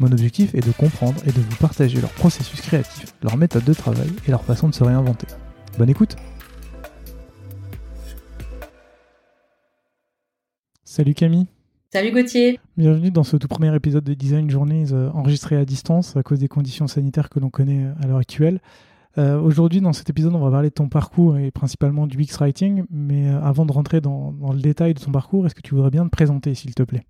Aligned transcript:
Mon 0.00 0.10
objectif 0.10 0.54
est 0.56 0.66
de 0.66 0.72
comprendre 0.72 1.20
et 1.24 1.30
de 1.30 1.40
vous 1.40 1.56
partager 1.56 2.00
leur 2.00 2.10
processus 2.10 2.60
créatif, 2.60 3.14
leur 3.22 3.36
méthode 3.36 3.64
de 3.64 3.72
travail 3.72 4.08
et 4.26 4.30
leur 4.32 4.42
façon 4.42 4.68
de 4.68 4.74
se 4.74 4.82
réinventer. 4.82 5.28
Bonne 5.78 5.88
écoute 5.88 6.16
Salut 10.84 11.14
Camille 11.14 11.46
Salut 11.92 12.10
Gauthier 12.10 12.58
Bienvenue 12.76 13.12
dans 13.12 13.22
ce 13.22 13.36
tout 13.36 13.46
premier 13.46 13.72
épisode 13.72 14.02
de 14.02 14.14
Design 14.14 14.50
Journeys 14.50 14.92
euh, 14.92 15.10
enregistré 15.10 15.56
à 15.56 15.64
distance 15.64 16.16
à 16.16 16.24
cause 16.24 16.40
des 16.40 16.48
conditions 16.48 16.88
sanitaires 16.88 17.28
que 17.28 17.38
l'on 17.38 17.50
connaît 17.50 17.86
à 18.02 18.08
l'heure 18.08 18.18
actuelle. 18.18 18.60
Euh, 19.16 19.40
aujourd'hui, 19.40 19.80
dans 19.80 19.92
cet 19.92 20.10
épisode, 20.10 20.34
on 20.34 20.40
va 20.40 20.50
parler 20.50 20.70
de 20.70 20.74
ton 20.74 20.88
parcours 20.88 21.38
et 21.38 21.52
principalement 21.52 22.08
du 22.08 22.18
UX 22.20 22.36
Writing. 22.40 22.84
Mais 22.90 23.28
euh, 23.28 23.40
avant 23.40 23.64
de 23.64 23.70
rentrer 23.70 24.00
dans, 24.00 24.34
le 24.52 24.60
détail 24.60 24.94
de 24.94 25.00
ton 25.00 25.12
parcours, 25.12 25.46
est-ce 25.46 25.54
que 25.54 25.62
tu 25.62 25.74
voudrais 25.74 25.90
bien 25.90 26.04
te 26.04 26.10
présenter, 26.10 26.54
s'il 26.54 26.74
te 26.74 26.82
plaît? 26.82 27.04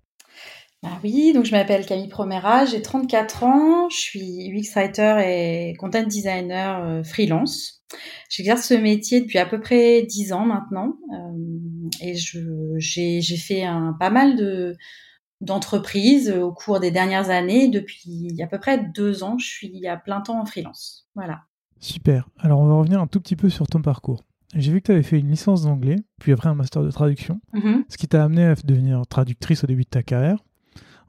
Bah 0.83 0.99
oui, 1.03 1.33
donc 1.33 1.45
je 1.45 1.51
m'appelle 1.51 1.85
Camille 1.85 2.09
Promera, 2.09 2.65
j'ai 2.65 2.81
34 2.81 3.43
ans, 3.43 3.89
je 3.89 3.95
suis 3.95 4.51
UX 4.51 4.71
Writer 4.75 5.17
et 5.25 5.73
Content 5.79 6.03
Designer 6.03 6.83
euh, 6.83 7.03
freelance. 7.03 7.83
J'exerce 8.29 8.67
ce 8.67 8.73
métier 8.75 9.21
depuis 9.21 9.39
à 9.39 9.45
peu 9.45 9.59
près 9.59 10.03
10 10.03 10.33
ans 10.33 10.45
maintenant 10.45 10.97
et 12.01 12.15
j'ai 12.15 13.37
fait 13.37 13.63
un, 13.63 13.95
pas 13.99 14.09
mal 14.09 14.35
de 14.35 14.75
d'entreprises 15.41 16.31
au 16.31 16.51
cours 16.51 16.79
des 16.79 16.91
dernières 16.91 17.29
années. 17.29 17.67
Depuis 17.67 18.35
à 18.41 18.47
peu 18.47 18.59
près 18.59 18.83
deux 18.93 19.23
ans, 19.23 19.37
je 19.37 19.47
suis 19.47 19.87
à 19.87 19.97
plein 19.97 20.21
temps 20.21 20.39
en 20.39 20.45
freelance. 20.45 21.07
Voilà. 21.15 21.41
Super. 21.79 22.29
Alors 22.39 22.59
on 22.59 22.67
va 22.67 22.75
revenir 22.75 23.01
un 23.01 23.07
tout 23.07 23.19
petit 23.19 23.35
peu 23.35 23.49
sur 23.49 23.67
ton 23.67 23.81
parcours. 23.81 24.23
J'ai 24.55 24.71
vu 24.71 24.81
que 24.81 24.85
tu 24.85 24.91
avais 24.91 25.03
fait 25.03 25.19
une 25.19 25.29
licence 25.29 25.63
d'anglais, 25.63 25.97
puis 26.19 26.31
après 26.31 26.47
un 26.47 26.55
master 26.55 26.83
de 26.83 26.91
traduction, 26.91 27.41
mm-hmm. 27.53 27.83
ce 27.89 27.97
qui 27.97 28.07
t'a 28.07 28.23
amené 28.23 28.45
à 28.45 28.55
devenir 28.55 29.01
traductrice 29.07 29.63
au 29.63 29.67
début 29.67 29.83
de 29.83 29.89
ta 29.89 30.03
carrière. 30.03 30.37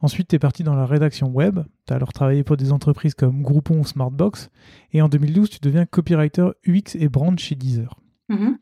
Ensuite, 0.06 0.28
tu 0.28 0.36
es 0.36 0.38
parti 0.38 0.62
dans 0.62 0.76
la 0.76 0.86
rédaction 0.86 1.26
web. 1.30 1.58
Tu 1.84 1.92
as 1.92 1.96
alors 1.96 2.12
travaillé 2.12 2.44
pour 2.44 2.56
des 2.56 2.70
entreprises 2.70 3.14
comme 3.14 3.42
Groupon 3.42 3.80
ou 3.80 3.84
Smartbox. 3.84 4.50
Et 4.92 5.02
en 5.02 5.08
2012, 5.08 5.50
tu 5.50 5.58
deviens 5.60 5.84
copywriter 5.84 6.50
UX 6.64 6.94
et 6.94 7.08
brand 7.08 7.36
chez 7.36 7.56
Deezer. 7.56 7.98
Mm-hmm. 8.30 8.54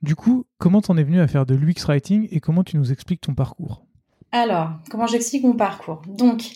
Du 0.00 0.16
coup, 0.16 0.46
comment 0.56 0.80
t'en 0.80 0.96
es 0.96 1.02
venu 1.02 1.20
à 1.20 1.26
faire 1.26 1.44
de 1.44 1.54
l'UX 1.54 1.84
writing 1.86 2.28
et 2.30 2.40
comment 2.40 2.64
tu 2.64 2.78
nous 2.78 2.92
expliques 2.92 3.20
ton 3.20 3.34
parcours? 3.34 3.84
Alors, 4.32 4.70
comment 4.90 5.06
j'explique 5.06 5.44
mon 5.44 5.52
parcours? 5.52 6.00
Donc, 6.08 6.52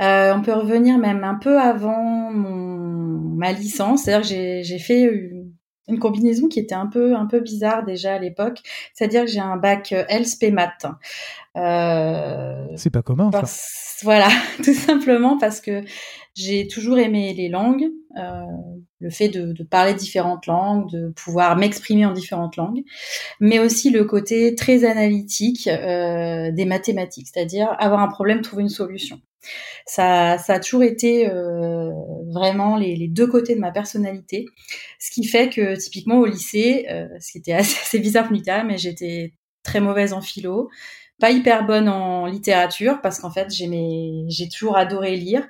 euh, 0.00 0.32
on 0.34 0.40
peut 0.40 0.54
revenir 0.54 0.96
même 0.96 1.22
un 1.22 1.34
peu 1.34 1.60
avant 1.60 2.30
ma 2.30 3.52
licence, 3.52 4.04
c'est-à-dire 4.04 4.26
que 4.26 4.62
j'ai 4.62 4.78
fait 4.78 5.41
une, 5.88 5.98
combinaison 5.98 6.48
qui 6.48 6.58
était 6.58 6.74
un 6.74 6.86
peu 6.86 7.14
un 7.14 7.26
peu 7.26 7.40
bizarre 7.40 7.84
déjà 7.84 8.14
à 8.14 8.18
l'époque, 8.18 8.58
c'est-à-dire 8.94 9.24
que 9.24 9.30
j'ai 9.30 9.40
un 9.40 9.56
bac 9.56 9.92
euh, 9.92 10.04
LSP 10.08 10.50
Math. 10.52 10.86
Euh, 11.56 12.66
c'est 12.76 12.90
pas 12.90 13.02
commun, 13.02 13.30
ça. 13.44 14.02
Voilà, 14.02 14.28
tout 14.64 14.74
simplement 14.74 15.38
parce 15.38 15.60
que 15.60 15.82
j'ai 16.34 16.66
toujours 16.66 16.98
aimé 16.98 17.34
les 17.34 17.48
langues, 17.48 17.88
euh, 18.16 18.42
le 19.00 19.10
fait 19.10 19.28
de, 19.28 19.52
de, 19.52 19.64
parler 19.64 19.94
différentes 19.94 20.46
langues, 20.46 20.90
de 20.90 21.08
pouvoir 21.10 21.56
m'exprimer 21.56 22.06
en 22.06 22.12
différentes 22.12 22.56
langues, 22.56 22.82
mais 23.40 23.58
aussi 23.58 23.90
le 23.90 24.04
côté 24.04 24.54
très 24.54 24.84
analytique 24.84 25.66
euh, 25.66 26.50
des 26.52 26.64
mathématiques, 26.64 27.28
c'est-à-dire 27.32 27.74
avoir 27.78 28.00
un 28.00 28.08
problème, 28.08 28.40
trouver 28.40 28.62
une 28.62 28.68
solution. 28.68 29.20
Ça, 29.86 30.38
ça 30.38 30.54
a 30.54 30.60
toujours 30.60 30.84
été 30.84 31.28
euh, 31.28 31.90
vraiment 32.32 32.76
les, 32.76 32.94
les, 32.94 33.08
deux 33.08 33.26
côtés 33.26 33.54
de 33.56 33.60
ma 33.60 33.72
personnalité, 33.72 34.46
ce 35.00 35.10
qui 35.10 35.24
fait 35.24 35.48
que 35.48 35.74
typiquement 35.76 36.18
au 36.18 36.26
lycée, 36.26 36.86
euh, 36.90 37.08
ce 37.20 37.32
qui 37.32 37.38
était 37.38 37.52
assez, 37.52 37.78
assez 37.82 37.98
bizarre 37.98 38.28
pour 38.28 38.36
mais 38.64 38.78
j'étais 38.78 39.32
très 39.64 39.80
mauvaise 39.80 40.12
en 40.12 40.20
philo, 40.20 40.70
pas 41.18 41.30
hyper 41.30 41.66
bonne 41.66 41.88
en 41.88 42.26
littérature 42.26 43.00
parce 43.00 43.18
qu'en 43.18 43.30
fait 43.30 43.48
j'ai 43.50 44.48
toujours 44.48 44.76
adoré 44.76 45.16
lire 45.16 45.48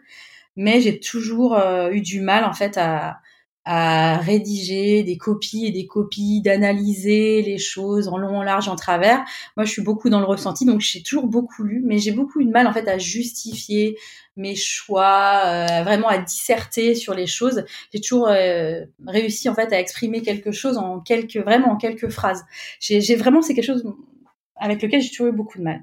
mais 0.57 0.81
j'ai 0.81 1.01
toujours 1.01 1.55
euh, 1.57 1.91
eu 1.91 2.01
du 2.01 2.21
mal 2.21 2.45
en 2.45 2.53
fait 2.53 2.77
à, 2.77 3.19
à 3.65 4.19
rédiger 4.19 5.05
des 5.05 5.17
copies 5.17 5.67
et 5.67 5.71
des 5.71 5.87
copies, 5.87 6.41
d'analyser 6.43 7.43
les 7.43 7.59
choses 7.59 8.09
en 8.09 8.19
long, 8.19 8.39
en 8.39 8.43
large, 8.43 8.69
en 8.69 8.75
travers. 8.75 9.25
Moi, 9.57 9.65
je 9.65 9.71
suis 9.71 9.83
beaucoup 9.83 10.11
dans 10.11 10.19
le 10.19 10.27
ressenti, 10.27 10.65
donc 10.65 10.81
j'ai 10.81 11.03
toujours 11.03 11.29
beaucoup 11.29 11.63
lu, 11.63 11.81
mais 11.85 11.99
j'ai 11.99 12.11
beaucoup 12.11 12.41
eu 12.41 12.45
de 12.45 12.51
mal 12.51 12.67
en 12.67 12.73
fait 12.73 12.89
à 12.89 12.99
justifier 12.99 13.97
mes 14.37 14.57
choix, 14.57 15.43
euh, 15.45 15.83
vraiment 15.85 16.09
à 16.09 16.19
disserter 16.19 16.95
sur 16.95 17.15
les 17.15 17.27
choses. 17.27 17.65
J'ai 17.93 18.01
toujours 18.01 18.29
euh, 18.29 18.81
réussi 19.07 19.49
en 19.49 19.55
fait 19.55 19.73
à 19.73 19.79
exprimer 19.79 20.23
quelque 20.23 20.51
chose 20.51 20.77
en 20.77 20.99
quelques, 21.01 21.37
vraiment 21.37 21.73
en 21.73 21.77
quelques 21.77 22.09
phrases. 22.09 22.45
J'ai 22.81 23.15
vraiment 23.15 23.43
c'est 23.43 23.55
quelque 23.55 23.67
chose 23.67 23.85
avec 24.63 24.81
lequel 24.81 25.03
j'ai 25.03 25.11
toujours 25.11 25.27
eu 25.27 25.33
beaucoup 25.33 25.59
de 25.59 25.65
mal. 25.65 25.81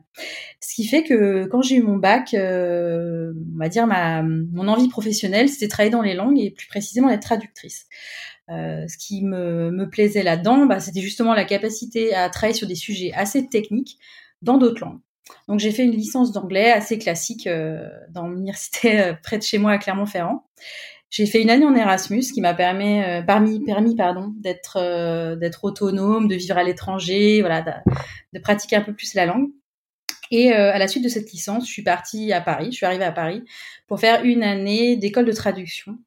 Ce 0.62 0.74
qui 0.74 0.88
fait 0.88 1.04
que 1.04 1.46
quand 1.46 1.62
j'ai 1.62 1.76
eu 1.76 1.84
mon 1.84 1.98
bac, 1.98 2.34
euh, 2.34 3.34
on 3.56 3.60
va 3.60 3.70
dire 3.70 3.86
ma 3.86 4.24
mon 4.24 4.68
envie 4.68 4.88
professionnelle, 4.88 5.50
c'était 5.50 5.68
travailler 5.68 5.92
dans 5.92 6.02
les 6.02 6.14
langues 6.14 6.40
et 6.40 6.52
plus 6.52 6.68
précisément 6.68 7.10
être 7.10 7.22
traductrice. 7.22 7.86
Euh, 8.50 8.88
ce 8.88 8.98
qui 8.98 9.24
me, 9.24 9.70
me 9.70 9.90
plaisait 9.90 10.24
là-dedans, 10.24 10.66
bah, 10.66 10.80
c'était 10.80 11.02
justement 11.02 11.34
la 11.34 11.46
capacité 11.46 12.16
à 12.16 12.30
travailler 12.30 12.58
sur 12.58 12.68
des 12.68 12.76
sujets 12.76 13.12
assez 13.14 13.48
techniques 13.48 14.00
dans 14.42 14.58
d'autres 14.58 14.84
langues. 14.84 15.00
Donc 15.48 15.60
j'ai 15.60 15.72
fait 15.72 15.84
une 15.84 15.92
licence 15.92 16.32
d'anglais 16.32 16.72
assez 16.72 16.98
classique 16.98 17.48
euh, 17.48 17.88
dans 18.10 18.28
l'université 18.28 19.02
euh, 19.02 19.14
près 19.22 19.38
de 19.38 19.44
chez 19.44 19.58
moi 19.58 19.72
à 19.72 19.78
Clermont-Ferrand. 19.78 20.44
J'ai 21.09 21.25
fait 21.25 21.42
une 21.42 21.50
année 21.50 21.66
en 21.66 21.75
Erasmus 21.75 22.22
qui 22.22 22.40
m'a 22.40 22.53
permis, 22.53 23.02
euh, 23.02 23.24
permis, 23.24 23.64
permis 23.64 23.96
pardon, 23.96 24.31
d'être 24.38 24.78
euh, 24.78 25.36
d'être 25.36 25.64
autonome, 25.64 26.28
de 26.28 26.36
vivre 26.36 26.58
à 26.58 26.64
l'étranger, 26.64 27.42
voilà, 27.42 27.62
de, 27.62 27.72
de, 28.34 28.40
pratiquer 28.40 28.75
un 28.75 28.81
peu 28.81 28.94
plus 28.94 29.16
la 29.16 29.25
langue. 29.25 29.50
Et 30.31 30.53
euh, 30.53 30.72
à 30.72 30.78
la 30.78 30.88
suite 30.88 31.03
de 31.03 31.09
cette 31.09 31.31
licence, 31.31 31.66
je 31.66 31.72
suis 31.72 31.81
partie 31.81 32.31
à 32.31 32.42
Paris, 32.42 32.68
je 32.72 32.78
suis 32.78 32.86
arrivée 32.86 33.06
à 33.06 33.12
Paris 33.12 33.44
pour 33.88 34.00
faire 34.00 34.24
une 34.24 34.44
année 34.44 34.96
d'école 34.96 35.25
de 35.25 35.31
traduction. 35.31 35.98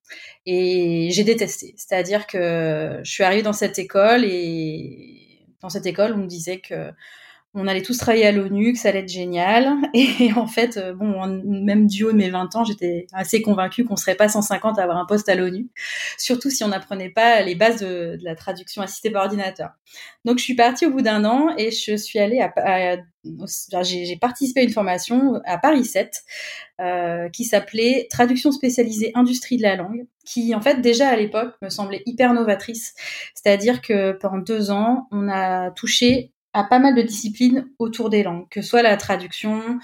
Et 0.46 1.08
j'ai 1.10 1.24
détesté. 1.24 1.74
C'est-à-dire 1.76 2.28
que 2.28 3.00
je 3.02 3.10
suis 3.10 3.24
arrivée 3.24 3.42
dans 3.42 3.52
cette 3.52 3.80
école 3.80 4.24
et 4.24 5.48
dans 5.60 5.68
cette 5.68 5.86
école, 5.86 6.12
on 6.12 6.18
me 6.18 6.26
disait 6.26 6.60
que 6.60 6.92
on 7.54 7.66
allait 7.66 7.82
tous 7.82 7.98
travailler 7.98 8.26
à 8.26 8.32
l'ONU, 8.32 8.72
que 8.72 8.78
ça 8.78 8.88
allait 8.88 9.00
être 9.00 9.08
génial. 9.08 9.74
Et 9.94 10.32
en 10.34 10.46
fait, 10.46 10.78
euh, 10.78 10.94
bon, 10.94 11.26
même 11.44 11.86
du 11.86 12.04
haut 12.04 12.12
de 12.12 12.16
mes 12.16 12.30
20 12.30 12.56
ans, 12.56 12.64
j'étais 12.64 13.06
assez 13.12 13.42
convaincue 13.42 13.84
qu'on 13.84 13.96
serait 13.96 14.14
pas 14.14 14.28
150 14.28 14.78
à 14.78 14.82
avoir 14.82 14.96
un 14.96 15.04
poste 15.04 15.28
à 15.28 15.34
l'ONU, 15.34 15.68
surtout 16.16 16.48
si 16.48 16.64
on 16.64 16.68
n'apprenait 16.68 17.10
pas 17.10 17.42
les 17.42 17.54
bases 17.54 17.80
de, 17.80 18.18
la 18.22 18.34
traduction 18.34 18.80
assistée 18.80 19.10
par 19.10 19.24
ordinateur. 19.24 19.70
Donc, 20.24 20.38
je 20.38 20.44
suis 20.44 20.54
partie 20.54 20.86
au 20.86 20.90
bout 20.90 21.02
d'un 21.02 21.24
an 21.24 21.54
et 21.58 21.70
je 21.70 21.96
suis 21.96 22.18
allée 22.18 22.40
à, 22.40 22.96
j'ai 23.82 24.16
participé 24.16 24.60
à 24.60 24.62
une 24.64 24.70
formation 24.70 25.40
à 25.44 25.58
Paris 25.58 25.84
7 25.84 26.22
euh, 26.80 27.28
qui 27.28 27.44
s'appelait 27.44 28.06
Traduction 28.10 28.50
spécialisée 28.50 29.12
industrie 29.14 29.58
de 29.58 29.62
la 29.62 29.76
langue, 29.76 30.06
qui 30.24 30.54
en 30.54 30.60
fait 30.60 30.80
déjà 30.80 31.08
à 31.08 31.16
l'époque 31.16 31.54
me 31.60 31.68
semblait 31.68 32.02
hyper 32.06 32.32
novatrice. 32.32 32.94
C'est-à-dire 33.34 33.82
que 33.82 34.12
pendant 34.12 34.38
deux 34.38 34.70
ans, 34.70 35.06
on 35.10 35.28
a 35.28 35.70
touché 35.72 36.32
à 36.52 36.64
pas 36.64 36.78
mal 36.78 36.94
de 36.94 37.02
disciplines 37.02 37.66
autour 37.78 38.10
des 38.10 38.22
langues, 38.22 38.48
que 38.50 38.62
soit 38.62 38.82
la 38.82 38.96
traduction, 38.96 39.78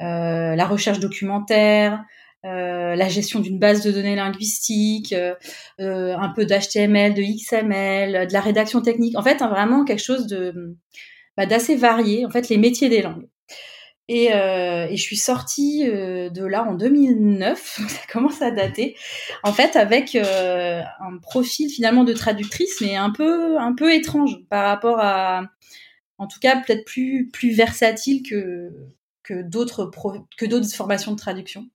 euh, 0.00 0.54
la 0.54 0.66
recherche 0.66 1.00
documentaire, 1.00 2.04
euh, 2.44 2.96
la 2.96 3.08
gestion 3.08 3.40
d'une 3.40 3.58
base 3.58 3.84
de 3.84 3.92
données 3.92 4.16
linguistiques, 4.16 5.14
euh, 5.14 5.36
un 5.78 6.28
peu 6.30 6.44
d'HTML, 6.44 7.14
de 7.14 7.22
XML, 7.22 8.26
de 8.26 8.32
la 8.32 8.40
rédaction 8.40 8.82
technique. 8.82 9.16
En 9.16 9.22
fait, 9.22 9.42
hein, 9.42 9.48
vraiment 9.48 9.84
quelque 9.84 10.02
chose 10.02 10.26
de 10.26 10.76
bah, 11.36 11.46
d'assez 11.46 11.76
varié. 11.76 12.26
En 12.26 12.30
fait, 12.30 12.48
les 12.48 12.58
métiers 12.58 12.88
des 12.88 13.02
langues. 13.02 13.28
Et, 14.08 14.28
je 14.30 15.00
suis 15.00 15.16
sortie 15.16 15.84
de 15.86 16.44
là 16.44 16.64
en 16.68 16.74
2009, 16.74 17.80
ça 17.88 18.00
commence 18.12 18.42
à 18.42 18.50
dater, 18.50 18.94
en 19.42 19.52
fait 19.52 19.74
avec 19.76 20.16
un 20.16 21.18
profil 21.22 21.70
finalement 21.70 22.04
de 22.04 22.12
traductrice, 22.12 22.80
mais 22.82 22.96
un 22.96 23.10
peu 23.10 23.58
un 23.58 23.74
peu 23.74 23.94
étrange 23.94 24.36
par 24.50 24.66
rapport 24.66 24.98
à, 25.00 25.44
en 26.22 26.26
tout 26.28 26.40
cas 26.40 26.56
peut-être 26.56 26.84
plus 26.84 27.28
plus 27.32 27.50
versatile 27.50 28.22
que 28.22 28.70
que 29.22 29.42
d'autres 29.42 29.90
que 30.36 30.46
d'autres 30.46 30.72
formations 30.72 31.12
de 31.12 31.16
traduction. 31.16 31.66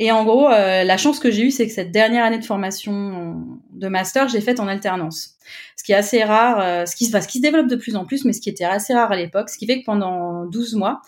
Et 0.00 0.12
en 0.12 0.24
gros, 0.24 0.48
euh, 0.48 0.84
la 0.84 0.96
chance 0.96 1.18
que 1.18 1.30
j'ai 1.30 1.42
eue, 1.42 1.50
c'est 1.50 1.66
que 1.66 1.72
cette 1.72 1.90
dernière 1.90 2.24
année 2.24 2.38
de 2.38 2.44
formation 2.44 3.58
de 3.72 3.88
master, 3.88 4.28
j'ai 4.28 4.40
faite 4.40 4.60
en 4.60 4.68
alternance. 4.68 5.36
Ce 5.76 5.82
qui 5.82 5.90
est 5.90 5.96
assez 5.96 6.22
rare, 6.22 6.60
euh, 6.60 6.86
ce, 6.86 6.94
qui, 6.94 7.06
ce 7.06 7.26
qui 7.26 7.38
se 7.38 7.42
développe 7.42 7.66
de 7.66 7.74
plus 7.74 7.96
en 7.96 8.04
plus, 8.04 8.24
mais 8.24 8.32
ce 8.32 8.40
qui 8.40 8.48
était 8.48 8.64
assez 8.64 8.94
rare 8.94 9.10
à 9.10 9.16
l'époque, 9.16 9.50
ce 9.50 9.58
qui 9.58 9.66
fait 9.66 9.80
que 9.80 9.84
pendant 9.84 10.46
12 10.46 10.76
mois, 10.76 11.00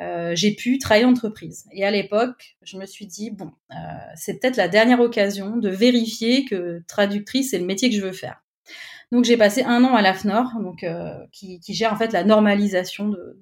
euh, 0.00 0.36
j'ai 0.36 0.54
pu 0.54 0.78
travailler 0.78 1.04
en 1.04 1.10
entreprise. 1.10 1.64
Et 1.72 1.84
à 1.84 1.90
l'époque, 1.90 2.56
je 2.62 2.76
me 2.76 2.86
suis 2.86 3.06
dit, 3.06 3.32
bon, 3.32 3.50
c'est 4.14 4.38
peut-être 4.40 4.56
la 4.56 4.68
dernière 4.68 5.00
occasion 5.00 5.56
de 5.56 5.68
vérifier 5.68 6.44
que 6.44 6.80
traductrice, 6.86 7.50
c'est 7.50 7.58
le 7.58 7.66
métier 7.66 7.90
que 7.90 7.96
je 7.96 8.02
veux 8.02 8.12
faire. 8.12 8.40
Donc 9.12 9.24
j'ai 9.24 9.36
passé 9.36 9.62
un 9.62 9.84
an 9.84 9.94
à 9.94 10.02
l'AFNOR, 10.02 10.60
donc 10.60 10.84
euh, 10.84 11.14
qui, 11.32 11.60
qui, 11.60 11.74
gère 11.74 11.92
en 11.92 11.96
fait 11.96 12.12
la 12.12 12.24
normalisation 12.24 13.08
de, 13.08 13.38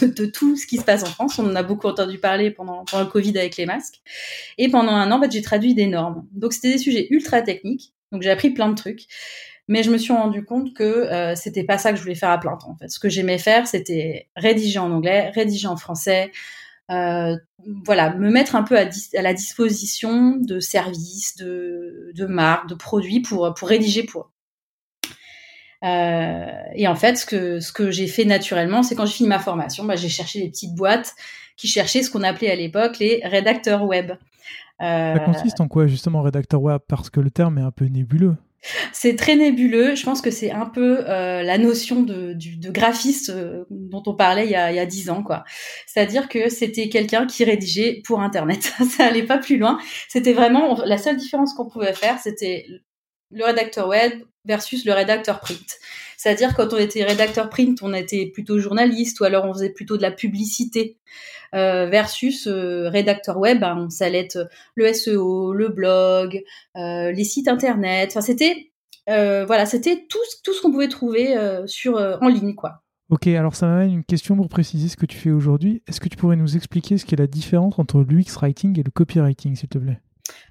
de, 0.00 0.06
de, 0.06 0.26
tout 0.26 0.56
ce 0.56 0.66
qui 0.66 0.76
se 0.76 0.84
passe 0.84 1.02
en 1.02 1.06
France. 1.06 1.38
On 1.38 1.50
en 1.50 1.56
a 1.56 1.62
beaucoup 1.62 1.88
entendu 1.88 2.18
parler 2.18 2.50
pendant, 2.50 2.84
pendant 2.84 3.04
le 3.04 3.10
Covid 3.10 3.36
avec 3.36 3.56
les 3.56 3.66
masques. 3.66 4.00
Et 4.56 4.68
pendant 4.68 4.92
un 4.92 5.10
an, 5.10 5.18
en 5.18 5.22
fait, 5.22 5.32
j'ai 5.32 5.42
traduit 5.42 5.74
des 5.74 5.86
normes. 5.86 6.26
Donc 6.32 6.52
c'était 6.52 6.72
des 6.72 6.78
sujets 6.78 7.08
ultra 7.10 7.42
techniques. 7.42 7.92
Donc 8.12 8.22
j'ai 8.22 8.30
appris 8.30 8.50
plein 8.50 8.68
de 8.68 8.74
trucs 8.74 9.06
mais 9.70 9.84
je 9.84 9.90
me 9.92 9.98
suis 9.98 10.12
rendu 10.12 10.44
compte 10.44 10.74
que 10.74 10.82
euh, 10.82 11.36
c'était 11.36 11.62
pas 11.62 11.78
ça 11.78 11.92
que 11.92 11.96
je 11.96 12.02
voulais 12.02 12.16
faire 12.16 12.30
à 12.30 12.38
plein 12.38 12.56
temps. 12.56 12.70
En 12.70 12.76
fait, 12.76 12.88
ce 12.88 12.98
que 12.98 13.08
j'aimais 13.08 13.38
faire, 13.38 13.68
c'était 13.68 14.28
rédiger 14.34 14.80
en 14.80 14.90
anglais, 14.90 15.30
rédiger 15.30 15.68
en 15.68 15.76
français, 15.76 16.32
euh, 16.90 17.36
voilà, 17.84 18.16
me 18.16 18.30
mettre 18.30 18.56
un 18.56 18.64
peu 18.64 18.76
à, 18.76 18.88
à 19.16 19.22
la 19.22 19.32
disposition 19.32 20.34
de 20.36 20.58
services, 20.58 21.36
de, 21.36 22.10
de, 22.16 22.26
marques, 22.26 22.68
de 22.68 22.74
produits 22.74 23.20
pour 23.20 23.54
pour 23.54 23.68
rédiger 23.68 24.02
pour. 24.02 24.32
Euh, 25.82 26.46
et 26.74 26.86
en 26.88 26.94
fait, 26.94 27.16
ce 27.16 27.26
que 27.26 27.60
ce 27.60 27.72
que 27.72 27.90
j'ai 27.90 28.06
fait 28.06 28.24
naturellement, 28.24 28.82
c'est 28.82 28.94
quand 28.94 29.06
j'ai 29.06 29.14
fini 29.14 29.28
ma 29.28 29.38
formation, 29.38 29.84
bah, 29.84 29.96
j'ai 29.96 30.08
cherché 30.08 30.40
des 30.40 30.48
petites 30.48 30.74
boîtes 30.74 31.14
qui 31.56 31.68
cherchaient 31.68 32.02
ce 32.02 32.10
qu'on 32.10 32.22
appelait 32.22 32.50
à 32.50 32.56
l'époque 32.56 32.98
les 32.98 33.20
rédacteurs 33.24 33.84
web. 33.84 34.12
Euh, 34.82 35.14
ça 35.14 35.20
consiste 35.20 35.60
en 35.60 35.68
quoi 35.68 35.86
justement 35.86 36.22
rédacteur 36.22 36.62
web? 36.62 36.80
Parce 36.88 37.10
que 37.10 37.20
le 37.20 37.30
terme 37.30 37.58
est 37.58 37.62
un 37.62 37.70
peu 37.70 37.86
nébuleux. 37.86 38.36
C'est 38.92 39.16
très 39.16 39.36
nébuleux. 39.36 39.94
Je 39.94 40.04
pense 40.04 40.20
que 40.20 40.30
c'est 40.30 40.50
un 40.50 40.66
peu 40.66 41.08
euh, 41.08 41.42
la 41.42 41.58
notion 41.58 42.02
de, 42.02 42.34
de 42.34 42.70
graphiste 42.70 43.30
euh, 43.30 43.64
dont 43.70 44.02
on 44.06 44.14
parlait 44.14 44.44
il 44.44 44.50
y 44.50 44.56
a, 44.56 44.70
il 44.70 44.76
y 44.76 44.78
a 44.78 44.86
10 44.86 45.10
ans, 45.10 45.22
quoi. 45.22 45.44
C'est-à-dire 45.86 46.28
que 46.28 46.50
c'était 46.50 46.88
quelqu'un 46.88 47.26
qui 47.26 47.44
rédigeait 47.44 48.02
pour 48.04 48.20
Internet. 48.20 48.72
Ça 48.90 49.06
allait 49.06 49.22
pas 49.22 49.38
plus 49.38 49.56
loin. 49.56 49.78
C'était 50.08 50.34
vraiment 50.34 50.78
la 50.84 50.98
seule 50.98 51.16
différence 51.16 51.54
qu'on 51.54 51.68
pouvait 51.68 51.94
faire, 51.94 52.18
c'était 52.18 52.66
le 53.30 53.44
rédacteur 53.44 53.88
web 53.88 54.12
versus 54.44 54.84
le 54.84 54.92
rédacteur 54.92 55.40
print. 55.40 55.78
C'est-à-dire 56.16 56.54
quand 56.54 56.72
on 56.72 56.78
était 56.78 57.04
rédacteur 57.04 57.48
print, 57.50 57.78
on 57.82 57.94
était 57.94 58.26
plutôt 58.26 58.58
journaliste 58.58 59.20
ou 59.20 59.24
alors 59.24 59.44
on 59.44 59.54
faisait 59.54 59.70
plutôt 59.70 59.96
de 59.96 60.02
la 60.02 60.10
publicité. 60.10 60.98
Euh, 61.52 61.86
versus 61.86 62.46
euh, 62.46 62.88
rédacteur 62.88 63.36
web, 63.38 63.58
ben, 63.58 63.90
ça 63.90 64.04
allait 64.06 64.20
être 64.20 64.48
le 64.76 64.92
SEO, 64.92 65.52
le 65.52 65.68
blog, 65.68 66.44
euh, 66.76 67.10
les 67.10 67.24
sites 67.24 67.48
internet. 67.48 68.10
Enfin, 68.10 68.20
c'était 68.20 68.70
voilà, 69.06 69.66
c'était 69.66 70.06
tout, 70.08 70.18
tout 70.44 70.52
ce 70.52 70.62
qu'on 70.62 70.70
pouvait 70.70 70.86
trouver 70.86 71.34
sur 71.66 71.96
en 71.96 72.28
ligne, 72.28 72.54
quoi. 72.54 72.82
Ok, 73.08 73.26
alors 73.26 73.56
ça 73.56 73.66
m'amène 73.66 73.92
une 73.92 74.04
question 74.04 74.36
pour 74.36 74.48
préciser 74.48 74.86
ce 74.86 74.96
que 74.96 75.06
tu 75.06 75.16
fais 75.16 75.32
aujourd'hui. 75.32 75.82
Est-ce 75.88 75.98
que 75.98 76.08
tu 76.08 76.16
pourrais 76.16 76.36
nous 76.36 76.54
expliquer 76.54 76.96
ce 76.96 77.04
qu'est 77.04 77.16
la 77.16 77.26
différence 77.26 77.80
entre 77.80 78.02
l'UX 78.08 78.36
writing 78.40 78.78
et 78.78 78.84
le 78.84 78.92
copywriting, 78.92 79.56
s'il 79.56 79.68
te 79.68 79.78
plaît? 79.78 80.00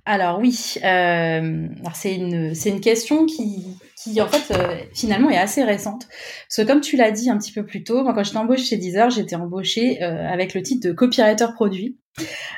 Alors 0.05 0.39
oui, 0.39 0.75
euh, 0.83 1.67
c'est 1.93 2.15
une 2.15 2.53
une 2.65 2.81
question 2.81 3.25
qui 3.25 3.65
qui 3.95 4.19
en 4.21 4.27
fait 4.27 4.53
euh, 4.55 4.81
finalement 4.93 5.29
est 5.29 5.37
assez 5.37 5.63
récente 5.63 6.07
parce 6.07 6.55
que 6.57 6.61
comme 6.63 6.81
tu 6.81 6.95
l'as 6.95 7.11
dit 7.11 7.29
un 7.29 7.37
petit 7.37 7.51
peu 7.51 7.65
plus 7.65 7.83
tôt, 7.83 8.03
moi 8.03 8.13
quand 8.13 8.23
j'étais 8.23 8.37
embauchée 8.37 8.63
chez 8.63 8.77
Deezer, 8.77 9.09
j'étais 9.09 9.35
embauchée 9.35 10.01
euh, 10.01 10.27
avec 10.27 10.53
le 10.53 10.61
titre 10.61 10.87
de 10.87 10.93
copywriter 10.93 11.47
produit. 11.53 11.97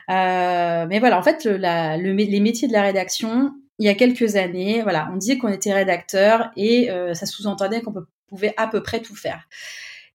Euh, 0.10 0.86
mais 0.88 1.00
voilà, 1.00 1.20
en 1.20 1.24
fait 1.24 1.44
le, 1.46 1.58
la, 1.58 1.98
le, 1.98 2.14
les 2.14 2.40
métiers 2.40 2.68
de 2.68 2.74
la 2.74 2.84
rédaction, 2.84 3.52
il 3.80 3.86
y 3.86 3.90
a 3.90 3.96
quelques 3.96 4.36
années, 4.36 4.82
voilà, 4.84 5.10
on 5.12 5.18
disait 5.18 5.38
qu'on 5.38 5.50
était 5.50 5.74
rédacteur 5.74 6.52
et 6.56 6.90
ça 7.14 7.26
sous-entendait 7.26 7.82
qu'on 7.82 7.94
pouvait 8.28 8.54
à 8.58 8.68
peu 8.68 8.82
près 8.82 9.02
tout 9.02 9.16
faire. 9.16 9.48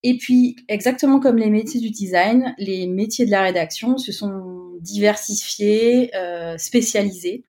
Et 0.02 0.18
puis, 0.18 0.56
exactement 0.68 1.20
comme 1.20 1.36
les 1.36 1.50
métiers 1.50 1.80
du 1.80 1.90
design, 1.90 2.54
les 2.58 2.86
métiers 2.86 3.26
de 3.26 3.30
la 3.30 3.42
rédaction 3.42 3.98
se 3.98 4.12
sont 4.12 4.76
diversifiés, 4.80 6.14
euh, 6.14 6.56
spécialisés. 6.58 7.44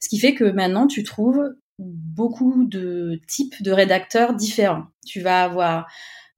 Ce 0.00 0.08
qui 0.08 0.18
fait 0.18 0.34
que 0.34 0.44
maintenant, 0.44 0.86
tu 0.86 1.02
trouves 1.02 1.54
beaucoup 1.78 2.64
de 2.64 3.20
types 3.26 3.62
de 3.62 3.72
rédacteurs 3.72 4.34
différents. 4.34 4.86
Tu 5.06 5.20
vas 5.20 5.44
avoir, 5.44 5.86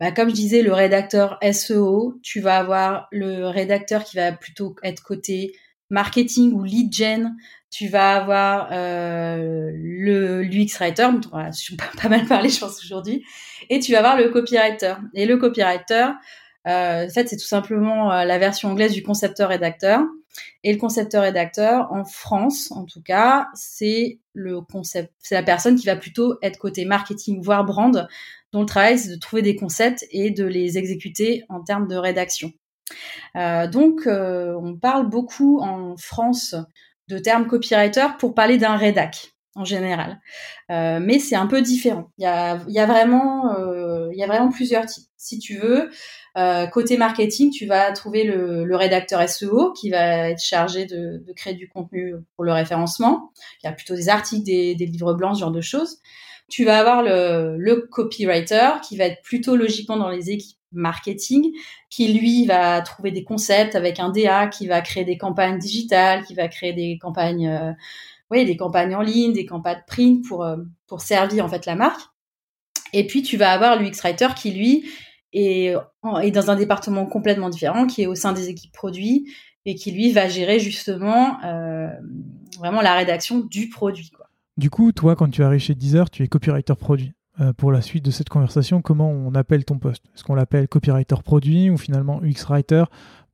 bah, 0.00 0.12
comme 0.12 0.28
je 0.28 0.34
disais, 0.34 0.62
le 0.62 0.72
rédacteur 0.72 1.38
SEO, 1.52 2.18
tu 2.22 2.40
vas 2.40 2.58
avoir 2.58 3.08
le 3.10 3.46
rédacteur 3.46 4.04
qui 4.04 4.16
va 4.16 4.32
plutôt 4.32 4.74
être 4.82 5.02
côté 5.02 5.52
marketing 5.90 6.52
ou 6.52 6.64
lead 6.64 6.92
gen, 6.92 7.36
tu 7.74 7.88
vas 7.88 8.14
avoir 8.14 8.68
euh, 8.70 9.72
le 9.74 10.42
l'UX 10.42 10.78
writer, 10.78 11.08
dont 11.12 11.28
on 11.32 11.38
va 11.38 11.50
pas 12.02 12.08
mal 12.08 12.24
parler, 12.26 12.48
je 12.48 12.60
pense 12.60 12.78
aujourd'hui, 12.84 13.24
et 13.68 13.80
tu 13.80 13.90
vas 13.90 13.98
avoir 13.98 14.16
le 14.16 14.28
copywriter. 14.28 14.94
Et 15.14 15.26
le 15.26 15.36
copywriter, 15.38 16.10
euh, 16.68 17.06
en 17.06 17.08
fait, 17.08 17.28
c'est 17.28 17.36
tout 17.36 17.46
simplement 17.46 18.12
euh, 18.12 18.24
la 18.24 18.38
version 18.38 18.70
anglaise 18.70 18.92
du 18.92 19.02
concepteur-rédacteur. 19.02 20.02
Et 20.62 20.72
le 20.72 20.78
concepteur-rédacteur, 20.78 21.92
en 21.92 22.04
France, 22.04 22.70
en 22.70 22.84
tout 22.84 23.02
cas, 23.02 23.48
c'est 23.54 24.20
le 24.34 24.60
concept, 24.60 25.12
c'est 25.18 25.34
la 25.34 25.42
personne 25.42 25.74
qui 25.74 25.86
va 25.86 25.96
plutôt 25.96 26.38
être 26.42 26.58
côté 26.58 26.84
marketing, 26.84 27.42
voire 27.42 27.64
brand, 27.64 28.06
dont 28.52 28.60
le 28.60 28.66
travail 28.66 28.98
c'est 29.00 29.10
de 29.10 29.18
trouver 29.18 29.42
des 29.42 29.56
concepts 29.56 30.06
et 30.12 30.30
de 30.30 30.44
les 30.44 30.78
exécuter 30.78 31.44
en 31.48 31.64
termes 31.64 31.88
de 31.88 31.96
rédaction. 31.96 32.52
Euh, 33.36 33.66
donc, 33.66 34.06
euh, 34.06 34.54
on 34.62 34.76
parle 34.76 35.08
beaucoup 35.08 35.58
en 35.60 35.96
France 35.96 36.54
de 37.08 37.18
termes 37.18 37.46
copywriter 37.46 38.06
pour 38.18 38.34
parler 38.34 38.56
d'un 38.56 38.76
rédac 38.76 39.34
en 39.56 39.64
général. 39.64 40.20
Euh, 40.70 40.98
mais 41.00 41.18
c'est 41.18 41.36
un 41.36 41.46
peu 41.46 41.62
différent. 41.62 42.10
Il 42.18 42.24
y 42.24 42.26
a, 42.26 42.60
y 42.68 42.78
a 42.78 42.86
vraiment, 42.86 43.54
euh, 43.56 44.08
y 44.12 44.22
a 44.22 44.26
vraiment 44.26 44.50
plusieurs 44.50 44.86
types. 44.86 45.04
Si 45.16 45.38
tu 45.38 45.56
veux, 45.56 45.90
euh, 46.36 46.66
côté 46.66 46.96
marketing, 46.96 47.50
tu 47.50 47.66
vas 47.66 47.92
trouver 47.92 48.24
le, 48.24 48.64
le, 48.64 48.76
rédacteur 48.76 49.26
SEO 49.28 49.72
qui 49.72 49.90
va 49.90 50.30
être 50.30 50.42
chargé 50.42 50.84
de, 50.84 51.22
de, 51.24 51.32
créer 51.32 51.54
du 51.54 51.68
contenu 51.68 52.14
pour 52.34 52.44
le 52.44 52.52
référencement. 52.52 53.30
Il 53.62 53.66
y 53.66 53.70
a 53.70 53.72
plutôt 53.72 53.94
des 53.94 54.08
articles, 54.08 54.44
des, 54.44 54.74
des 54.74 54.86
livres 54.86 55.14
blancs, 55.14 55.36
ce 55.36 55.40
genre 55.40 55.52
de 55.52 55.62
choses. 55.62 55.98
Tu 56.50 56.64
vas 56.64 56.78
avoir 56.78 57.02
le, 57.02 57.56
le 57.56 57.86
copywriter 57.90 58.80
qui 58.86 58.98
va 58.98 59.04
être 59.04 59.22
plutôt 59.22 59.56
logiquement 59.56 59.96
dans 59.96 60.10
les 60.10 60.30
équipes 60.30 60.58
marketing, 60.74 61.52
qui 61.90 62.12
lui 62.12 62.46
va 62.46 62.80
trouver 62.82 63.10
des 63.10 63.24
concepts 63.24 63.74
avec 63.74 64.00
un 64.00 64.10
DA, 64.10 64.48
qui 64.48 64.66
va 64.66 64.80
créer 64.80 65.04
des 65.04 65.16
campagnes 65.16 65.58
digitales, 65.58 66.24
qui 66.24 66.34
va 66.34 66.48
créer 66.48 66.72
des 66.72 66.98
campagnes, 66.98 67.48
euh, 67.48 67.72
oui, 68.30 68.44
des 68.44 68.56
campagnes 68.56 68.94
en 68.94 69.02
ligne, 69.02 69.32
des 69.32 69.46
campagnes 69.46 69.82
print 69.86 70.24
pour 70.26 70.44
euh, 70.44 70.56
pour 70.86 71.00
servir 71.00 71.44
en 71.44 71.48
fait 71.48 71.66
la 71.66 71.76
marque. 71.76 72.02
Et 72.92 73.06
puis 73.06 73.22
tu 73.22 73.36
vas 73.36 73.50
avoir 73.50 73.76
l'UX 73.76 74.00
writer 74.02 74.28
qui 74.36 74.52
lui 74.52 74.84
est, 75.32 75.74
dans 76.02 76.50
un 76.50 76.56
département 76.56 77.06
complètement 77.06 77.50
différent, 77.50 77.86
qui 77.86 78.02
est 78.02 78.06
au 78.06 78.14
sein 78.14 78.32
des 78.32 78.48
équipes 78.48 78.72
produits 78.72 79.32
et 79.66 79.74
qui 79.74 79.90
lui 79.90 80.12
va 80.12 80.28
gérer 80.28 80.58
justement 80.60 81.42
euh, 81.44 81.88
vraiment 82.58 82.82
la 82.82 82.94
rédaction 82.94 83.40
du 83.40 83.68
produit. 83.68 84.10
Du 84.56 84.70
coup, 84.70 84.92
toi, 84.92 85.16
quand 85.16 85.28
tu 85.30 85.42
arrives 85.42 85.60
chez 85.60 85.74
Deezer, 85.74 86.10
tu 86.10 86.22
es 86.22 86.28
copywriter 86.28 86.74
produit. 86.74 87.12
Euh, 87.40 87.52
pour 87.52 87.72
la 87.72 87.82
suite 87.82 88.04
de 88.04 88.12
cette 88.12 88.28
conversation, 88.28 88.80
comment 88.80 89.10
on 89.10 89.34
appelle 89.34 89.64
ton 89.64 89.78
poste? 89.78 90.04
Est-ce 90.14 90.22
qu'on 90.22 90.36
l'appelle 90.36 90.68
copywriter 90.68 91.16
produit 91.24 91.68
ou 91.68 91.76
finalement 91.76 92.20
UX 92.22 92.44
writer 92.48 92.84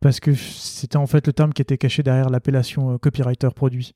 Parce 0.00 0.20
que 0.20 0.34
c'était 0.34 0.96
en 0.96 1.06
fait 1.06 1.26
le 1.26 1.34
terme 1.34 1.52
qui 1.52 1.60
était 1.60 1.76
caché 1.76 2.02
derrière 2.02 2.30
l'appellation 2.30 2.94
euh, 2.94 2.98
copywriter 2.98 3.48
produit. 3.54 3.94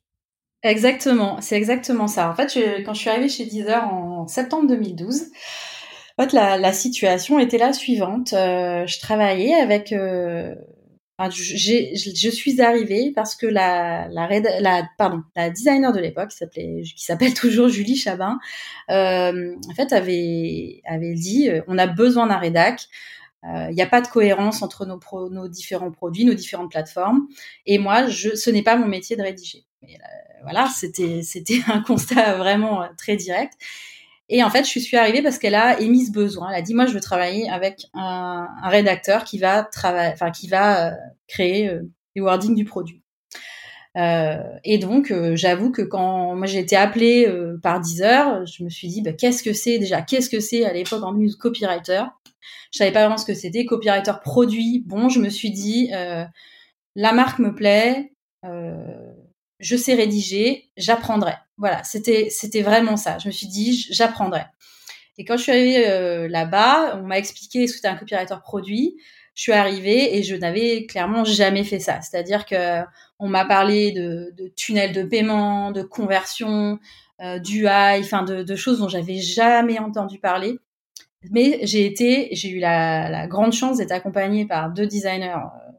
Exactement, 0.62 1.40
c'est 1.40 1.56
exactement 1.56 2.06
ça. 2.06 2.30
En 2.30 2.34
fait, 2.34 2.58
quand 2.84 2.94
je 2.94 2.98
suis 2.98 3.10
arrivée 3.10 3.28
chez 3.28 3.44
Deezer 3.44 3.86
en 3.86 4.26
septembre 4.26 4.66
2012, 4.68 5.26
en 6.16 6.22
fait, 6.22 6.32
la, 6.32 6.72
situation 6.72 7.38
était 7.38 7.58
la 7.58 7.72
suivante. 7.72 8.32
Euh, 8.32 8.86
je 8.86 8.98
travaillais 8.98 9.54
avec 9.54 9.92
je 11.18 12.30
suis 12.30 12.60
arrivée 12.60 13.12
parce 13.14 13.36
que 13.36 13.46
la, 13.46 14.08
la, 14.08 14.88
pardon, 14.98 15.22
la 15.36 15.50
designer 15.50 15.92
de 15.92 16.00
l'époque, 16.00 16.30
qui 16.30 16.92
s'appelle 16.96 17.34
toujours 17.40 17.68
Julie 17.68 17.96
Chabin, 17.96 18.38
euh, 18.90 19.54
en 19.70 19.74
fait, 19.74 19.92
avait, 19.92 20.82
avait 20.84 21.14
dit, 21.14 21.48
euh, 21.48 21.62
on 21.68 21.78
a 21.78 21.86
besoin 21.86 22.26
d'un 22.26 22.38
rédac. 22.38 22.86
Euh, 23.44 23.66
il 23.70 23.74
n'y 23.74 23.82
a 23.82 23.86
pas 23.86 24.00
de 24.00 24.08
cohérence 24.08 24.62
entre 24.62 24.86
nos, 24.86 24.98
pro, 24.98 25.28
nos 25.28 25.48
différents 25.48 25.90
produits, 25.90 26.24
nos 26.24 26.34
différentes 26.34 26.70
plateformes. 26.70 27.28
Et 27.66 27.78
moi, 27.78 28.06
je, 28.08 28.34
ce 28.34 28.50
n'est 28.50 28.62
pas 28.62 28.76
mon 28.76 28.86
métier 28.86 29.16
de 29.16 29.22
rédiger. 29.22 29.64
Mais, 29.82 29.98
voilà, 30.42 30.66
c'était, 30.74 31.22
c'était 31.22 31.60
un 31.68 31.80
constat 31.80 32.36
vraiment 32.36 32.88
très 32.96 33.16
direct. 33.16 33.54
Et 34.28 34.42
en 34.42 34.50
fait, 34.50 34.64
je 34.64 34.78
suis 34.78 34.96
arrivée 34.96 35.22
parce 35.22 35.38
qu'elle 35.38 35.54
a 35.54 35.80
émis 35.80 36.06
ce 36.06 36.12
besoin. 36.12 36.50
Elle 36.50 36.56
a 36.56 36.62
dit, 36.62 36.74
moi, 36.74 36.86
je 36.86 36.94
veux 36.94 37.00
travailler 37.00 37.48
avec 37.50 37.86
un, 37.92 38.48
rédacteur 38.62 39.24
qui 39.24 39.38
va 39.38 39.62
travailler, 39.64 40.12
enfin, 40.12 40.30
qui 40.30 40.48
va 40.48 40.88
euh, 40.88 40.94
créer 41.28 41.68
euh, 41.68 41.82
les 42.14 42.22
wordings 42.22 42.54
du 42.54 42.64
produit. 42.64 43.02
Euh, 43.96 44.42
et 44.64 44.78
donc, 44.78 45.10
euh, 45.10 45.36
j'avoue 45.36 45.70
que 45.70 45.82
quand 45.82 46.34
moi 46.34 46.46
j'ai 46.46 46.58
été 46.58 46.74
appelée 46.74 47.32
par 47.62 47.80
Deezer, 47.80 48.44
je 48.46 48.64
me 48.64 48.70
suis 48.70 48.88
dit, 48.88 49.02
bah, 49.02 49.12
qu'est-ce 49.12 49.42
que 49.42 49.52
c'est 49.52 49.78
déjà? 49.78 50.02
Qu'est-ce 50.02 50.30
que 50.30 50.40
c'est 50.40 50.64
à 50.64 50.72
l'époque 50.72 51.02
en 51.02 51.12
news 51.12 51.30
copywriter? 51.38 52.04
Je 52.72 52.78
savais 52.78 52.92
pas 52.92 53.00
vraiment 53.00 53.18
ce 53.18 53.26
que 53.26 53.34
c'était. 53.34 53.66
Copywriter 53.66 54.12
produit. 54.22 54.82
Bon, 54.86 55.08
je 55.08 55.20
me 55.20 55.28
suis 55.28 55.50
dit, 55.50 55.90
la 56.96 57.12
marque 57.12 57.38
me 57.38 57.54
plaît. 57.54 58.12
Je 59.64 59.76
sais 59.76 59.94
rédiger, 59.94 60.68
j'apprendrai. 60.76 61.32
Voilà, 61.56 61.82
c'était 61.84 62.28
c'était 62.28 62.60
vraiment 62.60 62.98
ça. 62.98 63.16
Je 63.18 63.28
me 63.28 63.32
suis 63.32 63.46
dit, 63.46 63.86
j'apprendrai. 63.90 64.42
Et 65.16 65.24
quand 65.24 65.38
je 65.38 65.42
suis 65.42 65.52
arrivée 65.52 65.88
euh, 65.88 66.28
là-bas, 66.28 66.98
on 66.98 67.06
m'a 67.06 67.18
expliqué 67.18 67.66
ce 67.66 67.72
que 67.72 67.76
c'était 67.76 67.88
un 67.88 67.96
copywriter 67.96 68.34
produit. 68.42 68.96
Je 69.34 69.42
suis 69.42 69.52
arrivée 69.52 70.16
et 70.16 70.22
je 70.22 70.36
n'avais 70.36 70.84
clairement 70.86 71.24
jamais 71.24 71.64
fait 71.64 71.78
ça. 71.78 72.00
C'est-à-dire 72.02 72.44
que 72.44 72.82
on 73.18 73.28
m'a 73.28 73.46
parlé 73.46 73.92
de, 73.92 74.34
de 74.36 74.48
tunnels 74.48 74.92
de 74.92 75.02
paiement, 75.02 75.70
de 75.70 75.82
conversion, 75.82 76.78
euh, 77.22 77.38
du 77.38 77.64
high, 77.64 78.02
enfin 78.02 78.22
de, 78.22 78.42
de, 78.42 78.56
choses 78.56 78.80
dont 78.80 78.88
j'avais 78.88 79.16
jamais 79.18 79.78
entendu 79.78 80.18
parler. 80.18 80.58
Mais 81.30 81.60
j'ai 81.62 81.86
été, 81.86 82.28
j'ai 82.32 82.50
eu 82.50 82.58
la, 82.58 83.08
la, 83.08 83.26
grande 83.26 83.52
chance 83.52 83.78
d'être 83.78 83.92
accompagnée 83.92 84.46
par 84.46 84.70
deux 84.70 84.86
designers 84.86 85.36
euh, 85.36 85.72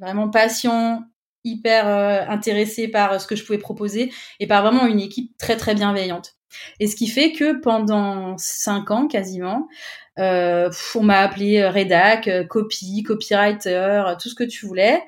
vraiment 0.00 0.28
patients, 0.28 1.04
hyper 1.48 1.88
euh, 1.88 2.24
intéressé 2.28 2.88
par 2.88 3.12
euh, 3.12 3.18
ce 3.18 3.26
que 3.26 3.36
je 3.36 3.44
pouvais 3.44 3.58
proposer 3.58 4.12
et 4.40 4.46
par 4.46 4.62
vraiment 4.62 4.86
une 4.86 5.00
équipe 5.00 5.36
très 5.38 5.56
très 5.56 5.74
bienveillante. 5.74 6.34
Et 6.80 6.86
ce 6.86 6.96
qui 6.96 7.06
fait 7.08 7.32
que 7.32 7.60
pendant 7.60 8.36
cinq 8.38 8.90
ans 8.90 9.06
quasiment, 9.06 9.68
euh, 10.18 10.70
on 10.94 11.02
m'a 11.02 11.20
appelé 11.20 11.66
rédac, 11.66 12.30
copy, 12.48 13.02
copywriter, 13.02 14.14
tout 14.20 14.28
ce 14.28 14.34
que 14.34 14.44
tu 14.44 14.66
voulais, 14.66 15.02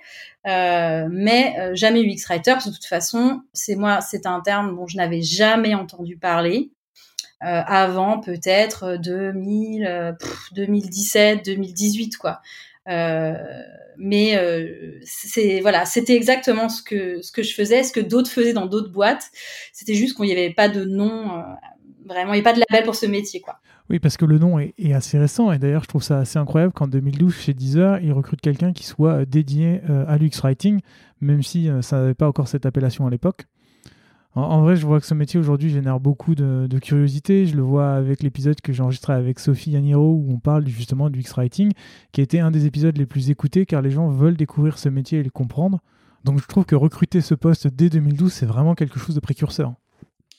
mais 0.45 1.57
jamais 1.73 2.03
UX 2.03 2.27
writer. 2.29 2.53
Parce 2.53 2.67
que 2.67 2.71
de 2.71 2.75
toute 2.75 2.85
façon, 2.85 3.41
c'est 3.55 3.75
moi, 3.75 4.01
c'est 4.03 4.27
un 4.27 4.41
terme 4.41 4.77
dont 4.77 4.87
je 4.87 4.99
n'avais 4.99 5.23
jamais 5.23 5.75
entendu 5.75 6.19
parler. 6.19 6.71
Avant 7.41 8.21
peut-être 8.21 8.99
2000, 8.99 10.17
2017, 10.53 11.45
2018 11.45 12.19
quoi. 12.19 12.43
Euh, 12.91 13.35
mais 13.99 14.37
euh, 14.37 14.99
c'est 15.03 15.61
voilà, 15.61 15.85
c'était 15.85 16.17
exactement 16.17 16.69
ce 16.69 16.83
que 16.83 17.21
ce 17.23 17.33
que 17.33 17.43
je 17.43 17.55
faisais, 17.55 17.83
ce 17.83 17.93
que 17.93 18.01
d'autres 18.01 18.31
faisaient 18.31 18.53
dans 18.53 18.67
d'autres 18.67 18.91
boîtes. 18.91 19.31
C'était 19.73 19.95
juste 19.95 20.17
qu'il 20.17 20.27
n'y 20.27 20.33
avait 20.33 20.53
pas 20.53 20.69
de 20.69 20.85
nom, 20.85 21.37
euh, 21.37 21.43
vraiment, 22.07 22.33
il 22.33 22.41
n'y 22.41 22.41
avait 22.41 22.43
pas 22.43 22.55
de 22.55 22.63
label 22.69 22.85
pour 22.85 22.95
ce 22.95 23.07
métier, 23.07 23.41
quoi. 23.41 23.59
Oui, 23.91 23.99
parce 23.99 24.17
que 24.17 24.25
le 24.25 24.39
nom 24.39 24.59
est, 24.61 24.93
assez 24.93 25.19
récent 25.19 25.51
et 25.51 25.59
d'ailleurs, 25.59 25.83
je 25.83 25.89
trouve 25.89 26.03
ça 26.03 26.19
assez 26.19 26.39
incroyable 26.39 26.73
qu'en 26.73 26.87
2012, 26.87 27.35
chez 27.35 27.55
Deezer, 27.55 27.99
ils 28.01 28.13
recrutent 28.13 28.41
quelqu'un 28.41 28.73
qui 28.73 28.85
soit 28.85 29.25
dédié 29.25 29.81
à 30.07 30.17
l'UX 30.17 30.41
Writing, 30.45 30.79
même 31.21 31.43
si 31.43 31.69
ça 31.81 31.99
n'avait 31.99 32.15
pas 32.15 32.29
encore 32.29 32.47
cette 32.47 32.67
appellation 32.67 33.09
à 33.09 33.11
l'époque. 33.11 33.47
En, 34.37 34.63
vrai, 34.63 34.77
je 34.77 34.87
vois 34.87 35.01
que 35.01 35.07
ce 35.07 35.15
métier 35.15 35.41
aujourd'hui 35.41 35.71
génère 35.71 35.99
beaucoup 35.99 36.37
de, 36.37 36.79
curiosité. 36.81 37.47
Je 37.47 37.57
le 37.57 37.63
vois 37.63 37.93
avec 37.95 38.23
l'épisode 38.23 38.61
que 38.61 38.73
j'ai 38.73 38.83
enregistré 38.83 39.13
avec 39.13 39.41
Sophie 39.41 39.73
Yaniro 39.73 40.15
où 40.15 40.33
on 40.33 40.39
parle 40.39 40.67
justement 40.69 41.11
du 41.11 41.21
X-Writing, 41.21 41.73
qui 42.13 42.21
a 42.21 42.25
été 42.25 42.39
un 42.39 42.53
des 42.53 42.65
épisodes 42.65 42.97
les 42.97 43.07
plus 43.07 43.31
écoutés 43.31 43.67
car 43.67 43.83
les 43.83 43.91
gens 43.91 44.09
veulent 44.09 44.37
découvrir 44.37 44.79
ce 44.79 44.89
métier 44.89 45.19
et 45.19 45.23
le 45.25 45.31
comprendre. 45.31 45.81
Donc 46.25 46.41
je 46.41 46.47
trouve 46.47 46.65
que 46.65 46.77
recruter 46.77 47.21
ce 47.21 47.35
poste 47.35 47.67
dès 47.67 47.91
2012, 47.91 48.33
c'est 48.33 48.47
vraiment 48.47 48.75
quelque 48.75 49.01
chose 49.01 49.17
de 49.17 49.21
précurseur. 49.21 49.75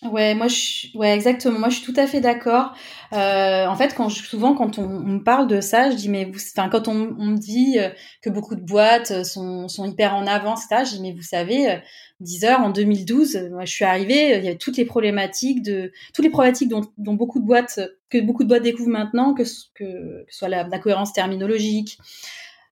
Ouais, 0.03 0.33
moi, 0.33 0.47
ouais, 0.95 1.13
exactement. 1.13 1.59
Moi, 1.59 1.69
je 1.69 1.75
suis 1.75 1.93
tout 1.93 1.99
à 1.99 2.07
fait 2.07 2.21
d'accord. 2.21 2.73
Euh, 3.13 3.67
en 3.67 3.75
fait, 3.75 3.95
souvent, 4.09 4.55
quand 4.55 4.79
on, 4.79 4.87
me 4.87 5.19
parle 5.19 5.47
de 5.47 5.61
ça, 5.61 5.91
je 5.91 5.95
dis, 5.95 6.09
mais 6.09 6.31
quand 6.55 6.87
on, 6.87 6.95
me 6.95 7.37
dit 7.37 7.77
euh, 7.77 7.89
que 8.23 8.31
beaucoup 8.31 8.55
de 8.55 8.61
boîtes 8.61 9.11
euh, 9.11 9.23
sont, 9.23 9.85
hyper 9.85 10.15
en 10.15 10.25
avance, 10.25 10.65
etc., 10.65 10.85
je 10.85 10.95
dis, 10.95 11.01
mais 11.03 11.13
vous 11.13 11.21
savez, 11.21 11.79
10 12.21 12.45
heures. 12.45 12.59
En 12.61 12.69
2012, 12.69 13.49
moi, 13.51 13.65
je 13.65 13.71
suis 13.71 13.85
arrivée, 13.85 14.37
il 14.37 14.45
y 14.45 14.47
avait 14.47 14.55
toutes 14.55 14.77
les 14.77 14.85
problématiques 14.85 15.63
de, 15.63 15.91
toutes 16.13 16.23
les 16.23 16.31
problématiques 16.31 16.69
dont, 16.69 16.81
dont 16.97 17.13
beaucoup 17.13 17.39
de 17.39 17.45
boîtes, 17.45 17.79
que 18.09 18.19
beaucoup 18.19 18.43
de 18.43 18.49
boîtes 18.49 18.63
découvrent 18.63 18.89
maintenant, 18.89 19.33
que, 19.33 19.43
que, 19.73 20.23
que 20.25 20.33
soit 20.33 20.49
la, 20.49 20.67
la 20.67 20.79
cohérence 20.79 21.13
terminologique, 21.13 21.99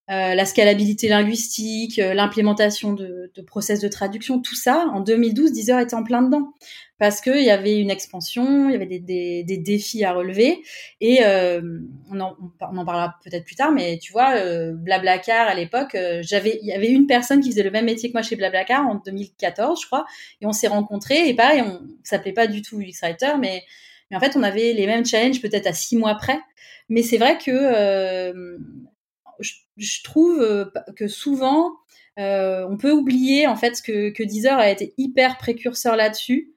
euh, 0.09 0.33
la 0.33 0.45
scalabilité 0.45 1.07
linguistique, 1.07 1.99
euh, 1.99 2.15
l'implémentation 2.15 2.93
de, 2.93 3.31
de, 3.35 3.41
process 3.43 3.79
de 3.79 3.87
traduction, 3.87 4.41
tout 4.41 4.55
ça, 4.55 4.87
en 4.91 5.01
2012, 5.01 5.51
Deezer 5.51 5.79
était 5.79 5.93
en 5.93 6.03
plein 6.03 6.23
dedans. 6.23 6.53
Parce 6.97 7.21
qu'il 7.21 7.43
y 7.43 7.51
avait 7.51 7.77
une 7.77 7.91
expansion, 7.91 8.69
il 8.69 8.71
y 8.71 8.75
avait 8.75 8.87
des, 8.87 8.99
des, 8.99 9.43
des 9.43 9.57
défis 9.57 10.03
à 10.03 10.13
relever. 10.13 10.63
Et 10.99 11.19
euh, 11.23 11.61
on, 12.11 12.19
en, 12.19 12.35
on, 12.59 12.77
en, 12.77 12.85
parlera 12.85 13.15
peut-être 13.23 13.45
plus 13.45 13.55
tard, 13.55 13.71
mais 13.71 13.99
tu 14.01 14.11
vois, 14.11 14.35
euh, 14.35 14.73
Blablacar, 14.73 15.47
à 15.47 15.53
l'époque, 15.53 15.95
j'avais, 16.21 16.57
il 16.63 16.67
y 16.67 16.73
avait 16.73 16.89
une 16.89 17.05
personne 17.05 17.39
qui 17.39 17.51
faisait 17.51 17.63
le 17.63 17.71
même 17.71 17.85
métier 17.85 18.09
que 18.09 18.13
moi 18.13 18.23
chez 18.23 18.35
Blablacar 18.35 18.87
en 18.87 18.95
2014, 18.95 19.79
je 19.79 19.85
crois. 19.85 20.05
Et 20.41 20.47
on 20.47 20.51
s'est 20.51 20.67
rencontrés, 20.67 21.29
et 21.29 21.35
pareil, 21.35 21.61
on 21.61 21.81
s'appelait 22.03 22.33
pas 22.33 22.47
du 22.47 22.63
tout 22.63 22.79
UX 22.79 22.99
Writer, 23.03 23.33
mais, 23.39 23.61
mais 24.09 24.17
en 24.17 24.19
fait, 24.19 24.35
on 24.35 24.41
avait 24.41 24.73
les 24.73 24.87
mêmes 24.87 25.05
challenges 25.05 25.39
peut-être 25.39 25.67
à 25.67 25.73
six 25.73 25.95
mois 25.95 26.15
près. 26.15 26.39
Mais 26.89 27.03
c'est 27.03 27.17
vrai 27.19 27.37
que 27.37 28.57
je, 29.39 30.03
trouve 30.03 30.41
euh, 30.41 30.65
que 30.95 31.07
souvent, 31.07 31.71
euh, 32.17 32.65
on 32.69 32.77
peut 32.77 32.91
oublier 32.91 33.47
en 33.47 33.55
fait 33.55 33.81
que, 33.81 34.09
que 34.09 34.23
Deezer 34.23 34.57
a 34.57 34.69
été 34.69 34.93
hyper 34.97 35.37
précurseur 35.37 35.95
là-dessus. 35.95 36.53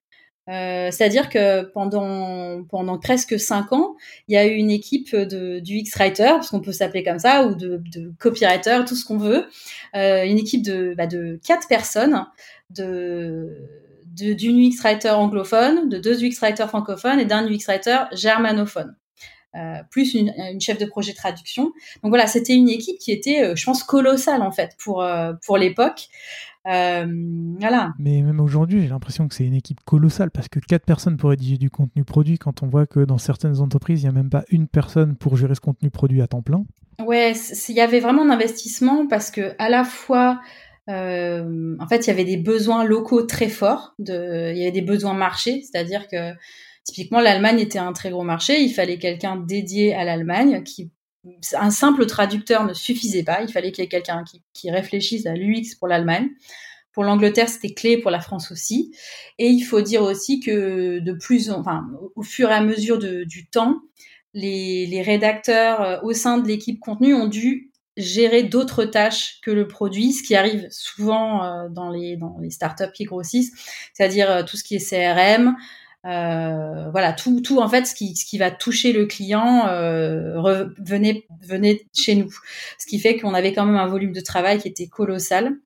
Euh, 0.48 0.90
C'est-à-dire 0.90 1.28
que 1.28 1.62
pendant 1.70 2.64
pendant 2.64 2.98
presque 2.98 3.38
cinq 3.38 3.72
ans, 3.72 3.94
il 4.26 4.34
y 4.34 4.36
a 4.36 4.44
eu 4.44 4.54
une 4.54 4.72
équipe 4.72 5.14
de 5.14 5.60
du 5.60 5.76
X-writer, 5.76 6.32
parce 6.34 6.50
qu'on 6.50 6.60
peut 6.60 6.72
s'appeler 6.72 7.04
comme 7.04 7.20
ça, 7.20 7.46
ou 7.46 7.54
de, 7.54 7.80
de 7.92 8.12
copywriter, 8.18 8.80
tout 8.86 8.96
ce 8.96 9.04
qu'on 9.04 9.18
veut, 9.18 9.46
une 9.94 10.38
équipe 10.38 10.62
de 10.62 10.94
bah, 10.96 11.06
de 11.06 11.38
quatre 11.46 11.68
personnes, 11.68 12.26
de 12.70 13.56
d'une 14.14 14.68
UX-writer 14.68 15.10
anglophone, 15.10 15.88
de 15.88 15.98
deux 15.98 16.24
UX-writers 16.24 16.68
francophones 16.68 17.20
et 17.20 17.24
d'un 17.24 17.46
UX-writer 17.46 18.06
germanophone. 18.12 18.96
Euh, 19.54 19.82
plus 19.90 20.14
une, 20.14 20.32
chef 20.60 20.78
de 20.78 20.86
projet 20.86 21.12
traduction. 21.12 21.64
Donc 22.02 22.08
voilà, 22.10 22.26
c'était 22.26 22.54
une 22.54 22.70
équipe 22.70 22.98
qui 22.98 23.12
était, 23.12 23.44
euh, 23.44 23.54
je 23.54 23.66
pense, 23.66 23.82
colossale 23.82 24.40
en 24.40 24.50
fait 24.50 24.74
pour 24.82 25.02
euh, 25.02 25.34
pour 25.44 25.58
l'époque. 25.58 26.08
voilà. 26.64 27.92
Mais 27.98 28.22
même 28.22 28.40
aujourd'hui, 28.40 28.80
j'ai 28.80 28.88
l'impression 28.88 29.28
que 29.28 29.34
c'est 29.34 29.44
une 29.44 29.54
équipe 29.54 29.80
colossale 29.84 30.30
parce 30.30 30.48
que 30.48 30.58
quatre 30.58 30.86
personnes 30.86 31.18
pour 31.18 31.28
rédiger 31.28 31.58
du 31.58 31.68
contenu 31.68 32.02
produit, 32.02 32.38
quand 32.38 32.62
on 32.62 32.68
voit 32.68 32.86
que 32.86 33.00
dans 33.00 33.18
certaines 33.18 33.60
entreprises, 33.60 34.00
il 34.00 34.04
n'y 34.06 34.08
a 34.08 34.12
même 34.12 34.30
pas 34.30 34.44
une 34.48 34.68
personne 34.68 35.16
pour 35.16 35.36
gérer 35.36 35.54
ce 35.54 35.60
contenu 35.60 35.90
produit 35.90 36.22
à 36.22 36.26
temps 36.26 36.40
plein. 36.40 36.64
Ouais, 37.04 37.34
il 37.68 37.74
y 37.74 37.80
avait 37.82 38.00
vraiment 38.00 38.22
un 38.22 38.30
investissement 38.30 39.06
parce 39.06 39.30
que 39.30 39.54
à 39.58 39.68
la 39.68 39.84
fois 39.84 40.40
en 40.88 41.86
fait, 41.88 42.06
il 42.06 42.08
y 42.08 42.10
avait 42.10 42.24
des 42.24 42.38
besoins 42.38 42.84
locaux 42.84 43.22
très 43.22 43.48
forts, 43.48 43.94
de, 43.98 44.50
il 44.52 44.58
y 44.58 44.62
avait 44.62 44.72
des 44.72 44.82
besoins 44.82 45.14
marchés, 45.14 45.62
c'est-à-dire 45.62 46.08
que 46.08 46.32
Typiquement, 46.84 47.20
l'Allemagne 47.20 47.60
était 47.60 47.78
un 47.78 47.92
très 47.92 48.10
gros 48.10 48.24
marché. 48.24 48.60
Il 48.60 48.72
fallait 48.72 48.98
quelqu'un 48.98 49.36
dédié 49.36 49.94
à 49.94 50.04
l'Allemagne 50.04 50.62
qui 50.64 50.90
un 51.54 51.70
simple 51.70 52.06
traducteur 52.06 52.64
ne 52.64 52.74
suffisait 52.74 53.22
pas. 53.22 53.42
Il 53.42 53.52
fallait 53.52 53.70
qu'il 53.70 53.84
y 53.84 53.86
ait 53.86 53.88
quelqu'un 53.88 54.24
qui, 54.52 54.70
réfléchisse 54.70 55.26
à 55.26 55.34
l'UX 55.34 55.76
pour 55.78 55.88
l'Allemagne. 55.88 56.28
Pour 56.92 57.04
l'Angleterre, 57.04 57.48
c'était 57.48 57.72
clé 57.72 57.96
pour 57.96 58.10
la 58.10 58.20
France 58.20 58.50
aussi. 58.50 58.92
Et 59.38 59.46
il 59.46 59.62
faut 59.62 59.80
dire 59.80 60.02
aussi 60.02 60.40
que 60.40 60.98
de 60.98 61.12
plus, 61.12 61.50
enfin, 61.50 61.86
au 62.16 62.22
fur 62.22 62.50
et 62.50 62.54
à 62.54 62.60
mesure 62.60 62.98
de, 62.98 63.24
du 63.24 63.46
temps, 63.46 63.80
les, 64.34 64.86
les, 64.86 65.02
rédacteurs 65.02 65.80
euh, 65.80 66.00
au 66.02 66.12
sein 66.12 66.38
de 66.38 66.48
l'équipe 66.48 66.80
contenu 66.80 67.14
ont 67.14 67.28
dû 67.28 67.70
gérer 67.96 68.42
d'autres 68.42 68.84
tâches 68.84 69.40
que 69.42 69.50
le 69.50 69.68
produit, 69.68 70.12
ce 70.12 70.22
qui 70.22 70.34
arrive 70.34 70.66
souvent 70.70 71.44
euh, 71.44 71.68
dans 71.68 71.90
les 71.90 72.16
dans 72.16 72.38
les 72.40 72.50
startups 72.50 72.92
qui 72.94 73.04
grossissent, 73.04 73.52
c'est-à-dire 73.92 74.30
euh, 74.30 74.42
tout 74.42 74.56
ce 74.56 74.64
qui 74.64 74.76
est 74.76 74.78
CRM, 74.78 75.54
euh, 76.04 76.90
voilà, 76.90 77.12
tout, 77.12 77.40
tout 77.40 77.60
en 77.60 77.68
fait, 77.68 77.86
ce 77.86 77.94
qui, 77.94 78.16
ce 78.16 78.24
qui 78.24 78.38
va 78.38 78.50
toucher 78.50 78.92
le 78.92 79.06
client, 79.06 79.66
euh, 79.68 80.66
venez, 80.78 81.26
venez 81.40 81.86
chez 81.94 82.14
nous. 82.14 82.30
Ce 82.78 82.86
qui 82.86 82.98
fait 82.98 83.18
qu'on 83.18 83.34
avait 83.34 83.52
quand 83.52 83.64
même 83.64 83.76
un 83.76 83.86
volume 83.86 84.12
de 84.12 84.20
travail 84.20 84.58
qui 84.58 84.68
était 84.68 84.88
colossal. 84.88 85.56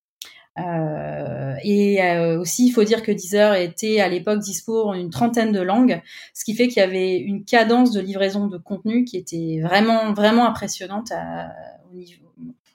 Euh, 0.58 1.54
et 1.62 2.02
euh, 2.02 2.40
aussi, 2.40 2.66
il 2.66 2.70
faut 2.70 2.84
dire 2.84 3.02
que 3.02 3.12
Deezer 3.12 3.54
était 3.54 4.00
à 4.00 4.08
l'époque 4.08 4.38
dispo 4.38 4.84
en 4.84 4.94
une 4.94 5.10
trentaine 5.10 5.52
de 5.52 5.60
langues, 5.60 6.00
ce 6.32 6.44
qui 6.44 6.54
fait 6.54 6.68
qu'il 6.68 6.78
y 6.78 6.84
avait 6.84 7.16
une 7.16 7.44
cadence 7.44 7.92
de 7.92 8.00
livraison 8.00 8.46
de 8.46 8.56
contenu 8.56 9.04
qui 9.04 9.18
était 9.18 9.60
vraiment, 9.62 10.14
vraiment 10.14 10.46
impressionnante 10.46 11.12
à, 11.12 11.52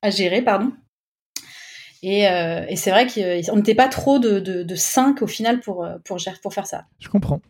à 0.01 0.10
gérer, 0.10 0.44
pardon. 0.44 0.72
Et, 2.03 2.27
euh, 2.27 2.65
et 2.67 2.75
c'est 2.75 2.91
vrai 2.91 3.08
qu'on 3.08 3.55
n'était 3.55 3.75
pas 3.75 3.88
trop 3.88 4.20
de, 4.20 4.39
de, 4.39 4.63
de 4.63 4.75
5 4.75 5.22
au 5.22 5.27
final 5.27 5.60
pour, 5.60 5.88
pour, 6.03 6.17
pour 6.41 6.53
faire 6.53 6.65
ça. 6.65 6.86
Je 7.00 7.10
comprends. 7.10 7.41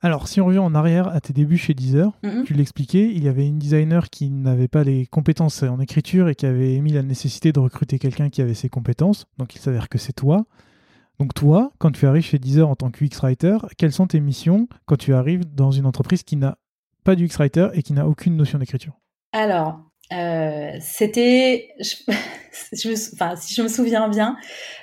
Alors, 0.00 0.28
si 0.28 0.40
on 0.40 0.46
revient 0.46 0.58
en 0.58 0.74
arrière 0.74 1.08
à 1.08 1.20
tes 1.20 1.32
débuts 1.32 1.56
chez 1.56 1.72
Deezer, 1.72 2.12
mm-hmm. 2.22 2.44
tu 2.44 2.52
l'expliquais, 2.52 3.10
il 3.14 3.24
y 3.24 3.28
avait 3.28 3.46
une 3.46 3.58
designer 3.58 4.10
qui 4.10 4.28
n'avait 4.28 4.68
pas 4.68 4.84
les 4.84 5.06
compétences 5.06 5.62
en 5.62 5.80
écriture 5.80 6.28
et 6.28 6.34
qui 6.34 6.44
avait 6.44 6.74
émis 6.74 6.92
la 6.92 7.02
nécessité 7.02 7.52
de 7.52 7.60
recruter 7.60 7.98
quelqu'un 7.98 8.28
qui 8.28 8.42
avait 8.42 8.54
ces 8.54 8.68
compétences. 8.68 9.24
Donc, 9.38 9.54
il 9.54 9.60
s'avère 9.60 9.88
que 9.88 9.96
c'est 9.96 10.12
toi. 10.12 10.44
Donc 11.18 11.32
toi, 11.34 11.72
quand 11.78 11.92
tu 11.92 12.06
arrives 12.06 12.24
chez 12.24 12.38
Deezer 12.38 12.68
en 12.68 12.74
tant 12.74 12.90
que 12.90 13.04
UX 13.04 13.20
Writer, 13.22 13.58
quelles 13.78 13.92
sont 13.92 14.06
tes 14.06 14.20
missions 14.20 14.68
quand 14.86 14.96
tu 14.96 15.14
arrives 15.14 15.44
dans 15.54 15.70
une 15.70 15.86
entreprise 15.86 16.22
qui 16.22 16.36
n'a 16.36 16.58
pas 17.04 17.14
du 17.14 17.26
UX 17.26 17.36
Writer 17.38 17.68
et 17.74 17.82
qui 17.82 17.92
n'a 17.92 18.06
aucune 18.06 18.36
notion 18.36 18.58
d'écriture? 18.58 18.98
Alors, 19.32 19.80
euh, 20.12 20.72
c'était, 20.80 21.70
je, 21.80 21.94
enfin, 23.14 23.36
si 23.36 23.54
je 23.54 23.62
me 23.62 23.68
souviens 23.68 24.08
bien, 24.08 24.36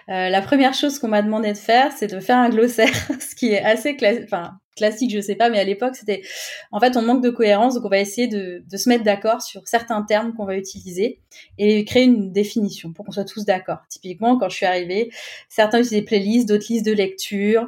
euh, 0.10 0.30
la 0.30 0.42
première 0.42 0.74
chose 0.74 1.00
qu'on 1.00 1.08
m'a 1.08 1.22
demandé 1.22 1.54
de 1.54 1.58
faire, 1.58 1.92
c'est 1.92 2.08
de 2.08 2.20
faire 2.20 2.38
un 2.38 2.50
glossaire, 2.50 2.90
ce 3.20 3.36
qui 3.36 3.50
est 3.50 3.62
assez 3.62 3.96
enfin, 4.24 4.54
classique, 4.76 5.12
je 5.14 5.22
sais 5.22 5.36
pas, 5.36 5.50
mais 5.50 5.60
à 5.60 5.64
l'époque, 5.64 5.96
c'était, 5.96 6.24
en 6.72 6.80
fait, 6.80 6.98
on 6.98 7.04
manque 7.04 7.24
de 7.24 7.30
cohérence, 7.30 7.76
donc 7.76 7.86
on 7.86 7.90
va 7.90 8.00
essayer 8.00 8.28
de, 8.28 8.64
de 8.68 8.78
se 8.78 8.90
mettre 8.90 9.04
d'accord 9.04 9.42
sur 9.42 9.68
certains 9.68 10.02
termes 10.02 10.34
qu'on 10.34 10.46
va 10.46 10.58
utiliser 10.58 11.20
et 11.60 11.86
créer 11.86 12.04
une 12.04 12.32
définition 12.32 12.92
pour 12.92 13.06
qu'on 13.06 13.12
soit 13.12 13.26
tous 13.26 13.46
d'accord. 13.46 13.80
Typiquement, 13.90 14.38
quand 14.38 14.50
je 14.50 14.56
suis 14.56 14.66
arrivée, 14.66 15.12
certains 15.50 15.80
utilisaient 15.80 16.02
playlists, 16.06 16.50
d'autres 16.50 16.66
listes 16.70 16.86
de 16.86 16.94
lecture. 16.94 17.68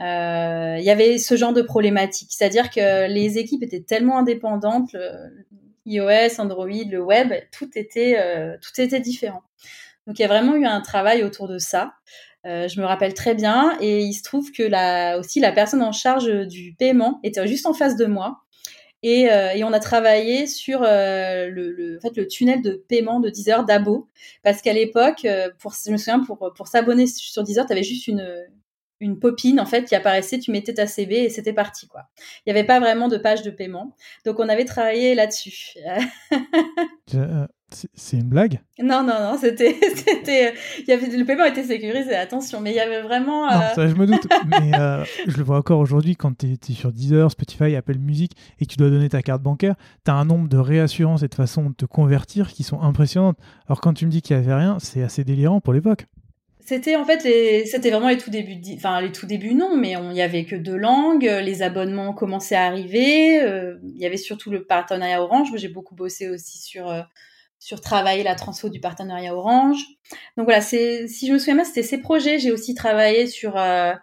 Euh, 0.00 0.76
il 0.78 0.84
y 0.84 0.90
avait 0.90 1.18
ce 1.18 1.36
genre 1.36 1.52
de 1.52 1.62
problématique, 1.62 2.30
c'est-à-dire 2.32 2.70
que 2.70 3.08
les 3.08 3.38
équipes 3.38 3.62
étaient 3.62 3.82
tellement 3.82 4.18
indépendantes, 4.18 4.96
iOS, 5.86 6.38
Android, 6.40 6.66
le 6.66 7.00
web, 7.00 7.32
tout 7.52 7.70
était, 7.76 8.16
euh, 8.18 8.56
tout 8.60 8.80
était 8.80 9.00
différent. 9.00 9.42
Donc 10.06 10.18
il 10.18 10.22
y 10.22 10.24
a 10.24 10.28
vraiment 10.28 10.54
eu 10.54 10.66
un 10.66 10.80
travail 10.80 11.24
autour 11.24 11.48
de 11.48 11.58
ça. 11.58 11.94
Euh, 12.46 12.68
je 12.68 12.80
me 12.80 12.86
rappelle 12.86 13.14
très 13.14 13.34
bien 13.34 13.76
et 13.80 14.02
il 14.02 14.12
se 14.12 14.22
trouve 14.22 14.52
que 14.52 14.62
la, 14.62 15.18
aussi 15.18 15.40
la 15.40 15.52
personne 15.52 15.82
en 15.82 15.92
charge 15.92 16.26
du 16.46 16.74
paiement 16.78 17.20
était 17.22 17.46
juste 17.46 17.66
en 17.66 17.72
face 17.72 17.96
de 17.96 18.06
moi. 18.06 18.40
Et, 19.02 19.30
euh, 19.30 19.54
on 19.64 19.72
a 19.72 19.80
travaillé 19.80 20.46
sur 20.46 20.80
le, 20.80 21.50
le, 21.50 21.98
en 21.98 22.00
fait, 22.00 22.16
le 22.16 22.26
tunnel 22.26 22.62
de 22.62 22.82
paiement 22.88 23.20
de 23.20 23.28
Deezer 23.28 23.64
d'Abo. 23.64 24.08
Parce 24.42 24.62
qu'à 24.62 24.72
l'époque, 24.72 25.26
pour, 25.58 25.74
je 25.74 25.90
me 25.90 25.96
souviens, 25.96 26.20
pour 26.20 26.68
s'abonner 26.68 27.06
sur 27.06 27.42
Deezer, 27.42 27.66
tu 27.66 27.72
avais 27.72 27.82
juste 27.82 28.08
une, 28.08 28.26
une 29.00 29.18
popine 29.18 29.60
en 29.60 29.66
fait 29.66 29.84
qui 29.84 29.94
apparaissait, 29.94 30.38
tu 30.38 30.50
mettais 30.50 30.74
ta 30.74 30.86
CV 30.86 31.24
et 31.24 31.28
c'était 31.28 31.52
parti 31.52 31.86
quoi. 31.86 32.02
Il 32.46 32.52
n'y 32.52 32.58
avait 32.58 32.66
pas 32.66 32.80
vraiment 32.80 33.08
de 33.08 33.16
page 33.16 33.42
de 33.42 33.50
paiement, 33.50 33.96
donc 34.24 34.38
on 34.38 34.48
avait 34.48 34.64
travaillé 34.64 35.14
là-dessus. 35.14 35.74
Euh, 37.14 37.46
c'est 37.92 38.16
une 38.16 38.28
blague? 38.28 38.60
Non 38.82 39.02
non 39.02 39.20
non, 39.20 39.36
c'était 39.38 39.76
c'était 39.94 40.54
il 40.78 40.88
y 40.88 40.92
avait 40.92 41.06
le 41.06 41.24
paiement 41.24 41.44
était 41.44 41.64
sécurisé, 41.64 42.14
attention, 42.14 42.60
mais 42.60 42.70
il 42.70 42.76
y 42.76 42.80
avait 42.80 43.02
vraiment. 43.02 43.46
Non, 43.46 43.60
euh, 43.60 43.74
ça 43.74 43.88
je 43.88 43.94
me 43.94 44.06
doute, 44.06 44.26
mais 44.46 44.74
euh, 44.74 45.04
je 45.26 45.36
le 45.36 45.42
vois 45.42 45.58
encore 45.58 45.80
aujourd'hui 45.80 46.16
quand 46.16 46.36
tu 46.38 46.46
es, 46.52 46.72
sur 46.72 46.92
Deezer, 46.92 47.30
Spotify, 47.30 47.76
Apple 47.76 47.98
Music 47.98 48.32
et 48.58 48.66
que 48.66 48.70
tu 48.70 48.78
dois 48.78 48.90
donner 48.90 49.08
ta 49.08 49.22
carte 49.22 49.42
bancaire, 49.42 49.74
tu 50.04 50.10
as 50.10 50.14
un 50.14 50.24
nombre 50.24 50.48
de 50.48 50.56
réassurances 50.56 51.22
et 51.22 51.28
de 51.28 51.34
façons 51.34 51.70
de 51.70 51.74
te 51.74 51.84
convertir 51.84 52.52
qui 52.52 52.62
sont 52.62 52.80
impressionnantes. 52.80 53.38
Alors 53.68 53.80
quand 53.80 53.92
tu 53.92 54.06
me 54.06 54.10
dis 54.10 54.22
qu'il 54.22 54.36
n'y 54.36 54.42
avait 54.42 54.54
rien, 54.54 54.78
c'est 54.80 55.02
assez 55.02 55.24
délirant 55.24 55.60
pour 55.60 55.72
l'époque. 55.74 56.06
C'était 56.66 56.96
en 56.96 57.04
fait 57.04 57.24
les, 57.24 57.66
c'était 57.66 57.90
vraiment 57.90 58.08
les 58.08 58.16
tout 58.16 58.30
débuts, 58.30 58.58
enfin 58.74 59.00
les 59.02 59.12
tout 59.12 59.26
débuts 59.26 59.54
non, 59.54 59.76
mais 59.76 59.94
il 60.10 60.16
y 60.16 60.22
avait 60.22 60.46
que 60.46 60.56
deux 60.56 60.76
langues, 60.76 61.24
les 61.24 61.62
abonnements 61.62 62.14
commençaient 62.14 62.54
à 62.54 62.64
arriver, 62.64 63.42
euh, 63.42 63.76
il 63.84 63.98
y 63.98 64.06
avait 64.06 64.16
surtout 64.16 64.50
le 64.50 64.64
partenariat 64.64 65.22
Orange. 65.22 65.50
J'ai 65.56 65.68
beaucoup 65.68 65.94
bossé 65.94 66.30
aussi 66.30 66.58
sur 66.58 66.88
euh, 66.88 67.02
sur 67.64 67.80
travailler 67.80 68.22
la 68.22 68.34
transfo 68.34 68.68
du 68.68 68.78
partenariat 68.78 69.34
Orange. 69.34 69.84
Donc 70.36 70.46
voilà, 70.46 70.60
c'est 70.60 71.08
si 71.08 71.26
je 71.26 71.32
me 71.32 71.38
souviens 71.38 71.54
bien, 71.56 71.64
c'était 71.64 71.82
ces 71.82 71.98
projets. 71.98 72.38
J'ai 72.38 72.52
aussi 72.52 72.74
travaillé 72.74 73.26
sur 73.26 73.56
euh, 73.56 73.94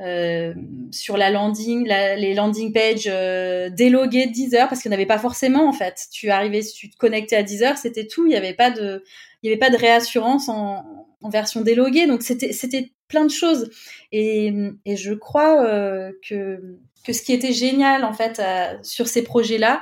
euh 0.00 0.54
sur 0.90 1.16
la 1.16 1.30
landing, 1.30 1.86
les 1.86 2.34
landing 2.34 2.72
pages 2.72 3.08
euh, 3.08 3.70
déloguées 3.70 4.26
de 4.26 4.32
Deezer 4.32 4.68
parce 4.68 4.82
qu'il 4.82 4.90
n'y 4.90 4.94
avait 4.94 5.06
pas 5.06 5.18
forcément 5.18 5.68
en 5.68 5.72
fait. 5.72 6.06
Tu 6.12 6.30
arrivais, 6.30 6.60
tu 6.62 6.90
te 6.90 6.96
connectais 6.96 7.36
à 7.36 7.42
Deezer, 7.42 7.78
c'était 7.78 8.06
tout. 8.06 8.26
Il 8.26 8.30
n'y 8.30 8.36
avait 8.36 8.54
pas 8.54 8.70
de, 8.70 9.04
il 9.42 9.48
y 9.48 9.52
avait 9.52 9.58
pas 9.58 9.70
de 9.70 9.76
réassurance 9.76 10.48
en, 10.48 11.05
version 11.28 11.60
déloguée. 11.60 12.06
Donc 12.06 12.22
c'était 12.22 12.52
c'était 12.52 12.92
plein 13.08 13.24
de 13.24 13.30
choses. 13.30 13.70
Et, 14.12 14.52
et 14.84 14.96
je 14.96 15.12
crois 15.14 15.64
euh, 15.64 16.12
que 16.28 16.78
que 17.04 17.12
ce 17.12 17.22
qui 17.22 17.32
était 17.32 17.52
génial 17.52 18.04
en 18.04 18.12
fait 18.12 18.40
euh, 18.40 18.76
sur 18.82 19.06
ces 19.06 19.22
projets-là, 19.22 19.80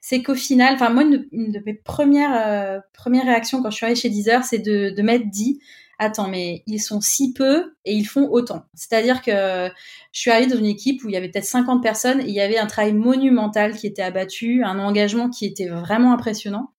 c'est 0.00 0.22
qu'au 0.22 0.34
final, 0.34 0.74
enfin 0.74 0.90
moi 0.90 1.04
une, 1.04 1.26
de 1.32 1.62
mes 1.64 1.74
premières 1.74 2.34
euh, 2.34 2.80
premières 2.92 3.24
réactions 3.24 3.62
quand 3.62 3.70
je 3.70 3.76
suis 3.76 3.86
arrivée 3.86 4.00
chez 4.00 4.10
Deezer, 4.10 4.44
c'est 4.44 4.58
de 4.58 4.90
de 4.90 5.02
m'être 5.02 5.30
dit 5.30 5.60
attends 5.98 6.28
mais 6.28 6.62
ils 6.66 6.80
sont 6.80 7.00
si 7.00 7.32
peu 7.32 7.74
et 7.86 7.94
ils 7.94 8.04
font 8.04 8.28
autant. 8.30 8.64
C'est-à-dire 8.74 9.22
que 9.22 9.70
je 10.12 10.20
suis 10.20 10.30
arrivée 10.30 10.50
dans 10.50 10.58
une 10.58 10.66
équipe 10.66 11.02
où 11.04 11.08
il 11.08 11.14
y 11.14 11.16
avait 11.16 11.30
peut-être 11.30 11.46
50 11.46 11.82
personnes 11.82 12.20
et 12.20 12.26
il 12.26 12.34
y 12.34 12.40
avait 12.40 12.58
un 12.58 12.66
travail 12.66 12.92
monumental 12.92 13.74
qui 13.74 13.86
était 13.86 14.02
abattu, 14.02 14.62
un 14.62 14.78
engagement 14.78 15.30
qui 15.30 15.46
était 15.46 15.68
vraiment 15.68 16.12
impressionnant. 16.12 16.72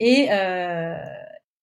Et, 0.00 0.28
euh, 0.32 0.96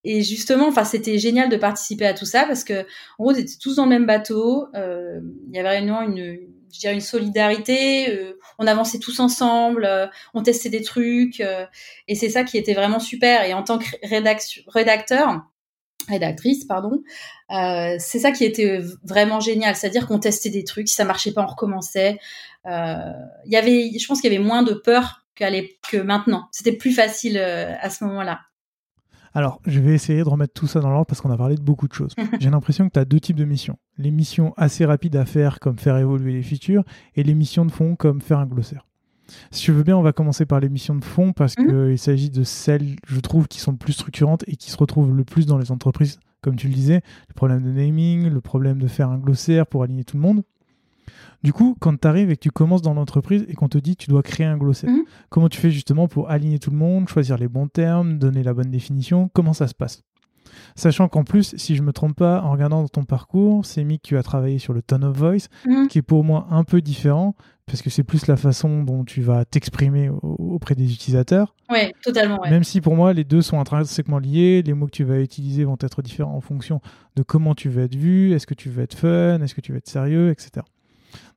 et 0.03 0.21
justement, 0.21 0.67
enfin, 0.67 0.85
c'était 0.85 1.17
génial 1.17 1.49
de 1.49 1.57
participer 1.57 2.05
à 2.05 2.13
tout 2.13 2.25
ça 2.25 2.45
parce 2.45 2.63
que, 2.63 2.81
en 3.17 3.23
gros, 3.23 3.31
on 3.31 3.35
était 3.35 3.57
tous 3.61 3.75
dans 3.75 3.83
le 3.83 3.89
même 3.89 4.05
bateau. 4.05 4.67
Euh, 4.75 5.19
il 5.49 5.55
y 5.55 5.59
avait 5.59 5.69
réellement 5.69 6.01
une, 6.01 6.39
je 6.73 6.79
dirais, 6.79 6.93
une 6.93 7.01
solidarité. 7.01 8.09
Euh, 8.09 8.37
on 8.57 8.67
avançait 8.67 8.99
tous 8.99 9.19
ensemble, 9.19 9.85
euh, 9.85 10.07
on 10.33 10.43
testait 10.43 10.69
des 10.69 10.81
trucs, 10.81 11.39
euh, 11.41 11.65
et 12.07 12.15
c'est 12.15 12.29
ça 12.29 12.43
qui 12.43 12.57
était 12.57 12.73
vraiment 12.73 12.99
super. 12.99 13.43
Et 13.43 13.53
en 13.53 13.63
tant 13.63 13.77
que 13.77 13.85
rédacteur, 14.03 15.41
rédactrice, 16.07 16.65
pardon, 16.65 17.03
c'est 17.49 18.19
ça 18.19 18.31
qui 18.31 18.45
était 18.45 18.81
vraiment 19.03 19.39
génial. 19.39 19.75
C'est-à-dire 19.75 20.07
qu'on 20.07 20.19
testait 20.19 20.49
des 20.49 20.63
trucs, 20.63 20.87
si 20.87 20.95
ça 20.95 21.05
marchait 21.05 21.33
pas, 21.33 21.43
on 21.43 21.47
recommençait. 21.47 22.17
Il 22.65 22.71
y 23.51 23.57
avait, 23.57 23.91
je 23.97 24.07
pense 24.07 24.21
qu'il 24.21 24.31
y 24.31 24.35
avait 24.35 24.43
moins 24.43 24.63
de 24.63 24.73
peur 24.73 25.25
que 25.35 25.97
maintenant. 25.97 26.47
C'était 26.51 26.71
plus 26.71 26.93
facile 26.93 27.37
à 27.37 27.89
ce 27.89 28.03
moment-là. 28.05 28.39
Alors, 29.33 29.61
je 29.65 29.79
vais 29.79 29.93
essayer 29.93 30.23
de 30.23 30.29
remettre 30.29 30.53
tout 30.53 30.67
ça 30.67 30.79
dans 30.79 30.89
l'ordre 30.89 31.05
parce 31.05 31.21
qu'on 31.21 31.31
a 31.31 31.37
parlé 31.37 31.55
de 31.55 31.61
beaucoup 31.61 31.87
de 31.87 31.93
choses. 31.93 32.13
J'ai 32.39 32.49
l'impression 32.49 32.87
que 32.87 32.93
tu 32.93 32.99
as 32.99 33.05
deux 33.05 33.19
types 33.19 33.35
de 33.35 33.45
missions. 33.45 33.77
Les 33.97 34.11
missions 34.11 34.53
assez 34.57 34.85
rapides 34.85 35.15
à 35.15 35.25
faire, 35.25 35.59
comme 35.59 35.77
faire 35.77 35.97
évoluer 35.97 36.33
les 36.33 36.43
features, 36.43 36.83
et 37.15 37.23
les 37.23 37.35
missions 37.35 37.65
de 37.65 37.71
fond, 37.71 37.95
comme 37.95 38.21
faire 38.21 38.39
un 38.39 38.45
glossaire. 38.45 38.85
Si 39.51 39.61
tu 39.61 39.71
veux 39.71 39.83
bien, 39.83 39.95
on 39.95 40.01
va 40.01 40.11
commencer 40.11 40.45
par 40.45 40.59
les 40.59 40.69
missions 40.69 40.95
de 40.95 41.03
fond 41.03 41.33
parce 41.33 41.57
mhm. 41.57 41.67
qu'il 41.67 41.99
s'agit 41.99 42.29
de 42.31 42.43
celles, 42.43 42.95
je 43.07 43.19
trouve, 43.19 43.47
qui 43.47 43.59
sont 43.59 43.75
plus 43.75 43.93
structurantes 43.93 44.43
et 44.47 44.55
qui 44.55 44.71
se 44.71 44.77
retrouvent 44.77 45.15
le 45.15 45.23
plus 45.23 45.45
dans 45.45 45.57
les 45.57 45.71
entreprises, 45.71 46.19
comme 46.41 46.55
tu 46.55 46.67
le 46.67 46.73
disais. 46.73 47.01
Le 47.27 47.33
problème 47.35 47.61
de 47.61 47.71
naming, 47.71 48.27
le 48.27 48.41
problème 48.41 48.79
de 48.79 48.87
faire 48.87 49.09
un 49.09 49.19
glossaire 49.19 49.67
pour 49.67 49.83
aligner 49.83 50.03
tout 50.03 50.17
le 50.17 50.23
monde. 50.23 50.43
Du 51.43 51.53
coup, 51.53 51.75
quand 51.79 51.99
tu 51.99 52.07
arrives 52.07 52.29
et 52.31 52.35
que 52.35 52.41
tu 52.41 52.51
commences 52.51 52.81
dans 52.81 52.93
l'entreprise 52.93 53.45
et 53.47 53.53
qu'on 53.53 53.69
te 53.69 53.77
dit 53.77 53.95
tu 53.95 54.09
dois 54.09 54.23
créer 54.23 54.45
un 54.45 54.57
glossaire, 54.57 54.89
mhm. 54.89 55.03
comment 55.29 55.49
tu 55.49 55.59
fais 55.59 55.71
justement 55.71 56.07
pour 56.07 56.29
aligner 56.29 56.59
tout 56.59 56.71
le 56.71 56.77
monde, 56.77 57.07
choisir 57.07 57.37
les 57.37 57.47
bons 57.47 57.67
termes, 57.67 58.17
donner 58.17 58.43
la 58.43 58.53
bonne 58.53 58.71
définition? 58.71 59.29
Comment 59.33 59.53
ça 59.53 59.67
se 59.67 59.73
passe? 59.73 60.03
Sachant 60.75 61.07
qu'en 61.07 61.23
plus, 61.23 61.55
si 61.57 61.75
je 61.75 61.83
me 61.83 61.93
trompe 61.93 62.15
pas, 62.15 62.41
en 62.41 62.51
regardant 62.51 62.87
ton 62.87 63.03
parcours, 63.03 63.65
c'est 63.65 63.83
mis 63.83 63.99
que 63.99 64.07
tu 64.07 64.17
as 64.17 64.23
travaillé 64.23 64.59
sur 64.59 64.73
le 64.73 64.81
tone 64.81 65.03
of 65.03 65.15
voice, 65.15 65.47
mhm. 65.65 65.87
qui 65.87 65.99
est 65.99 66.03
pour 66.03 66.23
moi 66.23 66.47
un 66.51 66.63
peu 66.63 66.81
différent, 66.81 67.35
parce 67.65 67.81
que 67.81 67.89
c'est 67.89 68.03
plus 68.03 68.27
la 68.27 68.35
façon 68.35 68.83
dont 68.83 69.03
tu 69.03 69.21
vas 69.21 69.45
t'exprimer 69.45 70.09
auprès 70.09 70.75
des 70.75 70.91
utilisateurs. 70.91 71.55
Oui, 71.69 71.91
totalement. 72.03 72.39
Même 72.49 72.63
si 72.63 72.81
pour 72.81 72.95
moi, 72.95 73.13
les 73.13 73.23
deux 73.23 73.41
sont 73.41 73.59
intrinsèquement 73.59 74.19
liés, 74.19 74.63
les 74.63 74.73
mots 74.73 74.87
que 74.87 74.91
tu 74.91 75.03
vas 75.03 75.19
utiliser 75.19 75.63
vont 75.63 75.77
être 75.79 76.01
différents 76.01 76.35
en 76.35 76.41
fonction 76.41 76.81
de 77.15 77.23
comment 77.23 77.53
tu 77.55 77.69
veux 77.69 77.83
être 77.83 77.95
vu, 77.95 78.33
est-ce 78.33 78.47
que 78.47 78.55
tu 78.55 78.69
veux 78.69 78.83
être 78.83 78.95
fun, 78.95 79.39
est-ce 79.41 79.53
que 79.53 79.61
tu 79.61 79.71
veux 79.71 79.77
être 79.77 79.89
sérieux, 79.89 80.31
etc. 80.31 80.65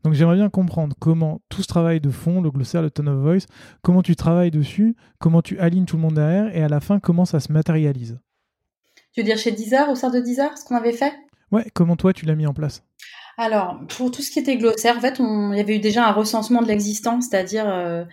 Donc 0.04 0.14
j'aimerais 0.14 0.36
bien 0.36 0.48
comprendre 0.50 0.96
comment 0.98 1.40
tout 1.48 1.62
ce 1.62 1.68
travail 1.68 2.00
de 2.00 2.10
fond, 2.10 2.40
le 2.40 2.50
glossaire, 2.50 2.82
le 2.82 2.90
tone 2.90 3.08
of 3.08 3.18
voice, 3.18 3.46
comment 3.82 4.02
tu 4.02 4.16
travailles 4.16 4.50
dessus, 4.50 4.96
comment 5.18 5.42
tu 5.42 5.58
alignes 5.58 5.84
tout 5.84 5.96
le 5.96 6.02
monde 6.02 6.14
derrière 6.14 6.54
et 6.56 6.62
à 6.62 6.68
la 6.68 6.80
fin 6.80 6.98
comment 6.98 7.24
ça 7.24 7.40
se 7.40 7.52
matérialise. 7.52 8.18
Tu 9.12 9.20
veux 9.20 9.26
dire 9.26 9.38
chez 9.38 9.52
Deezer, 9.52 9.88
au 9.90 9.94
sein 9.94 10.10
de 10.10 10.20
Deezer, 10.20 10.56
ce 10.56 10.64
qu'on 10.64 10.76
avait 10.76 10.92
fait? 10.92 11.12
Ouais, 11.50 11.66
comment 11.74 11.96
toi 11.96 12.12
tu 12.12 12.26
l'as 12.26 12.34
mis 12.34 12.46
en 12.46 12.54
place? 12.54 12.82
Alors, 13.38 13.78
pour 13.88 14.10
tout 14.10 14.22
ce 14.22 14.30
qui 14.30 14.38
était 14.38 14.56
glossaire, 14.56 14.96
en 14.96 15.00
fait, 15.00 15.18
il 15.18 15.56
y 15.56 15.60
avait 15.60 15.76
eu 15.76 15.80
déjà 15.80 16.06
un 16.06 16.12
recensement 16.12 16.62
de 16.62 16.68
l'existant, 16.68 17.20
c'est-à-dire 17.20 17.68
euh, 17.68 18.04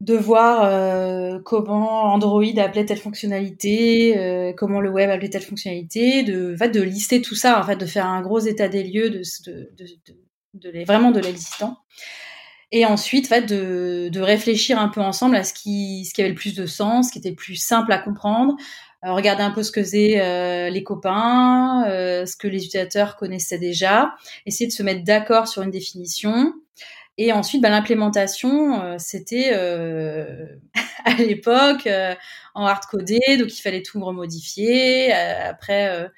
de 0.00 0.14
voir 0.14 0.64
euh, 0.64 1.38
comment 1.44 2.12
Android 2.12 2.44
appelait 2.58 2.84
telle 2.84 2.98
fonctionnalité, 2.98 4.18
euh, 4.18 4.52
comment 4.56 4.80
le 4.80 4.90
web 4.90 5.10
appelait 5.10 5.30
telle 5.30 5.42
fonctionnalité, 5.42 6.22
de, 6.22 6.56
en 6.60 6.68
de 6.68 6.80
lister 6.80 7.22
tout 7.22 7.34
ça, 7.34 7.60
en 7.60 7.62
fait, 7.64 7.76
de 7.76 7.86
faire 7.86 8.06
un 8.06 8.20
gros 8.22 8.38
état 8.38 8.68
des 8.68 8.82
lieux 8.82 9.10
de, 9.10 9.22
de, 9.46 9.70
de 9.78 10.14
de 10.54 10.84
vraiment 10.84 11.10
de 11.10 11.20
l'existant. 11.20 11.78
Et 12.72 12.86
ensuite, 12.86 13.26
fait, 13.26 13.42
de, 13.42 14.08
de, 14.12 14.20
réfléchir 14.20 14.78
un 14.78 14.88
peu 14.88 15.00
ensemble 15.00 15.34
à 15.34 15.42
ce 15.42 15.52
qui, 15.52 16.04
ce 16.04 16.14
qui 16.14 16.20
avait 16.20 16.30
le 16.30 16.36
plus 16.36 16.54
de 16.54 16.66
sens, 16.66 17.08
ce 17.08 17.12
qui 17.12 17.18
était 17.18 17.30
le 17.30 17.36
plus 17.36 17.56
simple 17.56 17.92
à 17.92 17.98
comprendre, 17.98 18.54
euh, 19.04 19.12
regarder 19.12 19.42
un 19.42 19.50
peu 19.50 19.62
ce 19.64 19.72
que 19.72 19.82
faisaient 19.82 20.20
euh, 20.20 20.70
les 20.70 20.84
copains, 20.84 21.84
euh, 21.88 22.26
ce 22.26 22.36
que 22.36 22.46
les 22.46 22.64
utilisateurs 22.64 23.16
connaissaient 23.16 23.58
déjà, 23.58 24.14
essayer 24.46 24.68
de 24.68 24.72
se 24.72 24.84
mettre 24.84 25.02
d'accord 25.02 25.48
sur 25.48 25.62
une 25.62 25.72
définition. 25.72 26.52
Et 27.18 27.32
ensuite, 27.32 27.60
bah, 27.60 27.70
l'implémentation, 27.70 28.98
c'était 28.98 29.52
à 31.04 31.14
l'époque 31.18 31.88
en 32.54 32.64
hard 32.66 32.84
codé, 32.84 33.20
donc 33.38 33.52
il 33.52 33.60
fallait 33.60 33.82
tout 33.82 34.02
remodifier. 34.02 35.12
après, 35.12 36.08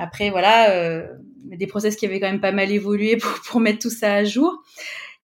après, 0.00 0.30
voilà, 0.30 0.70
euh, 0.70 1.08
des 1.44 1.66
process 1.66 1.96
qui 1.96 2.06
avaient 2.06 2.20
quand 2.20 2.30
même 2.30 2.40
pas 2.40 2.52
mal 2.52 2.70
évolué 2.70 3.16
pour, 3.46 3.60
mettre 3.60 3.78
tout 3.78 3.90
ça 3.90 4.14
à 4.14 4.24
jour. 4.24 4.62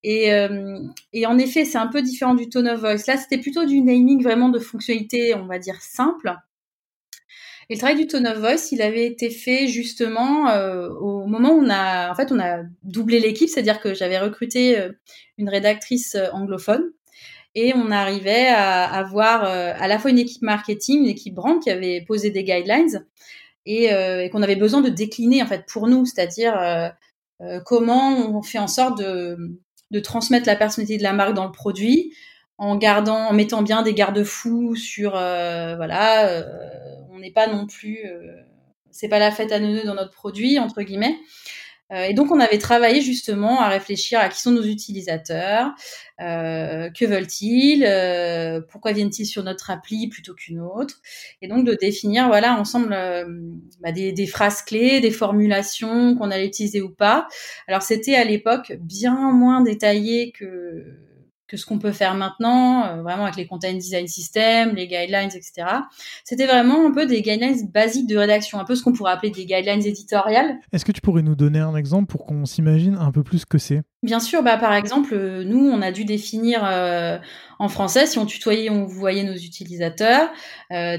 Et, 0.02 0.32
euh, 0.32 0.78
et 1.12 1.26
en 1.26 1.38
effet, 1.38 1.64
c'est 1.64 1.78
un 1.78 1.86
peu 1.86 2.02
différent 2.02 2.34
du 2.34 2.48
tone 2.48 2.68
of 2.68 2.80
voice. 2.80 3.06
Là, 3.06 3.16
c'était 3.16 3.38
plutôt 3.38 3.64
du 3.64 3.80
naming 3.80 4.22
vraiment 4.22 4.50
de 4.50 4.58
fonctionnalités, 4.58 5.34
on 5.34 5.46
va 5.46 5.58
dire, 5.58 5.80
simples. 5.80 6.34
Et 7.70 7.74
le 7.74 7.78
travail 7.78 7.96
du 7.96 8.06
tone 8.06 8.26
of 8.26 8.38
voice, 8.38 8.72
il 8.72 8.82
avait 8.82 9.06
été 9.06 9.30
fait 9.30 9.66
justement 9.66 10.50
euh, 10.50 10.90
au 10.90 11.26
moment 11.26 11.52
où 11.52 11.62
on 11.62 11.70
a, 11.70 12.10
en 12.10 12.14
fait, 12.14 12.30
on 12.30 12.38
a 12.38 12.58
doublé 12.82 13.18
l'équipe, 13.18 13.48
c'est-à-dire 13.48 13.80
que 13.80 13.94
j'avais 13.94 14.18
recruté 14.18 14.78
euh, 14.78 14.90
une 15.38 15.48
rédactrice 15.48 16.18
anglophone 16.34 16.92
et 17.54 17.72
on 17.74 17.90
arrivait 17.90 18.48
à 18.48 18.82
avoir 18.82 19.44
à 19.44 19.86
la 19.86 19.98
fois 20.00 20.10
une 20.10 20.18
équipe 20.18 20.42
marketing, 20.42 21.02
une 21.02 21.06
équipe 21.06 21.34
brand 21.34 21.62
qui 21.62 21.70
avait 21.70 22.00
posé 22.04 22.30
des 22.30 22.42
guidelines 22.42 23.06
et, 23.66 23.84
et 23.86 24.30
qu'on 24.30 24.42
avait 24.42 24.56
besoin 24.56 24.80
de 24.80 24.88
décliner 24.88 25.42
en 25.42 25.46
fait 25.46 25.64
pour 25.66 25.88
nous, 25.88 26.04
c'est-à-dire 26.06 26.92
comment 27.64 28.36
on 28.36 28.42
fait 28.42 28.58
en 28.58 28.66
sorte 28.66 28.98
de, 28.98 29.36
de 29.90 30.00
transmettre 30.00 30.46
la 30.46 30.56
personnalité 30.56 30.98
de 30.98 31.02
la 31.02 31.12
marque 31.12 31.34
dans 31.34 31.46
le 31.46 31.52
produit 31.52 32.12
en 32.58 32.76
gardant, 32.76 33.28
en 33.28 33.32
mettant 33.32 33.62
bien 33.62 33.82
des 33.82 33.94
garde-fous 33.94 34.76
sur, 34.76 35.10
voilà 35.12 36.44
on 37.14 37.20
n'est 37.20 37.30
pas 37.30 37.46
non 37.46 37.66
plus, 37.66 38.00
euh, 38.04 38.42
c'est 38.90 39.08
pas 39.08 39.18
la 39.18 39.30
fête 39.30 39.52
à 39.52 39.60
neuneux 39.60 39.84
dans 39.84 39.94
notre 39.94 40.12
produit 40.12 40.58
entre 40.58 40.82
guillemets. 40.82 41.16
Euh, 41.92 42.04
et 42.04 42.14
donc 42.14 42.30
on 42.30 42.40
avait 42.40 42.58
travaillé 42.58 43.00
justement 43.00 43.60
à 43.60 43.68
réfléchir 43.68 44.18
à 44.18 44.28
qui 44.28 44.40
sont 44.40 44.50
nos 44.50 44.64
utilisateurs, 44.64 45.72
euh, 46.20 46.88
que 46.90 47.04
veulent-ils, 47.04 47.84
pourquoi 48.70 48.92
viennent-ils 48.92 49.26
sur 49.26 49.42
notre 49.42 49.70
appli 49.70 50.08
plutôt 50.08 50.34
qu'une 50.34 50.60
autre, 50.60 51.00
et 51.42 51.48
donc 51.48 51.66
de 51.66 51.74
définir 51.74 52.28
voilà 52.28 52.58
ensemble 52.58 52.96
bah, 53.80 53.92
des, 53.92 54.12
des, 54.12 54.26
phrases 54.26 54.62
clés, 54.62 55.00
des 55.00 55.10
formulations 55.10 56.16
qu'on 56.16 56.30
allait 56.30 56.46
utiliser 56.46 56.80
ou 56.80 56.90
pas. 56.90 57.28
Alors 57.68 57.82
c'était 57.82 58.14
à 58.14 58.24
l'époque 58.24 58.72
bien 58.80 59.32
moins 59.32 59.60
détaillé 59.60 60.32
que 60.32 60.84
que 61.54 61.60
ce 61.60 61.66
qu'on 61.66 61.78
peut 61.78 61.92
faire 61.92 62.14
maintenant, 62.14 62.84
euh, 62.84 63.02
vraiment 63.02 63.24
avec 63.24 63.36
les 63.36 63.46
content 63.46 63.72
design 63.72 64.08
system, 64.08 64.74
les 64.74 64.88
guidelines, 64.88 65.30
etc. 65.32 65.66
C'était 66.24 66.46
vraiment 66.46 66.86
un 66.86 66.90
peu 66.90 67.06
des 67.06 67.22
guidelines 67.22 67.70
basiques 67.72 68.08
de 68.08 68.16
rédaction, 68.16 68.58
un 68.58 68.64
peu 68.64 68.74
ce 68.74 68.82
qu'on 68.82 68.92
pourrait 68.92 69.12
appeler 69.12 69.30
des 69.30 69.46
guidelines 69.46 69.86
éditoriales. 69.86 70.58
Est-ce 70.72 70.84
que 70.84 70.92
tu 70.92 71.00
pourrais 71.00 71.22
nous 71.22 71.36
donner 71.36 71.60
un 71.60 71.76
exemple 71.76 72.06
pour 72.06 72.26
qu'on 72.26 72.44
s'imagine 72.44 72.96
un 72.96 73.12
peu 73.12 73.22
plus 73.22 73.40
ce 73.40 73.46
que 73.46 73.58
c'est? 73.58 73.82
Bien 74.02 74.20
sûr, 74.20 74.42
bah 74.42 74.58
par 74.58 74.74
exemple, 74.74 75.14
euh, 75.14 75.44
nous, 75.44 75.70
on 75.70 75.80
a 75.80 75.92
dû 75.92 76.04
définir 76.04 76.62
euh, 76.64 77.18
en 77.58 77.68
français 77.68 78.06
si 78.06 78.18
on 78.18 78.26
tutoyait, 78.26 78.68
on 78.68 78.84
voyait 78.84 79.22
nos 79.22 79.36
utilisateurs. 79.36 80.30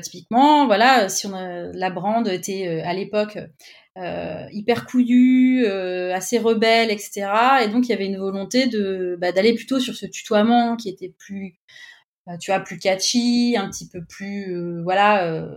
typiquement, 0.01 0.65
voilà, 0.65 1.09
si 1.09 1.27
on 1.27 1.33
a, 1.33 1.71
la 1.73 1.89
brand 1.89 2.25
était 2.27 2.81
à 2.85 2.93
l'époque 2.93 3.37
euh, 3.97 4.45
hyper 4.51 4.85
couillu, 4.85 5.65
euh, 5.65 6.13
assez 6.13 6.37
rebelle, 6.37 6.91
etc. 6.91 7.27
Et 7.63 7.67
donc 7.69 7.87
il 7.87 7.89
y 7.91 7.93
avait 7.93 8.05
une 8.07 8.17
volonté 8.17 8.67
de 8.67 9.17
bah, 9.19 9.31
d'aller 9.31 9.53
plutôt 9.53 9.79
sur 9.79 9.95
ce 9.95 10.05
tutoiement 10.05 10.75
qui 10.75 10.89
était 10.89 11.13
plus 11.17 11.55
bah, 12.25 12.37
tu 12.37 12.51
vois 12.51 12.59
plus 12.59 12.79
catchy 12.79 13.55
un 13.57 13.69
petit 13.69 13.87
peu 13.87 14.03
plus 14.03 14.55
euh, 14.55 14.81
voilà 14.83 15.25
euh, 15.27 15.47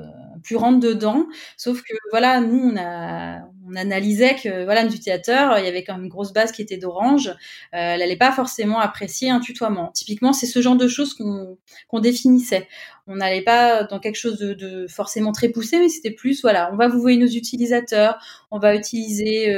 plus 0.43 0.57
rentre 0.57 0.81
dedans 0.81 1.27
sauf 1.57 1.83
que 1.83 1.95
voilà 2.11 2.41
nous 2.41 2.59
on 2.73 2.77
a 2.77 3.41
on 3.69 3.77
analysait 3.77 4.35
que 4.35 4.65
voilà 4.65 4.83
notre 4.83 4.97
utilisateur 4.97 5.59
il 5.59 5.65
y 5.65 5.69
avait 5.69 5.85
quand 5.85 5.95
même 5.95 6.05
une 6.05 6.11
grosse 6.11 6.33
base 6.33 6.53
qui 6.53 6.63
était 6.63 6.77
d'orange 6.77 7.29
euh, 7.29 7.35
elle 7.73 8.03
allait 8.03 8.17
pas 8.17 8.33
forcément 8.33 8.79
apprécier 8.81 9.31
un 9.31 9.41
tutoiement 9.41 9.91
typiquement 9.93 10.33
c'est 10.33 10.47
ce 10.47 10.61
genre 10.61 10.77
de 10.77 10.89
choses 10.89 11.15
qu'on 11.15 11.59
qu'on 11.89 12.01
définissait 12.01 12.67
on 13.07 13.17
n'allait 13.17 13.43
pas 13.43 13.85
dans 13.85 14.01
quelque 14.01 14.17
chose 14.17 14.39
de, 14.39 14.53
de, 14.53 14.87
forcément 14.87 15.33
très 15.33 15.49
poussé 15.49 15.79
mais 15.79 15.89
c'était 15.89 16.11
plus 16.11 16.43
voilà 16.43 16.71
on 16.73 16.77
va 16.77 16.89
vous 16.89 17.01
voir 17.01 17.17
nos 17.17 17.27
utilisateurs 17.27 18.19
on 18.51 18.59
va 18.59 18.75
utiliser 18.75 19.55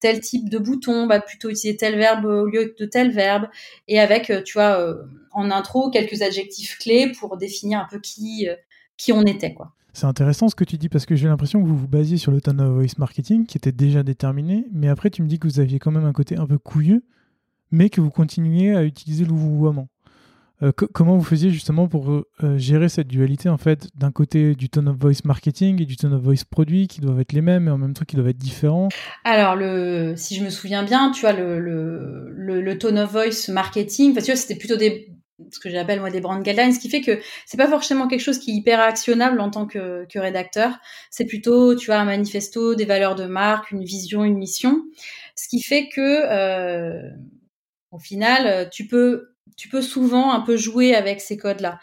tel 0.00 0.20
type 0.20 0.48
de 0.48 0.58
bouton 0.58 0.92
on 0.92 1.06
va 1.06 1.20
plutôt 1.20 1.50
utiliser 1.50 1.76
tel 1.76 1.96
verbe 1.96 2.24
au 2.24 2.46
lieu 2.46 2.74
de 2.78 2.84
tel 2.86 3.10
verbe 3.10 3.48
et 3.88 4.00
avec 4.00 4.32
tu 4.44 4.54
vois 4.54 4.96
en 5.32 5.50
intro 5.50 5.90
quelques 5.90 6.22
adjectifs 6.22 6.78
clés 6.78 7.12
pour 7.18 7.36
définir 7.36 7.80
un 7.80 7.88
peu 7.90 8.00
qui, 8.00 8.48
euh, 8.48 8.56
qui 8.96 9.12
on 9.12 9.22
était. 9.22 9.54
quoi. 9.54 9.72
C'est 9.92 10.06
intéressant 10.06 10.48
ce 10.48 10.54
que 10.54 10.64
tu 10.64 10.78
dis 10.78 10.88
parce 10.88 11.06
que 11.06 11.16
j'ai 11.16 11.28
l'impression 11.28 11.60
que 11.60 11.66
vous 11.66 11.76
vous 11.76 11.88
basiez 11.88 12.16
sur 12.16 12.32
le 12.32 12.40
tone 12.40 12.60
of 12.60 12.72
voice 12.74 12.98
marketing 12.98 13.46
qui 13.46 13.56
était 13.56 13.72
déjà 13.72 14.02
déterminé, 14.02 14.66
mais 14.72 14.88
après 14.88 15.10
tu 15.10 15.22
me 15.22 15.28
dis 15.28 15.38
que 15.38 15.48
vous 15.48 15.60
aviez 15.60 15.78
quand 15.78 15.90
même 15.90 16.04
un 16.04 16.12
côté 16.12 16.36
un 16.36 16.46
peu 16.46 16.58
couilleux, 16.58 17.02
mais 17.70 17.90
que 17.90 18.00
vous 18.00 18.10
continuiez 18.10 18.74
à 18.74 18.84
utiliser 18.84 19.24
le. 19.24 19.32
Euh, 20.62 20.72
comment 20.72 21.16
vous 21.16 21.24
faisiez 21.24 21.50
justement 21.50 21.88
pour 21.88 22.10
euh, 22.10 22.58
gérer 22.58 22.90
cette 22.90 23.08
dualité 23.08 23.48
en 23.48 23.56
fait 23.56 23.88
d'un 23.94 24.10
côté 24.10 24.54
du 24.54 24.68
tone 24.68 24.88
of 24.90 24.96
voice 24.98 25.22
marketing 25.24 25.80
et 25.80 25.86
du 25.86 25.96
tone 25.96 26.12
of 26.12 26.20
voice 26.20 26.44
produit 26.48 26.86
qui 26.86 27.00
doivent 27.00 27.18
être 27.18 27.32
les 27.32 27.40
mêmes 27.40 27.64
mais 27.64 27.70
en 27.70 27.78
même 27.78 27.94
temps 27.94 28.04
qui 28.04 28.14
doivent 28.14 28.28
être 28.28 28.36
différents? 28.36 28.90
Alors 29.24 29.56
si 30.16 30.34
je 30.34 30.44
me 30.44 30.50
souviens 30.50 30.82
bien, 30.82 31.12
tu 31.12 31.22
vois 31.22 31.32
le, 31.32 31.58
le, 32.30 32.78
tone 32.78 32.98
of 32.98 33.10
voice 33.10 33.50
marketing, 33.50 34.14
tu 34.14 34.20
vois 34.20 34.36
c'était 34.36 34.56
plutôt 34.56 34.76
des 34.76 35.08
ce 35.50 35.58
que 35.58 35.70
j'appelle 35.70 36.00
moi 36.00 36.10
des 36.10 36.20
brand 36.20 36.42
guidelines, 36.42 36.72
ce 36.72 36.78
qui 36.78 36.88
fait 36.88 37.00
que 37.00 37.18
c'est 37.46 37.56
pas 37.56 37.68
forcément 37.68 38.08
quelque 38.08 38.20
chose 38.20 38.38
qui 38.38 38.52
est 38.52 38.54
hyper 38.54 38.80
actionnable 38.80 39.40
en 39.40 39.50
tant 39.50 39.66
que, 39.66 40.06
que 40.06 40.18
rédacteur. 40.18 40.78
C'est 41.10 41.26
plutôt, 41.26 41.74
tu 41.74 41.86
vois, 41.86 41.96
un 41.96 42.04
manifesto, 42.04 42.74
des 42.74 42.84
valeurs 42.84 43.14
de 43.14 43.26
marque, 43.26 43.70
une 43.70 43.84
vision, 43.84 44.24
une 44.24 44.38
mission. 44.38 44.82
Ce 45.36 45.48
qui 45.48 45.62
fait 45.62 45.88
que, 45.88 46.00
euh, 46.00 47.10
au 47.90 47.98
final, 47.98 48.68
tu 48.70 48.86
peux, 48.86 49.34
tu 49.56 49.68
peux 49.68 49.82
souvent 49.82 50.32
un 50.32 50.40
peu 50.40 50.56
jouer 50.56 50.94
avec 50.94 51.20
ces 51.20 51.36
codes-là. 51.36 51.78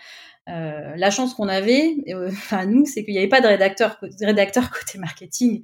Euh, 0.50 0.94
la 0.96 1.12
chance 1.12 1.34
qu'on 1.34 1.50
avait, 1.50 1.98
euh, 2.10 2.30
enfin 2.32 2.66
nous, 2.66 2.86
c'est 2.86 3.04
qu'il 3.04 3.14
n'y 3.14 3.20
avait 3.20 3.28
pas 3.28 3.42
de 3.42 3.48
rédacteur, 3.48 4.00
rédacteur 4.22 4.72
côté 4.72 4.98
marketing, 4.98 5.64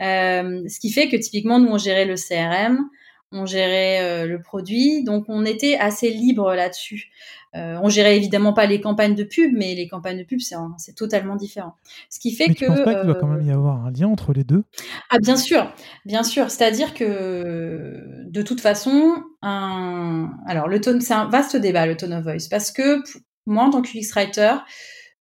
euh, 0.00 0.62
ce 0.68 0.80
qui 0.80 0.90
fait 0.90 1.08
que 1.08 1.16
typiquement 1.16 1.58
nous 1.58 1.68
on 1.68 1.78
gérait 1.78 2.06
le 2.06 2.14
CRM, 2.14 2.88
on 3.32 3.46
gérait 3.46 4.00
euh, 4.02 4.26
le 4.26 4.40
produit, 4.40 5.04
donc 5.04 5.24
on 5.28 5.44
était 5.44 5.76
assez 5.76 6.10
libre 6.10 6.54
là-dessus. 6.54 7.10
Euh, 7.54 7.78
on 7.82 7.88
gérait 7.90 8.16
évidemment 8.16 8.54
pas 8.54 8.64
les 8.64 8.80
campagnes 8.80 9.14
de 9.14 9.24
pub, 9.24 9.52
mais 9.54 9.74
les 9.74 9.86
campagnes 9.86 10.18
de 10.18 10.24
pub, 10.24 10.40
c'est 10.40 10.94
totalement 10.94 11.36
différent. 11.36 11.74
Ce 12.08 12.18
qui 12.18 12.34
fait 12.34 12.54
que. 12.54 12.84
Pas 12.84 12.94
qu'il 12.94 13.06
doit 13.06 13.14
quand 13.20 13.26
même 13.26 13.46
y 13.46 13.50
avoir 13.50 13.84
un 13.84 13.90
lien 13.90 14.08
entre 14.08 14.32
les 14.32 14.44
deux? 14.44 14.64
Ah 15.10 15.18
bien 15.18 15.36
sûr, 15.36 15.70
bien 16.06 16.22
sûr. 16.22 16.50
C'est-à-dire 16.50 16.94
que 16.94 18.24
de 18.24 18.42
toute 18.42 18.60
façon, 18.60 19.16
un... 19.42 20.30
alors 20.46 20.68
le 20.68 20.80
tone, 20.80 21.00
c'est 21.00 21.14
un 21.14 21.28
vaste 21.28 21.56
débat 21.56 21.86
le 21.86 21.96
tone 21.96 22.14
of 22.14 22.22
voice, 22.22 22.48
parce 22.50 22.70
que 22.70 23.02
moi 23.44 23.64
en 23.64 23.70
tant 23.70 23.82
que 23.82 23.88
UX 23.88 24.12
writer, 24.14 24.54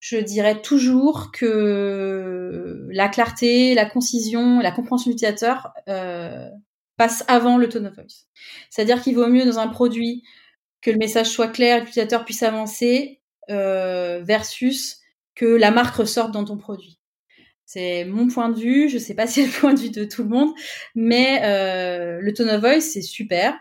je 0.02 0.18
dirais 0.18 0.62
toujours 0.62 1.32
que 1.32 2.88
la 2.90 3.08
clarté, 3.08 3.76
la 3.76 3.86
concision, 3.86 4.60
la 4.60 4.72
compréhension 4.72 5.12
utilisateur 5.12 5.74
euh, 5.88 6.50
passe 7.02 7.24
avant 7.28 7.58
le 7.58 7.68
tone 7.68 7.88
of 7.88 7.96
voice. 7.96 8.28
C'est-à-dire 8.70 9.02
qu'il 9.02 9.16
vaut 9.16 9.26
mieux 9.26 9.44
dans 9.44 9.58
un 9.58 9.68
produit 9.68 10.22
que 10.82 10.92
le 10.92 10.98
message 10.98 11.30
soit 11.30 11.48
clair 11.48 11.80
que 11.80 11.86
l'utilisateur 11.86 12.26
puisse 12.26 12.44
avancer 12.44 13.22
euh, 13.50 14.22
versus 14.22 15.00
que 15.34 15.46
la 15.46 15.72
marque 15.72 15.96
ressorte 15.96 16.32
dans 16.32 16.46
ton 16.46 16.58
produit. 16.58 17.00
C'est 17.66 18.06
mon 18.06 18.28
point 18.28 18.50
de 18.50 18.60
vue, 18.60 18.88
je 18.88 19.00
sais 19.00 19.16
pas 19.16 19.26
si 19.28 19.42
c'est 19.42 19.48
le 19.48 19.60
point 19.60 19.74
de 19.74 19.80
vue 19.80 19.90
de 19.90 20.04
tout 20.04 20.22
le 20.22 20.30
monde, 20.30 20.52
mais 20.94 21.42
euh, 21.44 22.20
le 22.22 22.34
tone 22.34 22.52
of 22.52 22.62
voice 22.62 22.82
c'est 22.82 23.02
super, 23.02 23.56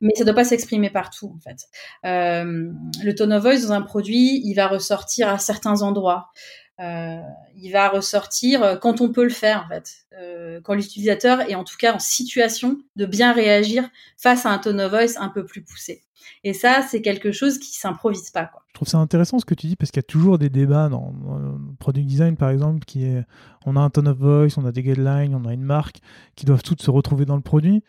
mais 0.00 0.14
ça 0.14 0.24
doit 0.24 0.32
pas 0.32 0.44
s'exprimer 0.44 0.88
partout 0.88 1.34
en 1.36 1.40
fait. 1.40 1.58
Euh, 2.06 2.70
le 3.04 3.14
tone 3.14 3.34
of 3.34 3.42
voice 3.42 3.60
dans 3.60 3.72
un 3.72 3.82
produit, 3.82 4.40
il 4.42 4.54
va 4.54 4.68
ressortir 4.68 5.28
à 5.28 5.36
certains 5.36 5.82
endroits. 5.82 6.30
Euh, 6.78 7.22
il 7.56 7.72
va 7.72 7.88
ressortir 7.88 8.62
euh, 8.62 8.76
quand 8.76 9.00
on 9.00 9.10
peut 9.10 9.24
le 9.24 9.30
faire 9.30 9.64
en 9.64 9.68
fait, 9.68 10.06
euh, 10.20 10.60
quand 10.62 10.74
l'utilisateur 10.74 11.40
est 11.40 11.54
en 11.54 11.64
tout 11.64 11.76
cas 11.78 11.94
en 11.94 11.98
situation 11.98 12.76
de 12.96 13.06
bien 13.06 13.32
réagir 13.32 13.88
face 14.18 14.44
à 14.44 14.50
un 14.50 14.58
tone 14.58 14.82
of 14.82 14.90
voice 14.90 15.18
un 15.18 15.28
peu 15.30 15.46
plus 15.46 15.62
poussé. 15.62 16.02
Et 16.44 16.52
ça, 16.52 16.82
c'est 16.86 17.00
quelque 17.00 17.32
chose 17.32 17.58
qui 17.58 17.74
s'improvise 17.74 18.30
pas. 18.30 18.50
Je 18.68 18.74
trouve 18.74 18.88
ça 18.88 18.98
intéressant 18.98 19.38
ce 19.38 19.46
que 19.46 19.54
tu 19.54 19.68
dis 19.68 19.76
parce 19.76 19.90
qu'il 19.90 20.00
y 20.00 20.04
a 20.04 20.10
toujours 20.10 20.38
des 20.38 20.50
débats 20.50 20.90
dans, 20.90 21.12
dans, 21.12 21.58
product 21.78 22.06
design 22.06 22.36
par 22.36 22.50
exemple 22.50 22.84
qui 22.84 23.04
est, 23.04 23.24
on 23.64 23.76
a 23.76 23.80
un 23.80 23.88
tone 23.88 24.08
of 24.08 24.18
voice, 24.18 24.58
on 24.58 24.66
a 24.66 24.72
des 24.72 24.82
guidelines, 24.82 25.34
on 25.34 25.46
a 25.46 25.54
une 25.54 25.64
marque 25.64 26.00
qui 26.34 26.44
doivent 26.44 26.62
toutes 26.62 26.82
se 26.82 26.90
retrouver 26.90 27.24
dans 27.24 27.36
le 27.36 27.42
produit. 27.42 27.82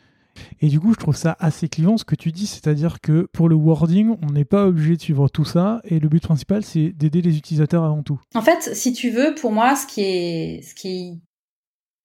Et 0.62 0.68
du 0.68 0.80
coup, 0.80 0.94
je 0.94 1.00
trouve 1.00 1.16
ça 1.16 1.36
assez 1.40 1.68
clivant 1.70 1.98
ce 1.98 2.06
que 2.06 2.16
tu 2.16 2.32
dis, 2.32 2.48
c'est-à-dire 2.48 3.00
que 3.02 3.28
pour 3.34 3.50
le 3.50 3.56
wording, 3.56 4.16
on 4.22 4.32
n'est 4.32 4.46
pas 4.46 4.68
obligé 4.68 4.96
de 4.96 5.02
suivre 5.02 5.30
tout 5.30 5.46
ça, 5.46 5.82
et 5.84 6.00
le 6.00 6.10
but 6.10 6.22
principal, 6.22 6.64
c'est 6.64 6.90
d'aider 6.90 7.22
les 7.22 7.38
utilisateurs 7.38 7.84
avant 7.84 8.04
tout. 8.04 8.20
En 8.36 8.42
fait, 8.42 8.76
si 8.76 8.94
tu 8.94 9.10
veux, 9.10 9.36
pour 9.36 9.52
moi, 9.52 9.76
ce 9.76 9.88
qui 9.88 10.02
est, 10.02 10.62
ce 10.64 10.76
qui 10.76 11.20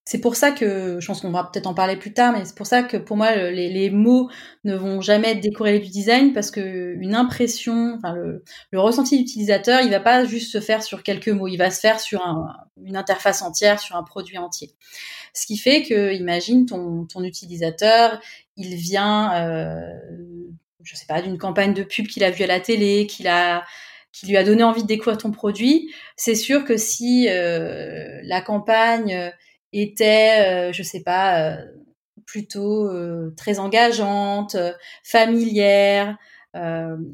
c'est 0.05 0.19
pour 0.19 0.35
ça 0.35 0.51
que, 0.51 0.99
je 0.99 1.07
pense 1.07 1.21
qu'on 1.21 1.31
va 1.31 1.45
peut-être 1.45 1.67
en 1.67 1.73
parler 1.73 1.95
plus 1.95 2.13
tard, 2.13 2.33
mais 2.33 2.43
c'est 2.43 2.55
pour 2.55 2.67
ça 2.67 2.83
que 2.83 2.97
pour 2.97 3.15
moi, 3.15 3.35
les, 3.35 3.89
mots 3.89 4.29
ne 4.65 4.75
vont 4.75 4.99
jamais 4.99 5.31
être 5.31 5.39
décorrélés 5.39 5.79
du 5.79 5.89
design 5.89 6.33
parce 6.33 6.51
que 6.51 6.95
une 6.99 7.15
impression, 7.15 7.95
enfin 7.95 8.13
le, 8.13 8.43
ressenti 8.79 9.17
d'utilisateur, 9.17 9.81
il 9.81 9.89
va 9.89 10.01
pas 10.01 10.25
juste 10.25 10.51
se 10.51 10.59
faire 10.59 10.83
sur 10.83 11.03
quelques 11.03 11.29
mots, 11.29 11.47
il 11.47 11.55
va 11.55 11.71
se 11.71 11.79
faire 11.79 12.01
sur 12.01 12.21
un, 12.25 12.53
une 12.83 12.97
interface 12.97 13.41
entière, 13.41 13.79
sur 13.79 13.95
un 13.95 14.03
produit 14.03 14.37
entier. 14.37 14.75
Ce 15.33 15.45
qui 15.45 15.57
fait 15.57 15.83
que, 15.83 16.13
imagine 16.13 16.65
ton, 16.65 17.05
ton 17.05 17.23
utilisateur, 17.23 18.19
il 18.57 18.75
vient, 18.75 19.47
euh, 19.47 19.79
je 20.83 20.95
sais 20.97 21.05
pas, 21.07 21.21
d'une 21.21 21.37
campagne 21.37 21.73
de 21.73 21.83
pub 21.83 22.07
qu'il 22.07 22.25
a 22.25 22.29
vue 22.29 22.43
à 22.43 22.47
la 22.47 22.59
télé, 22.59 23.07
qu'il 23.07 23.27
a 23.29 23.63
qui 24.11 24.27
lui 24.27 24.37
a 24.37 24.43
donné 24.43 24.61
envie 24.61 24.83
de 24.83 24.87
découvrir 24.87 25.17
ton 25.17 25.31
produit, 25.31 25.91
c'est 26.15 26.35
sûr 26.35 26.65
que 26.65 26.77
si 26.77 27.27
euh, 27.29 28.19
la 28.21 28.41
campagne 28.41 29.33
était, 29.73 30.69
euh, 30.69 30.73
je 30.73 30.83
sais 30.83 31.01
pas, 31.01 31.51
euh, 31.51 31.65
plutôt 32.25 32.89
euh, 32.89 33.33
très 33.35 33.59
engageante, 33.59 34.55
familière, 35.03 36.17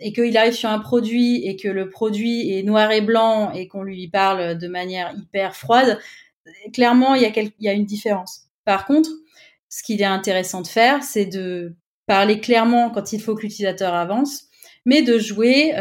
et 0.02 0.12
qu'il 0.12 0.36
arrive 0.36 0.52
sur 0.52 0.70
un 0.70 0.80
produit 0.80 1.48
et 1.48 1.56
que 1.56 1.70
le 1.70 1.90
produit 1.90 2.52
est 2.52 2.62
noir 2.62 2.92
et 2.92 3.00
blanc 3.00 3.54
et 3.54 3.70
qu'on 3.70 3.84
lui 3.84 4.10
parle 4.10 4.58
de 4.58 4.68
manière 4.68 5.14
hyper 5.16 5.56
froide, 5.56 5.98
clairement, 6.74 7.16
il 7.16 7.22
y, 7.60 7.70
a 7.70 7.72
une 7.72 7.86
différence. 7.86 8.50
Par 8.66 8.86
contre, 8.86 9.10
ce 9.70 9.82
qu'il 9.82 10.02
est 10.02 10.06
intéressant 10.06 10.62
de 10.62 10.68
faire, 10.68 11.04
c'est 11.04 11.26
de 11.26 11.74
parler 12.06 12.42
clairement 12.42 12.90
quand 12.90 13.14
il 13.14 13.22
faut 13.22 13.34
que 13.34 13.44
l'utilisateur 13.44 13.94
avance, 13.94 14.48
mais 14.86 15.04
de 15.04 15.18
jouer 15.18 15.74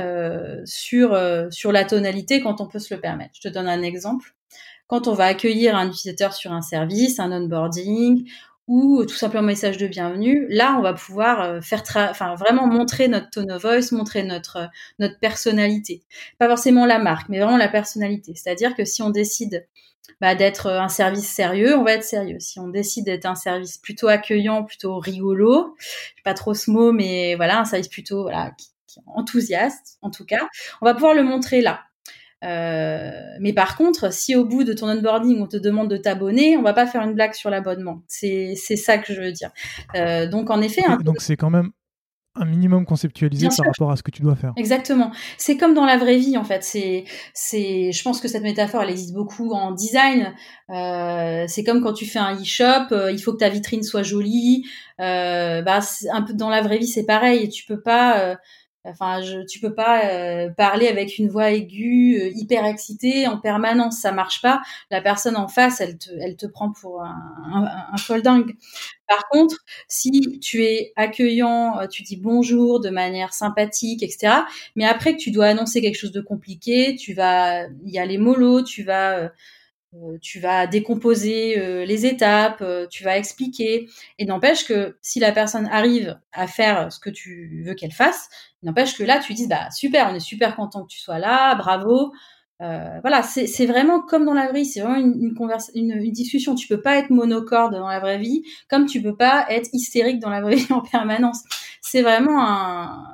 sur 0.65 1.11
la 1.11 1.85
tonalité 1.85 2.41
quand 2.41 2.61
on 2.61 2.69
peut 2.69 2.79
se 2.79 2.95
le 2.95 3.01
permettre. 3.01 3.33
Je 3.43 3.49
te 3.49 3.53
donne 3.53 3.67
un 3.67 3.83
exemple. 3.83 4.37
Quand 4.89 5.07
on 5.07 5.13
va 5.13 5.27
accueillir 5.27 5.77
un 5.77 5.89
utilisateur 5.89 6.33
sur 6.33 6.53
un 6.53 6.63
service, 6.63 7.21
un 7.21 7.31
onboarding 7.31 8.29
ou 8.67 9.05
tout 9.05 9.15
simplement 9.15 9.45
un 9.45 9.47
message 9.47 9.77
de 9.77 9.87
bienvenue, 9.87 10.47
là, 10.49 10.77
on 10.79 10.83
va 10.83 10.95
pouvoir 10.95 11.41
euh, 11.43 11.61
faire, 11.61 11.83
enfin, 12.11 12.35
vraiment 12.35 12.67
montrer 12.67 13.09
notre 13.09 13.31
tone 13.31 13.53
of 13.53 13.63
voice, 13.63 13.93
montrer 13.93 14.23
notre, 14.23 14.69
notre 14.99 15.19
personnalité. 15.21 16.03
Pas 16.39 16.49
forcément 16.49 16.87
la 16.87 16.99
marque, 16.99 17.29
mais 17.29 17.39
vraiment 17.39 17.59
la 17.59 17.69
personnalité. 17.69 18.35
C'est-à-dire 18.35 18.75
que 18.75 18.85
si 18.85 19.03
on 19.03 19.11
décide 19.11 19.67
bah, 20.23 20.35
d'être 20.35 20.71
un 20.71 20.89
service 20.89 21.29
sérieux, 21.29 21.77
on 21.77 21.85
va 21.85 21.93
être 21.93 22.05
sérieux. 22.05 22.41
Si 22.41 22.59
on 22.59 22.69
décide 22.69 23.05
d'être 23.05 23.27
un 23.27 23.35
service 23.35 23.77
plutôt 23.79 24.09
accueillant, 24.09 24.65
plutôt 24.65 24.99
rigolo, 24.99 25.77
pas 26.25 26.35
trop 26.35 26.55
ce 26.55 26.71
mot, 26.71 26.93
mais 26.93 27.35
voilà, 27.37 27.61
un 27.61 27.65
service 27.67 27.89
plutôt 27.89 28.23
voilà, 28.23 28.53
enthousiaste, 29.07 29.99
en 30.03 30.11
tout 30.11 30.25
cas, 30.25 30.49
on 30.81 30.87
va 30.87 30.95
pouvoir 30.95 31.15
le 31.15 31.23
montrer 31.23 31.61
là. 31.61 31.88
Euh, 32.45 33.11
mais 33.41 33.53
par 33.53 33.77
contre, 33.77 34.13
si 34.13 34.37
au 34.37 34.45
bout 34.45 34.65
de 34.65 34.73
ton 34.73 34.89
onboarding, 34.89 35.41
on 35.41 35.47
te 35.47 35.57
demande 35.57 35.91
de 35.91 35.97
t'abonner, 35.97 36.57
on 36.57 36.63
va 36.63 36.73
pas 36.73 36.87
faire 36.87 37.03
une 37.03 37.15
blague 37.15 37.35
sur 37.35 37.51
l'abonnement. 37.51 38.03
C'est 38.07 38.55
ça 38.55 38.99
que 38.99 39.13
je 39.13 39.21
veux 39.21 39.33
dire. 39.33 39.51
Euh, 39.97 40.29
donc 40.29 40.51
en 40.51 40.61
effet, 40.61 40.83
donc 41.05 41.21
c'est 41.21 41.37
quand 41.37 41.51
même 41.51 41.71
un 42.39 42.45
minimum 42.45 42.87
conceptualisé 42.87 43.49
par 43.57 43.67
rapport 43.67 43.91
à 43.91 43.97
ce 43.97 44.03
que 44.03 44.11
tu 44.11 44.23
dois 44.23 44.37
faire. 44.37 44.53
Exactement. 44.57 45.11
C'est 45.37 45.57
comme 45.57 45.75
dans 45.75 45.85
la 45.85 45.97
vraie 45.97 46.17
vie 46.17 46.37
en 46.37 46.45
fait. 46.45 46.63
C'est, 46.63 47.05
c'est, 47.35 47.93
je 47.93 48.03
pense 48.03 48.21
que 48.21 48.29
cette 48.29 48.43
métaphore 48.43 48.83
elle 48.83 48.91
existe 48.91 49.15
beaucoup 49.15 49.53
en 49.53 49.73
design. 49.73 50.35
Euh, 50.71 51.45
c'est 51.49 51.65
comme 51.65 51.83
quand 51.83 51.93
tu 51.93 52.07
fais 52.07 52.19
un 52.19 52.35
e-shop, 52.35 52.93
euh, 52.93 53.13
il 53.13 53.19
faut 53.19 53.33
que 53.33 53.39
ta 53.39 53.49
vitrine 53.49 53.83
soit 53.83 54.03
jolie. 54.03 54.65
Euh, 55.01 55.63
bah, 55.63 55.81
un 56.13 56.23
peu 56.23 56.33
dans 56.33 56.49
la 56.49 56.63
vraie 56.63 56.79
vie 56.79 56.89
c'est 56.89 57.07
pareil. 57.07 57.49
Tu 57.49 57.65
peux 57.65 57.81
pas 57.81 58.21
euh, 58.21 58.37
Enfin, 58.91 59.23
je, 59.23 59.41
tu 59.47 59.61
peux 59.61 59.75
pas 59.75 60.05
euh, 60.05 60.51
parler 60.51 60.89
avec 60.89 61.19
une 61.19 61.29
voix 61.29 61.51
aiguë, 61.51 62.21
euh, 62.21 62.31
hyper 62.35 62.65
excitée 62.65 63.27
en 63.27 63.39
permanence, 63.39 63.99
ça 63.99 64.13
marche 64.13 64.43
pas. 64.43 64.61
La 64.91 65.01
personne 65.01 65.37
en 65.37 65.49
face, 65.49 65.81
elle 65.81 65.99
te, 65.99 66.11
elle 66.21 66.37
te 66.37 66.47
prend 66.47 66.73
pour 66.73 67.03
un, 67.03 67.15
un, 67.53 68.19
dingue. 68.21 68.57
Par 69.07 69.29
contre, 69.31 69.57
si 69.89 70.39
tu 70.41 70.65
es 70.65 70.93
accueillant, 70.97 71.79
euh, 71.81 71.87
tu 71.87 72.03
dis 72.03 72.17
bonjour 72.17 72.81
de 72.81 72.91
manière 72.91 73.33
sympathique, 73.33 74.03
etc. 74.03 74.43
Mais 74.77 74.85
après 74.85 75.15
que 75.15 75.19
tu 75.19 75.31
dois 75.31 75.47
annoncer 75.47 75.81
quelque 75.81 75.99
chose 75.99 76.13
de 76.13 76.21
compliqué, 76.21 76.95
tu 76.97 77.15
vas 77.15 77.67
y 77.85 77.99
aller 77.99 78.19
mollo, 78.19 78.63
tu 78.63 78.83
vas 78.83 79.19
euh, 79.19 79.29
tu 80.21 80.41
vas 80.41 80.67
décomposer 80.67 81.59
euh, 81.59 81.85
les 81.85 82.07
étapes, 82.07 82.61
euh, 82.61 82.87
tu 82.89 83.05
vas 83.05 83.17
expliquer. 83.17 83.89
Et 84.19 84.27
n'empêche 84.27 84.67
que 84.67 84.97
si 85.03 85.21
la 85.21 85.33
personne 85.33 85.67
arrive 85.67 86.19
à 86.33 86.47
faire 86.47 86.93
ce 86.93 87.01
que 87.01 87.11
tu 87.11 87.63
veux 87.65 87.75
qu'elle 87.75 87.93
fasse, 87.93 88.29
n'empêche 88.63 88.97
que 88.97 89.05
là, 89.05 89.19
tu 89.19 89.35
dis, 89.35 89.47
bah 89.47 89.71
super, 89.71 90.09
on 90.11 90.15
est 90.15 90.21
super 90.21 90.57
content 90.57 90.83
que 90.85 90.93
tu 90.93 90.99
sois 91.01 91.19
là, 91.19 91.55
bravo. 91.55 92.13
voilà, 92.61 93.23
c'est 93.23 93.67
vraiment 93.67 94.01
comme 94.01 94.25
dans 94.25 94.35
la 94.35 94.49
vraie 94.49 94.61
vie, 94.61 94.67
c'est 94.67 94.81
vraiment 94.81 94.97
une, 94.97 95.35
une, 95.75 95.93
une, 95.93 96.13
discussion. 96.13 96.55
Tu 96.55 96.67
peux 96.69 96.83
pas 96.83 96.97
être 96.97 97.11
monocorde 97.11 97.73
dans 97.73 97.89
la 97.89 98.01
vraie 98.01 98.19
vie, 98.19 98.43
comme 98.69 98.87
tu 98.87 99.01
peux 99.03 99.17
pas 99.17 99.47
être 99.49 99.71
hystérique 99.73 100.19
dans 100.21 100.31
la 100.31 100.41
vraie 100.41 100.57
vie 100.57 100.73
en 100.73 100.83
permanence. 100.83 101.43
C'est 101.81 102.03
vraiment 102.03 102.41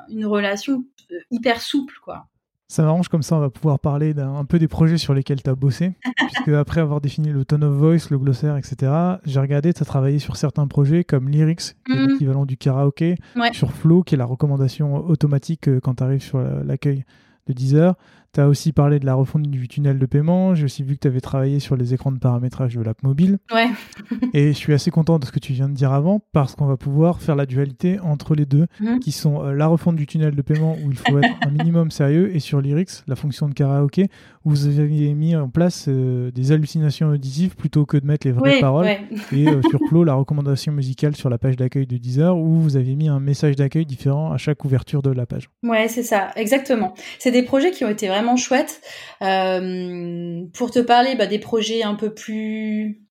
une 0.09 0.27
relation 0.27 0.85
hyper 1.31 1.61
souple, 1.61 1.95
quoi. 2.03 2.27
Ça 2.67 2.83
m'arrange 2.83 3.09
comme 3.09 3.23
ça, 3.23 3.37
on 3.37 3.41
va 3.41 3.51
pouvoir 3.51 3.79
parler 3.79 4.15
d'un 4.15 4.45
peu 4.45 4.59
des 4.59 4.69
projets 4.69 4.97
sur 4.97 5.13
lesquels 5.13 5.43
tu 5.43 5.51
as 5.51 5.55
bossé. 5.55 5.93
puisque 6.17 6.49
après 6.49 6.81
avoir 6.81 7.01
défini 7.01 7.31
le 7.31 7.45
tone 7.45 7.65
of 7.65 7.75
voice, 7.75 8.11
le 8.11 8.19
glossaire, 8.19 8.57
etc., 8.57 8.93
j'ai 9.25 9.41
regardé, 9.41 9.73
tu 9.73 9.83
as 9.83 9.87
travaillé 9.87 10.19
sur 10.19 10.37
certains 10.37 10.67
projets 10.67 11.05
comme 11.05 11.29
Lyrics, 11.29 11.75
qui 11.87 11.93
est 11.93 11.97
mhm. 11.97 12.09
l'équivalent 12.09 12.47
du 12.47 12.57
karaoké, 12.57 13.17
sur 13.53 13.73
Flow, 13.73 14.03
qui 14.03 14.15
est 14.15 14.19
la 14.19 14.25
recommandation 14.25 14.97
automatique 15.07 15.69
euh, 15.69 15.81
quand 15.81 15.97
tu 15.97 16.03
arrives 16.03 16.23
sur 16.23 16.41
l'accueil 16.41 17.05
de 17.47 17.53
Deezer. 17.53 17.95
Tu 18.35 18.41
as 18.41 18.49
aussi 18.49 18.73
parlé 18.73 18.99
de 18.99 19.07
la 19.07 19.15
refonte 19.15 19.43
du 19.43 19.69
tunnel 19.69 20.01
de 20.01 20.07
paiement. 20.07 20.57
J'ai 20.57 20.65
aussi 20.65 20.83
vu 20.83 20.97
que 20.97 21.01
tu 21.01 21.09
avais 21.09 21.21
travaillé 21.21 21.61
sur 21.61 21.77
les 21.77 21.95
écrans 21.95 22.11
de 22.11 22.19
paramétrage 22.19 22.75
de 22.75 22.83
l'app 22.83 23.01
mobile. 23.05 23.39
Ouais. 23.53 23.69
et 24.35 24.49
je 24.49 24.57
suis 24.57 24.73
assez 24.73 24.91
content 24.91 25.21
de 25.21 25.25
ce 25.25 25.31
que 25.31 25.39
tu 25.39 25.53
viens 25.53 25.69
de 25.69 25.75
dire 25.75 25.93
avant 25.93 26.21
parce 26.33 26.57
qu'on 26.57 26.67
va 26.67 26.77
pouvoir 26.77 27.21
faire 27.21 27.37
la 27.37 27.47
dualité 27.47 28.01
entre 28.01 28.35
les 28.35 28.45
deux, 28.45 28.67
mhm. 28.81 28.99
qui 28.99 29.13
sont 29.13 29.45
euh, 29.45 29.53
la 29.53 29.69
refonte 29.69 29.95
du 29.95 30.07
tunnel 30.07 30.35
de 30.35 30.43
paiement 30.43 30.77
où 30.85 30.91
il 30.91 30.97
faut 30.97 31.17
être 31.19 31.29
un 31.47 31.51
minimum 31.51 31.93
sérieux 31.93 32.35
et 32.35 32.41
sur 32.41 32.61
Lyrics, 32.61 33.05
la 33.07 33.15
fonction 33.15 33.49
de 33.49 33.55
karaoké, 33.55 34.09
où 34.45 34.51
vous 34.51 34.67
avez 34.67 35.15
mis 35.15 35.37
en 35.37 35.49
place 35.49 35.87
euh, 35.87 36.33
des 36.33 36.51
hallucinations 36.51 37.11
auditives 37.11 37.55
plutôt 37.55 37.87
que 37.87 37.97
de 37.97 38.07
mettre 38.07 38.27
les 38.27 38.33
vraies 38.33 38.59
paroles. 38.59 38.89
Et 39.33 39.47
euh, 39.47 39.63
sur 39.71 39.79
Flow, 39.89 40.03
la 40.03 40.15
recommandation 40.15 40.73
musicale 40.73 41.15
sur 41.15 41.31
la 41.31 41.39
page 41.39 41.55
d'accueil 41.55 41.87
de 41.87 41.99
Deezer 41.99 42.37
où 42.37 42.59
vous 42.59 42.77
avez 42.77 42.97
mis 42.97 43.09
un 43.09 43.21
message 43.21 43.55
d'accueil 43.55 43.87
différent 43.87 44.33
à 44.33 44.39
chaque 44.39 44.65
ouverture 44.65 45.03
de 45.03 45.11
la 45.11 45.25
page. 45.25 45.51
Ouais, 45.63 45.87
c'est 45.87 46.03
ça, 46.03 46.31
exactement. 46.35 46.95
C'est 47.21 47.31
des 47.31 47.45
projets 47.45 47.71
qui 47.71 47.85
ont 47.85 47.91
été 47.91 48.09
vraiment 48.09 48.24
chouette. 48.37 48.81
Euh, 49.23 50.43
pour 50.53 50.71
te 50.71 50.79
parler 50.79 51.15
bah, 51.15 51.27
des 51.27 51.39
projets 51.39 51.83
un 51.83 51.95
peu 51.95 52.13
plus, 52.13 53.03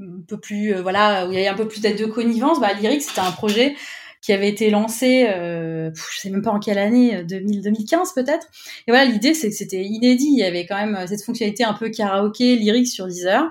un 0.00 0.22
peu 0.26 0.38
plus, 0.38 0.74
euh, 0.74 0.82
voilà, 0.82 1.26
où 1.26 1.32
il 1.32 1.34
y 1.34 1.38
avait 1.38 1.48
un 1.48 1.54
peu 1.54 1.68
plus 1.68 1.80
d'aide 1.80 1.98
de 1.98 2.06
connivence, 2.06 2.60
bah, 2.60 2.72
Lyric, 2.72 3.02
c'était 3.02 3.20
un 3.20 3.32
projet 3.32 3.74
qui 4.20 4.32
avait 4.32 4.48
été 4.48 4.70
lancé, 4.70 5.26
euh, 5.28 5.90
je 5.94 6.18
sais 6.18 6.30
même 6.30 6.42
pas 6.42 6.50
en 6.50 6.58
quelle 6.58 6.78
année, 6.78 7.22
2000, 7.22 7.62
2015 7.62 8.14
peut-être. 8.14 8.48
Et 8.86 8.90
voilà, 8.90 9.04
l'idée 9.04 9.32
c'est 9.32 9.48
que 9.48 9.54
c'était 9.54 9.84
inédit. 9.84 10.30
Il 10.32 10.38
y 10.38 10.44
avait 10.44 10.66
quand 10.66 10.76
même 10.76 11.06
cette 11.06 11.22
fonctionnalité 11.22 11.64
un 11.64 11.74
peu 11.74 11.88
karaoké, 11.90 12.56
lyrique 12.56 12.88
sur 12.88 13.06
Deezer. 13.06 13.48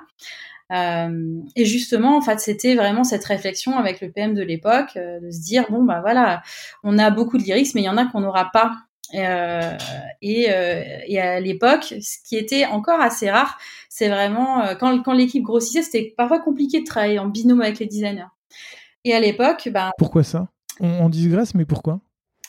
Euh, 0.73 1.41
et 1.55 1.63
justement, 1.63 2.17
en 2.17 2.21
fait, 2.21 2.41
c'était 2.41 2.75
vraiment 2.75 3.05
cette 3.05 3.23
réflexion 3.23 3.77
avec 3.77 4.01
le 4.01 4.11
PM 4.11 4.33
de 4.33 4.41
l'époque, 4.41 4.95
de 4.97 5.31
se 5.31 5.41
dire 5.41 5.65
bon 5.69 5.83
bah 5.83 6.01
voilà, 6.01 6.41
on 6.83 6.97
a 6.97 7.09
beaucoup 7.11 7.37
de 7.37 7.43
lyrics, 7.43 7.73
mais 7.73 7.81
il 7.81 7.85
y 7.85 7.89
en 7.89 7.97
a 7.97 8.05
qu'on 8.05 8.19
n'aura 8.19 8.49
pas 8.51 8.86
euh, 9.15 9.77
et, 10.21 10.47
euh, 10.49 10.83
et, 11.07 11.19
à 11.19 11.39
l'époque, 11.39 11.93
ce 12.01 12.17
qui 12.27 12.35
était 12.35 12.65
encore 12.65 12.99
assez 12.99 13.29
rare, 13.29 13.57
c'est 13.89 14.09
vraiment 14.09 14.61
euh, 14.61 14.75
quand, 14.75 15.01
quand 15.01 15.13
l'équipe 15.13 15.43
grossissait, 15.43 15.81
c'était 15.81 16.13
parfois 16.17 16.39
compliqué 16.39 16.81
de 16.81 16.85
travailler 16.85 17.19
en 17.19 17.27
binôme 17.27 17.61
avec 17.61 17.79
les 17.79 17.85
designers. 17.85 18.27
Et 19.03 19.13
à 19.13 19.19
l'époque, 19.19 19.69
ben 19.71 19.91
pourquoi 19.97 20.23
ça? 20.23 20.49
On, 20.79 20.87
on 20.87 21.09
digresse, 21.09 21.53
mais 21.53 21.65
pourquoi? 21.65 22.01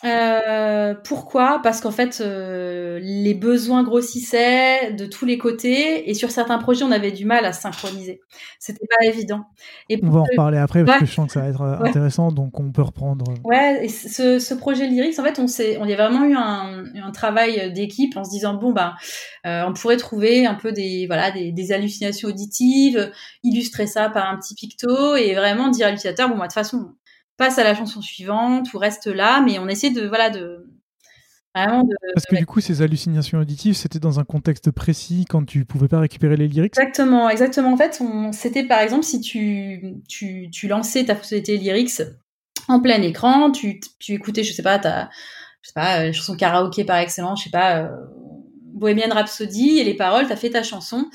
Euh, 0.04 0.94
pourquoi? 1.04 1.60
Parce 1.62 1.80
qu'en 1.80 1.90
fait, 1.90 2.20
euh, 2.20 3.00
les 3.02 3.34
besoins 3.34 3.82
grossissaient 3.82 4.92
de 4.92 5.06
tous 5.06 5.24
les 5.24 5.38
côtés 5.38 6.08
et 6.08 6.14
sur 6.14 6.30
certains 6.30 6.58
projets, 6.58 6.84
on 6.84 6.92
avait 6.92 7.10
du 7.10 7.24
mal 7.24 7.44
à 7.44 7.52
synchroniser. 7.52 8.20
C'était 8.60 8.86
pas 8.86 9.06
évident. 9.06 9.44
Et 9.88 9.98
on 10.02 10.10
va 10.10 10.20
en 10.20 10.24
reparler 10.24 10.58
après 10.58 10.84
parce 10.84 11.00
que 11.00 11.06
je 11.06 11.12
sens 11.12 11.26
que 11.26 11.32
ça 11.32 11.40
va 11.40 11.48
être 11.48 11.62
euh, 11.62 11.80
intéressant, 11.80 12.30
donc 12.30 12.58
on 12.60 12.70
peut 12.70 12.82
reprendre. 12.82 13.24
Ouais, 13.44 13.84
et 13.84 13.88
ce, 13.88 14.38
ce 14.38 14.54
projet 14.54 14.86
Lyrics, 14.86 15.18
en 15.18 15.24
fait, 15.24 15.38
on 15.40 15.48
s'est, 15.48 15.78
on 15.80 15.86
y 15.86 15.92
a 15.92 15.96
vraiment 15.96 16.24
eu 16.24 16.34
un, 16.34 16.84
un 17.02 17.10
travail 17.10 17.72
d'équipe 17.72 18.16
en 18.16 18.22
se 18.22 18.30
disant 18.30 18.54
bon 18.54 18.72
ben, 18.72 18.94
on 19.44 19.72
pourrait 19.72 19.96
trouver 19.96 20.46
un 20.46 20.54
peu 20.54 20.72
des 20.72 21.06
voilà 21.06 21.30
des, 21.30 21.50
des, 21.52 21.72
hallucinations 21.72 22.28
auditives, 22.28 23.10
illustrer 23.42 23.86
ça 23.86 24.10
par 24.10 24.28
un 24.28 24.36
petit 24.36 24.54
picto 24.54 25.16
et 25.16 25.34
vraiment 25.34 25.68
dire 25.68 25.86
à 25.86 25.90
l'utilisateur 25.90 26.28
bon 26.28 26.36
moi 26.36 26.46
de 26.46 26.52
toute 26.52 26.54
façon 26.54 26.92
passe 27.38 27.58
à 27.58 27.64
la 27.64 27.74
chanson 27.74 28.02
suivante 28.02 28.74
ou 28.74 28.78
reste 28.78 29.06
là, 29.06 29.40
mais 29.40 29.58
on 29.58 29.68
essaie 29.68 29.90
de 29.90 30.06
voilà 30.06 30.28
de 30.28 30.66
vraiment 31.54 31.84
de. 31.84 31.94
Parce 32.14 32.26
que 32.26 32.36
du 32.36 32.44
coup, 32.44 32.60
ces 32.60 32.82
hallucinations 32.82 33.38
auditives, 33.38 33.74
c'était 33.74 33.98
dans 33.98 34.20
un 34.20 34.24
contexte 34.24 34.70
précis 34.70 35.24
quand 35.28 35.44
tu 35.44 35.64
pouvais 35.64 35.88
pas 35.88 36.00
récupérer 36.00 36.36
les 36.36 36.48
lyrics? 36.48 36.76
Exactement, 36.76 37.30
exactement. 37.30 37.72
En 37.72 37.76
fait, 37.76 38.02
c'était 38.32 38.64
par 38.64 38.80
exemple 38.80 39.04
si 39.04 39.20
tu, 39.20 39.94
tu, 40.08 40.50
tu 40.50 40.68
lançais 40.68 41.04
ta 41.04 41.14
fonctionnalité 41.14 41.56
lyrics 41.56 42.02
en 42.68 42.80
plein 42.80 43.00
écran, 43.00 43.50
tu, 43.50 43.80
tu 43.98 44.12
écoutais, 44.12 44.42
je 44.42 44.52
sais 44.52 44.62
pas, 44.62 44.78
ta 44.78 45.08
je 45.62 45.68
sais 45.68 45.74
pas, 45.74 46.00
euh, 46.00 46.12
chanson 46.12 46.36
karaoké 46.36 46.84
par 46.84 46.98
excellence, 46.98 47.40
je 47.40 47.44
sais 47.44 47.50
pas, 47.50 47.78
euh, 47.78 47.88
Bohemian 48.74 49.12
Rhapsody 49.12 49.78
et 49.78 49.84
les 49.84 49.94
paroles, 49.94 50.26
tu 50.26 50.32
as 50.32 50.36
fait 50.36 50.50
ta 50.50 50.62
chanson 50.62 51.06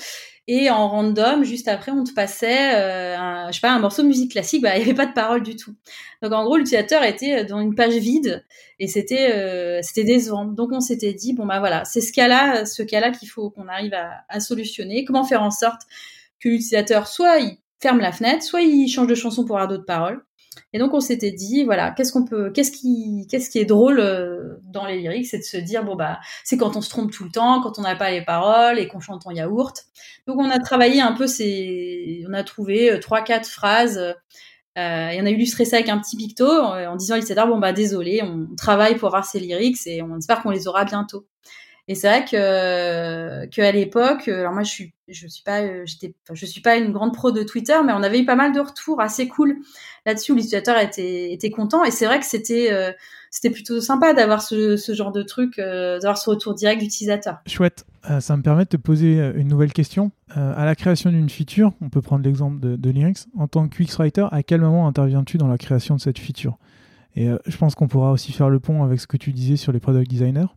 et 0.47 0.69
en 0.69 0.89
random, 0.89 1.43
juste 1.45 1.69
après, 1.69 1.91
on 1.91 2.03
te 2.03 2.11
passait, 2.11 2.75
euh, 2.75 3.17
un, 3.17 3.47
je 3.47 3.55
sais 3.55 3.61
pas, 3.61 3.71
un 3.71 3.79
morceau 3.79 4.01
de 4.01 4.07
musique 4.07 4.31
classique, 4.31 4.61
bah, 4.61 4.75
il 4.75 4.79
n'y 4.79 4.83
avait 4.83 4.93
pas 4.93 5.05
de 5.05 5.13
parole 5.13 5.41
du 5.41 5.55
tout. 5.55 5.73
Donc 6.21 6.33
en 6.33 6.43
gros, 6.43 6.57
l'utilisateur 6.57 7.03
était 7.03 7.45
dans 7.45 7.61
une 7.61 7.75
page 7.75 7.93
vide 7.93 8.45
et 8.79 8.87
c'était 8.87 9.31
euh, 9.33 9.79
c'était 9.81 10.03
décevant. 10.03 10.43
Donc 10.45 10.71
on 10.73 10.81
s'était 10.81 11.13
dit, 11.13 11.33
bon 11.33 11.45
bah 11.45 11.59
voilà, 11.59 11.85
c'est 11.85 12.01
ce 12.01 12.11
cas-là, 12.11 12.65
ce 12.65 12.83
cas-là 12.83 13.11
qu'il 13.11 13.29
faut 13.29 13.51
qu'on 13.51 13.69
arrive 13.69 13.93
à, 13.93 14.25
à, 14.27 14.41
solutionner. 14.41 15.05
Comment 15.05 15.23
faire 15.23 15.43
en 15.43 15.51
sorte 15.51 15.83
que 16.41 16.49
l'utilisateur 16.49 17.07
soit 17.07 17.39
il 17.39 17.57
ferme 17.81 17.99
la 17.99 18.11
fenêtre, 18.11 18.43
soit 18.43 18.61
il 18.61 18.89
change 18.89 19.07
de 19.07 19.15
chanson 19.15 19.45
pour 19.45 19.57
avoir 19.57 19.69
d'autres 19.69 19.85
paroles. 19.85 20.25
Et 20.73 20.79
donc 20.79 20.93
on 20.93 20.99
s'était 20.99 21.31
dit 21.31 21.63
voilà 21.63 21.91
qu'est-ce 21.91 22.11
qu'on 22.11 22.25
peut 22.25 22.51
qu'est-ce 22.51 22.71
qui 22.71 23.27
qu'est-ce 23.29 23.49
qui 23.49 23.59
est 23.59 23.65
drôle 23.65 23.99
euh, 23.99 24.59
dans 24.63 24.85
les 24.85 24.97
lyrics 24.97 25.27
c'est 25.27 25.39
de 25.39 25.43
se 25.43 25.57
dire 25.57 25.83
bon 25.83 25.95
bah 25.95 26.19
c'est 26.43 26.57
quand 26.57 26.75
on 26.75 26.81
se 26.81 26.89
trompe 26.89 27.11
tout 27.11 27.23
le 27.23 27.31
temps 27.31 27.61
quand 27.61 27.79
on 27.79 27.81
n'a 27.81 27.95
pas 27.95 28.11
les 28.11 28.23
paroles 28.23 28.79
et 28.79 28.87
qu'on 28.87 28.99
chante 28.99 29.25
en 29.27 29.31
yaourt. 29.31 29.85
Donc 30.27 30.37
on 30.39 30.49
a 30.49 30.59
travaillé 30.59 31.01
un 31.01 31.13
peu 31.13 31.27
ces 31.27 32.25
on 32.27 32.33
a 32.33 32.43
trouvé 32.43 32.91
euh, 32.91 32.99
trois 32.99 33.21
quatre 33.21 33.47
phrases 33.47 33.97
euh, 33.97 35.09
et 35.09 35.21
on 35.21 35.25
a 35.25 35.29
illustré 35.29 35.65
ça 35.65 35.77
avec 35.77 35.89
un 35.89 35.99
petit 35.99 36.17
picto 36.17 36.47
en, 36.47 36.95
disant 36.95 37.15
à 37.15 37.45
bon 37.45 37.59
bah 37.59 37.73
désolé 37.73 38.21
on 38.23 38.55
travaille 38.55 38.95
pour 38.95 39.09
avoir 39.09 39.25
ces 39.25 39.39
lyrics 39.39 39.77
et 39.85 40.01
on 40.01 40.17
espère 40.17 40.41
qu'on 40.41 40.49
les 40.49 40.67
aura 40.67 40.85
bientôt 40.85 41.27
Et 41.89 41.95
c'est 41.95 42.07
vrai 42.07 42.23
que 42.23 43.45
que 43.47 43.61
à 43.61 43.71
l'époque, 43.73 44.29
alors 44.29 44.53
moi 44.53 44.63
je 44.63 44.69
suis 44.69 44.93
je 45.09 45.27
suis 45.27 45.43
pas 45.43 45.83
j'étais 45.85 46.13
je 46.31 46.45
suis 46.45 46.61
pas 46.61 46.77
une 46.77 46.93
grande 46.93 47.13
pro 47.13 47.31
de 47.31 47.43
Twitter, 47.43 47.75
mais 47.85 47.91
on 47.91 48.03
avait 48.03 48.21
eu 48.21 48.25
pas 48.25 48.35
mal 48.35 48.53
de 48.53 48.61
retours 48.61 49.01
assez 49.01 49.27
cool 49.27 49.57
là-dessus 50.05 50.31
où 50.31 50.35
l'utilisateur 50.35 50.77
était 50.77 51.33
était 51.33 51.49
content. 51.49 51.83
Et 51.83 51.91
c'est 51.91 52.05
vrai 52.05 52.19
que 52.19 52.25
c'était 52.25 52.95
c'était 53.31 53.49
plutôt 53.49 53.81
sympa 53.81 54.13
d'avoir 54.13 54.41
ce, 54.41 54.77
genre 54.93 55.11
de 55.11 55.23
truc, 55.23 55.57
d'avoir 55.57 56.17
ce 56.17 56.29
retour 56.29 56.53
direct 56.53 56.81
d'utilisateur. 56.81 57.39
Chouette. 57.47 57.85
ça 58.21 58.37
me 58.37 58.43
permet 58.43 58.63
de 58.63 58.69
te 58.69 58.77
poser 58.77 59.19
une 59.35 59.49
nouvelle 59.49 59.73
question. 59.73 60.11
à 60.29 60.63
la 60.63 60.75
création 60.75 61.09
d'une 61.09 61.29
feature, 61.29 61.73
on 61.81 61.89
peut 61.89 62.01
prendre 62.01 62.23
l'exemple 62.23 62.61
de, 62.61 62.77
de 62.77 62.89
Lyrics. 62.91 63.27
En 63.37 63.49
tant 63.49 63.67
que 63.67 63.83
writer, 63.97 64.27
à 64.31 64.41
quel 64.41 64.61
moment 64.61 64.87
interviens-tu 64.87 65.37
dans 65.37 65.49
la 65.49 65.57
création 65.57 65.95
de 65.95 65.99
cette 65.99 66.19
feature? 66.19 66.57
Et 67.15 67.27
je 67.45 67.57
pense 67.57 67.75
qu'on 67.75 67.89
pourra 67.89 68.11
aussi 68.11 68.31
faire 68.31 68.49
le 68.49 68.61
pont 68.61 68.83
avec 68.83 69.01
ce 69.01 69.07
que 69.07 69.17
tu 69.17 69.33
disais 69.33 69.57
sur 69.57 69.73
les 69.73 69.81
product 69.81 70.09
designers. 70.09 70.47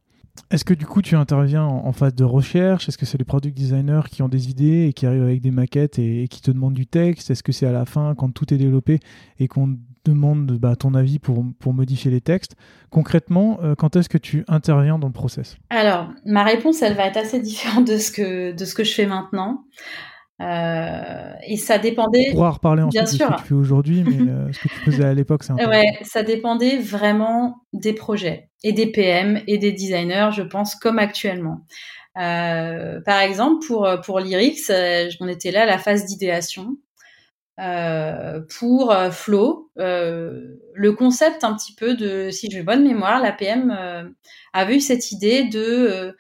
Est-ce 0.51 0.65
que 0.65 0.75
du 0.75 0.87
coup 0.87 1.03
tu 1.03 1.17
interviens 1.17 1.65
en, 1.65 1.93
phase 1.93 2.15
de 2.15 2.25
recherche? 2.25 2.89
Est-ce 2.89 2.99
que 2.99 3.07
c'est 3.07 3.19
les 3.19 3.25
product 3.25 3.57
designers 3.57 4.03
qui 4.11 4.23
ont 4.23 4.29
des 4.29 4.49
idées 4.49 4.87
et 4.89 4.93
qui 4.93 5.07
arrivent 5.07 5.23
avec 5.23 5.41
des 5.41 5.51
maquettes 5.51 5.99
et, 5.99 6.29
qui 6.29 6.41
te 6.41 6.51
demandent 6.51 6.75
du 6.75 6.87
texte? 6.87 7.31
Est-ce 7.31 7.43
que 7.43 7.53
c'est 7.53 7.67
à 7.67 7.73
la 7.73 7.85
fin 7.85 8.15
quand 8.15 8.31
tout 8.31 8.53
est 8.53 8.59
développé 8.59 9.01
et 9.39 9.49
qu'on 9.49 9.77
demande 10.05 10.53
bah, 10.53 10.77
ton 10.77 10.95
avis 10.95 11.19
pour, 11.19 11.45
pour, 11.59 11.73
modifier 11.75 12.11
les 12.11 12.21
textes? 12.21 12.57
Concrètement, 12.91 13.59
euh, 13.63 13.75
quand 13.75 13.97
est-ce 13.97 14.09
que 14.09 14.19
tu 14.19 14.45
interviens 14.49 14.99
dans 14.99 15.09
le 15.09 15.13
process? 15.13 15.57
Alors, 15.71 16.09
ma 16.25 16.45
réponse, 16.45 16.83
elle 16.83 16.95
va 16.95 17.07
être 17.07 17.17
assez 17.17 17.41
différente 17.41 17.87
de 17.87 17.99
ce 17.99 18.11
que, 18.11 18.53
de 18.53 18.65
ce 18.65 18.75
que 18.75 18.85
je 18.85 18.95
fais 18.95 19.07
maintenant. 19.07 19.65
Euh, 20.43 21.33
et 21.47 21.57
ça 21.57 21.79
dépendait. 21.79 22.27
On 22.31 22.35
pourra 22.35 22.51
reparler 22.51 22.83
ensuite 22.83 23.03
de 23.03 23.07
ce 23.07 23.17
que 23.17 23.37
tu 23.39 23.45
fais 23.45 23.55
aujourd'hui, 23.55 24.05
mais 24.05 24.31
euh, 24.31 24.53
ce 24.53 24.61
que 24.61 24.69
tu 24.69 24.81
faisais 24.81 25.05
à 25.05 25.15
l'époque, 25.15 25.43
c'est. 25.43 25.53
Ouais, 25.67 25.99
ça 26.03 26.23
dépendait 26.23 26.79
vraiment 26.79 27.63
des 27.73 27.95
projets 27.95 28.51
et 28.65 28.73
des 28.73 28.87
PM 28.91 29.43
et 29.47 29.59
des 29.59 29.73
designers, 29.73 30.31
je 30.33 30.43
pense, 30.43 30.75
comme 30.75 30.99
actuellement. 30.99 31.61
Euh, 32.19 33.01
par 33.03 33.21
exemple, 33.21 33.67
pour 33.67 33.89
pour 34.05 34.21
Lyrics, 34.21 34.71
euh, 34.71 35.11
on 35.21 35.29
était 35.29 35.51
là 35.51 35.63
à 35.63 35.67
la 35.67 35.79
phase 35.79 36.07
d'idéation. 36.07 36.77
Euh, 37.59 38.41
pour 38.59 38.93
euh, 38.93 39.11
Flow, 39.11 39.71
le 39.77 40.91
concept 40.93 41.43
un 41.45 41.55
petit 41.57 41.75
peu 41.75 41.95
de, 41.95 42.31
si 42.31 42.51
j'ai 42.51 42.63
bonne 42.63 42.85
mémoire, 42.87 43.21
la 43.21 43.33
PM 43.33 44.15
avait 44.53 44.77
eu 44.77 44.81
cette 44.81 45.13
idée 45.13 45.45
de 45.45 46.15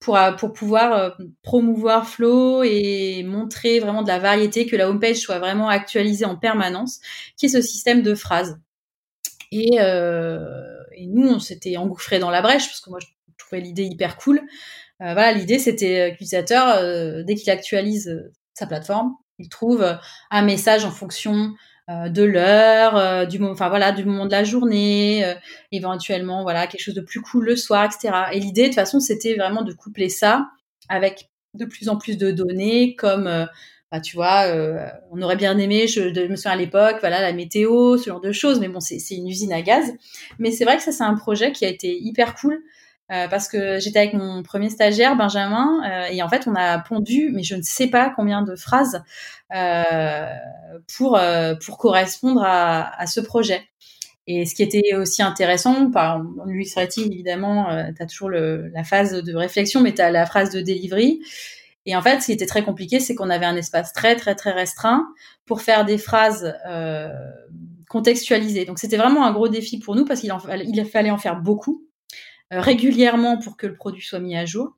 pour, 0.00 0.16
euh, 0.16 0.32
pour 0.32 0.52
pouvoir 0.52 0.92
euh, 0.94 1.10
promouvoir 1.42 2.08
Flow 2.08 2.62
et 2.64 3.22
montrer 3.22 3.78
vraiment 3.80 4.02
de 4.02 4.08
la 4.08 4.18
variété, 4.18 4.66
que 4.66 4.76
la 4.76 4.88
homepage 4.88 5.16
soit 5.16 5.38
vraiment 5.38 5.68
actualisée 5.68 6.24
en 6.24 6.36
permanence, 6.36 7.00
qui 7.36 7.46
est 7.46 7.48
ce 7.50 7.60
système 7.62 8.02
de 8.02 8.14
phrases. 8.14 8.58
Et, 9.52 9.80
euh, 9.80 10.69
et 11.02 11.06
nous, 11.06 11.28
on 11.28 11.38
s'était 11.38 11.76
engouffré 11.76 12.18
dans 12.18 12.30
la 12.30 12.42
brèche, 12.42 12.66
parce 12.66 12.80
que 12.80 12.90
moi, 12.90 12.98
je 13.00 13.06
trouvais 13.38 13.60
l'idée 13.60 13.84
hyper 13.84 14.16
cool. 14.16 14.38
Euh, 15.02 15.14
voilà, 15.14 15.32
l'idée, 15.32 15.58
c'était 15.58 16.08
que 16.08 16.10
l'utilisateur, 16.12 17.24
dès 17.24 17.34
qu'il 17.34 17.50
actualise 17.50 18.30
sa 18.54 18.66
plateforme, 18.66 19.14
il 19.38 19.48
trouve 19.48 19.98
un 20.30 20.42
message 20.42 20.84
en 20.84 20.90
fonction 20.90 21.54
euh, 21.90 22.08
de 22.08 22.22
l'heure, 22.22 22.96
euh, 22.96 23.24
du 23.24 23.40
moment, 23.40 23.54
voilà, 23.54 23.90
du 23.90 24.04
moment 24.04 24.26
de 24.26 24.30
la 24.30 24.44
journée, 24.44 25.24
euh, 25.24 25.34
éventuellement 25.72 26.42
voilà 26.42 26.68
quelque 26.68 26.82
chose 26.82 26.94
de 26.94 27.00
plus 27.00 27.20
cool 27.20 27.46
le 27.46 27.56
soir, 27.56 27.84
etc. 27.84 28.14
Et 28.32 28.38
l'idée 28.38 28.62
de 28.62 28.66
toute 28.68 28.76
façon 28.76 29.00
c'était 29.00 29.34
vraiment 29.34 29.62
de 29.62 29.72
coupler 29.72 30.08
ça 30.08 30.46
avec 30.88 31.30
de 31.54 31.64
plus 31.64 31.88
en 31.88 31.96
plus 31.96 32.16
de 32.16 32.30
données 32.30 32.94
comme 32.94 33.48
bah, 33.90 34.00
tu 34.00 34.16
vois, 34.16 34.44
on 35.10 35.20
aurait 35.20 35.36
bien 35.36 35.58
aimé, 35.58 35.86
je, 35.88 36.00
me 36.00 36.36
souviens 36.36 36.52
à 36.52 36.56
l'époque, 36.56 36.98
voilà, 37.00 37.20
la 37.20 37.32
météo, 37.32 37.96
ce 37.98 38.08
genre 38.08 38.20
de 38.20 38.32
choses, 38.32 38.60
mais 38.60 38.68
bon, 38.68 38.80
c'est 38.80 38.98
une 39.10 39.28
usine 39.28 39.52
à 39.52 39.62
gaz. 39.62 39.92
Mais 40.38 40.52
c'est 40.52 40.64
vrai 40.64 40.76
que 40.76 40.82
ça, 40.82 40.92
c'est 40.92 41.04
un 41.04 41.14
projet 41.14 41.52
qui 41.52 41.64
a 41.64 41.68
été 41.68 41.98
hyper 42.00 42.34
cool 42.34 42.62
euh, 43.10 43.26
parce 43.26 43.48
que 43.48 43.80
j'étais 43.80 43.98
avec 43.98 44.14
mon 44.14 44.44
premier 44.44 44.70
stagiaire 44.70 45.16
Benjamin 45.16 45.80
euh, 45.84 46.06
et 46.12 46.22
en 46.22 46.28
fait 46.28 46.46
on 46.46 46.54
a 46.54 46.78
pondu 46.78 47.30
mais 47.32 47.42
je 47.42 47.56
ne 47.56 47.62
sais 47.62 47.88
pas 47.88 48.12
combien 48.14 48.42
de 48.42 48.54
phrases 48.54 49.02
euh, 49.52 50.26
pour 50.96 51.20
pour 51.64 51.78
correspondre 51.78 52.42
à, 52.44 53.00
à, 53.00 53.06
ce 53.06 53.20
projet. 53.20 53.62
Et 54.28 54.46
ce 54.46 54.54
qui 54.54 54.62
était 54.62 54.94
aussi 54.94 55.22
intéressant, 55.22 55.90
par 55.90 56.20
l'UX 56.46 56.74
writing 56.76 57.12
évidemment, 57.12 57.66
tu 57.96 58.00
as 58.00 58.06
toujours 58.06 58.28
le, 58.28 58.68
la 58.68 58.84
phase 58.84 59.24
de 59.24 59.34
réflexion, 59.34 59.80
mais 59.80 59.92
tu 59.92 60.02
as 60.02 60.12
la 60.12 60.24
phrase 60.24 60.50
de 60.50 60.60
delivery. 60.60 61.20
Et 61.90 61.96
en 61.96 62.02
fait, 62.02 62.20
ce 62.20 62.26
qui 62.26 62.32
était 62.32 62.46
très 62.46 62.62
compliqué, 62.62 63.00
c'est 63.00 63.16
qu'on 63.16 63.30
avait 63.30 63.46
un 63.46 63.56
espace 63.56 63.92
très 63.92 64.14
très 64.14 64.36
très 64.36 64.52
restreint 64.52 65.08
pour 65.44 65.60
faire 65.60 65.84
des 65.84 65.98
phrases 65.98 66.54
euh, 66.68 67.08
contextualisées. 67.88 68.64
Donc 68.64 68.78
c'était 68.78 68.96
vraiment 68.96 69.26
un 69.26 69.32
gros 69.32 69.48
défi 69.48 69.80
pour 69.80 69.96
nous 69.96 70.04
parce 70.04 70.20
qu'il 70.20 70.32
il 70.48 70.84
fallait 70.84 71.10
en 71.10 71.18
faire 71.18 71.40
beaucoup. 71.40 71.84
Euh, 72.52 72.60
régulièrement 72.60 73.38
pour 73.38 73.56
que 73.56 73.66
le 73.66 73.74
produit 73.74 74.04
soit 74.04 74.20
mis 74.20 74.36
à 74.36 74.44
jour. 74.44 74.76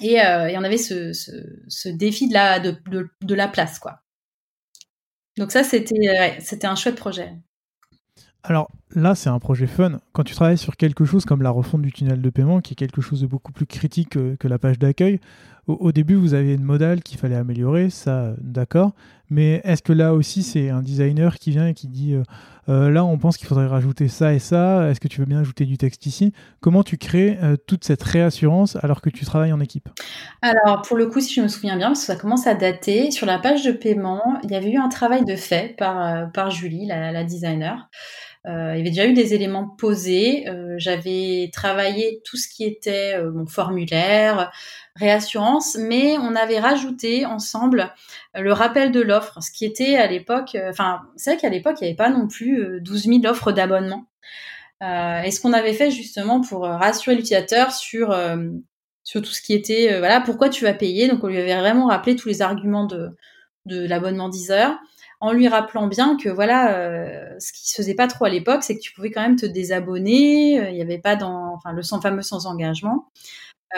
Et, 0.00 0.22
euh, 0.22 0.46
et 0.46 0.56
on 0.56 0.62
avait 0.62 0.78
ce, 0.78 1.88
défi 1.90 2.26
de 2.26 3.34
la, 3.34 3.48
place, 3.48 3.78
quoi. 3.78 4.00
Donc 5.36 5.52
ça, 5.52 5.62
c'était 5.62 6.38
c'était 6.40 6.66
un 6.66 6.74
chouette 6.74 6.96
projet. 6.96 7.34
Alors 8.42 8.70
là, 8.94 9.14
c'est 9.14 9.30
un 9.30 9.38
projet 9.38 9.66
fun. 9.66 10.00
Quand 10.12 10.24
tu 10.24 10.34
travailles 10.34 10.58
sur 10.58 10.76
quelque 10.76 11.04
chose 11.04 11.24
comme 11.24 11.42
la 11.42 11.50
refonte 11.50 11.82
du 11.82 11.92
tunnel 11.92 12.20
de 12.20 12.30
paiement, 12.30 12.60
qui 12.60 12.72
est 12.72 12.76
quelque 12.76 13.00
chose 13.00 13.20
de 13.20 13.26
beaucoup 13.26 13.52
plus 13.52 13.66
critique 13.66 14.10
que, 14.10 14.36
que 14.36 14.48
la 14.48 14.58
page 14.58 14.78
d'accueil, 14.78 15.20
au, 15.66 15.92
début, 15.92 16.14
vous 16.14 16.34
avez 16.34 16.54
une 16.54 16.64
modale 16.64 17.02
qu'il 17.02 17.18
fallait 17.18 17.36
améliorer, 17.36 17.90
ça, 17.90 18.34
d'accord. 18.38 18.92
Mais 19.28 19.60
est-ce 19.62 19.82
que 19.82 19.92
là 19.92 20.14
aussi, 20.14 20.42
c'est 20.42 20.70
un 20.70 20.82
designer 20.82 21.38
qui 21.38 21.50
vient 21.50 21.68
et 21.68 21.74
qui 21.74 21.86
dit 21.86 22.14
euh, 22.14 22.22
euh, 22.68 22.90
là, 22.90 23.04
on 23.04 23.18
pense 23.18 23.36
qu'il 23.36 23.46
faudrait 23.46 23.66
rajouter 23.66 24.08
ça 24.08 24.34
et 24.34 24.40
ça, 24.40 24.90
est-ce 24.90 24.98
que 24.98 25.06
tu 25.06 25.20
veux 25.20 25.26
bien 25.26 25.40
ajouter 25.40 25.66
du 25.66 25.78
texte 25.78 26.06
ici? 26.06 26.32
Comment 26.60 26.82
tu 26.82 26.98
crées 26.98 27.38
euh, 27.42 27.56
toute 27.56 27.84
cette 27.84 28.02
réassurance 28.02 28.76
alors 28.82 29.00
que 29.00 29.10
tu 29.10 29.24
travailles 29.24 29.52
en 29.52 29.60
équipe? 29.60 29.88
Alors, 30.42 30.82
pour 30.82 30.96
le 30.96 31.06
coup, 31.06 31.20
si 31.20 31.34
je 31.34 31.42
me 31.42 31.48
souviens 31.48 31.76
bien, 31.76 31.88
parce 31.88 32.00
que 32.00 32.06
ça 32.06 32.16
commence 32.16 32.46
à 32.48 32.54
dater, 32.54 33.12
sur 33.12 33.26
la 33.26 33.38
page 33.38 33.64
de 33.64 33.72
paiement, 33.72 34.22
il 34.42 34.50
y 34.50 34.56
avait 34.56 34.70
eu 34.70 34.78
un 34.78 34.88
travail 34.88 35.24
de 35.24 35.36
fait 35.36 35.76
par, 35.76 36.50
Julie, 36.50 36.86
la 36.86 37.22
designer. 37.22 37.88
Euh, 38.46 38.72
il 38.74 38.78
y 38.78 38.80
avait 38.80 38.90
déjà 38.90 39.06
eu 39.06 39.12
des 39.12 39.34
éléments 39.34 39.68
posés. 39.68 40.48
Euh, 40.48 40.74
j'avais 40.78 41.50
travaillé 41.52 42.22
tout 42.24 42.36
ce 42.36 42.48
qui 42.48 42.64
était 42.64 43.14
euh, 43.16 43.30
mon 43.30 43.46
formulaire, 43.46 44.50
réassurance, 44.96 45.76
mais 45.78 46.16
on 46.18 46.34
avait 46.34 46.58
rajouté 46.58 47.26
ensemble 47.26 47.92
le 48.34 48.52
rappel 48.52 48.92
de 48.92 49.00
l'offre, 49.00 49.42
ce 49.42 49.50
qui 49.50 49.64
était 49.64 49.96
à 49.96 50.06
l'époque, 50.06 50.56
enfin, 50.68 51.02
c'est 51.16 51.32
vrai 51.32 51.40
qu'à 51.40 51.48
l'époque, 51.48 51.76
il 51.80 51.84
n'y 51.84 51.88
avait 51.90 51.96
pas 51.96 52.10
non 52.10 52.28
plus 52.28 52.80
12 52.80 53.04
000 53.04 53.26
offres 53.26 53.52
d'abonnement. 53.52 54.06
Et 54.82 55.30
ce 55.30 55.40
qu'on 55.40 55.52
avait 55.52 55.74
fait 55.74 55.90
justement 55.90 56.40
pour 56.40 56.62
rassurer 56.62 57.14
l'utilisateur 57.16 57.72
sur 57.72 58.16
sur 59.04 59.20
tout 59.22 59.30
ce 59.30 59.42
qui 59.42 59.52
était 59.52 59.98
voilà 59.98 60.20
pourquoi 60.20 60.48
tu 60.48 60.64
vas 60.64 60.72
payer. 60.72 61.08
Donc 61.08 61.22
on 61.24 61.26
lui 61.26 61.38
avait 61.38 61.58
vraiment 61.58 61.88
rappelé 61.88 62.16
tous 62.16 62.28
les 62.28 62.40
arguments 62.42 62.86
de 62.86 63.10
de 63.66 63.86
l'abonnement 63.86 64.28
10 64.28 64.50
heures 64.52 64.78
en 65.20 65.32
lui 65.32 65.48
rappelant 65.48 65.86
bien 65.86 66.16
que 66.16 66.30
voilà, 66.30 66.76
euh, 66.78 67.36
ce 67.38 67.52
qui 67.52 67.68
se 67.68 67.76
faisait 67.76 67.94
pas 67.94 68.06
trop 68.06 68.24
à 68.24 68.30
l'époque, 68.30 68.62
c'est 68.62 68.74
que 68.74 68.80
tu 68.80 68.92
pouvais 68.92 69.10
quand 69.10 69.20
même 69.20 69.36
te 69.36 69.46
désabonner. 69.46 70.58
Euh, 70.58 70.70
il 70.70 70.74
n'y 70.74 70.82
avait 70.82 70.98
pas 70.98 71.14
dans, 71.16 71.54
enfin, 71.54 71.72
le 71.72 71.82
fameux 71.82 72.22
sans 72.22 72.46
engagement. 72.46 73.08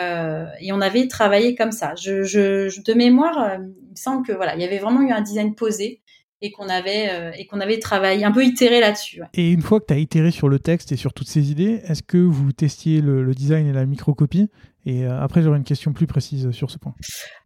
Euh, 0.01 0.45
et 0.59 0.71
on 0.71 0.81
avait 0.81 1.07
travaillé 1.07 1.55
comme 1.55 1.71
ça. 1.71 1.93
Je, 1.95 2.23
je, 2.23 2.81
de 2.81 2.93
mémoire, 2.93 3.57
il 3.59 3.91
me 3.91 3.95
semble 3.95 4.25
que 4.25 4.31
voilà, 4.31 4.55
il 4.55 4.61
y 4.61 4.65
avait 4.65 4.79
vraiment 4.79 5.01
eu 5.01 5.11
un 5.11 5.21
design 5.21 5.53
posé 5.53 6.01
et 6.43 6.51
qu'on 6.51 6.69
avait 6.69 7.33
et 7.37 7.47
qu'on 7.47 7.61
avait 7.61 7.79
travaillé 7.79 8.25
un 8.25 8.31
peu 8.31 8.43
itéré 8.43 8.79
là-dessus. 8.81 9.21
Et 9.33 9.51
une 9.51 9.61
fois 9.61 9.79
que 9.79 9.85
tu 9.87 9.93
as 9.93 9.97
itéré 9.97 10.29
sur 10.29 10.49
le 10.49 10.59
texte 10.59 10.91
et 10.91 10.97
sur 10.97 11.13
toutes 11.13 11.29
ces 11.29 11.49
idées, 11.49 11.81
est-ce 11.87 12.03
que 12.03 12.17
vous 12.17 12.51
testiez 12.51 13.01
le, 13.01 13.23
le 13.23 13.33
design 13.33 13.65
et 13.65 13.73
la 13.73 13.85
microcopie? 13.85 14.49
Et 14.85 15.05
euh, 15.05 15.21
après, 15.21 15.41
j'aurais 15.41 15.57
une 15.57 15.63
question 15.63 15.93
plus 15.93 16.07
précise 16.07 16.51
sur 16.51 16.69
ce 16.69 16.77
point. 16.77 16.93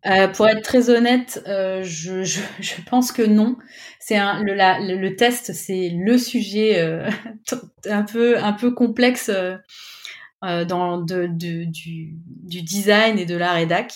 Euh, 0.07 0.27
pour 0.27 0.47
être 0.47 0.63
très 0.63 0.89
honnête, 0.89 1.43
euh, 1.47 1.83
je, 1.83 2.23
je, 2.23 2.39
je, 2.60 2.73
pense 2.89 3.12
que 3.12 3.21
non. 3.21 3.57
C'est 3.99 4.17
le, 4.17 5.15
test, 5.15 5.53
c'est 5.53 5.89
le 5.89 6.17
sujet 6.17 6.79
euh, 6.79 7.07
un 7.89 8.03
peu 8.03 8.39
un 8.39 8.53
peu 8.53 8.73
complexe 8.73 9.29
euh, 9.29 10.65
dans 10.65 10.97
de, 10.97 11.27
de, 11.27 11.65
du, 11.65 12.15
du 12.25 12.63
design 12.63 13.19
et 13.19 13.25
de 13.25 13.36
la 13.36 13.53
rédac. 13.53 13.93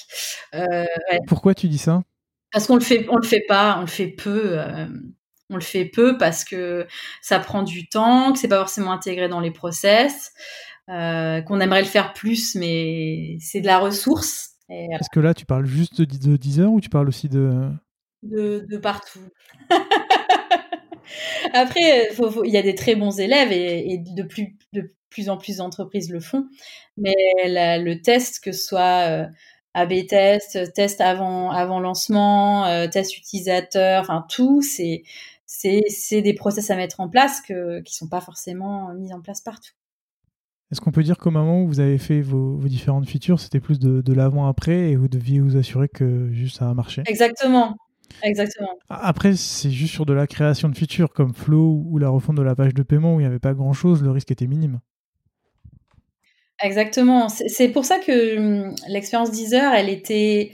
Ouais. 0.54 0.88
Pourquoi 1.28 1.56
tu 1.56 1.68
dis 1.68 1.80
ça? 1.80 2.04
Parce 2.52 2.68
qu'on 2.68 2.76
le 2.76 2.82
fait, 2.82 3.06
on 3.10 3.16
le 3.16 3.26
fait 3.26 3.44
pas, 3.48 3.78
on 3.78 3.82
le 3.82 3.88
fait 3.88 4.08
peu. 4.08 4.60
on 5.50 5.56
le 5.56 5.62
fait 5.62 5.86
peu 5.86 6.18
parce 6.18 6.44
que 6.44 6.88
ça 7.22 7.40
prend 7.40 7.64
du 7.64 7.88
temps, 7.88 8.34
que 8.34 8.40
c'est 8.40 8.48
pas 8.48 8.60
forcément 8.60 8.92
intégré 8.92 9.28
dans 9.30 9.40
les 9.40 9.52
process. 9.52 10.34
Euh, 10.90 11.42
qu'on 11.42 11.62
aimerait 11.62 11.82
le 11.82 11.88
faire 11.88 12.12
plus, 12.12 12.56
mais 12.56 13.38
c'est 13.40 13.62
de 13.62 13.68
la 13.68 13.80
ressource. 13.80 14.56
Est-ce 14.68 15.10
que 15.10 15.20
là, 15.20 15.34
tu 15.34 15.46
parles 15.46 15.66
juste 15.66 16.02
de, 16.02 16.32
de 16.32 16.38
10 16.38 16.60
heures 16.60 16.72
ou 16.72 16.82
tu 16.82 16.90
parles 16.90 17.08
aussi 17.08 17.30
de... 17.30 17.70
De, 18.24 18.78
partout. 18.78 19.20
Après, 21.54 22.10
il 22.46 22.52
y 22.52 22.58
a 22.58 22.62
des 22.62 22.76
très 22.76 22.96
bons 22.96 23.20
élèves 23.20 23.52
et, 23.52 23.98
de, 24.00 24.24
plus, 24.24 24.58
de 24.74 24.94
plus 25.10 25.30
en 25.30 25.38
plus 25.38 25.58
d'entreprises 25.58 26.10
le 26.12 26.20
font, 26.20 26.46
mais 26.98 27.14
le 27.46 27.96
test, 27.96 28.44
que 28.44 28.52
ce 28.52 28.64
soit 28.64 29.10
euh, 29.10 29.26
AB 29.74 30.08
test, 30.08 30.74
test 30.74 31.02
avant, 31.02 31.52
avant 31.52 31.80
lancement, 31.80 32.66
euh, 32.66 32.88
test 32.88 33.18
utilisateur, 33.18 34.02
enfin 34.02 34.26
tout, 34.30 34.62
c'est 34.62 35.04
c'est 35.46 36.22
des 36.22 36.34
process 36.34 36.72
à 36.72 36.76
mettre 36.78 37.02
en 37.02 37.10
place 37.10 37.42
que, 37.42 37.82
qui 37.82 37.94
sont 37.94 38.08
pas 38.08 38.22
forcément 38.22 38.94
mis 38.94 39.14
en 39.14 39.22
place 39.22 39.42
partout. 39.42 39.74
Est-ce 40.72 40.80
qu'on 40.80 40.92
peut 40.92 41.04
dire 41.04 41.18
qu'au 41.18 41.32
moment 41.32 41.64
où 41.64 41.68
vous 41.68 41.82
avez 41.82 41.98
fait 41.98 42.22
vos, 42.22 42.58
différentes 42.64 43.06
features, 43.06 43.40
c'était 43.40 43.60
plus 43.60 43.78
de, 43.78 44.14
l'avant-après 44.14 44.92
et 44.92 44.96
vous 44.96 45.10
deviez 45.10 45.42
vous 45.42 45.58
assurer 45.58 45.90
que 45.90 46.32
juste 46.32 46.60
ça 46.60 46.70
a 46.70 46.74
marché? 46.74 47.04
Exactement. 47.06 47.76
Exactement. 48.24 48.78
Après, 48.90 49.36
c'est 49.36 49.72
juste 49.72 49.94
sur 49.94 50.06
de 50.06 50.14
la 50.14 50.28
création 50.28 50.70
de 50.70 50.78
features 50.78 51.12
comme 51.12 51.34
Flow 51.34 51.84
ou 51.86 51.98
la 51.98 52.10
refonte 52.10 52.38
de 52.38 52.42
la 52.42 52.56
page 52.56 52.74
de 52.74 52.84
paiement 52.84 53.16
où 53.16 53.20
il 53.20 53.24
n'y 53.24 53.28
avait 53.28 53.40
pas 53.40 53.54
grand-chose, 53.54 54.02
le 54.04 54.12
risque 54.12 54.32
était 54.32 54.48
minime. 54.48 54.80
Exactement. 56.64 57.30
C'est 57.30 57.70
pour 57.70 57.86
ça 57.86 58.00
que 58.00 58.38
hum, 58.38 58.76
l'expérience 58.88 59.32
Deezer, 59.32 59.74
elle 59.74 59.90
était 59.90 60.52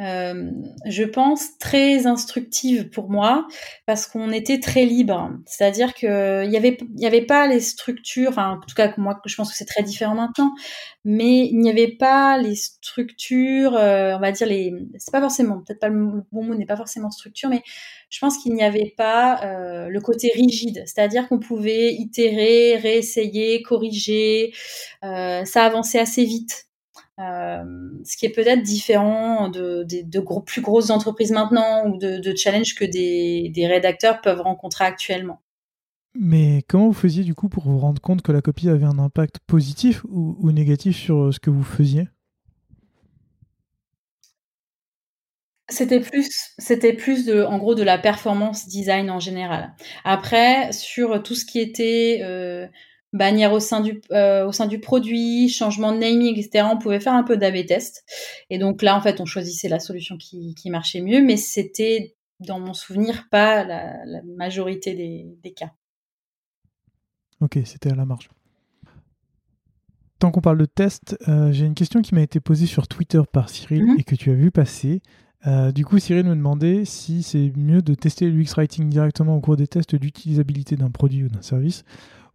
euh, 0.00 0.50
je 0.86 1.02
pense, 1.02 1.58
très 1.58 2.06
instructive 2.06 2.88
pour 2.90 3.10
moi 3.10 3.46
parce 3.86 4.06
qu'on 4.06 4.30
était 4.30 4.60
très 4.60 4.84
libre. 4.84 5.30
C'est-à-dire 5.46 5.94
que 5.94 6.44
il 6.44 6.52
y 6.52 6.56
avait, 6.56 6.78
y 6.96 7.06
avait 7.06 7.24
pas 7.24 7.48
les 7.48 7.60
structures. 7.60 8.30
Enfin, 8.30 8.52
en 8.52 8.60
tout 8.60 8.74
cas, 8.76 8.92
moi, 8.96 9.20
je 9.26 9.34
pense 9.34 9.50
que 9.50 9.56
c'est 9.56 9.64
très 9.64 9.82
différent 9.82 10.14
maintenant. 10.14 10.52
Mais 11.04 11.46
il 11.46 11.58
n'y 11.58 11.70
avait 11.70 11.96
pas 11.96 12.38
les 12.38 12.54
structures. 12.54 13.74
Euh, 13.76 14.14
on 14.16 14.20
va 14.20 14.30
dire 14.32 14.46
les. 14.46 14.72
C'est 14.98 15.12
pas 15.12 15.20
forcément. 15.20 15.58
Peut-être 15.62 15.80
pas 15.80 15.88
le 15.88 16.24
bon 16.32 16.44
mot 16.44 16.54
n'est 16.54 16.66
pas 16.66 16.76
forcément 16.76 17.10
structure, 17.10 17.48
mais 17.48 17.62
je 18.10 18.18
pense 18.20 18.38
qu'il 18.38 18.54
n'y 18.54 18.62
avait 18.62 18.94
pas 18.96 19.40
euh, 19.44 19.88
le 19.88 20.00
côté 20.00 20.30
rigide. 20.34 20.82
C'est-à-dire 20.86 21.28
qu'on 21.28 21.38
pouvait 21.40 21.92
itérer, 21.92 22.76
réessayer, 22.76 23.62
corriger. 23.62 24.52
Euh, 25.04 25.44
ça 25.44 25.64
avançait 25.64 25.98
assez 25.98 26.24
vite. 26.24 26.67
Euh, 27.18 27.64
ce 28.04 28.16
qui 28.16 28.26
est 28.26 28.32
peut-être 28.32 28.62
différent 28.62 29.48
de, 29.48 29.84
de, 29.84 30.20
gros, 30.20 30.40
plus 30.40 30.60
grosses 30.60 30.90
entreprises 30.90 31.32
maintenant 31.32 31.88
ou 31.88 31.98
de, 31.98 32.18
de 32.18 32.36
challenges 32.36 32.76
que 32.76 32.84
des, 32.84 33.50
des, 33.52 33.66
rédacteurs 33.66 34.20
peuvent 34.20 34.40
rencontrer 34.40 34.84
actuellement. 34.84 35.40
Mais 36.14 36.62
comment 36.68 36.86
vous 36.86 36.92
faisiez 36.92 37.24
du 37.24 37.34
coup 37.34 37.48
pour 37.48 37.64
vous 37.64 37.78
rendre 37.78 38.00
compte 38.00 38.22
que 38.22 38.30
la 38.30 38.40
copie 38.40 38.68
avait 38.68 38.84
un 38.84 39.00
impact 39.00 39.38
positif 39.48 40.04
ou, 40.04 40.36
ou 40.38 40.52
négatif 40.52 40.96
sur 40.96 41.34
ce 41.34 41.40
que 41.40 41.50
vous 41.50 41.64
faisiez? 41.64 42.08
C'était 45.70 46.00
plus, 46.00 46.30
c'était 46.56 46.94
plus 46.94 47.26
de, 47.26 47.42
en 47.42 47.58
gros, 47.58 47.74
de 47.74 47.82
la 47.82 47.98
performance 47.98 48.68
design 48.68 49.10
en 49.10 49.20
général. 49.20 49.74
Après, 50.04 50.72
sur 50.72 51.22
tout 51.22 51.34
ce 51.34 51.44
qui 51.44 51.60
était 51.60 52.20
euh, 52.22 52.66
bannière 53.12 53.52
au 53.52 53.60
sein 53.60 53.80
du 53.80 54.00
euh, 54.10 54.46
au 54.46 54.52
sein 54.52 54.66
du 54.66 54.80
produit, 54.80 55.48
changement 55.48 55.92
de 55.92 55.98
naming, 55.98 56.38
etc. 56.38 56.66
On 56.70 56.78
pouvait 56.78 57.00
faire 57.00 57.14
un 57.14 57.22
peu 57.22 57.36
d'AB 57.36 57.66
test. 57.66 58.04
Et 58.50 58.58
donc 58.58 58.82
là, 58.82 58.96
en 58.96 59.00
fait, 59.00 59.20
on 59.20 59.24
choisissait 59.24 59.68
la 59.68 59.80
solution 59.80 60.16
qui, 60.16 60.54
qui 60.54 60.70
marchait 60.70 61.00
mieux, 61.00 61.22
mais 61.22 61.36
c'était 61.36 62.16
dans 62.40 62.60
mon 62.60 62.74
souvenir 62.74 63.28
pas 63.30 63.64
la, 63.64 64.22
majorité 64.36 64.94
des, 64.94 65.26
des, 65.42 65.52
cas. 65.52 65.72
Ok, 67.40 67.58
c'était 67.64 67.90
à 67.90 67.94
la 67.94 68.04
marge. 68.04 68.28
Tant 70.18 70.30
qu'on 70.30 70.40
parle 70.40 70.58
de 70.58 70.66
test, 70.66 71.16
euh, 71.28 71.52
j'ai 71.52 71.64
une 71.64 71.74
question 71.74 72.02
qui 72.02 72.14
m'a 72.14 72.22
été 72.22 72.40
posée 72.40 72.66
sur 72.66 72.88
Twitter 72.88 73.22
par 73.32 73.48
Cyril 73.48 73.84
mhm. 73.84 73.96
et 73.98 74.04
que 74.04 74.16
tu 74.16 74.30
as 74.30 74.34
vu 74.34 74.50
passer. 74.50 75.00
Euh, 75.46 75.70
du 75.70 75.84
coup, 75.84 75.98
Cyril 75.98 76.24
me 76.24 76.34
demandait 76.34 76.84
si 76.84 77.22
c'est 77.22 77.52
mieux 77.56 77.82
de 77.82 77.94
tester 77.94 78.28
l'UX 78.28 78.54
Writing 78.56 78.88
directement 78.88 79.36
au 79.36 79.40
cours 79.40 79.56
des 79.56 79.68
tests 79.68 79.94
d'utilisabilité 79.94 80.76
d'un 80.76 80.90
produit 80.90 81.22
ou 81.24 81.28
d'un 81.28 81.42
service 81.42 81.84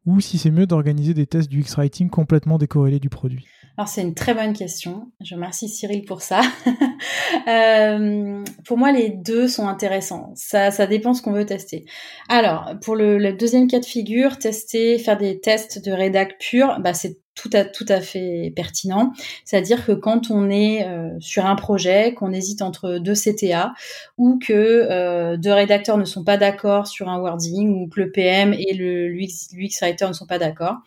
ou 0.05 0.19
si 0.19 0.37
c'est 0.37 0.51
mieux 0.51 0.67
d'organiser 0.67 1.13
des 1.13 1.25
tests 1.25 1.49
du 1.49 1.61
X-Writing 1.61 2.09
complètement 2.09 2.57
décorrélés 2.57 2.99
du 2.99 3.09
produit 3.09 3.45
Alors 3.77 3.87
c'est 3.87 4.01
une 4.01 4.13
très 4.13 4.33
bonne 4.33 4.53
question. 4.53 5.11
Je 5.21 5.35
remercie 5.35 5.69
Cyril 5.69 6.03
pour 6.05 6.21
ça. 6.21 6.41
euh, 7.47 8.43
pour 8.65 8.77
moi, 8.77 8.91
les 8.91 9.09
deux 9.09 9.47
sont 9.47 9.67
intéressants. 9.67 10.31
Ça, 10.35 10.71
ça 10.71 10.87
dépend 10.87 11.13
ce 11.13 11.21
qu'on 11.21 11.31
veut 11.31 11.45
tester. 11.45 11.85
Alors, 12.27 12.73
pour 12.81 12.95
le, 12.95 13.33
deuxième 13.33 13.67
cas 13.67 13.79
de 13.79 13.85
figure, 13.85 14.37
tester, 14.37 14.97
faire 14.99 15.17
des 15.17 15.39
tests 15.39 15.83
de 15.83 15.91
rédac 15.91 16.37
pur, 16.39 16.79
bah, 16.81 16.93
c'est 16.93 17.22
tout 17.35 17.49
à, 17.53 17.65
tout 17.65 17.85
à 17.89 17.99
fait 17.99 18.53
pertinent. 18.55 19.11
C'est-à-dire 19.45 19.85
que 19.85 19.91
quand 19.91 20.29
on 20.29 20.49
est 20.49 20.87
euh, 20.87 21.09
sur 21.19 21.45
un 21.45 21.55
projet, 21.55 22.13
qu'on 22.13 22.31
hésite 22.31 22.61
entre 22.61 22.99
deux 22.99 23.13
CTA 23.13 23.73
ou 24.17 24.39
que 24.39 24.53
euh, 24.53 25.37
deux 25.37 25.53
rédacteurs 25.53 25.97
ne 25.97 26.05
sont 26.05 26.23
pas 26.23 26.37
d'accord 26.37 26.87
sur 26.87 27.09
un 27.09 27.19
wording 27.19 27.69
ou 27.69 27.87
que 27.89 28.01
le 28.01 28.11
PM 28.11 28.53
et 28.53 28.73
le 28.73 29.07
l'UX 29.07 29.49
writer 29.81 30.07
ne 30.07 30.13
sont 30.13 30.27
pas 30.27 30.39
d'accord, 30.39 30.77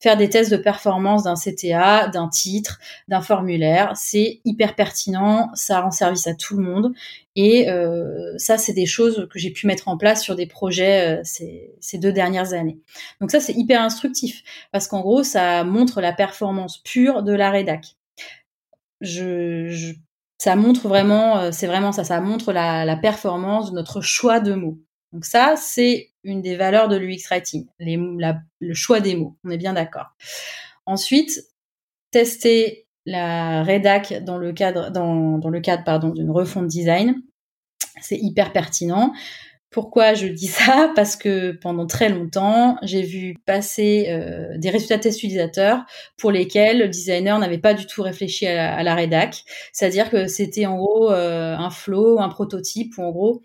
faire 0.00 0.16
des 0.16 0.28
tests 0.28 0.50
de 0.50 0.56
performance 0.56 1.24
d'un 1.24 1.34
CTA, 1.34 2.08
d'un 2.08 2.28
titre, 2.28 2.78
d'un 3.08 3.20
formulaire, 3.20 3.92
c'est 3.96 4.40
hyper 4.44 4.74
pertinent, 4.74 5.50
ça 5.54 5.80
rend 5.80 5.90
service 5.90 6.26
à 6.26 6.34
tout 6.34 6.56
le 6.56 6.62
monde 6.62 6.92
et 7.34 7.68
euh, 7.68 8.36
ça 8.38 8.58
c'est 8.58 8.72
des 8.72 8.86
choses 8.86 9.28
que 9.30 9.38
j'ai 9.38 9.50
pu 9.50 9.66
mettre 9.66 9.88
en 9.88 9.96
place 9.96 10.22
sur 10.22 10.36
des 10.36 10.46
projets 10.46 11.18
euh, 11.18 11.20
ces, 11.24 11.74
ces, 11.80 11.98
deux 11.98 12.12
dernières 12.12 12.52
années. 12.52 12.78
Donc 13.20 13.30
ça 13.30 13.40
c'est 13.40 13.54
hyper 13.54 13.82
instructif 13.82 14.42
parce 14.72 14.86
qu'en 14.86 15.00
gros 15.00 15.22
ça 15.22 15.64
montre 15.64 16.00
la 16.00 16.12
performance 16.12 16.78
pure 16.78 17.22
de 17.22 17.32
la 17.32 17.50
rédac. 17.50 17.96
Je, 19.00 19.68
je 19.68 19.94
ça 20.40 20.54
montre 20.54 20.86
vraiment, 20.86 21.38
euh, 21.38 21.50
c'est 21.52 21.66
vraiment 21.66 21.90
ça, 21.90 22.04
ça 22.04 22.20
montre 22.20 22.52
la, 22.52 22.84
la 22.84 22.96
performance 22.96 23.70
de 23.70 23.74
notre 23.74 24.00
choix 24.00 24.38
de 24.38 24.54
mots. 24.54 24.78
Donc 25.12 25.24
ça, 25.24 25.54
c'est 25.56 26.10
une 26.28 26.42
des 26.42 26.56
valeurs 26.56 26.88
de 26.88 26.96
l'UX 26.96 27.26
Writing, 27.30 27.66
le 27.80 28.74
choix 28.74 29.00
des 29.00 29.16
mots. 29.16 29.36
On 29.44 29.50
est 29.50 29.56
bien 29.56 29.72
d'accord. 29.72 30.06
Ensuite, 30.86 31.42
tester 32.10 32.86
la 33.06 33.62
rédac 33.62 34.22
dans 34.22 34.38
le 34.38 34.52
cadre, 34.52 34.90
dans, 34.90 35.48
le 35.48 35.60
cadre 35.60 36.12
d'une 36.12 36.30
refonte 36.30 36.68
design, 36.68 37.22
c'est 38.00 38.18
hyper 38.18 38.52
pertinent. 38.52 39.12
Pourquoi 39.70 40.14
je 40.14 40.26
dis 40.26 40.46
ça? 40.46 40.92
Parce 40.96 41.16
que 41.16 41.52
pendant 41.52 41.86
très 41.86 42.08
longtemps, 42.08 42.78
j'ai 42.82 43.02
vu 43.02 43.34
passer 43.44 44.06
euh, 44.08 44.56
des 44.56 44.70
résultats 44.70 44.98
test 44.98 45.18
utilisateurs 45.18 45.84
pour 46.16 46.30
lesquels 46.30 46.78
le 46.78 46.88
designer 46.88 47.38
n'avait 47.38 47.58
pas 47.58 47.74
du 47.74 47.86
tout 47.86 48.02
réfléchi 48.02 48.46
à 48.46 48.82
la, 48.82 48.94
rédac. 48.94 49.44
C'est-à-dire 49.72 50.10
que 50.10 50.26
c'était 50.26 50.64
en 50.64 50.76
gros 50.76 51.10
euh, 51.10 51.54
un 51.54 51.70
flow, 51.70 52.18
un 52.18 52.30
prototype, 52.30 52.96
ou 52.96 53.02
en 53.02 53.10
gros, 53.10 53.42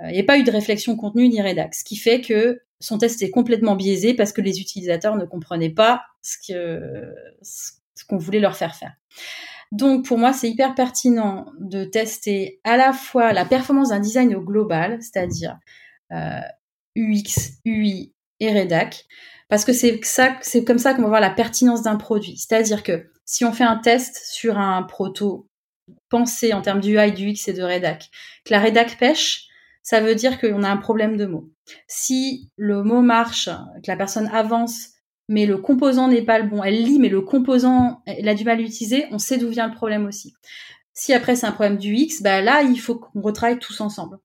il 0.00 0.12
n'y 0.12 0.20
a 0.20 0.24
pas 0.24 0.38
eu 0.38 0.42
de 0.42 0.50
réflexion 0.50 0.96
contenu 0.96 1.28
ni 1.28 1.40
rédac, 1.40 1.74
ce 1.74 1.84
qui 1.84 1.96
fait 1.96 2.20
que 2.20 2.60
son 2.80 2.98
test 2.98 3.22
est 3.22 3.30
complètement 3.30 3.76
biaisé 3.76 4.14
parce 4.14 4.32
que 4.32 4.40
les 4.40 4.60
utilisateurs 4.60 5.16
ne 5.16 5.24
comprenaient 5.24 5.70
pas 5.70 6.02
ce 6.22 6.36
que 6.46 7.14
ce 7.42 8.04
qu'on 8.04 8.18
voulait 8.18 8.40
leur 8.40 8.56
faire 8.56 8.74
faire. 8.74 8.92
Donc 9.72 10.04
pour 10.04 10.18
moi, 10.18 10.32
c'est 10.32 10.48
hyper 10.48 10.74
pertinent 10.74 11.46
de 11.58 11.84
tester 11.84 12.60
à 12.64 12.76
la 12.76 12.92
fois 12.92 13.32
la 13.32 13.44
performance 13.44 13.88
d'un 13.88 14.00
design 14.00 14.34
au 14.34 14.40
global, 14.40 14.98
c'est-à-dire 15.00 15.58
euh, 16.12 16.40
UX, 16.94 17.58
UI 17.64 18.12
et 18.38 18.52
rédac, 18.52 19.06
parce 19.48 19.64
que 19.64 19.72
c'est 19.72 19.98
ça, 20.04 20.36
c'est 20.42 20.64
comme 20.64 20.78
ça 20.78 20.94
qu'on 20.94 21.02
va 21.02 21.08
voir 21.08 21.20
la 21.20 21.30
pertinence 21.30 21.82
d'un 21.82 21.96
produit. 21.96 22.36
C'est-à-dire 22.36 22.82
que 22.82 23.10
si 23.24 23.44
on 23.44 23.52
fait 23.52 23.64
un 23.64 23.76
test 23.76 24.24
sur 24.30 24.58
un 24.58 24.82
proto 24.82 25.48
pensé 26.08 26.52
en 26.52 26.62
termes 26.62 26.80
d'UI, 26.80 27.12
d'UX 27.12 27.48
et 27.48 27.52
de 27.52 27.62
rédac, 27.62 28.10
que 28.44 28.52
la 28.52 28.60
rédac 28.60 28.98
pêche, 28.98 29.45
ça 29.86 30.00
veut 30.00 30.16
dire 30.16 30.40
qu'on 30.40 30.64
a 30.64 30.68
un 30.68 30.78
problème 30.78 31.16
de 31.16 31.26
mots. 31.26 31.48
Si 31.86 32.50
le 32.56 32.82
mot 32.82 33.02
marche, 33.02 33.48
que 33.84 33.86
la 33.86 33.96
personne 33.96 34.26
avance, 34.32 34.88
mais 35.28 35.46
le 35.46 35.58
composant 35.58 36.08
n'est 36.08 36.24
pas 36.24 36.40
le 36.40 36.48
bon, 36.48 36.64
elle 36.64 36.82
lit, 36.82 36.98
mais 36.98 37.08
le 37.08 37.20
composant, 37.20 38.02
elle 38.04 38.28
a 38.28 38.34
du 38.34 38.42
mal 38.42 38.58
à 38.58 38.62
l'utiliser, 38.62 39.06
on 39.12 39.18
sait 39.18 39.38
d'où 39.38 39.48
vient 39.48 39.68
le 39.68 39.74
problème 39.74 40.04
aussi. 40.04 40.34
Si 40.92 41.12
après 41.12 41.36
c'est 41.36 41.46
un 41.46 41.52
problème 41.52 41.76
du 41.76 41.94
X, 41.94 42.20
bah 42.20 42.40
là 42.40 42.62
il 42.62 42.80
faut 42.80 42.96
qu'on 42.96 43.20
retravaille 43.20 43.60
tous 43.60 43.80
ensemble. 43.80 44.18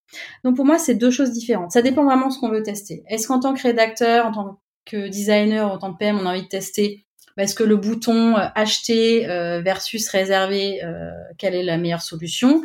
Donc 0.43 0.55
pour 0.55 0.65
moi 0.65 0.79
c'est 0.79 0.95
deux 0.95 1.11
choses 1.11 1.31
différentes. 1.31 1.71
Ça 1.71 1.83
dépend 1.83 2.05
vraiment 2.05 2.29
de 2.29 2.33
ce 2.33 2.39
qu'on 2.39 2.49
veut 2.49 2.63
tester. 2.63 3.03
Est-ce 3.07 3.27
qu'en 3.27 3.39
tant 3.39 3.53
que 3.53 3.61
rédacteur, 3.61 4.25
en 4.25 4.31
tant 4.31 4.61
que 4.85 5.09
designer, 5.09 5.71
en 5.71 5.77
tant 5.77 5.93
que 5.93 5.99
PM, 5.99 6.17
on 6.17 6.25
a 6.25 6.31
envie 6.31 6.41
de 6.41 6.47
tester 6.47 7.05
bah, 7.37 7.43
est-ce 7.43 7.55
que 7.55 7.63
le 7.63 7.77
bouton 7.77 8.35
euh, 8.35 8.47
acheter 8.55 9.29
euh, 9.29 9.61
versus 9.61 10.09
réserver, 10.09 10.83
euh, 10.83 11.11
quelle 11.37 11.55
est 11.55 11.63
la 11.63 11.77
meilleure 11.77 12.01
solution? 12.01 12.61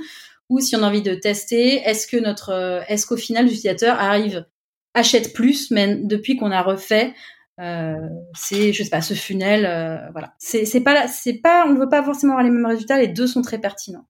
Ou 0.49 0.61
si 0.61 0.76
on 0.76 0.82
a 0.82 0.88
envie 0.88 1.03
de 1.03 1.14
tester, 1.14 1.76
est-ce 1.76 2.07
que 2.07 2.16
notre, 2.16 2.51
euh, 2.51 2.80
est-ce 2.88 3.07
qu'au 3.07 3.16
final 3.16 3.44
l'utilisateur 3.44 3.99
arrive, 3.99 4.47
achète 4.94 5.32
plus, 5.32 5.70
mais 5.70 5.97
depuis 5.97 6.36
qu'on 6.36 6.51
a 6.51 6.62
refait, 6.62 7.14
euh, 7.61 8.09
c'est, 8.34 8.72
je 8.72 8.82
sais 8.82 8.90
pas, 8.90 9.01
ce 9.01 9.14
funnel, 9.14 9.66
euh, 9.66 10.11
voilà. 10.12 10.34
C'est, 10.38 10.64
c'est 10.64 10.80
pas, 10.80 11.09
c'est 11.09 11.40
pas, 11.40 11.66
on 11.66 11.72
ne 11.72 11.78
veut 11.78 11.88
pas 11.88 12.03
forcément 12.03 12.34
avoir 12.34 12.44
les 12.44 12.51
mêmes 12.51 12.66
résultats. 12.66 12.99
Les 12.99 13.09
deux 13.09 13.26
sont 13.26 13.42
très 13.42 13.59
pertinents. 13.59 14.07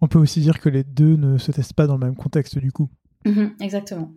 On 0.00 0.08
peut 0.08 0.18
aussi 0.18 0.40
dire 0.40 0.60
que 0.60 0.68
les 0.68 0.84
deux 0.84 1.16
ne 1.16 1.38
se 1.38 1.50
testent 1.50 1.74
pas 1.74 1.86
dans 1.86 1.96
le 1.96 2.04
même 2.04 2.16
contexte 2.16 2.58
du 2.58 2.70
coup. 2.70 2.88
Mm-hmm, 3.24 3.62
exactement. 3.62 4.12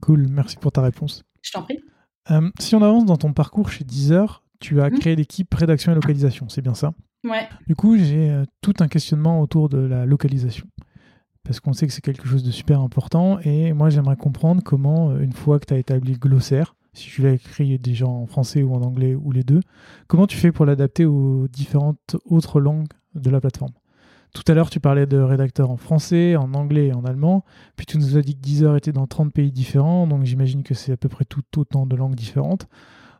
Cool, 0.00 0.28
merci 0.30 0.56
pour 0.56 0.72
ta 0.72 0.80
réponse. 0.80 1.22
Je 1.42 1.52
t'en 1.52 1.62
prie. 1.62 1.80
si 2.58 2.74
on 2.74 2.82
avance 2.82 3.04
dans 3.04 3.16
ton 3.16 3.32
parcours 3.32 3.70
chez 3.70 3.84
Deezer, 3.84 4.42
tu 4.58 4.80
as 4.80 4.88
mm-hmm. 4.88 4.98
créé 4.98 5.16
l'équipe 5.16 5.52
rédaction 5.52 5.92
et 5.92 5.94
localisation, 5.94 6.48
c'est 6.48 6.62
bien 6.62 6.74
ça? 6.74 6.94
Du 7.66 7.74
coup, 7.74 7.96
j'ai 7.96 8.30
euh, 8.30 8.44
tout 8.62 8.74
un 8.80 8.88
questionnement 8.88 9.40
autour 9.40 9.68
de 9.68 9.78
la 9.78 10.06
localisation. 10.06 10.66
Parce 11.44 11.60
qu'on 11.60 11.72
sait 11.72 11.86
que 11.86 11.92
c'est 11.92 12.00
quelque 12.00 12.26
chose 12.26 12.44
de 12.44 12.50
super 12.50 12.80
important. 12.80 13.38
Et 13.40 13.72
moi, 13.72 13.90
j'aimerais 13.90 14.16
comprendre 14.16 14.62
comment, 14.62 15.10
euh, 15.10 15.20
une 15.20 15.32
fois 15.32 15.58
que 15.58 15.66
tu 15.66 15.74
as 15.74 15.78
établi 15.78 16.12
le 16.12 16.18
glossaire, 16.18 16.74
si 16.92 17.08
tu 17.08 17.22
l'as 17.22 17.32
écrit 17.32 17.78
déjà 17.78 18.06
en 18.06 18.26
français 18.26 18.62
ou 18.62 18.74
en 18.74 18.82
anglais 18.82 19.14
ou 19.14 19.32
les 19.32 19.44
deux, 19.44 19.60
comment 20.06 20.26
tu 20.26 20.36
fais 20.36 20.52
pour 20.52 20.66
l'adapter 20.66 21.04
aux 21.04 21.46
différentes 21.48 22.16
autres 22.24 22.60
langues 22.60 22.88
de 23.14 23.30
la 23.30 23.40
plateforme? 23.40 23.72
Tout 24.32 24.44
à 24.46 24.54
l'heure, 24.54 24.70
tu 24.70 24.78
parlais 24.78 25.06
de 25.06 25.18
rédacteurs 25.18 25.70
en 25.70 25.76
français, 25.76 26.36
en 26.36 26.54
anglais 26.54 26.88
et 26.88 26.92
en 26.92 27.04
allemand. 27.04 27.44
Puis 27.76 27.86
tu 27.86 27.98
nous 27.98 28.16
as 28.16 28.22
dit 28.22 28.36
que 28.36 28.40
Deezer 28.40 28.76
était 28.76 28.92
dans 28.92 29.06
30 29.06 29.32
pays 29.32 29.50
différents. 29.50 30.06
Donc 30.06 30.24
j'imagine 30.24 30.62
que 30.62 30.74
c'est 30.74 30.92
à 30.92 30.96
peu 30.96 31.08
près 31.08 31.24
tout 31.24 31.42
autant 31.56 31.86
de 31.86 31.96
langues 31.96 32.14
différentes. 32.14 32.68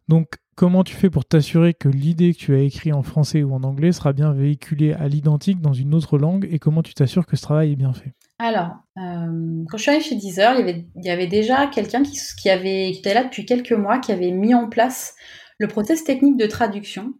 Donc 0.08 0.38
comment 0.60 0.84
tu 0.84 0.94
fais 0.94 1.08
pour 1.08 1.24
t'assurer 1.24 1.72
que 1.72 1.88
l'idée 1.88 2.34
que 2.34 2.38
tu 2.38 2.54
as 2.54 2.58
écrite 2.58 2.92
en 2.92 3.02
français 3.02 3.42
ou 3.42 3.54
en 3.54 3.62
anglais 3.62 3.92
sera 3.92 4.12
bien 4.12 4.30
véhiculée 4.30 4.92
à 4.92 5.08
l'identique 5.08 5.62
dans 5.62 5.72
une 5.72 5.94
autre 5.94 6.18
langue 6.18 6.46
et 6.52 6.58
comment 6.58 6.82
tu 6.82 6.92
t'assures 6.92 7.24
que 7.24 7.34
ce 7.34 7.40
travail 7.40 7.72
est 7.72 7.76
bien 7.76 7.94
fait? 7.94 8.12
Alors, 8.38 8.72
euh, 8.98 9.64
quand 9.70 9.78
je 9.78 9.82
suis 9.82 9.90
arrivée 9.90 10.04
chez 10.04 10.16
Deezer, 10.16 10.60
il 10.60 10.84
y 11.02 11.08
avait, 11.08 11.26
déjà 11.28 11.66
quelqu'un 11.68 12.02
qui, 12.02 12.50
avait, 12.50 12.90
était 12.90 13.14
là 13.14 13.24
depuis 13.24 13.46
quelques 13.46 13.72
mois, 13.72 14.00
qui 14.00 14.12
avait 14.12 14.32
mis 14.32 14.52
en 14.54 14.68
place 14.68 15.14
le 15.56 15.66
process 15.66 16.04
technique 16.04 16.36
de 16.36 16.44
traduction. 16.44 17.14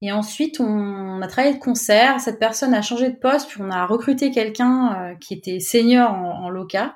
Et 0.00 0.12
ensuite, 0.12 0.60
on, 0.60 1.20
a 1.20 1.26
travaillé 1.26 1.54
de 1.54 1.60
concert. 1.60 2.20
Cette 2.20 2.38
personne 2.38 2.74
a 2.74 2.82
changé 2.82 3.10
de 3.10 3.16
poste, 3.16 3.48
puis 3.48 3.60
on 3.60 3.70
a 3.70 3.86
recruté 3.86 4.30
quelqu'un 4.30 4.92
euh, 4.92 5.14
qui 5.20 5.34
était 5.34 5.58
senior 5.58 6.12
en, 6.12 6.44
en 6.44 6.48
LOCA. 6.48 6.94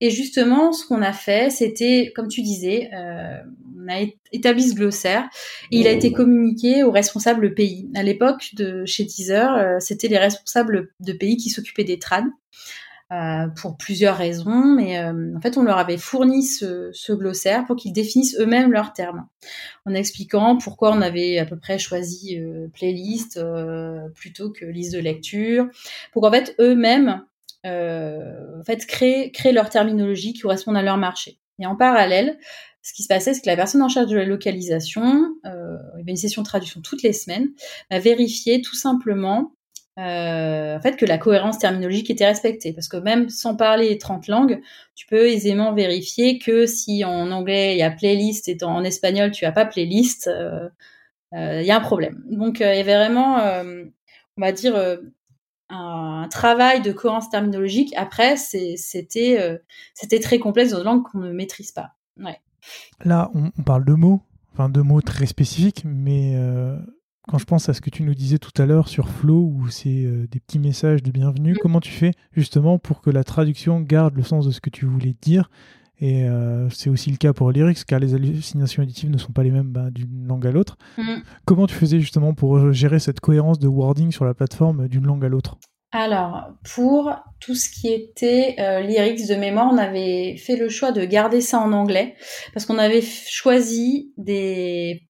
Et 0.00 0.10
justement, 0.10 0.72
ce 0.72 0.86
qu'on 0.86 1.02
a 1.02 1.12
fait, 1.12 1.50
c'était, 1.50 2.12
comme 2.14 2.28
tu 2.28 2.42
disais, 2.42 2.90
euh, 2.94 3.38
on 3.82 3.92
a 3.92 4.06
établi 4.32 4.68
ce 4.68 4.74
glossaire 4.74 5.28
et 5.70 5.78
il 5.78 5.86
a 5.86 5.90
été 5.90 6.12
communiqué 6.12 6.82
aux 6.82 6.90
responsables 6.90 7.54
pays. 7.54 7.90
À 7.94 8.02
l'époque 8.02 8.50
de 8.54 8.84
chez 8.86 9.04
Deezer, 9.04 9.54
euh, 9.54 9.76
c'était 9.80 10.08
les 10.08 10.18
responsables 10.18 10.90
de 11.00 11.12
pays 11.12 11.36
qui 11.36 11.50
s'occupaient 11.50 11.84
des 11.84 11.98
trades. 11.98 12.28
Euh, 13.10 13.46
pour 13.60 13.76
plusieurs 13.76 14.16
raisons, 14.16 14.74
mais 14.74 14.98
euh, 14.98 15.36
en 15.36 15.40
fait 15.42 15.58
on 15.58 15.62
leur 15.62 15.76
avait 15.76 15.98
fourni 15.98 16.42
ce, 16.42 16.88
ce 16.94 17.12
glossaire 17.12 17.66
pour 17.66 17.76
qu'ils 17.76 17.92
définissent 17.92 18.38
eux-mêmes 18.38 18.72
leurs 18.72 18.94
termes, 18.94 19.26
en 19.84 19.92
expliquant 19.92 20.56
pourquoi 20.56 20.92
on 20.92 21.02
avait 21.02 21.36
à 21.36 21.44
peu 21.44 21.58
près 21.58 21.78
choisi 21.78 22.40
playlist 22.72 23.38
plutôt 24.14 24.50
que 24.50 24.64
liste 24.64 24.94
de 24.94 24.98
lecture, 24.98 25.68
pour 26.14 26.22
qu'en 26.22 26.30
fait 26.30 26.54
eux-mêmes 26.58 27.22
en 27.66 28.64
fait 28.64 28.86
créent, 28.86 29.30
créent 29.30 29.52
leur 29.52 29.68
terminologie 29.68 30.32
qui 30.32 30.40
correspondent 30.40 30.78
à 30.78 30.82
leur 30.82 30.96
marché. 30.96 31.38
Et 31.58 31.66
en 31.66 31.76
parallèle, 31.76 32.38
ce 32.82 32.92
qui 32.92 33.02
se 33.02 33.08
passait, 33.08 33.34
c'est 33.34 33.42
que 33.42 33.46
la 33.46 33.56
personne 33.56 33.82
en 33.82 33.88
charge 33.88 34.10
de 34.10 34.16
la 34.16 34.24
localisation, 34.24 35.36
euh, 35.46 35.76
une 36.06 36.16
session 36.16 36.42
de 36.42 36.46
traduction 36.46 36.80
toutes 36.80 37.02
les 37.02 37.12
semaines, 37.12 37.50
a 37.90 37.98
vérifié 37.98 38.60
tout 38.60 38.74
simplement 38.74 39.52
euh, 39.98 40.78
en 40.78 40.80
fait 40.80 40.96
que 40.96 41.04
la 41.04 41.18
cohérence 41.18 41.58
terminologique 41.58 42.08
était 42.08 42.26
respectée 42.26 42.72
parce 42.72 42.88
que 42.88 42.96
même 42.96 43.28
sans 43.28 43.56
parler 43.56 43.98
30 43.98 44.26
langues, 44.28 44.62
tu 44.94 45.06
peux 45.06 45.28
aisément 45.28 45.74
vérifier 45.74 46.38
que 46.38 46.64
si 46.64 47.04
en 47.04 47.30
anglais 47.30 47.74
il 47.74 47.78
y 47.78 47.82
a 47.82 47.90
playlist 47.90 48.48
et 48.48 48.56
en 48.62 48.84
espagnol 48.84 49.32
tu 49.32 49.44
as 49.44 49.52
pas 49.52 49.66
playlist, 49.66 50.28
euh, 50.28 50.68
euh, 51.34 51.60
il 51.60 51.66
y 51.66 51.70
a 51.70 51.76
un 51.76 51.80
problème. 51.80 52.22
Donc 52.30 52.60
il 52.60 52.66
y 52.66 52.80
avait 52.80 52.96
vraiment, 52.96 53.38
on 54.36 54.40
va 54.40 54.52
dire, 54.52 54.74
un, 55.68 56.28
travail 56.30 56.82
de 56.82 56.92
cohérence 56.92 57.30
terminologique. 57.30 57.92
Après, 57.96 58.36
c'était 58.36 59.60
c'était 59.94 60.20
très 60.20 60.38
complexe 60.38 60.70
dans 60.70 60.78
une 60.78 60.84
langue 60.84 61.02
qu'on 61.04 61.18
ne 61.18 61.32
maîtrise 61.32 61.72
pas. 61.72 61.92
Ouais. 62.18 62.38
Là, 63.04 63.30
on, 63.34 63.50
on, 63.58 63.62
parle 63.62 63.84
de 63.84 63.94
mots, 63.94 64.22
enfin 64.52 64.68
de 64.68 64.80
mots 64.80 65.00
très 65.00 65.26
spécifiques, 65.26 65.82
mais 65.84 66.36
quand 67.28 67.38
je 67.38 67.44
pense 67.44 67.68
à 67.68 67.74
ce 67.74 67.80
que 67.80 67.90
tu 67.90 68.02
nous 68.02 68.14
disais 68.14 68.38
tout 68.38 68.50
à 68.60 68.66
l'heure 68.66 68.88
sur 68.88 69.08
Flow, 69.08 69.52
où 69.54 69.68
c'est 69.68 70.04
euh, 70.04 70.26
des 70.28 70.40
petits 70.40 70.58
messages 70.58 71.02
de 71.02 71.10
bienvenue, 71.10 71.52
mm. 71.52 71.58
comment 71.62 71.80
tu 71.80 71.92
fais 71.92 72.12
justement 72.32 72.78
pour 72.78 73.00
que 73.00 73.10
la 73.10 73.22
traduction 73.22 73.80
garde 73.80 74.16
le 74.16 74.22
sens 74.22 74.44
de 74.44 74.50
ce 74.50 74.60
que 74.60 74.70
tu 74.70 74.86
voulais 74.86 75.14
dire? 75.20 75.48
Et 75.98 76.24
euh, 76.24 76.68
c'est 76.70 76.90
aussi 76.90 77.12
le 77.12 77.16
cas 77.16 77.32
pour 77.32 77.52
Lyrics, 77.52 77.84
car 77.84 78.00
les 78.00 78.14
hallucinations 78.14 78.82
auditives 78.82 79.08
ne 79.08 79.18
sont 79.18 79.30
pas 79.30 79.44
les 79.44 79.52
mêmes 79.52 79.70
bah, 79.70 79.90
d'une 79.90 80.26
langue 80.26 80.46
à 80.46 80.50
l'autre. 80.50 80.76
Mm. 80.98 81.20
Comment 81.44 81.68
tu 81.68 81.74
faisais 81.74 82.00
justement 82.00 82.34
pour 82.34 82.56
euh, 82.56 82.72
gérer 82.72 82.98
cette 82.98 83.20
cohérence 83.20 83.60
de 83.60 83.68
wording 83.68 84.10
sur 84.10 84.24
la 84.24 84.34
plateforme 84.34 84.88
d'une 84.88 85.06
langue 85.06 85.24
à 85.24 85.28
l'autre? 85.28 85.58
Alors, 85.92 86.48
pour 86.74 87.14
tout 87.38 87.54
ce 87.54 87.68
qui 87.68 87.92
était 87.92 88.56
lyrics 88.82 89.28
de 89.28 89.34
mémoire, 89.34 89.68
on 89.70 89.76
avait 89.76 90.36
fait 90.38 90.56
le 90.56 90.70
choix 90.70 90.90
de 90.90 91.04
garder 91.04 91.42
ça 91.42 91.58
en 91.58 91.72
anglais 91.72 92.16
parce 92.54 92.64
qu'on 92.64 92.78
avait 92.78 93.02
choisi 93.02 94.12
des 94.16 95.02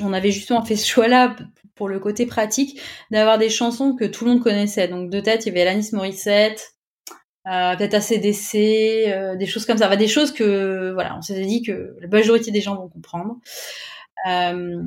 on 0.00 0.12
avait 0.12 0.30
justement 0.30 0.62
fait 0.64 0.76
ce 0.76 0.86
choix-là 0.86 1.36
pour 1.74 1.88
le 1.88 2.00
côté 2.00 2.26
pratique 2.26 2.80
d'avoir 3.10 3.38
des 3.38 3.48
chansons 3.48 3.94
que 3.94 4.04
tout 4.04 4.24
le 4.24 4.32
monde 4.32 4.42
connaissait. 4.42 4.88
Donc 4.88 5.10
de 5.10 5.20
tête, 5.20 5.46
il 5.46 5.48
y 5.48 5.50
avait 5.52 5.62
Alanis 5.62 5.90
Morissette, 5.92 6.72
euh, 7.46 7.76
peut-être 7.76 7.94
ACDC, 7.94 8.54
euh, 9.08 9.36
des 9.36 9.46
choses 9.46 9.64
comme 9.64 9.78
ça. 9.78 9.94
des 9.96 10.08
choses 10.08 10.32
que 10.32 10.92
voilà, 10.92 11.16
on 11.16 11.22
s'était 11.22 11.46
dit 11.46 11.62
que 11.62 11.96
la 12.00 12.08
majorité 12.08 12.50
des 12.50 12.60
gens 12.60 12.76
vont 12.76 12.88
comprendre. 12.88 13.36
Euh, 14.26 14.82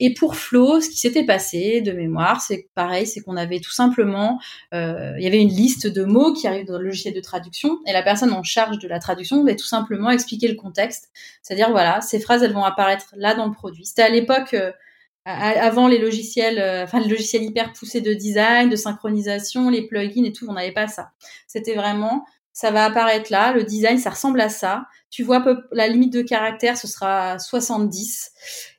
et 0.00 0.14
pour 0.14 0.36
Flo, 0.36 0.80
ce 0.80 0.88
qui 0.88 0.96
s'était 0.96 1.24
passé 1.24 1.80
de 1.80 1.92
mémoire, 1.92 2.40
c'est 2.40 2.68
pareil, 2.74 3.06
c'est 3.06 3.20
qu'on 3.20 3.36
avait 3.36 3.60
tout 3.60 3.70
simplement, 3.70 4.40
euh, 4.74 5.12
il 5.18 5.24
y 5.24 5.26
avait 5.26 5.40
une 5.40 5.48
liste 5.48 5.86
de 5.86 6.04
mots 6.04 6.32
qui 6.32 6.46
arrivent 6.48 6.66
dans 6.66 6.78
le 6.78 6.86
logiciel 6.86 7.14
de 7.14 7.20
traduction, 7.20 7.78
et 7.86 7.92
la 7.92 8.02
personne 8.02 8.32
en 8.32 8.42
charge 8.42 8.78
de 8.78 8.88
la 8.88 8.98
traduction 8.98 9.40
devait 9.42 9.56
tout 9.56 9.66
simplement 9.66 10.10
expliquer 10.10 10.48
le 10.48 10.56
contexte, 10.56 11.10
c'est-à-dire 11.42 11.70
voilà, 11.70 12.00
ces 12.00 12.18
phrases 12.18 12.42
elles 12.42 12.52
vont 12.52 12.64
apparaître 12.64 13.14
là 13.16 13.34
dans 13.34 13.46
le 13.46 13.52
produit. 13.52 13.86
C'était 13.86 14.02
à 14.02 14.10
l'époque 14.10 14.54
euh, 14.54 14.72
avant 15.24 15.86
les 15.86 15.98
logiciels, 15.98 16.58
enfin 16.82 16.98
les 16.98 17.08
logiciels 17.08 17.44
hyper 17.44 17.72
poussés 17.72 18.00
de 18.00 18.12
design, 18.12 18.68
de 18.68 18.74
synchronisation, 18.76 19.70
les 19.70 19.86
plugins 19.86 20.24
et 20.24 20.32
tout, 20.32 20.46
on 20.48 20.54
n'avait 20.54 20.72
pas 20.72 20.88
ça. 20.88 21.10
C'était 21.46 21.76
vraiment 21.76 22.24
ça 22.52 22.70
va 22.70 22.84
apparaître 22.84 23.30
là, 23.30 23.52
le 23.52 23.64
design, 23.64 23.98
ça 23.98 24.10
ressemble 24.10 24.40
à 24.40 24.48
ça. 24.48 24.84
Tu 25.10 25.22
vois, 25.22 25.44
la 25.72 25.88
limite 25.88 26.12
de 26.12 26.22
caractère, 26.22 26.76
ce 26.76 26.86
sera 26.86 27.38
70. 27.38 28.30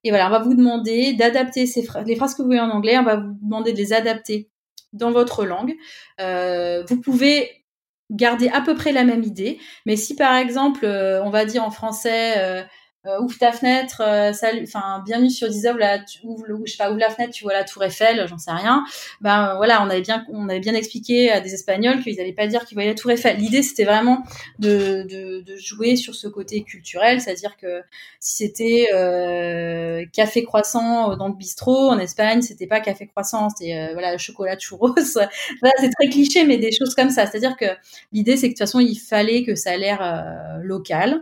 Et 0.04 0.10
voilà, 0.10 0.28
on 0.28 0.32
va 0.32 0.40
vous 0.40 0.54
demander 0.54 1.14
d'adapter 1.14 1.66
ces 1.66 1.84
phrases, 1.84 2.06
les 2.06 2.16
phrases 2.16 2.36
que 2.36 2.42
vous 2.42 2.48
voyez 2.48 2.62
en 2.62 2.70
anglais, 2.70 2.98
on 2.98 3.04
va 3.04 3.18
vous 3.18 3.38
demander 3.42 3.74
de 3.74 3.78
les 3.78 3.94
adapter 3.94 4.50
dans 4.94 5.12
votre 5.12 5.46
langue. 5.46 5.76
Euh, 6.22 6.84
vous 6.88 7.00
pouvez 7.02 7.64
garder 8.12 8.48
à 8.50 8.62
peu 8.62 8.76
près 8.76 8.92
la 8.92 9.04
même 9.04 9.24
idée, 9.24 9.60
mais 9.86 9.96
si 9.96 10.16
par 10.16 10.36
exemple, 10.36 10.86
euh, 10.86 11.24
on 11.24 11.30
va 11.30 11.46
dire 11.46 11.64
en 11.64 11.72
français, 11.72 12.34
euh, 12.38 12.64
euh, 13.06 13.20
ouvre 13.20 13.38
ta 13.38 13.52
fenêtre, 13.52 14.02
euh, 14.02 14.32
salut, 14.32 14.64
enfin 14.64 15.04
bienvenue 15.06 15.30
sur 15.30 15.50
Deezer, 15.50 15.78
là, 15.78 16.00
tu 16.00 16.20
ouvre, 16.24 16.46
le, 16.48 16.58
je 16.64 16.72
sais 16.72 16.78
pas, 16.78 16.90
ouvre 16.90 17.02
la 17.02 17.10
fenêtre, 17.10 17.34
tu 17.34 17.44
vois 17.44 17.52
la 17.52 17.66
Tour 17.66 17.84
Eiffel, 17.84 18.26
j'en 18.30 18.38
sais 18.38 18.52
rien. 18.52 18.86
Ben 19.20 19.50
euh, 19.50 19.56
voilà, 19.58 19.84
on 19.84 19.90
avait 19.90 20.00
bien, 20.00 20.26
on 20.32 20.48
avait 20.48 20.62
bien 20.62 20.74
expliqué 20.74 21.30
à 21.30 21.42
des 21.42 21.54
Espagnols 21.54 22.02
qu'ils 22.02 22.16
n'allaient 22.16 22.32
pas 22.32 22.48
dire 22.48 22.64
qu'ils 22.64 22.76
voyaient 22.76 22.92
la 22.92 22.96
Tour 22.96 23.12
Eiffel. 23.12 23.36
L'idée 23.38 23.62
c'était 23.62 23.84
vraiment 23.84 24.24
de, 24.60 25.04
de, 25.04 25.42
de, 25.42 25.56
jouer 25.58 25.98
sur 25.98 26.16
ce 26.16 26.30
côté 26.30 26.64
culturel, 26.64 27.20
c'est-à-dire 27.20 27.58
que 27.58 27.82
si 28.22 28.38
c'était 28.38 28.88
euh, 28.94 30.06
café 30.14 30.46
croissant 30.46 31.18
dans 31.18 31.28
le 31.28 31.36
bistrot 31.36 31.90
en 31.90 32.00
Espagne, 32.00 32.42
c'était 32.42 32.68
pas 32.68 32.80
café 32.80 33.08
croissant, 33.08 33.50
c'était 33.50 33.92
voilà 33.92 34.18
chocolat 34.18 34.58
churros. 34.58 34.96
voilà, 35.62 35.74
c'est 35.78 35.90
très 35.90 36.08
cliché, 36.08 36.46
mais 36.46 36.58
des 36.58 36.72
choses 36.72 36.96
comme 36.96 37.10
ça. 37.10 37.28
C'est-à-dire 37.28 37.58
que 37.58 37.66
l'idée 38.14 38.38
c'est 38.38 38.44
que 38.44 38.54
de 38.54 38.58
toute 38.58 38.60
façon 38.60 38.80
il 38.80 38.96
fallait 38.96 39.44
que 39.44 39.56
ça 39.56 39.72
a 39.72 39.78
l'air 39.78 40.24
local. 40.62 41.22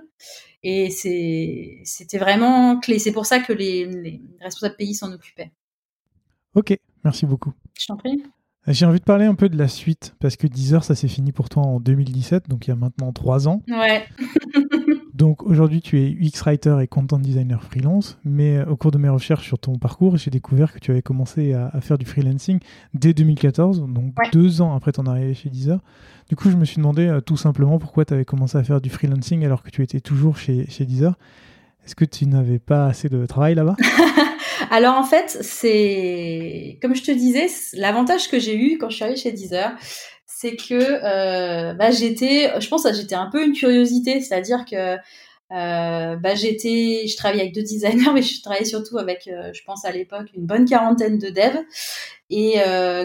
Et 0.63 0.89
c'était 0.91 2.17
vraiment 2.17 2.79
clé. 2.79 2.99
C'est 2.99 3.11
pour 3.11 3.25
ça 3.25 3.39
que 3.39 3.53
les, 3.53 3.85
les 3.85 4.21
responsables 4.39 4.75
pays 4.75 4.93
s'en 4.93 5.11
occupaient. 5.11 5.51
Ok, 6.53 6.77
merci 7.03 7.25
beaucoup. 7.25 7.53
Je 7.79 7.87
t'en 7.87 7.97
prie. 7.97 8.23
J'ai 8.67 8.85
envie 8.85 8.99
de 8.99 9.05
parler 9.05 9.25
un 9.25 9.33
peu 9.33 9.49
de 9.49 9.57
la 9.57 9.67
suite, 9.67 10.13
parce 10.19 10.35
que 10.35 10.45
Deezer, 10.45 10.83
ça 10.83 10.93
s'est 10.93 11.07
fini 11.07 11.31
pour 11.31 11.49
toi 11.49 11.63
en 11.63 11.79
2017, 11.79 12.47
donc 12.47 12.67
il 12.67 12.69
y 12.69 12.73
a 12.73 12.75
maintenant 12.75 13.11
trois 13.11 13.47
ans. 13.47 13.63
Ouais. 13.67 14.05
Donc 15.21 15.43
aujourd'hui, 15.43 15.81
tu 15.81 15.99
es 16.01 16.09
UX 16.09 16.41
writer 16.43 16.77
et 16.81 16.87
content 16.87 17.19
designer 17.19 17.63
freelance, 17.63 18.17
mais 18.25 18.57
euh, 18.57 18.65
au 18.65 18.75
cours 18.75 18.89
de 18.89 18.97
mes 18.97 19.07
recherches 19.07 19.45
sur 19.45 19.59
ton 19.59 19.77
parcours, 19.77 20.17
j'ai 20.17 20.31
découvert 20.31 20.73
que 20.73 20.79
tu 20.79 20.89
avais 20.89 21.03
commencé 21.03 21.53
à, 21.53 21.79
faire 21.79 21.99
du 21.99 22.07
freelancing 22.07 22.57
dès 22.95 23.13
2014, 23.13 23.85
donc 23.87 24.15
deux 24.33 24.63
ans 24.63 24.75
après 24.75 24.93
ton 24.93 25.05
arrivée 25.05 25.35
chez 25.35 25.51
Deezer. 25.51 25.79
Du 26.27 26.35
coup, 26.35 26.49
je 26.49 26.57
me 26.57 26.65
suis 26.65 26.77
demandé 26.77 27.05
euh, 27.05 27.21
tout 27.21 27.37
simplement 27.37 27.77
pourquoi 27.77 28.03
tu 28.03 28.15
avais 28.15 28.25
commencé 28.25 28.57
à 28.57 28.63
faire 28.63 28.81
du 28.81 28.89
freelancing 28.89 29.45
alors 29.45 29.61
que 29.61 29.69
tu 29.69 29.83
étais 29.83 29.99
toujours 29.99 30.37
chez, 30.37 30.65
chez 30.71 30.85
Deezer. 30.85 31.13
Est-ce 31.85 31.93
que 31.93 32.05
tu 32.05 32.25
n'avais 32.25 32.57
pas 32.57 32.87
assez 32.87 33.07
de 33.07 33.23
travail 33.27 33.53
là-bas? 33.53 33.75
Alors 34.71 34.95
en 34.95 35.03
fait, 35.03 35.37
c'est 35.41 36.79
comme 36.81 36.95
je 36.95 37.03
te 37.03 37.11
disais, 37.11 37.45
l'avantage 37.73 38.27
que 38.27 38.39
j'ai 38.39 38.57
eu 38.57 38.79
quand 38.79 38.89
je 38.89 38.95
suis 38.95 39.03
arrivée 39.03 39.19
chez 39.19 39.31
Deezer, 39.31 39.71
c'est 40.33 40.55
que 40.55 40.73
euh, 40.73 41.73
bah, 41.73 41.91
j'étais, 41.91 42.51
je 42.59 42.67
pense 42.67 42.83
que 42.83 42.93
j'étais 42.93 43.15
un 43.15 43.29
peu 43.29 43.45
une 43.45 43.53
curiosité, 43.53 44.21
c'est-à-dire 44.21 44.65
que 44.65 44.95
euh, 44.95 46.15
bah, 46.15 46.35
j'étais, 46.35 47.05
je 47.05 47.15
travaillais 47.17 47.41
avec 47.41 47.53
deux 47.53 47.61
designers, 47.61 48.09
mais 48.13 48.21
je 48.21 48.41
travaillais 48.41 48.65
surtout 48.65 48.97
avec, 48.97 49.27
euh, 49.27 49.51
je 49.53 49.61
pense 49.63 49.85
à 49.85 49.91
l'époque, 49.91 50.29
une 50.33 50.45
bonne 50.45 50.65
quarantaine 50.65 51.17
de 51.17 51.29
devs, 51.29 51.59
et 52.29 52.53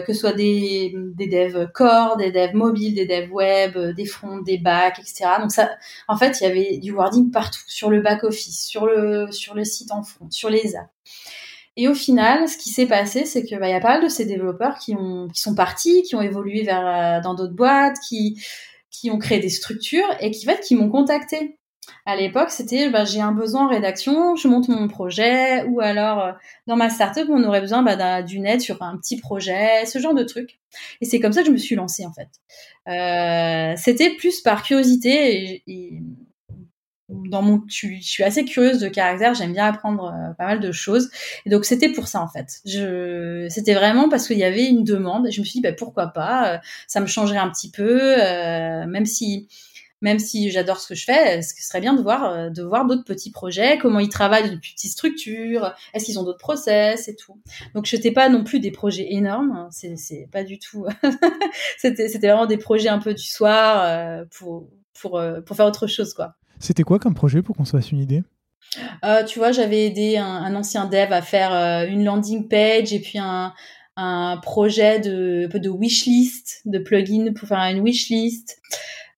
que 0.05 0.13
ce 0.13 0.19
soit 0.19 0.33
des, 0.33 0.95
des 1.15 1.27
devs 1.27 1.69
core, 1.73 2.15
des 2.15 2.31
devs 2.31 2.53
mobiles, 2.53 2.95
des 2.95 3.05
devs 3.05 3.31
web, 3.31 3.77
des 3.77 4.05
fronts, 4.05 4.39
des 4.39 4.57
backs, 4.57 4.99
etc. 4.99 5.25
Donc 5.41 5.51
ça, 5.51 5.69
en 6.07 6.15
fait, 6.17 6.39
il 6.39 6.43
y 6.43 6.47
avait 6.47 6.77
du 6.77 6.93
wording 6.93 7.29
partout, 7.29 7.61
sur 7.67 7.89
le 7.89 8.01
back 8.01 8.23
office, 8.23 8.65
sur 8.65 8.85
le 8.85 9.29
sur 9.31 9.53
le 9.53 9.65
site 9.65 9.91
en 9.91 10.01
front, 10.03 10.31
sur 10.31 10.49
les 10.49 10.77
apps. 10.77 10.89
Et 11.77 11.87
au 11.87 11.93
final, 11.93 12.49
ce 12.49 12.57
qui 12.57 12.69
s'est 12.69 12.87
passé, 12.87 13.25
c'est 13.25 13.45
que 13.45 13.55
bah, 13.55 13.69
y 13.69 13.73
a 13.73 13.79
pas 13.79 13.93
mal 13.93 14.03
de 14.03 14.09
ces 14.09 14.25
développeurs 14.25 14.79
qui 14.79 14.95
ont 14.95 15.27
qui 15.29 15.39
sont 15.41 15.55
partis, 15.55 16.01
qui 16.01 16.15
ont 16.15 16.21
évolué 16.21 16.63
vers 16.63 16.87
euh, 16.87 17.21
dans 17.21 17.35
d'autres 17.35 17.53
boîtes, 17.53 17.97
qui 18.07 18.41
qui 18.91 19.11
ont 19.11 19.19
créé 19.19 19.39
des 19.39 19.49
structures 19.49 20.07
et 20.19 20.31
qui 20.31 20.45
fait 20.45 20.59
qui 20.59 20.75
m'ont 20.75 20.89
contacté. 20.89 21.59
À 22.05 22.15
l'époque, 22.15 22.49
c'était 22.49 22.89
bah, 22.89 23.05
j'ai 23.05 23.21
un 23.21 23.31
besoin 23.31 23.65
en 23.65 23.69
rédaction, 23.69 24.35
je 24.35 24.47
monte 24.47 24.69
mon 24.69 24.87
projet, 24.87 25.63
ou 25.65 25.79
alors 25.79 26.19
euh, 26.19 26.31
dans 26.65 26.75
ma 26.75 26.89
startup, 26.89 27.27
on 27.29 27.43
aurait 27.43 27.61
besoin 27.61 27.83
bah, 27.83 28.23
d'une 28.23 28.45
aide 28.47 28.61
sur 28.61 28.81
un 28.81 28.97
petit 28.97 29.17
projet, 29.17 29.85
ce 29.85 29.99
genre 29.99 30.15
de 30.15 30.23
truc. 30.23 30.59
Et 31.01 31.05
c'est 31.05 31.19
comme 31.19 31.31
ça 31.31 31.41
que 31.41 31.47
je 31.47 31.51
me 31.51 31.57
suis 31.57 31.75
lancée 31.75 32.05
en 32.07 32.13
fait. 32.13 32.29
Euh, 32.87 33.75
c'était 33.77 34.15
plus 34.15 34.41
par 34.41 34.63
curiosité 34.63 35.63
et 35.67 36.01
dans 37.09 37.41
mon, 37.41 37.63
je, 37.67 37.87
suis 38.01 38.23
assez 38.23 38.43
curieuse 38.43 38.79
de 38.79 38.89
caractère, 38.89 39.33
j'aime 39.33 39.53
bien 39.53 39.65
apprendre 39.65 40.13
euh, 40.13 40.33
pas 40.33 40.45
mal 40.45 40.59
de 40.59 40.71
choses. 40.71 41.09
Et 41.45 41.49
donc 41.49 41.63
c'était 41.63 41.89
pour 41.89 42.07
ça 42.07 42.21
en 42.21 42.27
fait. 42.27 42.59
Je, 42.65 43.47
c'était 43.49 43.73
vraiment 43.73 44.09
parce 44.09 44.27
qu'il 44.27 44.37
y 44.37 44.43
avait 44.43 44.65
une 44.65 44.83
demande. 44.83 45.27
Et 45.27 45.31
je 45.31 45.39
me 45.39 45.45
suis 45.45 45.59
dit 45.59 45.61
bah, 45.61 45.73
pourquoi 45.73 46.07
pas, 46.07 46.55
euh, 46.55 46.57
ça 46.87 46.99
me 46.99 47.07
changerait 47.07 47.37
un 47.37 47.49
petit 47.49 47.71
peu, 47.71 48.21
euh, 48.21 48.85
même 48.85 49.05
si 49.05 49.47
même 49.99 50.19
si 50.19 50.51
j'adore 50.51 50.79
ce 50.79 50.89
que 50.89 50.93
je 50.93 51.05
fais, 51.05 51.41
ce 51.41 51.55
serait 51.59 51.81
bien 51.81 51.95
de 51.95 52.01
voir 52.03 52.51
de 52.51 52.61
voir 52.61 52.85
d'autres 52.85 53.03
petits 53.03 53.31
projets, 53.31 53.79
comment 53.79 53.99
ils 53.99 54.09
travaillent 54.09 54.47
dans 54.51 54.59
petites 54.59 54.91
structures, 54.91 55.73
est-ce 55.93 56.05
qu'ils 56.05 56.19
ont 56.19 56.23
d'autres 56.23 56.37
process 56.37 57.07
et 57.07 57.15
tout. 57.15 57.41
Donc 57.73 57.87
c'était 57.87 58.11
pas 58.11 58.29
non 58.29 58.43
plus 58.43 58.59
des 58.59 58.69
projets 58.69 59.07
énormes, 59.13 59.51
hein, 59.53 59.69
c'est 59.71 59.95
c'est 59.95 60.27
pas 60.31 60.43
du 60.43 60.59
tout. 60.59 60.85
c'était 61.79 62.09
c'était 62.09 62.27
vraiment 62.27 62.45
des 62.45 62.57
projets 62.57 62.89
un 62.89 62.99
peu 62.99 63.15
du 63.15 63.23
soir 63.23 64.25
pour 64.37 64.67
pour 64.93 65.19
pour 65.45 65.55
faire 65.55 65.65
autre 65.65 65.87
chose 65.87 66.13
quoi. 66.13 66.35
C'était 66.59 66.83
quoi 66.83 66.99
comme 66.99 67.13
projet 67.13 67.41
pour 67.41 67.55
qu'on 67.55 67.65
se 67.65 67.71
fasse 67.77 67.91
une 67.91 67.99
idée? 67.99 68.23
Euh, 69.05 69.23
Tu 69.23 69.39
vois, 69.39 69.51
j'avais 69.51 69.85
aidé 69.85 70.17
un, 70.17 70.55
ancien 70.55 70.85
dev 70.85 71.11
à 71.11 71.21
faire 71.21 71.53
euh, 71.53 71.87
une 71.87 72.03
landing 72.03 72.47
page 72.47 72.93
et 72.93 72.99
puis 72.99 73.19
un, 73.19 73.53
projet 74.41 74.99
de, 74.99 75.47
de 75.51 75.69
wishlist, 75.69 76.61
de 76.65 76.77
plugin 76.77 77.33
pour 77.33 77.47
faire 77.47 77.59
une 77.59 77.81
wishlist. 77.81 78.59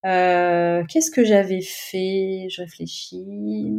Euh, 0.06 0.84
Qu'est-ce 0.88 1.12
que 1.12 1.26
j'avais 1.26 1.62
fait? 1.62 2.48
Je 2.50 2.62
réfléchis. 2.62 3.78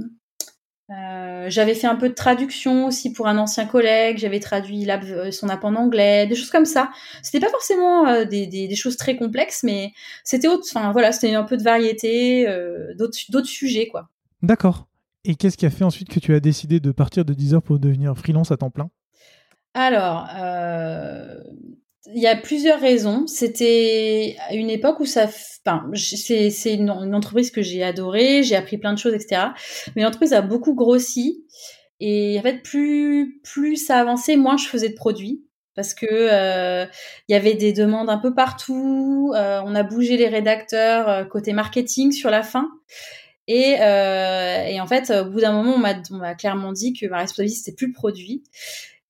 Euh, 0.91 1.47
j'avais 1.49 1.75
fait 1.75 1.87
un 1.87 1.95
peu 1.95 2.09
de 2.09 2.15
traduction 2.15 2.87
aussi 2.87 3.13
pour 3.13 3.29
un 3.29 3.39
ancien 3.39 3.67
collègue. 3.67 4.19
J'avais 4.19 4.41
traduit 4.41 4.91
euh, 4.91 5.31
son 5.31 5.49
app 5.49 5.65
en 5.65 5.75
anglais, 5.77 6.27
des 6.27 6.35
choses 6.35 6.51
comme 6.51 6.65
ça. 6.65 6.91
C'était 7.23 7.39
pas 7.39 7.51
forcément 7.51 8.07
euh, 8.09 8.25
des, 8.25 8.47
des, 8.47 8.67
des, 8.67 8.75
choses 8.75 8.97
très 8.97 9.17
complexes, 9.17 9.63
mais 9.63 9.93
c'était 10.25 10.49
enfin 10.49 10.91
voilà, 10.93 11.13
c'était 11.13 11.35
un 11.35 11.45
peu 11.45 11.57
de 11.57 11.63
variété, 11.63 12.49
euh, 12.49 12.93
d'autres 12.97 13.45
sujets 13.45 13.87
quoi. 13.87 14.09
D'accord. 14.43 14.89
Et 15.25 15.37
qu'est-ce 15.37 15.57
qui 15.57 15.67
a 15.67 15.71
fait 15.71 15.85
ensuite 15.85 16.09
que 16.09 16.19
tu 16.19 16.35
as 16.35 16.41
décidé 16.41 16.81
de 16.81 16.91
partir 16.93 17.25
de 17.25 17.35
Deezer 17.35 17.63
pour 17.63 17.79
devenir 17.79 18.17
freelance 18.17 18.51
à 18.51 18.57
temps 18.57 18.71
plein? 18.71 18.91
Alors, 19.75 20.27
il 22.07 22.21
y 22.21 22.27
a 22.27 22.37
plusieurs 22.37 22.81
raisons. 22.81 23.27
C'était 23.27 24.37
une 24.53 24.71
époque 24.71 25.01
où 25.01 25.05
ça, 25.05 25.29
enfin, 25.67 25.85
c'est 25.95 26.75
une, 26.75 26.91
entreprise 26.91 27.51
que 27.51 27.63
j'ai 27.63 27.83
adorée, 27.83 28.43
j'ai 28.43 28.57
appris 28.57 28.79
plein 28.79 28.93
de 28.93 28.99
choses, 28.99 29.15
etc. 29.15 29.49
Mais 29.95 30.03
l'entreprise 30.03 30.33
a 30.33 30.43
beaucoup 30.43 30.75
grossi 30.75 31.45
et 32.01 32.39
en 32.39 32.43
fait, 32.43 32.63
plus 32.63 33.41
plus 33.45 33.77
ça 33.77 33.99
avançait, 33.99 34.37
moins 34.37 34.57
je 34.57 34.67
faisais 34.67 34.89
de 34.89 34.95
produits 34.95 35.45
parce 35.77 35.95
que 35.95 36.07
euh, 36.11 36.87
il 37.29 37.33
y 37.33 37.35
avait 37.35 37.55
des 37.55 37.73
demandes 37.73 38.11
un 38.11 38.19
peu 38.19 38.35
partout. 38.35 39.33
Euh, 39.37 39.61
on 39.65 39.75
a 39.75 39.83
bougé 39.83 40.17
les 40.17 40.29
rédacteurs 40.29 41.09
euh, 41.09 41.25
côté 41.25 41.53
marketing 41.53 42.13
sur 42.13 42.31
la 42.31 42.43
fin. 42.43 42.69
Et, 43.47 43.73
et 43.73 44.81
en 44.81 44.87
fait, 44.87 45.11
au 45.11 45.29
bout 45.29 45.41
d'un 45.41 45.53
moment, 45.53 45.75
on 45.75 46.17
m'a 46.19 46.35
clairement 46.37 46.73
dit 46.73 46.93
que 46.93 47.07
ma 47.07 47.19
responsabilité 47.19 47.59
c'était 47.59 47.75
plus 47.75 47.89
le 47.89 47.93
produit. 47.93 48.45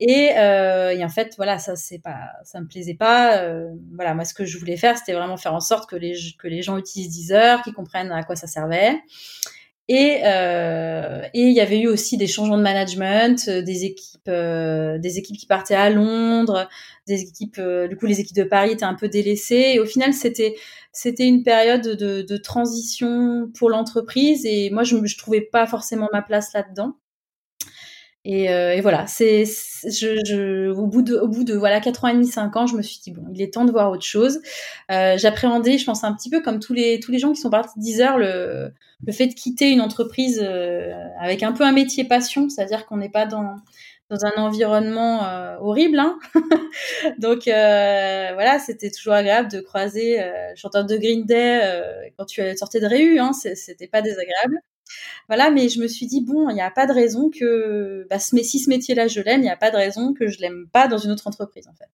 Et, 0.01 0.31
euh, 0.39 0.91
et, 0.91 1.05
en 1.05 1.09
fait, 1.11 1.35
voilà, 1.37 1.59
ça 1.59 1.77
c'est 1.77 1.99
pas, 1.99 2.31
ça 2.45 2.61
me 2.61 2.67
plaisait 2.67 2.95
pas. 2.95 3.39
Euh, 3.43 3.69
voilà, 3.95 4.15
moi 4.15 4.25
ce 4.25 4.33
que 4.35 4.45
je 4.47 4.59
voulais 4.59 4.79
faire, 4.79 4.97
c'était 4.99 5.13
vraiment 5.13 5.37
faire 5.37 5.55
en 5.55 5.61
sorte 5.61 5.89
que 5.91 5.97
les 5.97 6.15
que 6.39 6.49
les 6.49 6.63
gens 6.63 6.79
utilisent 6.79 7.11
Deezer, 7.11 7.63
qu'ils 7.63 7.75
comprennent 7.75 8.11
à 8.13 8.23
quoi 8.25 8.35
ça 8.37 8.47
servait. 8.47 8.99
Et 9.89 10.21
euh, 10.25 11.23
et 11.35 11.43
il 11.43 11.53
y 11.53 11.61
avait 11.61 11.81
eu 11.81 11.89
aussi 11.89 12.17
des 12.17 12.29
changements 12.29 12.57
de 12.57 12.63
management, 12.63 13.49
euh, 13.49 13.61
des 13.63 13.85
équipes, 13.85 14.29
euh, 14.29 14.99
des 14.99 15.19
équipes 15.19 15.37
qui 15.37 15.47
partaient 15.47 15.75
à 15.75 15.91
Londres, 15.91 16.69
des 17.09 17.23
équipes, 17.23 17.59
euh, 17.59 17.89
du 17.89 17.97
coup 17.97 18.07
les 18.07 18.21
équipes 18.21 18.37
de 18.37 18.45
Paris 18.45 18.71
étaient 18.73 18.85
un 18.85 18.95
peu 18.95 19.09
délaissées. 19.09 19.73
Et 19.75 19.81
au 19.81 19.87
final, 19.87 20.15
c'était 20.15 20.55
c'était 20.93 21.27
une 21.27 21.43
période 21.43 21.83
de, 21.83 22.23
de 22.23 22.37
transition 22.37 23.51
pour 23.59 23.69
l'entreprise. 23.71 24.47
Et 24.47 24.71
moi, 24.71 24.85
je, 24.85 25.05
je 25.05 25.19
trouvais 25.19 25.41
pas 25.41 25.67
forcément 25.67 26.09
ma 26.13 26.23
place 26.23 26.53
là-dedans. 26.55 26.95
Et, 28.27 28.51
euh, 28.51 28.75
et, 28.75 28.83
voilà, 28.83 29.07
c'est, 29.07 29.45
je, 29.47 30.21
je, 30.27 30.69
au 30.71 30.87
bout 30.87 31.01
de, 31.01 31.17
au 31.17 31.27
bout 31.27 31.43
de 31.43 31.55
voilà 31.55 31.81
quatre 31.81 32.05
ans 32.05 32.09
et 32.09 32.13
demi, 32.13 32.27
cinq 32.27 32.55
ans, 32.57 32.67
je 32.67 32.77
me 32.77 32.83
suis 32.83 33.01
dit 33.01 33.13
bon, 33.13 33.25
il 33.33 33.41
est 33.41 33.55
temps 33.55 33.65
de 33.65 33.73
voir 33.73 33.91
autre 33.91 34.05
chose. 34.05 34.41
Euh, 34.91 35.17
j'appréhendais, 35.17 35.79
je 35.79 35.87
pense 35.87 36.05
un 36.05 36.15
petit 36.15 36.29
peu 36.29 36.43
comme 36.43 36.61
tous 36.61 36.75
les 36.75 37.01
tous 37.01 37.13
les 37.13 37.19
gens 37.19 37.33
qui 37.33 37.41
sont 37.41 37.49
partis 37.49 37.79
de 37.79 37.85
10 37.85 38.01
heures, 38.03 38.19
le 38.19 38.73
le 39.07 39.13
fait 39.13 39.27
de 39.27 39.35
quitter 39.35 39.71
une 39.71 39.81
entreprise 39.81 40.41
euh, 40.43 40.93
avec 41.19 41.43
un 41.43 41.53
peu 41.53 41.65
un 41.65 41.73
métier 41.73 42.05
passion, 42.05 42.49
c'est-à-dire 42.51 42.87
qu'on 42.87 42.99
n'est 42.99 43.09
pas 43.11 43.27
dans 43.27 43.57
dans 44.11 44.25
un 44.27 44.33
environnement 44.43 45.25
euh, 45.25 45.57
horrible. 45.61 45.99
Hein 45.99 46.19
Donc 47.19 47.45
voilà, 47.45 48.59
c'était 48.59 48.91
toujours 48.91 49.15
agréable 49.15 49.51
de 49.51 49.61
croiser 49.61 50.21
euh, 50.21 50.53
chanteur 50.57 50.85
de 50.85 50.97
Green 50.97 51.25
Day 51.25 51.61
quand 52.19 52.27
tu 52.27 52.43
sortais 52.57 52.81
de 52.81 52.87
Réu. 52.87 53.19
Hein, 53.19 53.33
c'était 53.33 53.89
pas 53.89 54.03
désagréable. 54.03 54.61
Voilà, 55.29 55.51
mais 55.51 55.69
je 55.69 55.81
me 55.81 55.87
suis 55.87 56.07
dit, 56.07 56.23
bon, 56.23 56.49
il 56.49 56.55
n'y 56.55 56.61
a 56.61 56.71
pas 56.71 56.87
de 56.87 56.93
raison 56.93 57.31
que, 57.31 58.07
bah, 58.11 58.19
si 58.19 58.59
ce 58.59 58.69
métier-là, 58.69 59.09
je 59.09 59.21
l'aime, 59.21 59.41
il 59.41 59.45
n'y 59.45 59.51
a 59.51 59.57
pas 59.57 59.71
de 59.71 59.77
raison 59.77 60.15
que 60.15 60.29
je 60.29 60.41
l'aime 60.41 60.67
pas 60.73 60.89
dans 60.89 60.99
une 60.99 61.11
autre 61.11 61.27
entreprise, 61.27 61.69
en 61.69 61.75
fait. 61.75 61.91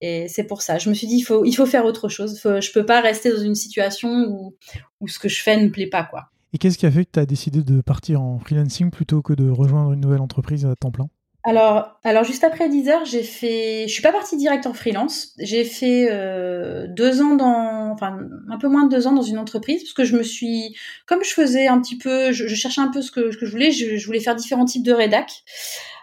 Et 0.00 0.26
c'est 0.28 0.44
pour 0.44 0.62
ça. 0.62 0.78
Je 0.78 0.88
me 0.88 0.94
suis 0.94 1.06
dit, 1.06 1.16
il 1.16 1.22
faut, 1.22 1.44
il 1.44 1.52
faut 1.52 1.66
faire 1.66 1.84
autre 1.84 2.08
chose. 2.08 2.40
Je 2.42 2.60
je 2.60 2.72
peux 2.72 2.84
pas 2.84 3.00
rester 3.00 3.32
dans 3.32 3.40
une 3.40 3.54
situation 3.54 4.26
où, 4.28 4.56
où 5.00 5.08
ce 5.08 5.18
que 5.18 5.28
je 5.28 5.42
fais 5.42 5.56
ne 5.56 5.68
plaît 5.68 5.88
pas, 5.88 6.04
quoi. 6.04 6.30
Et 6.52 6.58
qu'est-ce 6.58 6.76
qui 6.76 6.86
a 6.86 6.90
fait 6.90 7.04
que 7.04 7.12
tu 7.12 7.20
as 7.20 7.26
décidé 7.26 7.62
de 7.62 7.80
partir 7.80 8.20
en 8.20 8.38
freelancing 8.38 8.90
plutôt 8.90 9.22
que 9.22 9.32
de 9.32 9.48
rejoindre 9.48 9.92
une 9.92 10.00
nouvelle 10.00 10.20
entreprise 10.20 10.66
à 10.66 10.74
temps 10.76 10.90
plein? 10.90 11.08
Alors, 11.44 11.98
alors 12.04 12.22
juste 12.22 12.44
après 12.44 12.68
10 12.68 12.88
heures, 12.88 13.04
j'ai 13.04 13.24
fait, 13.24 13.86
je 13.88 13.92
suis 13.92 14.02
pas 14.02 14.12
partie 14.12 14.36
direct 14.36 14.66
en 14.66 14.74
freelance. 14.74 15.32
J'ai 15.38 15.64
fait 15.64 16.08
euh, 16.08 16.86
deux 16.88 17.20
ans 17.20 17.34
dans, 17.34 17.90
enfin 17.92 18.16
un 18.48 18.58
peu 18.58 18.68
moins 18.68 18.84
de 18.84 18.90
deux 18.90 19.08
ans 19.08 19.12
dans 19.12 19.22
une 19.22 19.38
entreprise 19.38 19.82
parce 19.82 19.92
que 19.92 20.04
je 20.04 20.16
me 20.16 20.22
suis, 20.22 20.76
comme 21.06 21.24
je 21.24 21.30
faisais 21.30 21.66
un 21.66 21.80
petit 21.80 21.98
peu, 21.98 22.30
je, 22.30 22.46
cherchais 22.54 22.80
un 22.80 22.92
peu 22.92 23.02
ce 23.02 23.10
que, 23.10 23.32
je 23.32 23.44
voulais. 23.46 23.72
Je, 23.72 24.06
voulais 24.06 24.20
faire 24.20 24.36
différents 24.36 24.66
types 24.66 24.84
de 24.84 24.92
rédac. 24.92 25.42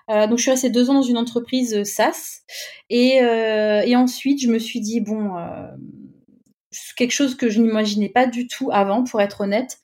Euh, 0.09 0.27
donc 0.27 0.39
je 0.39 0.43
suis 0.43 0.51
restée 0.51 0.69
deux 0.69 0.89
ans 0.89 0.95
dans 0.95 1.01
une 1.03 1.17
entreprise 1.17 1.73
euh, 1.75 1.83
SaaS 1.83 2.41
et, 2.89 3.21
euh, 3.21 3.83
et 3.85 3.95
ensuite 3.95 4.41
je 4.41 4.47
me 4.47 4.57
suis 4.57 4.79
dit 4.79 5.01
bon 5.01 5.37
euh, 5.37 5.67
quelque 6.95 7.11
chose 7.11 7.35
que 7.35 7.49
je 7.49 7.59
n'imaginais 7.61 8.09
pas 8.09 8.27
du 8.27 8.47
tout 8.47 8.69
avant, 8.71 9.03
pour 9.03 9.21
être 9.21 9.41
honnête. 9.41 9.77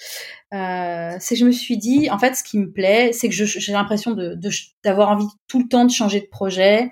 Euh, 0.54 1.16
c'est 1.20 1.36
que 1.36 1.40
je 1.40 1.46
me 1.46 1.52
suis 1.52 1.78
dit, 1.78 2.10
en 2.10 2.20
fait, 2.20 2.36
ce 2.36 2.44
qui 2.44 2.58
me 2.58 2.72
plaît, 2.72 3.12
c'est 3.14 3.30
que 3.30 3.36
j'ai 3.36 3.74
l'impression 3.74 4.16
d'avoir 4.84 5.10
envie 5.10 5.28
tout 5.48 5.60
le 5.60 5.68
temps 5.68 5.86
de 5.86 5.92
changer 5.92 6.22
de 6.22 6.28
projet. 6.28 6.92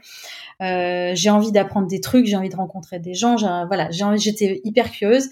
Euh, 0.61 1.11
j'ai 1.15 1.29
envie 1.29 1.51
d'apprendre 1.51 1.87
des 1.87 2.01
trucs, 2.01 2.25
j'ai 2.25 2.35
envie 2.35 2.49
de 2.49 2.55
rencontrer 2.55 2.99
des 2.99 3.13
gens. 3.13 3.35
Voilà, 3.67 3.89
j'étais 3.91 4.61
hyper 4.63 4.91
curieuse. 4.91 5.29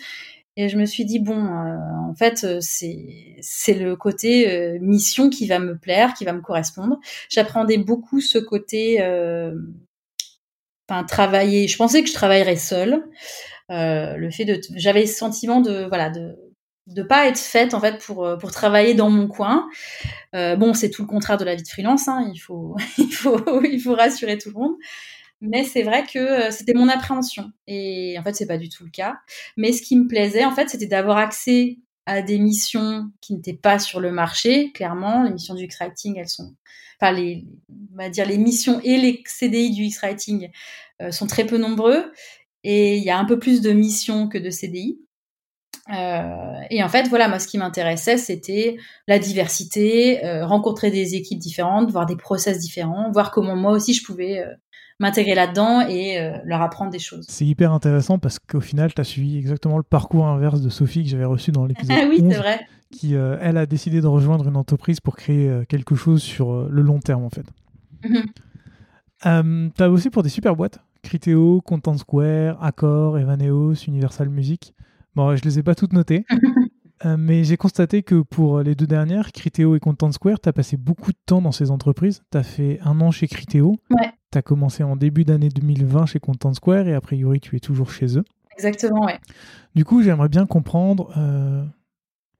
Et 0.57 0.67
je 0.67 0.77
me 0.77 0.85
suis 0.85 1.05
dit 1.05 1.19
bon, 1.19 1.45
euh, 1.45 1.77
en 2.09 2.13
fait, 2.13 2.43
euh, 2.43 2.59
c'est 2.61 3.73
le 3.73 3.95
côté 3.95 4.49
euh, 4.51 4.79
mission 4.81 5.29
qui 5.29 5.47
va 5.47 5.59
me 5.59 5.77
plaire, 5.77 6.13
qui 6.13 6.25
va 6.25 6.33
me 6.33 6.41
correspondre. 6.41 6.99
J'appréhendais 7.29 7.77
beaucoup 7.77 8.19
ce 8.19 8.37
côté, 8.37 8.97
enfin 10.89 11.03
travailler. 11.05 11.67
Je 11.67 11.77
pensais 11.77 12.03
que 12.03 12.09
je 12.09 12.13
travaillerais 12.13 12.57
seule. 12.57 13.03
Euh, 13.71 14.17
le 14.17 14.29
fait 14.31 14.45
de, 14.45 14.59
j'avais 14.75 15.01
le 15.01 15.07
sentiment 15.07 15.61
de, 15.61 15.85
voilà, 15.87 16.09
de 16.09 16.37
de 16.87 17.03
pas 17.03 17.27
être 17.27 17.39
faite 17.39 17.73
en 17.73 17.79
fait 17.79 18.03
pour 18.03 18.25
euh, 18.25 18.37
pour 18.37 18.51
travailler 18.51 18.93
dans 18.93 19.09
mon 19.09 19.27
coin. 19.27 19.69
Euh, 20.35 20.55
bon, 20.55 20.73
c'est 20.73 20.89
tout 20.89 21.03
le 21.03 21.07
contraire 21.07 21.37
de 21.37 21.45
la 21.45 21.55
vie 21.55 21.63
de 21.63 21.67
freelance. 21.67 22.07
Hein, 22.07 22.29
il 22.33 22.39
faut 22.39 22.75
il 22.97 23.13
faut 23.13 23.63
il 23.63 23.79
faut 23.79 23.95
rassurer 23.95 24.37
tout 24.37 24.49
le 24.49 24.55
monde. 24.55 24.75
Mais 25.41 25.63
c'est 25.63 25.83
vrai 25.83 26.03
que 26.03 26.51
c'était 26.51 26.73
mon 26.75 26.87
appréhension 26.87 27.51
et 27.65 28.15
en 28.19 28.23
fait 28.23 28.35
c'est 28.35 28.45
pas 28.45 28.57
du 28.57 28.69
tout 28.69 28.83
le 28.83 28.91
cas. 28.91 29.15
Mais 29.57 29.71
ce 29.71 29.81
qui 29.81 29.95
me 29.95 30.07
plaisait 30.07 30.45
en 30.45 30.51
fait 30.51 30.69
c'était 30.69 30.87
d'avoir 30.87 31.17
accès 31.17 31.79
à 32.05 32.21
des 32.21 32.39
missions 32.39 33.09
qui 33.21 33.33
n'étaient 33.35 33.53
pas 33.53 33.79
sur 33.79 33.99
le 33.99 34.11
marché. 34.11 34.71
Clairement, 34.73 35.23
les 35.23 35.31
missions 35.31 35.55
du 35.55 35.65
X-Writing, 35.65 36.17
elles 36.17 36.27
sont, 36.27 36.55
enfin 36.99 37.11
les, 37.11 37.45
on 37.69 37.97
va 37.97 38.09
dire 38.09 38.27
les 38.27 38.37
missions 38.37 38.79
et 38.83 38.97
les 38.97 39.23
CDI 39.25 39.71
du 39.71 39.83
X-Writing 39.83 40.49
sont 41.09 41.25
très 41.25 41.45
peu 41.45 41.57
nombreux 41.57 42.11
et 42.63 42.97
il 42.97 43.03
y 43.03 43.09
a 43.09 43.17
un 43.17 43.25
peu 43.25 43.39
plus 43.39 43.61
de 43.61 43.71
missions 43.71 44.27
que 44.27 44.37
de 44.37 44.49
CDI. 44.49 44.99
Euh, 45.89 46.61
et 46.69 46.83
en 46.83 46.89
fait, 46.89 47.07
voilà, 47.07 47.27
moi, 47.27 47.39
ce 47.39 47.47
qui 47.47 47.57
m'intéressait, 47.57 48.17
c'était 48.17 48.77
la 49.07 49.19
diversité, 49.19 50.23
euh, 50.25 50.45
rencontrer 50.45 50.91
des 50.91 51.15
équipes 51.15 51.39
différentes, 51.39 51.91
voir 51.91 52.05
des 52.05 52.15
process 52.15 52.59
différents, 52.59 53.11
voir 53.11 53.31
comment 53.31 53.55
moi 53.55 53.71
aussi 53.71 53.93
je 53.93 54.03
pouvais 54.03 54.39
euh, 54.39 54.53
m'intégrer 54.99 55.33
là-dedans 55.33 55.81
et 55.87 56.19
leur 56.45 56.61
apprendre 56.61 56.91
des 56.91 56.99
choses. 56.99 57.25
C'est 57.27 57.45
hyper 57.45 57.73
intéressant 57.73 58.19
parce 58.19 58.37
qu'au 58.37 58.61
final, 58.61 58.93
tu 58.93 59.01
as 59.01 59.03
suivi 59.03 59.39
exactement 59.39 59.77
le 59.77 59.83
parcours 59.83 60.27
inverse 60.27 60.61
de 60.61 60.69
Sophie 60.69 61.03
que 61.03 61.09
j'avais 61.09 61.25
reçu 61.25 61.51
dans 61.51 61.65
l'épisode 61.67 61.97
ah 61.99 62.05
oui, 62.07 62.21
11, 62.21 62.35
vrai. 62.35 62.59
qui, 62.91 63.15
elle, 63.15 63.57
a 63.57 63.65
décidé 63.65 63.99
de 63.99 64.05
rejoindre 64.05 64.47
une 64.47 64.57
entreprise 64.57 64.99
pour 64.99 65.15
créer 65.15 65.63
quelque 65.67 65.95
chose 65.95 66.21
sur 66.21 66.69
le 66.69 66.81
long 66.83 66.99
terme, 66.99 67.23
en 67.23 67.31
fait. 67.31 67.45
Mm 68.03 68.21
tu 69.23 69.27
as 69.27 69.89
aussi 69.89 70.09
pour 70.09 70.23
des 70.23 70.29
super 70.29 70.55
boîtes 70.55 70.79
Criteo, 71.03 71.61
Content 71.61 71.97
Square, 71.97 72.61
Accor, 72.63 73.17
Evaneos, 73.17 73.85
Universal 73.87 74.29
Music. 74.29 74.73
Bon, 75.15 75.35
je 75.35 75.43
les 75.43 75.59
ai 75.59 75.63
pas 75.63 75.75
toutes 75.75 75.93
notées, 75.93 76.25
euh, 77.05 77.17
mais 77.17 77.43
j'ai 77.43 77.57
constaté 77.57 78.03
que 78.03 78.21
pour 78.21 78.61
les 78.61 78.75
deux 78.75 78.87
dernières, 78.87 79.31
Criteo 79.31 79.75
et 79.75 79.79
Content 79.79 80.11
Square, 80.11 80.39
tu 80.39 80.47
as 80.47 80.53
passé 80.53 80.77
beaucoup 80.77 81.11
de 81.11 81.17
temps 81.25 81.41
dans 81.41 81.51
ces 81.51 81.69
entreprises. 81.71 82.23
Tu 82.31 82.37
as 82.37 82.43
fait 82.43 82.79
un 82.83 83.01
an 83.01 83.11
chez 83.11 83.27
Criteo. 83.27 83.77
Ouais. 83.89 84.11
Tu 84.31 84.37
as 84.37 84.41
commencé 84.41 84.83
en 84.83 84.95
début 84.95 85.25
d'année 85.25 85.49
2020 85.49 86.05
chez 86.05 86.19
Content 86.19 86.53
Square 86.53 86.87
et 86.87 86.93
a 86.93 87.01
priori, 87.01 87.39
tu 87.39 87.55
es 87.57 87.59
toujours 87.59 87.91
chez 87.91 88.17
eux. 88.17 88.23
Exactement, 88.55 89.05
ouais. 89.05 89.19
Du 89.75 89.85
coup, 89.85 90.03
j'aimerais 90.03 90.29
bien 90.29 90.45
comprendre 90.45 91.11
euh, 91.17 91.65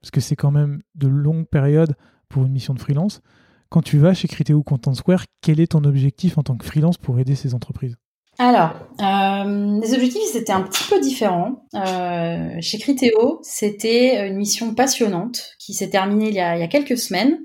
parce 0.00 0.10
que 0.10 0.20
c'est 0.20 0.36
quand 0.36 0.50
même 0.50 0.82
de 0.94 1.08
longues 1.08 1.46
périodes 1.46 1.94
pour 2.28 2.44
une 2.44 2.52
mission 2.52 2.74
de 2.74 2.80
freelance. 2.80 3.20
Quand 3.68 3.82
tu 3.82 3.98
vas 3.98 4.14
chez 4.14 4.28
Criteo 4.28 4.62
Content 4.62 4.94
Square, 4.94 5.24
quel 5.40 5.60
est 5.60 5.72
ton 5.72 5.84
objectif 5.84 6.38
en 6.38 6.42
tant 6.42 6.56
que 6.56 6.64
freelance 6.64 6.98
pour 6.98 7.18
aider 7.18 7.34
ces 7.34 7.54
entreprises? 7.54 7.96
Alors, 8.38 8.70
euh, 9.00 9.80
les 9.80 9.92
objectifs, 9.92 10.22
c'était 10.32 10.52
un 10.52 10.62
petit 10.62 10.88
peu 10.88 10.98
différents. 11.00 11.66
Euh, 11.74 12.56
chez 12.60 12.78
Criteo, 12.78 13.40
c'était 13.42 14.26
une 14.26 14.36
mission 14.36 14.74
passionnante 14.74 15.54
qui 15.58 15.74
s'est 15.74 15.90
terminée 15.90 16.28
il 16.28 16.34
y 16.34 16.40
a, 16.40 16.66
quelques 16.68 16.96
semaines. 16.96 17.38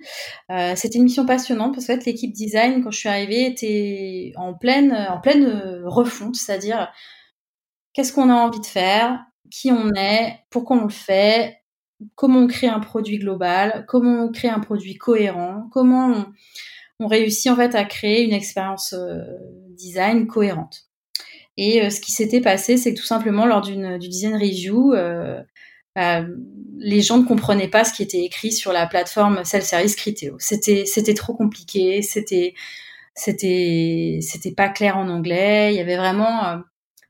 Euh, 0.50 0.74
c'était 0.76 0.98
une 0.98 1.04
mission 1.04 1.26
passionnante 1.26 1.76
parce 1.76 1.88
que 1.88 2.06
l'équipe 2.06 2.32
design, 2.32 2.84
quand 2.84 2.92
je 2.92 3.00
suis 3.00 3.10
arrivée, 3.10 3.46
était 3.46 4.32
en 4.38 4.54
pleine, 4.54 4.94
refonte, 5.86 6.36
c'est-à-dire 6.36 6.90
qu'est-ce 7.92 8.14
qu'on 8.14 8.30
a 8.30 8.36
envie 8.36 8.62
de 8.62 8.66
faire, 8.66 9.20
qui 9.52 9.72
on 9.72 9.94
est, 9.94 10.40
pourquoi 10.50 10.78
on 10.78 10.84
le 10.86 10.90
fait, 10.90 11.58
comment 12.16 12.40
on 12.40 12.48
crée 12.48 12.68
un 12.68 12.80
produit 12.80 13.20
global, 13.20 13.86
comment 13.90 14.24
on 14.24 14.32
crée 14.32 14.50
un 14.50 14.62
produit 14.62 14.96
cohérent, 14.96 15.68
comment 15.74 16.08
on, 16.08 16.26
on 17.02 17.08
réussit 17.08 17.52
en 17.52 17.58
fait 17.58 17.76
à 17.76 17.84
créer 17.84 18.24
une 18.24 18.34
expérience 18.34 18.96
design 19.78 20.28
cohérente. 20.28 20.88
Et 21.58 21.82
euh, 21.82 21.90
ce 21.90 22.00
qui 22.00 22.12
s'était 22.12 22.42
passé, 22.42 22.78
c'est 22.78 22.94
que 22.94 23.00
tout 23.00 23.06
simplement 23.06 23.46
lors 23.46 23.62
d'une 23.62 23.98
design 23.98 24.36
review, 24.36 24.94
euh, 24.94 25.42
bah, 25.96 26.24
les 26.78 27.02
gens 27.02 27.18
ne 27.18 27.26
comprenaient 27.26 27.68
pas 27.68 27.84
ce 27.84 27.94
qui 27.94 28.04
était 28.04 28.24
écrit 28.24 28.52
sur 28.52 28.72
la 28.74 28.86
plateforme 28.88 29.44
self-service 29.44 29.96
Criteo. 29.96 30.36
C'était 30.40 30.86
c'était 30.86 31.16
trop 31.16 31.34
compliqué, 31.34 32.02
c'était 32.04 32.54
c'était 33.16 34.20
c'était 34.22 34.54
pas 34.54 34.70
clair 34.70 34.98
en 34.98 35.10
anglais. 35.10 35.74
Il 35.74 35.78
y 35.78 35.82
avait 35.82 35.98
vraiment 35.98 36.62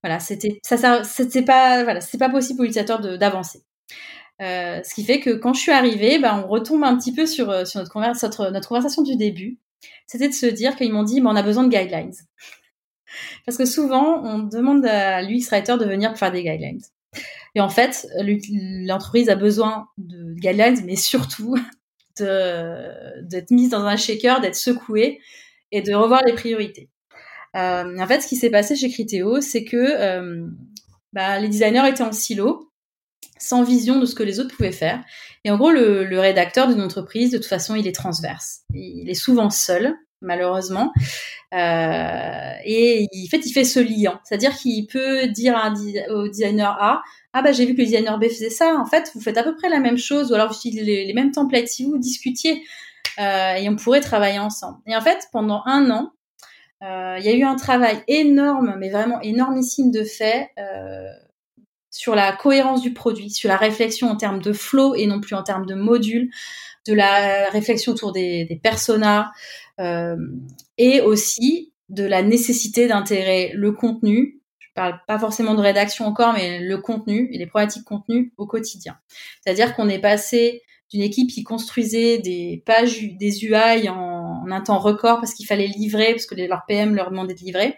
voilà, 0.03 0.19
c'était 0.19 0.59
ça, 0.63 0.77
ça 0.77 1.03
c'était 1.03 1.41
pas 1.43 1.83
voilà, 1.83 2.01
c'est 2.01 2.17
pas 2.17 2.29
possible 2.29 2.57
pour 2.57 2.63
l'utilisateur 2.63 3.01
d'avancer. 3.17 3.63
Euh, 4.41 4.81
ce 4.83 4.93
qui 4.93 5.03
fait 5.03 5.19
que 5.19 5.31
quand 5.31 5.53
je 5.53 5.61
suis 5.61 5.71
arrivée, 5.71 6.19
bah, 6.19 6.41
on 6.43 6.47
retombe 6.47 6.83
un 6.83 6.95
petit 6.97 7.13
peu 7.13 7.25
sur, 7.25 7.67
sur 7.67 7.79
notre, 7.81 7.99
notre, 7.99 8.51
notre 8.51 8.67
conversation 8.69 9.01
du 9.01 9.15
début 9.15 9.59
c'était 10.07 10.29
de 10.29 10.33
se 10.33 10.45
dire 10.45 10.75
qu'ils 10.75 10.91
m'ont 10.91 11.03
dit, 11.03 11.21
mais 11.21 11.29
on 11.29 11.35
a 11.35 11.43
besoin 11.43 11.63
de 11.63 11.69
guidelines. 11.69 12.13
Parce 13.45 13.57
que 13.57 13.65
souvent, 13.65 14.23
on 14.23 14.39
demande 14.39 14.85
à 14.85 15.21
l'UX 15.21 15.49
Writer 15.51 15.77
de 15.77 15.85
venir 15.85 16.17
faire 16.17 16.31
des 16.31 16.43
guidelines. 16.43 16.81
Et 17.55 17.61
en 17.61 17.69
fait, 17.69 18.07
l'entreprise 18.85 19.29
a 19.29 19.35
besoin 19.35 19.87
de 19.97 20.33
guidelines, 20.33 20.83
mais 20.85 20.95
surtout 20.95 21.55
d'être 22.19 23.51
mise 23.51 23.69
dans 23.69 23.85
un 23.85 23.97
shaker, 23.97 24.41
d'être 24.41 24.55
secouée 24.55 25.19
et 25.71 25.81
de 25.81 25.93
revoir 25.93 26.21
les 26.25 26.33
priorités. 26.33 26.89
Euh, 27.55 27.97
en 27.97 28.07
fait, 28.07 28.21
ce 28.21 28.27
qui 28.27 28.35
s'est 28.35 28.49
passé 28.49 28.75
chez 28.75 28.89
Criteo, 28.89 29.41
c'est 29.41 29.63
que 29.63 29.77
euh, 29.77 30.47
bah, 31.13 31.39
les 31.39 31.47
designers 31.47 31.87
étaient 31.89 32.03
en 32.03 32.11
silo, 32.11 32.66
sans 33.39 33.63
vision 33.63 33.99
de 33.99 34.05
ce 34.05 34.15
que 34.15 34.23
les 34.23 34.39
autres 34.39 34.55
pouvaient 34.55 34.71
faire. 34.71 35.03
Et 35.43 35.51
en 35.51 35.57
gros, 35.57 35.71
le, 35.71 36.19
rédacteur 36.19 36.67
d'une 36.67 36.81
entreprise, 36.81 37.31
de 37.31 37.37
toute 37.37 37.47
façon, 37.47 37.75
il 37.75 37.87
est 37.87 37.95
transverse. 37.95 38.61
Il 38.73 39.09
est 39.09 39.13
souvent 39.13 39.49
seul, 39.49 39.95
malheureusement. 40.21 40.91
Euh, 41.53 42.51
et 42.65 43.07
il, 43.11 43.25
en 43.25 43.29
fait, 43.29 43.45
il 43.45 43.53
fait 43.53 43.63
ce 43.63 43.79
lien. 43.79 44.19
C'est-à-dire 44.23 44.55
qu'il 44.55 44.87
peut 44.87 45.27
dire 45.27 45.55
au 46.09 46.27
designer 46.27 46.75
A, 46.81 47.01
ah 47.33 47.41
bah 47.41 47.51
j'ai 47.51 47.65
vu 47.65 47.73
que 47.73 47.79
le 47.79 47.85
designer 47.85 48.17
B 48.19 48.25
faisait 48.25 48.49
ça. 48.49 48.75
En 48.75 48.85
fait, 48.85 49.11
vous 49.13 49.21
faites 49.21 49.37
à 49.37 49.43
peu 49.43 49.55
près 49.55 49.69
la 49.69 49.79
même 49.79 49.97
chose, 49.97 50.31
ou 50.31 50.35
alors 50.35 50.49
vous 50.49 50.55
utilisez 50.55 51.05
les, 51.05 51.13
mêmes 51.13 51.31
templates 51.31 51.67
si 51.67 51.85
vous 51.85 51.97
discutiez, 51.97 52.63
euh, 53.19 53.53
et 53.53 53.69
on 53.69 53.75
pourrait 53.75 54.01
travailler 54.01 54.39
ensemble. 54.39 54.79
Et 54.87 54.95
en 54.95 55.01
fait, 55.01 55.27
pendant 55.31 55.61
un 55.65 55.89
an, 55.91 56.11
euh, 56.83 57.15
il 57.19 57.25
y 57.25 57.29
a 57.29 57.33
eu 57.33 57.43
un 57.43 57.55
travail 57.55 58.03
énorme, 58.07 58.75
mais 58.77 58.89
vraiment 58.89 59.21
énormissime 59.21 59.91
de 59.91 60.03
fait 60.03 60.49
sur 61.97 62.13
la 62.13 62.31
cohérence 62.31 62.81
du 62.81 62.93
produit, 62.93 63.31
sur 63.31 63.49
la 63.49 63.57
réflexion 63.57 64.09
en 64.09 64.15
termes 64.15 64.39
de 64.39 64.53
flow 64.53 64.93
et 64.93 65.07
non 65.07 65.19
plus 65.19 65.35
en 65.35 65.41
termes 65.41 65.65
de 65.65 65.73
modules, 65.73 66.29
de 66.87 66.93
la 66.93 67.49
réflexion 67.49 67.91
autour 67.91 68.11
des, 68.11 68.45
des 68.45 68.55
personas 68.55 69.31
euh, 69.79 70.15
et 70.77 71.01
aussi 71.01 71.73
de 71.89 72.03
la 72.03 72.21
nécessité 72.21 72.87
d'intégrer 72.87 73.51
le 73.55 73.71
contenu. 73.71 74.41
Je 74.59 74.67
parle 74.75 74.99
pas 75.07 75.17
forcément 75.17 75.55
de 75.55 75.61
rédaction 75.61 76.05
encore, 76.05 76.33
mais 76.33 76.59
le 76.59 76.77
contenu 76.77 77.29
et 77.33 77.39
les 77.39 77.47
problématiques 77.47 77.85
contenu 77.85 78.31
au 78.37 78.45
quotidien. 78.45 78.97
C'est-à-dire 79.41 79.75
qu'on 79.75 79.89
est 79.89 79.99
passé 79.99 80.61
d'une 80.91 81.01
équipe 81.01 81.31
qui 81.31 81.43
construisait 81.43 82.19
des 82.19 82.61
pages, 82.63 83.01
des 83.17 83.43
UI 83.43 83.89
en, 83.89 84.45
un 84.47 84.61
temps 84.61 84.77
record 84.77 85.19
parce 85.19 85.33
qu'il 85.33 85.47
fallait 85.47 85.67
livrer, 85.67 86.11
parce 86.11 86.27
que 86.27 86.35
leur 86.35 86.63
PM 86.67 86.95
leur 86.95 87.09
demandait 87.09 87.33
de 87.33 87.39
livrer, 87.39 87.75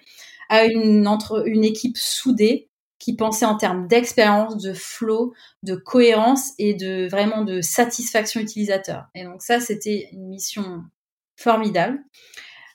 à 0.49 0.65
une, 0.65 1.07
entre, 1.07 1.47
une 1.47 1.63
équipe 1.63 1.97
soudée 1.97 2.68
qui 2.99 3.15
pensait 3.15 3.45
en 3.45 3.55
termes 3.55 3.87
d'expérience, 3.87 4.57
de 4.57 4.73
flow, 4.73 5.33
de 5.63 5.75
cohérence 5.75 6.51
et 6.57 6.73
de 6.73 7.07
vraiment 7.07 7.43
de 7.43 7.61
satisfaction 7.61 8.41
utilisateur. 8.41 9.05
Et 9.15 9.23
donc 9.23 9.41
ça, 9.41 9.59
c'était 9.59 10.09
une 10.11 10.27
mission 10.27 10.83
formidable. 11.37 11.99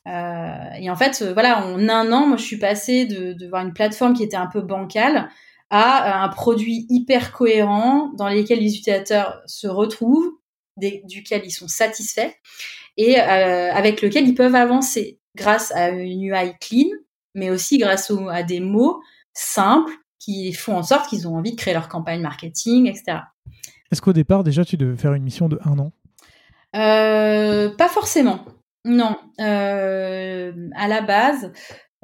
Euh, 0.06 0.70
et 0.80 0.90
en 0.90 0.96
fait, 0.96 1.22
voilà, 1.22 1.66
en 1.66 1.88
un 1.88 2.12
an, 2.12 2.26
moi, 2.26 2.36
je 2.36 2.44
suis 2.44 2.58
passée 2.58 3.04
de, 3.04 3.32
de 3.32 3.48
voir 3.48 3.62
une 3.62 3.72
plateforme 3.72 4.14
qui 4.14 4.22
était 4.22 4.36
un 4.36 4.48
peu 4.48 4.60
bancale 4.60 5.30
à 5.70 6.22
un 6.22 6.28
produit 6.28 6.86
hyper 6.88 7.32
cohérent 7.32 8.10
dans 8.16 8.28
lequel 8.28 8.60
les 8.60 8.76
utilisateurs 8.76 9.42
se 9.46 9.66
retrouvent, 9.66 10.30
duquel 10.76 11.42
ils 11.44 11.50
sont 11.50 11.68
satisfaits 11.68 12.32
et 12.96 13.20
euh, 13.20 13.72
avec 13.72 14.02
lequel 14.02 14.28
ils 14.28 14.34
peuvent 14.34 14.54
avancer 14.54 15.18
grâce 15.34 15.72
à 15.72 15.90
une 15.90 16.22
UI 16.22 16.52
clean, 16.60 16.90
mais 17.34 17.50
aussi 17.50 17.78
grâce 17.78 18.12
à 18.30 18.42
des 18.42 18.60
mots 18.60 19.00
simples 19.32 19.92
qui 20.24 20.52
font 20.52 20.76
en 20.76 20.82
sorte 20.82 21.08
qu'ils 21.08 21.28
ont 21.28 21.36
envie 21.36 21.52
de 21.52 21.56
créer 21.56 21.74
leur 21.74 21.88
campagne 21.88 22.20
marketing, 22.20 22.86
etc. 22.86 23.18
Est-ce 23.92 24.00
qu'au 24.00 24.12
départ, 24.12 24.44
déjà, 24.44 24.64
tu 24.64 24.76
devais 24.76 24.96
faire 24.96 25.14
une 25.14 25.22
mission 25.22 25.48
de 25.48 25.58
un 25.64 25.78
an? 25.78 25.92
Euh, 26.74 27.70
Pas 27.76 27.88
forcément. 27.88 28.44
Non. 28.84 29.16
Euh, 29.40 30.52
à 30.74 30.88
la 30.88 31.00
base, 31.02 31.52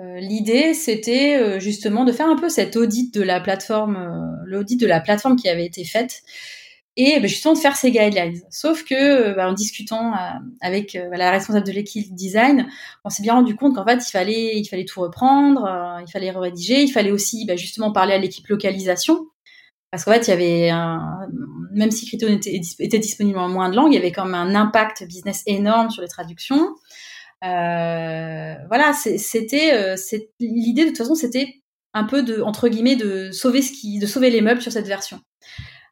euh, 0.01 0.18
l'idée, 0.21 0.75
c'était 0.75 1.61
justement 1.61 2.05
de 2.05 2.12
faire 2.12 2.29
un 2.29 2.37
peu 2.37 2.49
cet 2.49 2.77
audit 2.77 3.12
de 3.14 3.23
la 3.23 3.41
plateforme, 3.41 4.39
l'audit 4.45 4.77
de 4.77 4.87
la 4.87 5.01
plateforme 5.01 5.37
qui 5.37 5.49
avait 5.49 5.66
été 5.66 5.85
faite 5.85 6.23
et 6.97 7.20
bah, 7.20 7.26
justement 7.26 7.55
de 7.55 7.59
faire 7.59 7.76
ces 7.76 7.91
guidelines. 7.91 8.41
Sauf 8.51 8.84
que 8.84 9.34
bah, 9.34 9.49
en 9.49 9.53
discutant 9.53 10.12
euh, 10.12 10.16
avec 10.61 10.97
euh, 10.97 11.09
la 11.12 11.30
responsable 11.30 11.66
de 11.66 11.72
l'équipe 11.72 12.12
design, 12.14 12.68
on 13.05 13.11
s'est 13.11 13.22
bien 13.22 13.34
rendu 13.34 13.55
compte 13.57 13.76
qu'en 13.76 13.84
fait 13.84 14.07
il 14.07 14.11
fallait 14.11 14.59
il 14.59 14.66
fallait 14.66 14.84
tout 14.84 15.01
reprendre, 15.01 15.64
euh, 15.64 16.03
il 16.07 16.11
fallait 16.11 16.30
rédiger, 16.30 16.82
il 16.82 16.91
fallait 16.91 17.12
aussi 17.12 17.47
bah, 17.47 17.57
justement 17.57 17.93
parler 17.93 18.14
à 18.14 18.18
l'équipe 18.18 18.47
localisation 18.49 19.26
parce 19.91 20.05
qu'en 20.05 20.12
fait 20.12 20.26
il 20.28 20.30
y 20.30 20.32
avait 20.32 20.70
même 21.72 21.91
si 21.91 22.09
était, 22.14 22.61
était, 22.78 22.99
disponible 22.99 23.38
en 23.38 23.49
moins 23.49 23.70
de 23.70 23.76
langues, 23.76 23.93
il 23.93 23.97
y 23.97 23.99
avait 23.99 24.12
quand 24.12 24.24
même 24.24 24.34
un 24.34 24.55
impact 24.55 25.05
business 25.07 25.43
énorme 25.47 25.91
sur 25.91 26.03
les 26.03 26.09
traductions. 26.09 26.74
voilà, 27.43 28.93
c'était 28.93 29.97
l'idée 30.41 30.82
de 30.82 30.88
toute 30.88 30.99
façon 30.99 31.14
c'était 31.14 31.55
un 31.93 32.05
peu 32.05 32.22
de 32.22 32.41
entre 32.43 32.68
guillemets 32.68 32.97
de 32.97 33.30
sauver 33.32 33.62
ce 33.62 33.72
qui 33.72 33.99
de 33.99 34.07
sauver 34.07 34.30
les 34.30 34.43
meubles 34.43 34.62
sur 34.62 34.72
cette 34.72 34.86
version. 34.86 35.20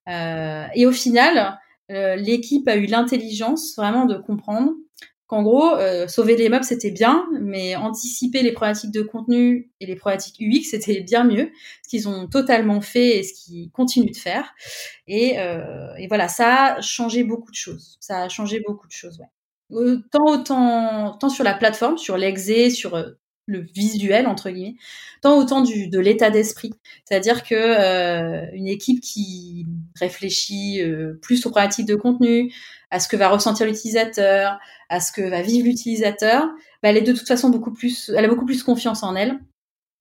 Euh, 0.08 0.66
et 0.74 0.86
au 0.86 0.92
final, 0.92 1.58
euh, 1.90 2.16
l'équipe 2.16 2.66
a 2.68 2.76
eu 2.76 2.86
l'intelligence 2.86 3.74
vraiment 3.76 4.06
de 4.06 4.16
comprendre 4.16 4.72
qu'en 5.26 5.42
gros, 5.42 5.74
euh, 5.74 6.08
sauver 6.08 6.36
les 6.36 6.48
meubles, 6.48 6.64
c'était 6.64 6.90
bien, 6.90 7.26
mais 7.42 7.76
anticiper 7.76 8.42
les 8.42 8.52
problématiques 8.52 8.92
de 8.92 9.02
contenu 9.02 9.70
et 9.80 9.86
les 9.86 9.94
problématiques 9.94 10.40
UX, 10.40 10.62
c'était 10.70 11.00
bien 11.00 11.24
mieux, 11.24 11.50
ce 11.84 11.88
qu'ils 11.90 12.08
ont 12.08 12.26
totalement 12.28 12.80
fait 12.80 13.18
et 13.18 13.22
ce 13.22 13.34
qu'ils 13.34 13.70
continuent 13.70 14.12
de 14.12 14.16
faire. 14.16 14.54
Et, 15.06 15.36
voilà, 16.08 16.28
ça 16.28 16.76
a 16.76 16.80
changé 16.80 17.24
beaucoup 17.24 17.50
de 17.50 17.56
choses. 17.56 17.98
Ça 18.00 18.22
a 18.22 18.28
changé 18.28 18.62
beaucoup 18.66 18.86
de 18.86 18.92
choses. 18.92 19.20
Tant, 20.10 20.24
autant, 20.24 21.18
tant 21.18 21.28
sur 21.28 21.44
la 21.44 21.52
plateforme, 21.52 21.98
sur 21.98 22.16
l'exé, 22.16 22.70
sur 22.70 22.96
le 23.48 23.66
visuel 23.74 24.26
entre 24.26 24.50
guillemets, 24.50 24.76
tant 25.22 25.36
autant 25.38 25.62
du, 25.62 25.88
de 25.88 25.98
l'état 25.98 26.30
d'esprit. 26.30 26.74
C'est-à-dire 27.04 27.42
que 27.42 27.54
euh, 27.54 28.46
une 28.52 28.68
équipe 28.68 29.00
qui 29.00 29.66
réfléchit 29.98 30.82
euh, 30.82 31.18
plus 31.20 31.44
aux 31.46 31.50
pratiques 31.50 31.86
de 31.86 31.96
contenu, 31.96 32.52
à 32.90 33.00
ce 33.00 33.08
que 33.08 33.16
va 33.16 33.28
ressentir 33.28 33.66
l'utilisateur, 33.66 34.58
à 34.88 35.00
ce 35.00 35.10
que 35.10 35.22
va 35.22 35.42
vivre 35.42 35.66
l'utilisateur, 35.66 36.46
bah, 36.82 36.90
elle 36.90 36.98
est 36.98 37.02
de 37.02 37.12
toute 37.12 37.26
façon 37.26 37.48
beaucoup 37.48 37.72
plus, 37.72 38.12
elle 38.14 38.24
a 38.24 38.28
beaucoup 38.28 38.46
plus 38.46 38.62
confiance 38.62 39.02
en 39.02 39.16
elle. 39.16 39.38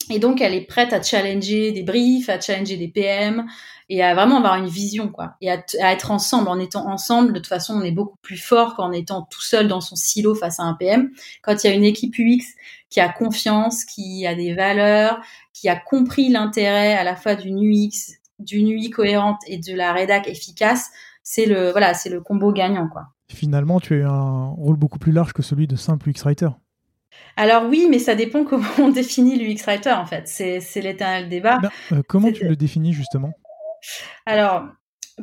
Et 0.10 0.20
donc, 0.20 0.42
elle 0.42 0.54
est 0.54 0.66
prête 0.66 0.94
à 0.94 1.02
challenger 1.02 1.72
des 1.72 1.84
briefs, 1.84 2.30
à 2.30 2.40
challenger 2.40 2.78
des 2.78 2.88
PM, 2.88 3.46
et 3.90 4.04
à 4.04 4.14
vraiment 4.14 4.38
avoir 4.38 4.56
une 4.56 4.68
vision, 4.68 5.10
quoi. 5.10 5.36
Et 5.42 5.50
à, 5.50 5.64
être 5.92 6.12
ensemble. 6.12 6.50
En 6.50 6.60
étant 6.60 6.88
ensemble, 6.88 7.34
de 7.34 7.40
toute 7.40 7.48
façon, 7.48 7.76
on 7.76 7.84
est 7.84 7.92
beaucoup 7.92 8.18
plus 8.22 8.38
fort 8.38 8.76
qu'en 8.76 8.92
étant 8.92 9.24
tout 9.24 9.42
seul 9.42 9.68
dans 9.68 9.82
son 9.82 9.96
silo 9.96 10.36
face 10.36 10.60
à 10.60 10.64
un 10.64 10.74
PM. 10.74 11.10
Quand 11.42 11.64
il 11.64 11.68
y 11.68 11.70
a 11.70 11.74
une 11.74 11.84
équipe 11.84 12.16
UX 12.18 12.44
qui 12.90 13.00
a 13.00 13.10
confiance, 13.10 13.86
qui 13.86 14.26
a 14.26 14.36
des 14.36 14.54
valeurs, 14.54 15.20
qui 15.54 15.70
a 15.70 15.76
compris 15.76 16.30
l'intérêt 16.30 16.94
à 16.94 17.04
la 17.04 17.16
fois 17.16 17.36
d'une 17.36 17.60
UX, 17.60 18.18
d'une 18.40 18.70
UI 18.70 18.90
cohérente 18.90 19.40
et 19.48 19.58
de 19.58 19.74
la 19.74 19.94
rédac 19.94 20.28
efficace, 20.28 20.90
c'est 21.24 21.46
le, 21.46 21.72
voilà, 21.72 21.94
c'est 21.94 22.10
le 22.10 22.22
combo 22.22 22.52
gagnant, 22.52 22.88
quoi. 22.88 23.08
Finalement, 23.30 23.82
tu 23.82 24.04
as 24.04 24.10
un 24.10 24.50
rôle 24.52 24.78
beaucoup 24.78 25.00
plus 25.00 25.12
large 25.12 25.34
que 25.34 25.42
celui 25.42 25.68
de 25.68 25.76
simple 25.76 26.10
UX 26.10 26.24
writer. 26.24 26.50
Alors 27.36 27.66
oui, 27.66 27.88
mais 27.90 28.00
ça 28.00 28.16
dépend 28.16 28.44
comment 28.46 28.68
on 28.80 28.90
définit 28.90 29.38
l'UX 29.38 29.64
writer 29.66 29.92
en 29.92 30.06
fait. 30.06 30.28
C'est 30.28 30.82
l'éternel 30.82 31.30
débat. 31.30 31.60
Ben, 31.60 31.70
euh, 31.92 32.02
comment 32.08 32.32
tu 32.32 32.46
le 32.46 32.56
définis 32.56 32.94
justement? 32.94 33.32
Alors, 34.26 34.66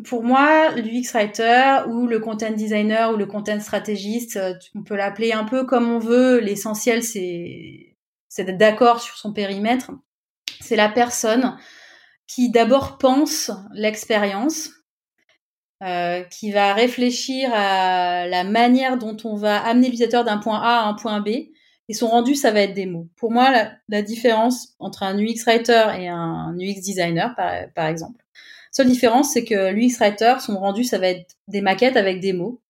pour 0.04 0.22
moi, 0.22 0.70
l'UX 0.70 1.12
writer 1.12 1.88
ou 1.88 2.06
le 2.06 2.18
content 2.18 2.50
designer 2.50 3.12
ou 3.12 3.16
le 3.16 3.26
content 3.26 3.60
stratégiste, 3.60 4.36
euh, 4.36 4.54
on 4.74 4.82
peut 4.82 4.96
l'appeler 4.96 5.32
un 5.32 5.44
peu 5.44 5.64
comme 5.64 5.88
on 5.88 5.98
veut. 5.98 6.38
L'essentiel, 6.40 7.02
c'est 7.02 7.96
c'est 8.28 8.44
d'être 8.44 8.58
d'accord 8.58 9.00
sur 9.00 9.16
son 9.16 9.32
périmètre. 9.32 9.92
C'est 10.60 10.76
la 10.76 10.88
personne 10.88 11.56
qui 12.26 12.50
d'abord 12.50 12.98
pense 12.98 13.52
l'expérience, 13.72 14.70
euh, 15.82 16.22
qui 16.24 16.50
va 16.50 16.74
réfléchir 16.74 17.50
à 17.52 18.26
la 18.26 18.42
manière 18.42 18.96
dont 18.98 19.16
on 19.24 19.36
va 19.36 19.62
amener 19.64 19.86
l'utilisateur 19.86 20.24
d'un 20.24 20.38
point 20.38 20.60
A 20.60 20.80
à 20.80 20.86
un 20.86 20.94
point 20.94 21.20
B. 21.20 21.28
Et 21.88 21.94
son 21.94 22.08
rendu, 22.08 22.34
ça 22.34 22.50
va 22.50 22.60
être 22.60 22.74
des 22.74 22.86
mots. 22.86 23.08
Pour 23.16 23.30
moi, 23.30 23.52
la, 23.88 24.02
différence 24.02 24.74
entre 24.78 25.02
un 25.02 25.18
UX 25.18 25.44
writer 25.46 25.86
et 25.98 26.08
un 26.08 26.54
UX 26.58 26.80
designer, 26.80 27.34
par 27.74 27.86
exemple, 27.86 28.24
Seule 28.74 28.88
différence, 28.88 29.32
c'est 29.32 29.44
que 29.44 29.70
l'UX 29.72 29.98
writer, 30.00 30.34
son 30.40 30.58
rendu, 30.58 30.82
ça 30.82 30.98
va 30.98 31.06
être 31.06 31.36
des 31.46 31.60
maquettes 31.60 31.96
avec 31.96 32.18
des 32.18 32.32
mots. 32.32 32.60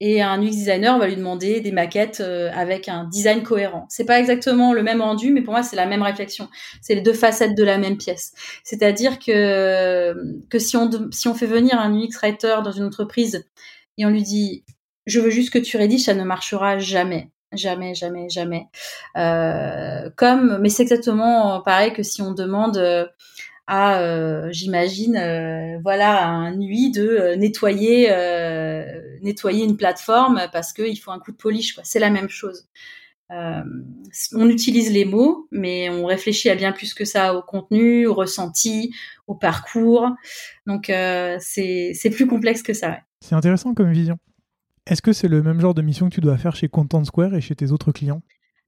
Et 0.00 0.22
un 0.22 0.40
UX 0.42 0.52
designer, 0.52 0.98
va 0.98 1.06
lui 1.06 1.16
demander 1.16 1.60
des 1.60 1.72
maquettes 1.72 2.20
euh, 2.20 2.50
avec 2.54 2.88
un 2.88 3.04
design 3.04 3.42
cohérent. 3.42 3.84
C'est 3.90 4.06
pas 4.06 4.20
exactement 4.20 4.72
le 4.72 4.82
même 4.82 5.02
rendu, 5.02 5.30
mais 5.30 5.42
pour 5.42 5.52
moi, 5.52 5.62
c'est 5.62 5.76
la 5.76 5.84
même 5.84 6.02
réflexion. 6.02 6.48
C'est 6.80 6.94
les 6.94 7.02
deux 7.02 7.12
facettes 7.12 7.54
de 7.54 7.64
la 7.64 7.76
même 7.76 7.98
pièce. 7.98 8.32
C'est-à-dire 8.64 9.18
que, 9.18 10.14
que 10.48 10.58
si 10.58 10.78
on, 10.78 11.10
si 11.12 11.28
on 11.28 11.34
fait 11.34 11.46
venir 11.46 11.78
un 11.78 11.94
UX 11.94 12.16
writer 12.22 12.60
dans 12.64 12.72
une 12.72 12.84
entreprise 12.84 13.44
et 13.98 14.06
on 14.06 14.10
lui 14.10 14.22
dit, 14.22 14.64
je 15.04 15.20
veux 15.20 15.30
juste 15.30 15.50
que 15.50 15.58
tu 15.58 15.76
rédiges, 15.76 16.04
ça 16.04 16.14
ne 16.14 16.24
marchera 16.24 16.78
jamais. 16.78 17.28
Jamais, 17.52 17.94
jamais, 17.94 18.28
jamais. 18.28 18.66
Euh, 19.16 20.10
comme, 20.16 20.58
mais 20.58 20.68
c'est 20.68 20.82
exactement 20.82 21.62
pareil 21.62 21.92
que 21.92 22.02
si 22.02 22.20
on 22.20 22.32
demande 22.32 22.76
euh, 22.76 23.06
à, 23.68 24.00
euh, 24.00 24.48
j'imagine, 24.50 25.16
euh, 25.16 25.78
voilà, 25.82 26.26
un 26.26 26.56
nuit 26.56 26.90
de 26.90 27.06
euh, 27.06 27.36
nettoyer, 27.36 28.08
nettoyer 29.22 29.64
une 29.64 29.76
plateforme 29.76 30.40
parce 30.52 30.72
qu'il 30.72 30.98
faut 30.98 31.10
un 31.10 31.18
coup 31.18 31.32
de 31.32 31.36
polish. 31.36 31.74
Quoi. 31.74 31.84
C'est 31.84 31.98
la 31.98 32.10
même 32.10 32.30
chose. 32.30 32.66
on 33.30 34.48
utilise 34.48 34.90
les 34.90 35.04
mots, 35.04 35.48
mais 35.52 35.90
on 35.90 36.06
réfléchit 36.06 36.48
à 36.48 36.54
bien 36.54 36.72
plus 36.72 36.94
que 36.94 37.04
ça 37.04 37.34
au 37.34 37.42
contenu, 37.42 38.06
au 38.06 38.14
ressenti, 38.14 38.94
au 39.26 39.34
parcours. 39.34 40.08
Donc 40.66 40.86
c'est 40.86 41.92
c'est 41.94 42.10
plus 42.10 42.26
complexe 42.26 42.62
que 42.62 42.72
ça. 42.72 42.98
C'est 43.20 43.34
intéressant 43.34 43.74
comme 43.74 43.92
vision. 43.92 44.16
Est-ce 44.88 45.02
que 45.02 45.12
c'est 45.12 45.28
le 45.28 45.42
même 45.42 45.60
genre 45.60 45.74
de 45.74 45.82
mission 45.82 46.08
que 46.08 46.14
tu 46.14 46.20
dois 46.20 46.38
faire 46.38 46.56
chez 46.56 46.68
Content 46.68 47.04
Square 47.04 47.34
et 47.34 47.40
chez 47.40 47.54
tes 47.54 47.72
autres 47.72 47.92
clients? 47.92 48.22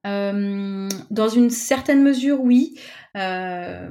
Euh, 0.07 0.89
dans 1.11 1.29
une 1.29 1.51
certaine 1.51 2.03
mesure, 2.03 2.41
oui. 2.41 2.79
Euh, 3.17 3.89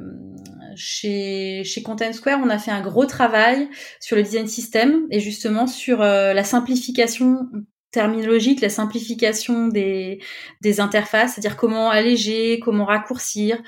chez, 0.76 1.64
chez 1.64 1.82
Content 1.82 2.14
Square, 2.14 2.40
on 2.44 2.50
a 2.50 2.60
fait 2.60 2.72
un 2.72 2.82
gros 2.82 3.06
travail 3.06 3.68
sur 4.00 4.16
le 4.16 4.24
design 4.24 4.48
system 4.48 5.08
et 5.12 5.20
justement 5.20 5.66
sur 5.68 6.02
euh, 6.02 6.34
la 6.34 6.44
simplification 6.44 7.48
terminologique, 7.92 8.62
la 8.62 8.70
simplification 8.70 9.68
des, 9.68 10.20
des 10.62 10.80
interfaces, 10.80 11.34
c'est-à-dire 11.34 11.58
comment 11.58 11.90
alléger, 11.90 12.60
comment 12.60 12.86
raccourcir, 12.86 13.60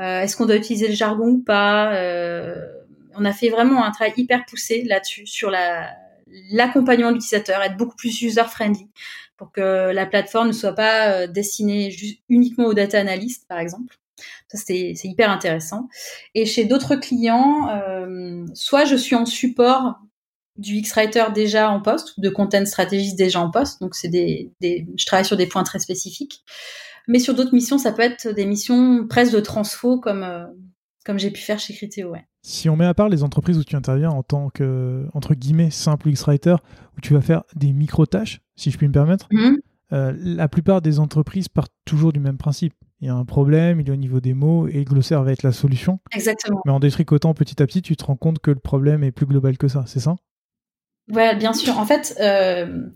euh, 0.00 0.22
est-ce 0.22 0.36
qu'on 0.36 0.46
doit 0.46 0.56
utiliser 0.56 0.88
le 0.88 0.94
jargon 0.94 1.28
ou 1.28 1.42
pas? 1.42 1.94
Euh, 1.94 2.56
on 3.14 3.24
a 3.24 3.32
fait 3.32 3.48
vraiment 3.48 3.84
un 3.84 3.90
travail 3.90 4.14
hyper 4.16 4.44
poussé 4.46 4.82
là-dessus, 4.84 5.26
sur 5.26 5.50
la 5.50 5.88
l'accompagnement 6.50 7.10
de 7.10 7.14
l'utilisateur, 7.14 7.62
être 7.62 7.76
beaucoup 7.76 7.96
plus 7.96 8.20
user-friendly 8.22 8.88
pour 9.36 9.52
que 9.52 9.92
la 9.92 10.06
plateforme 10.06 10.48
ne 10.48 10.52
soit 10.52 10.74
pas 10.74 11.10
euh, 11.10 11.26
destinée 11.26 11.94
uniquement 12.28 12.66
aux 12.66 12.74
data 12.74 12.98
analystes, 12.98 13.46
par 13.48 13.58
exemple. 13.58 13.96
Ça, 14.48 14.58
c'est 14.58 14.94
hyper 15.04 15.30
intéressant. 15.30 15.88
Et 16.34 16.44
chez 16.44 16.64
d'autres 16.64 16.96
clients, 16.96 17.68
euh, 17.68 18.44
soit 18.54 18.84
je 18.84 18.96
suis 18.96 19.14
en 19.14 19.26
support 19.26 19.94
du 20.56 20.74
X-Writer 20.74 21.26
déjà 21.32 21.70
en 21.70 21.80
poste, 21.80 22.16
ou 22.16 22.20
de 22.20 22.28
content 22.28 22.66
strategist 22.66 23.16
déjà 23.16 23.40
en 23.40 23.50
poste, 23.50 23.80
donc 23.80 23.94
c'est 23.94 24.08
des, 24.08 24.50
des, 24.60 24.88
je 24.96 25.06
travaille 25.06 25.24
sur 25.24 25.36
des 25.36 25.46
points 25.46 25.62
très 25.62 25.78
spécifiques. 25.78 26.42
Mais 27.06 27.20
sur 27.20 27.34
d'autres 27.34 27.54
missions, 27.54 27.78
ça 27.78 27.92
peut 27.92 28.02
être 28.02 28.28
des 28.28 28.44
missions 28.44 29.06
presque 29.08 29.32
de 29.32 29.40
transfo, 29.40 30.00
comme, 30.00 30.24
euh, 30.24 30.46
comme 31.08 31.18
j'ai 31.18 31.30
pu 31.30 31.40
faire 31.40 31.58
chez. 31.58 32.04
Ouais. 32.04 32.26
Si 32.42 32.68
on 32.68 32.76
met 32.76 32.84
à 32.84 32.92
part 32.92 33.08
les 33.08 33.22
entreprises 33.22 33.56
où 33.56 33.64
tu 33.64 33.74
interviens 33.76 34.10
en 34.10 34.22
tant 34.22 34.50
que, 34.50 35.06
entre 35.14 35.32
guillemets, 35.32 35.70
simple 35.70 36.10
X-Writer, 36.10 36.56
où 36.98 37.00
tu 37.00 37.14
vas 37.14 37.22
faire 37.22 37.44
des 37.56 37.72
micro-tâches, 37.72 38.42
si 38.56 38.70
je 38.70 38.76
puis 38.76 38.86
me 38.88 38.92
permettre, 38.92 39.26
mhm. 39.30 39.56
euh, 39.94 40.12
la 40.18 40.48
plupart 40.48 40.82
des 40.82 40.98
entreprises 40.98 41.48
partent 41.48 41.72
toujours 41.86 42.12
du 42.12 42.20
même 42.20 42.36
principe. 42.36 42.74
Il 43.00 43.06
y 43.06 43.10
a 43.10 43.14
un 43.14 43.24
problème, 43.24 43.80
il 43.80 43.88
est 43.88 43.90
au 43.90 43.96
niveau 43.96 44.20
des 44.20 44.34
mots, 44.34 44.68
et 44.68 44.74
le 44.74 44.84
glossaire 44.84 45.22
va 45.22 45.32
être 45.32 45.44
la 45.44 45.52
solution. 45.52 45.98
Exactement. 46.12 46.60
Mais 46.66 46.72
en 46.72 46.78
détricotant 46.78 47.32
petit 47.32 47.62
à 47.62 47.66
petit, 47.66 47.80
tu 47.80 47.96
te 47.96 48.04
rends 48.04 48.16
compte 48.16 48.40
que 48.40 48.50
le 48.50 48.60
problème 48.60 49.02
est 49.02 49.10
plus 49.10 49.24
global 49.24 49.56
que 49.56 49.68
ça, 49.68 49.84
c'est 49.86 50.00
ça? 50.00 50.16
Ouais, 51.10 51.34
bien 51.36 51.54
sûr. 51.54 51.78
En 51.78 51.86
fait, 51.86 52.14
euh, 52.20 52.86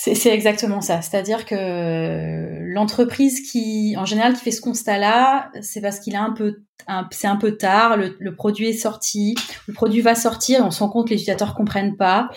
c'est 0.00 0.32
exactement 0.32 0.80
ça. 0.80 1.02
C'est-à-dire 1.02 1.44
que 1.44 2.72
l'entreprise 2.72 3.40
qui, 3.40 3.96
en 3.98 4.04
général, 4.04 4.34
qui 4.34 4.44
fait 4.44 4.52
ce 4.52 4.60
constat-là, 4.60 5.50
c'est 5.60 5.80
parce 5.80 5.98
qu'il 5.98 6.14
a 6.14 6.22
un 6.22 6.30
peu, 6.30 6.62
c'est 7.10 7.26
un 7.26 7.34
peu 7.34 7.56
tard. 7.56 7.96
Le, 7.96 8.34
produit 8.36 8.68
est 8.68 8.74
sorti, 8.74 9.34
le 9.66 9.74
produit 9.74 10.00
va 10.00 10.14
sortir, 10.14 10.64
on 10.64 10.70
se 10.70 10.78
rend 10.78 10.88
compte 10.88 11.06
que 11.06 11.10
les 11.10 11.16
utilisateurs 11.16 11.56
comprennent 11.56 11.96
pas, 11.96 12.30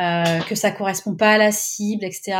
euh, 0.00 0.40
que 0.48 0.56
ça 0.56 0.72
correspond 0.72 1.14
pas 1.14 1.30
à 1.30 1.38
la 1.38 1.52
cible, 1.52 2.04
etc. 2.04 2.36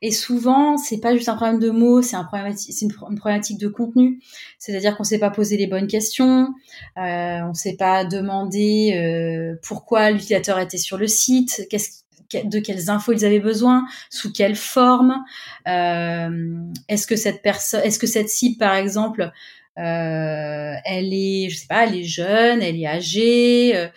Et 0.00 0.12
souvent, 0.12 0.76
c'est 0.76 1.00
pas 1.00 1.16
juste 1.16 1.28
un 1.28 1.34
problème 1.34 1.58
de 1.58 1.70
mots, 1.70 2.00
c'est 2.00 2.14
un 2.14 2.24
problème, 2.24 2.54
c'est 2.56 2.82
une, 2.82 2.92
problématique 2.92 3.58
de 3.58 3.66
contenu. 3.66 4.20
C'est-à-dire 4.60 4.96
qu'on 4.96 5.02
sait 5.02 5.18
pas 5.18 5.30
poser 5.30 5.56
les 5.56 5.66
bonnes 5.66 5.88
questions, 5.88 6.54
euh, 6.98 7.40
on 7.42 7.52
sait 7.52 7.74
pas 7.76 8.04
demander 8.04 8.94
euh, 8.94 9.58
pourquoi 9.66 10.12
l'utilisateur 10.12 10.60
était 10.60 10.78
sur 10.78 10.98
le 10.98 11.08
site, 11.08 11.66
qu'est-ce 11.68 12.03
de 12.32 12.58
quelles 12.58 12.90
infos 12.90 13.12
ils 13.12 13.24
avaient 13.24 13.40
besoin, 13.40 13.86
sous 14.10 14.32
quelle 14.32 14.56
forme. 14.56 15.24
Euh, 15.68 16.56
est-ce 16.88 17.06
que 17.06 17.16
cette 17.16 17.42
personne, 17.42 17.82
est-ce 17.82 17.98
que 17.98 18.06
cette 18.06 18.28
cible, 18.28 18.58
par 18.58 18.74
exemple, 18.74 19.30
euh, 19.78 20.74
elle 20.84 21.12
est, 21.12 21.48
je 21.50 21.56
sais 21.56 21.66
pas, 21.66 21.86
elle 21.86 21.96
est 21.96 22.04
jeune, 22.04 22.62
elle 22.62 22.80
est 22.80 22.86
âgée, 22.86 23.76
euh, 23.76 23.88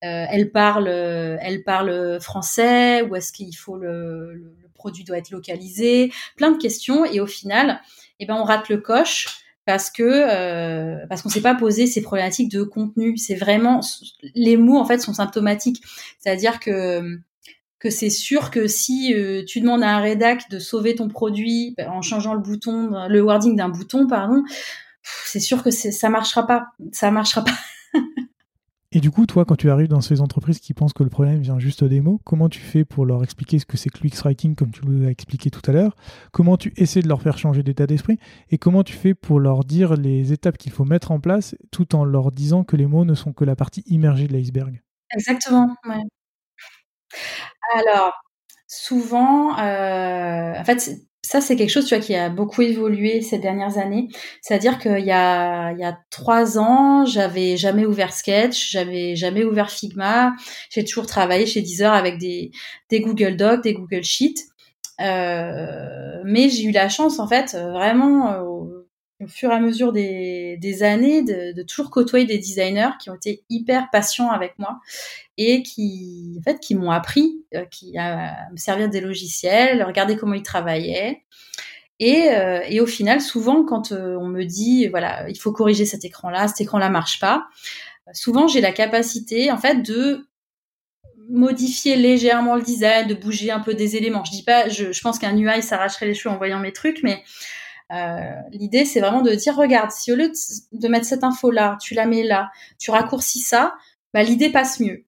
elle 0.00 0.50
parle, 0.50 0.88
elle 0.88 1.62
parle 1.64 2.20
français, 2.20 3.02
ou 3.02 3.16
est-ce 3.16 3.32
qu'il 3.32 3.54
faut 3.56 3.76
le, 3.76 4.34
le, 4.34 4.54
produit 4.74 5.04
doit 5.04 5.18
être 5.18 5.30
localisé, 5.30 6.12
plein 6.36 6.52
de 6.52 6.58
questions, 6.58 7.04
et 7.04 7.18
au 7.18 7.26
final, 7.26 7.80
eh 8.20 8.26
ben 8.26 8.36
on 8.36 8.44
rate 8.44 8.68
le 8.68 8.78
coche 8.78 9.46
parce 9.66 9.90
que 9.90 10.02
euh, 10.04 11.04
parce 11.08 11.22
qu'on 11.22 11.28
s'est 11.28 11.42
pas 11.42 11.56
posé 11.56 11.86
ces 11.86 12.00
problématiques 12.00 12.50
de 12.50 12.62
contenu. 12.62 13.18
C'est 13.18 13.34
vraiment 13.34 13.80
les 14.34 14.56
mots 14.56 14.78
en 14.78 14.84
fait 14.86 14.98
sont 14.98 15.12
symptomatiques. 15.12 15.82
C'est-à-dire 16.18 16.60
que 16.60 17.18
que 17.78 17.90
c'est 17.90 18.10
sûr 18.10 18.50
que 18.50 18.66
si 18.66 19.14
euh, 19.14 19.44
tu 19.46 19.60
demandes 19.60 19.82
à 19.82 19.96
un 19.96 20.00
rédac 20.00 20.48
de 20.50 20.58
sauver 20.58 20.94
ton 20.94 21.08
produit 21.08 21.74
ben, 21.76 21.90
en 21.90 22.02
changeant 22.02 22.34
le 22.34 22.40
bouton, 22.40 23.06
le 23.08 23.20
wording 23.20 23.56
d'un 23.56 23.68
bouton, 23.68 24.06
pardon, 24.06 24.42
c'est 25.02 25.40
sûr 25.40 25.62
que 25.62 25.70
ça 25.70 26.08
marchera 26.08 26.46
pas. 26.46 26.66
Ça 26.92 27.10
marchera 27.10 27.44
pas. 27.44 27.52
Et 28.92 29.00
du 29.00 29.10
coup, 29.10 29.26
toi, 29.26 29.44
quand 29.44 29.56
tu 29.56 29.68
arrives 29.68 29.88
dans 29.88 30.00
ces 30.00 30.20
entreprises 30.20 30.60
qui 30.60 30.72
pensent 30.72 30.92
que 30.92 31.02
le 31.02 31.10
problème 31.10 31.40
vient 31.40 31.58
juste 31.58 31.84
des 31.84 32.00
mots, 32.00 32.20
comment 32.24 32.48
tu 32.48 32.60
fais 32.60 32.84
pour 32.84 33.04
leur 33.04 33.22
expliquer 33.22 33.58
ce 33.58 33.66
que 33.66 33.76
c'est 33.76 33.90
que 33.90 33.98
l'UX 34.02 34.22
Writing, 34.24 34.54
comme 34.54 34.70
tu 34.70 34.80
l'as 34.86 35.10
expliqué 35.10 35.50
tout 35.50 35.60
à 35.66 35.72
l'heure? 35.72 35.96
Comment 36.32 36.56
tu 36.56 36.72
essaies 36.76 37.02
de 37.02 37.08
leur 37.08 37.20
faire 37.20 37.36
changer 37.36 37.62
d'état 37.62 37.86
d'esprit? 37.86 38.18
Et 38.50 38.58
comment 38.58 38.84
tu 38.84 38.94
fais 38.94 39.12
pour 39.12 39.40
leur 39.40 39.64
dire 39.64 39.94
les 39.96 40.32
étapes 40.32 40.56
qu'il 40.56 40.72
faut 40.72 40.84
mettre 40.84 41.10
en 41.10 41.20
place 41.20 41.56
tout 41.70 41.94
en 41.94 42.04
leur 42.04 42.32
disant 42.32 42.64
que 42.64 42.76
les 42.76 42.86
mots 42.86 43.04
ne 43.04 43.14
sont 43.14 43.32
que 43.32 43.44
la 43.44 43.56
partie 43.56 43.82
immergée 43.86 44.28
de 44.28 44.32
l'iceberg? 44.32 44.82
Exactement, 45.14 45.76
ouais. 45.86 46.02
Alors, 47.74 48.12
souvent, 48.66 49.58
euh, 49.58 50.54
en 50.58 50.64
fait, 50.64 50.90
ça 51.22 51.40
c'est 51.40 51.56
quelque 51.56 51.70
chose 51.70 51.92
qui 52.00 52.14
a 52.14 52.28
beaucoup 52.28 52.62
évolué 52.62 53.20
ces 53.20 53.38
dernières 53.38 53.78
années. 53.78 54.08
C'est-à-dire 54.42 54.78
qu'il 54.78 55.04
y 55.04 55.12
a 55.12 55.72
il 55.72 55.78
y 55.78 55.84
a 55.84 55.98
trois 56.10 56.58
ans, 56.58 57.04
j'avais 57.04 57.56
jamais 57.56 57.84
ouvert 57.86 58.12
Sketch, 58.12 58.70
j'avais 58.70 59.16
jamais 59.16 59.44
ouvert 59.44 59.70
Figma. 59.70 60.34
J'ai 60.70 60.84
toujours 60.84 61.06
travaillé 61.06 61.46
chez 61.46 61.62
Deezer 61.62 61.92
avec 61.92 62.18
des 62.18 62.52
Google 62.92 63.36
Docs, 63.36 63.62
des 63.62 63.74
Google 63.74 64.04
Sheets. 64.04 64.44
Euh, 65.00 66.22
mais 66.24 66.48
j'ai 66.48 66.64
eu 66.64 66.70
la 66.72 66.88
chance 66.88 67.18
en 67.18 67.28
fait 67.28 67.54
vraiment 67.54 68.32
euh, 68.32 68.75
au 69.22 69.28
fur 69.28 69.50
et 69.50 69.54
à 69.54 69.60
mesure 69.60 69.92
des, 69.92 70.58
des 70.58 70.82
années 70.82 71.22
de, 71.22 71.52
de, 71.52 71.62
toujours 71.62 71.90
côtoyer 71.90 72.26
des 72.26 72.38
designers 72.38 72.90
qui 73.00 73.08
ont 73.08 73.14
été 73.14 73.44
hyper 73.48 73.88
patients 73.90 74.30
avec 74.30 74.58
moi 74.58 74.78
et 75.38 75.62
qui 75.62 76.36
en 76.38 76.42
fait 76.42 76.60
qui 76.60 76.74
m'ont 76.74 76.90
appris 76.90 77.44
euh, 77.54 77.64
qui 77.70 77.96
à 77.96 78.50
me 78.52 78.56
servir 78.56 78.90
des 78.90 79.00
logiciels 79.00 79.82
regarder 79.82 80.16
comment 80.16 80.34
ils 80.34 80.42
travaillaient. 80.42 81.22
Et, 81.98 82.28
euh, 82.28 82.60
et 82.68 82.80
au 82.80 82.86
final 82.86 83.22
souvent 83.22 83.64
quand 83.64 83.92
euh, 83.92 84.16
on 84.20 84.26
me 84.26 84.44
dit 84.44 84.86
voilà 84.88 85.26
il 85.30 85.38
faut 85.38 85.52
corriger 85.52 85.86
cet 85.86 86.04
écran 86.04 86.28
là 86.28 86.46
cet 86.46 86.60
écran 86.60 86.76
là 86.76 86.90
marche 86.90 87.20
pas 87.20 87.46
souvent 88.12 88.48
j'ai 88.48 88.60
la 88.60 88.72
capacité 88.72 89.50
en 89.50 89.56
fait 89.56 89.80
de 89.80 90.26
modifier 91.30 91.96
légèrement 91.96 92.54
le 92.54 92.62
design 92.62 93.08
de 93.08 93.14
bouger 93.14 93.50
un 93.50 93.60
peu 93.60 93.74
des 93.74 93.96
éléments. 93.96 94.24
Je 94.24 94.30
dis 94.30 94.42
pas 94.42 94.68
je, 94.68 94.92
je 94.92 95.00
pense 95.00 95.18
qu'un 95.18 95.34
UI 95.36 95.62
s'arracherait 95.62 96.06
les 96.06 96.14
cheveux 96.14 96.34
en 96.34 96.36
voyant 96.36 96.60
mes 96.60 96.72
trucs 96.72 97.02
mais 97.02 97.14
euh, 97.14 97.65
l'idée, 98.50 98.84
c'est 98.84 99.00
vraiment 99.00 99.22
de 99.22 99.32
dire, 99.32 99.56
regarde, 99.56 99.90
si 99.90 100.12
au 100.12 100.16
lieu 100.16 100.32
de, 100.72 100.88
mettre 100.88 101.06
cette 101.06 101.24
info 101.24 101.50
là, 101.50 101.76
tu 101.80 101.94
la 101.94 102.06
mets 102.06 102.24
là, 102.24 102.50
tu 102.78 102.90
raccourcis 102.90 103.40
ça, 103.40 103.74
bah, 104.12 104.22
l'idée 104.22 104.50
passe 104.50 104.80
mieux. 104.80 105.04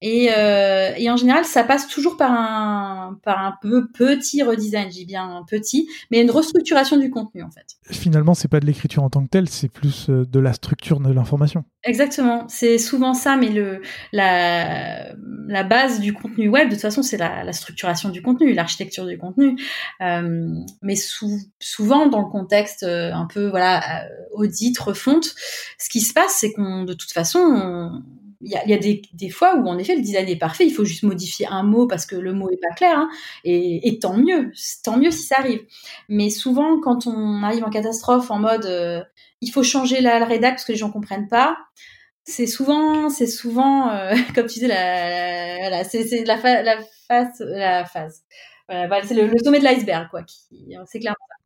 Et, 0.00 0.30
euh, 0.36 0.92
et, 0.96 1.10
en 1.10 1.16
général, 1.16 1.44
ça 1.44 1.64
passe 1.64 1.88
toujours 1.88 2.16
par 2.16 2.30
un, 2.32 3.18
par 3.24 3.44
un 3.44 3.54
peu 3.60 3.88
petit 3.88 4.42
redesign, 4.42 4.90
j'ai 4.92 5.04
bien 5.04 5.44
petit, 5.48 5.88
mais 6.10 6.20
une 6.20 6.30
restructuration 6.30 6.96
du 6.96 7.10
contenu 7.10 7.42
en 7.42 7.50
fait. 7.50 7.66
Finalement, 7.90 8.34
c'est 8.34 8.48
pas 8.48 8.60
de 8.60 8.66
l'écriture 8.66 9.02
en 9.02 9.10
tant 9.10 9.24
que 9.24 9.30
telle, 9.30 9.48
c'est 9.48 9.68
plus 9.68 10.08
euh, 10.08 10.24
de 10.24 10.38
la 10.38 10.52
structure 10.52 11.00
de 11.00 11.12
l'information. 11.12 11.64
Exactement, 11.84 12.44
c'est 12.48 12.78
souvent 12.78 13.14
ça, 13.14 13.36
mais 13.36 13.48
le, 13.48 13.82
la, 14.12 15.14
la 15.48 15.64
base 15.64 16.00
du 16.00 16.12
contenu 16.12 16.48
web, 16.48 16.68
de 16.68 16.74
toute 16.74 16.82
façon, 16.82 17.02
c'est 17.02 17.16
la, 17.16 17.44
la, 17.44 17.52
structuration 17.52 18.10
du 18.10 18.20
contenu, 18.20 18.52
l'architecture 18.52 19.06
du 19.06 19.16
contenu. 19.16 19.56
Euh, 20.00 20.48
mais 20.82 20.96
sou, 20.96 21.40
souvent, 21.58 22.06
dans 22.06 22.20
le 22.20 22.30
contexte 22.30 22.82
euh, 22.82 23.12
un 23.12 23.26
peu 23.26 23.48
voilà 23.48 24.02
euh, 24.02 24.08
audit, 24.32 24.78
refonte, 24.78 25.34
ce 25.78 25.88
qui 25.88 26.00
se 26.00 26.12
passe, 26.12 26.36
c'est 26.38 26.52
qu'on 26.52 26.84
de 26.84 26.94
toute 26.94 27.12
façon, 27.12 27.38
on, 27.38 28.02
il 28.40 28.50
y 28.50 28.72
a, 28.72 28.78
des, 28.78 29.30
fois 29.30 29.56
où 29.56 29.66
en 29.66 29.78
effet 29.78 29.96
le 29.96 30.02
design 30.02 30.28
est 30.28 30.36
parfait, 30.36 30.64
il 30.64 30.72
faut 30.72 30.84
juste 30.84 31.02
modifier 31.02 31.46
un 31.48 31.64
mot 31.64 31.88
parce 31.88 32.06
que 32.06 32.14
le 32.14 32.32
mot 32.32 32.48
est 32.50 32.60
pas 32.60 32.74
clair, 32.74 32.96
hein, 32.96 33.08
et, 33.44 33.98
tant 34.00 34.16
mieux, 34.16 34.52
tant 34.84 34.96
mieux 34.96 35.10
si 35.10 35.24
ça 35.24 35.36
arrive. 35.38 35.60
Mais 36.08 36.30
souvent, 36.30 36.80
quand 36.80 37.06
on 37.06 37.42
arrive 37.42 37.64
en 37.64 37.70
catastrophe 37.70 38.30
en 38.30 38.38
mode 38.38 38.66
euh, 38.66 39.02
il 39.40 39.50
faut 39.50 39.62
changer 39.62 40.00
la, 40.00 40.20
la 40.20 40.38
parce 40.38 40.64
que 40.64 40.72
les 40.72 40.78
gens 40.78 40.90
comprennent 40.90 41.28
pas, 41.28 41.56
c'est 42.24 42.46
souvent, 42.46 43.08
c'est 43.08 43.26
souvent, 43.26 43.90
euh, 43.90 44.14
comme 44.34 44.46
tu 44.46 44.60
dis, 44.60 44.66
la, 44.66 45.82
c'est 45.84 46.24
la, 46.24 46.38
fa, 46.38 46.62
la 46.62 46.78
phase, 47.08 47.28
c'est 47.38 49.14
le, 49.14 49.32
sommet 49.42 49.58
de 49.58 49.64
l'iceberg. 49.64 50.08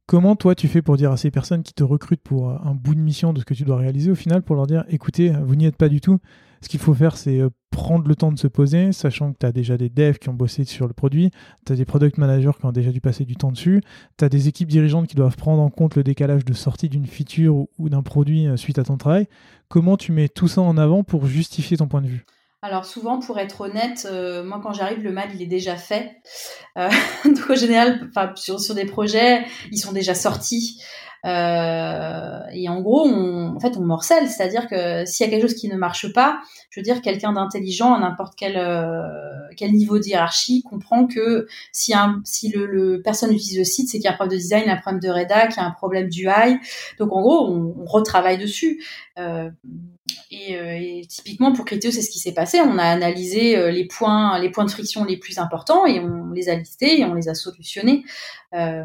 Comment 0.06 0.36
toi 0.36 0.54
tu 0.54 0.68
fais 0.68 0.82
pour 0.82 0.96
dire 0.96 1.12
à 1.12 1.16
ces 1.16 1.30
personnes 1.30 1.62
qui 1.62 1.72
te 1.72 1.84
recrutent 1.84 2.22
pour 2.22 2.50
un 2.50 2.74
bout 2.74 2.94
de 2.94 3.00
mission 3.00 3.32
de 3.32 3.40
ce 3.40 3.44
que 3.44 3.54
tu 3.54 3.62
dois 3.62 3.76
réaliser 3.76 4.10
au 4.10 4.14
final, 4.14 4.42
pour 4.42 4.56
leur 4.56 4.66
dire 4.66 4.84
écoutez, 4.88 5.30
vous 5.30 5.54
n'y 5.54 5.64
êtes 5.64 5.76
pas 5.76 5.88
du 5.88 6.00
tout, 6.00 6.18
ce 6.62 6.68
qu'il 6.68 6.80
faut 6.80 6.94
faire, 6.94 7.16
c'est 7.16 7.40
euh, 7.40 7.50
prendre 7.70 8.06
le 8.06 8.14
temps 8.14 8.30
de 8.30 8.38
se 8.38 8.46
poser, 8.46 8.92
sachant 8.92 9.32
que 9.32 9.38
tu 9.40 9.46
as 9.46 9.52
déjà 9.52 9.76
des 9.76 9.88
devs 9.88 10.18
qui 10.18 10.28
ont 10.28 10.34
bossé 10.34 10.64
sur 10.64 10.86
le 10.86 10.92
produit, 10.92 11.32
tu 11.66 11.72
as 11.72 11.76
des 11.76 11.84
product 11.84 12.18
managers 12.18 12.52
qui 12.58 12.64
ont 12.64 12.72
déjà 12.72 12.92
dû 12.92 13.00
passer 13.00 13.24
du 13.24 13.34
temps 13.34 13.50
dessus, 13.50 13.82
tu 14.16 14.24
as 14.24 14.28
des 14.28 14.46
équipes 14.46 14.68
dirigeantes 14.68 15.08
qui 15.08 15.16
doivent 15.16 15.36
prendre 15.36 15.60
en 15.60 15.70
compte 15.70 15.96
le 15.96 16.04
décalage 16.04 16.44
de 16.44 16.52
sortie 16.52 16.88
d'une 16.88 17.06
feature 17.06 17.66
ou 17.78 17.88
d'un 17.88 18.02
produit 18.02 18.46
euh, 18.46 18.56
suite 18.56 18.78
à 18.78 18.84
ton 18.84 18.96
travail. 18.96 19.26
Comment 19.68 19.96
tu 19.96 20.12
mets 20.12 20.28
tout 20.28 20.46
ça 20.46 20.60
en 20.60 20.78
avant 20.78 21.02
pour 21.02 21.26
justifier 21.26 21.76
ton 21.76 21.88
point 21.88 22.00
de 22.00 22.06
vue? 22.06 22.24
Alors 22.64 22.84
souvent, 22.84 23.18
pour 23.18 23.40
être 23.40 23.62
honnête, 23.62 24.06
euh, 24.08 24.44
moi 24.44 24.60
quand 24.62 24.72
j'arrive, 24.72 25.02
le 25.02 25.10
mal 25.10 25.30
il 25.34 25.42
est 25.42 25.46
déjà 25.46 25.76
fait. 25.76 26.12
Donc 26.76 27.50
au 27.50 27.56
général, 27.56 28.08
sur 28.36 28.74
des 28.76 28.84
projets, 28.84 29.44
ils 29.72 29.78
sont 29.78 29.92
déjà 29.92 30.14
sortis. 30.14 30.80
Euh, 31.24 32.40
et 32.52 32.68
en 32.68 32.80
gros, 32.80 33.06
on, 33.06 33.54
en 33.54 33.60
fait, 33.60 33.76
on 33.76 33.82
morcelle, 33.82 34.28
c'est-à-dire 34.28 34.66
que 34.66 35.04
s'il 35.06 35.24
y 35.24 35.28
a 35.28 35.30
quelque 35.30 35.48
chose 35.48 35.54
qui 35.54 35.68
ne 35.68 35.76
marche 35.76 36.12
pas, 36.12 36.40
je 36.70 36.80
veux 36.80 36.84
dire, 36.84 37.00
quelqu'un 37.00 37.32
d'intelligent 37.32 37.94
à 37.94 38.00
n'importe 38.00 38.34
quel 38.36 38.56
euh, 38.56 39.02
quel 39.56 39.72
niveau 39.72 39.98
de 39.98 40.04
hiérarchie 40.04 40.62
comprend 40.62 41.06
que 41.06 41.46
si 41.72 41.94
un 41.94 42.20
si 42.24 42.48
le, 42.50 42.66
le 42.66 43.02
personne 43.02 43.32
utilise 43.32 43.58
le 43.58 43.64
site, 43.64 43.88
c'est 43.88 43.98
qu'il 43.98 44.04
y 44.04 44.08
a 44.08 44.12
un 44.12 44.14
problème 44.14 44.36
de 44.36 44.42
design, 44.42 44.68
un 44.68 44.76
problème 44.76 45.00
de 45.00 45.08
rédac, 45.08 45.50
qu'il 45.50 45.62
y 45.62 45.64
a 45.64 45.68
un 45.68 45.72
problème 45.72 46.08
du 46.08 46.26
high. 46.26 46.58
Donc 46.98 47.12
en 47.12 47.20
gros, 47.20 47.48
on, 47.48 47.74
on 47.78 47.84
retravaille 47.84 48.38
dessus. 48.38 48.82
Euh, 49.18 49.50
et, 50.30 50.56
euh, 50.56 50.76
et, 50.76 51.06
typiquement 51.08 51.52
pour 51.52 51.64
Criteo, 51.64 51.92
c'est 51.92 52.02
ce 52.02 52.10
qui 52.10 52.18
s'est 52.18 52.34
passé. 52.34 52.60
On 52.60 52.78
a 52.78 52.84
analysé 52.84 53.70
les 53.70 53.86
points, 53.86 54.38
les 54.40 54.50
points 54.50 54.64
de 54.64 54.70
friction 54.70 55.04
les 55.04 55.18
plus 55.18 55.38
importants 55.38 55.86
et 55.86 56.00
on 56.00 56.30
les 56.32 56.48
a 56.48 56.54
listés 56.56 57.00
et 57.00 57.04
on 57.04 57.14
les 57.14 57.28
a 57.28 57.34
solutionnés. 57.34 58.02
Euh, 58.54 58.84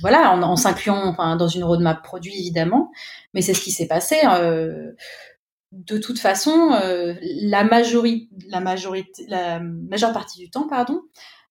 voilà, 0.00 0.32
en, 0.32 0.42
en 0.42 0.56
s'incluant 0.56 1.06
enfin, 1.06 1.36
dans 1.36 1.48
une 1.48 1.64
roadmap 1.64 2.02
produit 2.02 2.34
évidemment, 2.34 2.90
mais 3.32 3.42
c'est 3.42 3.54
ce 3.54 3.60
qui 3.60 3.70
s'est 3.70 3.86
passé. 3.86 4.16
Euh, 4.24 4.92
de 5.72 5.98
toute 5.98 6.18
façon, 6.18 6.72
euh, 6.72 7.14
la 7.22 7.64
majorité, 7.64 8.28
la 8.48 8.60
majorité, 8.60 9.24
la 9.28 9.60
majeure 9.60 10.12
partie 10.12 10.38
du 10.38 10.50
temps, 10.50 10.68
pardon, 10.68 11.00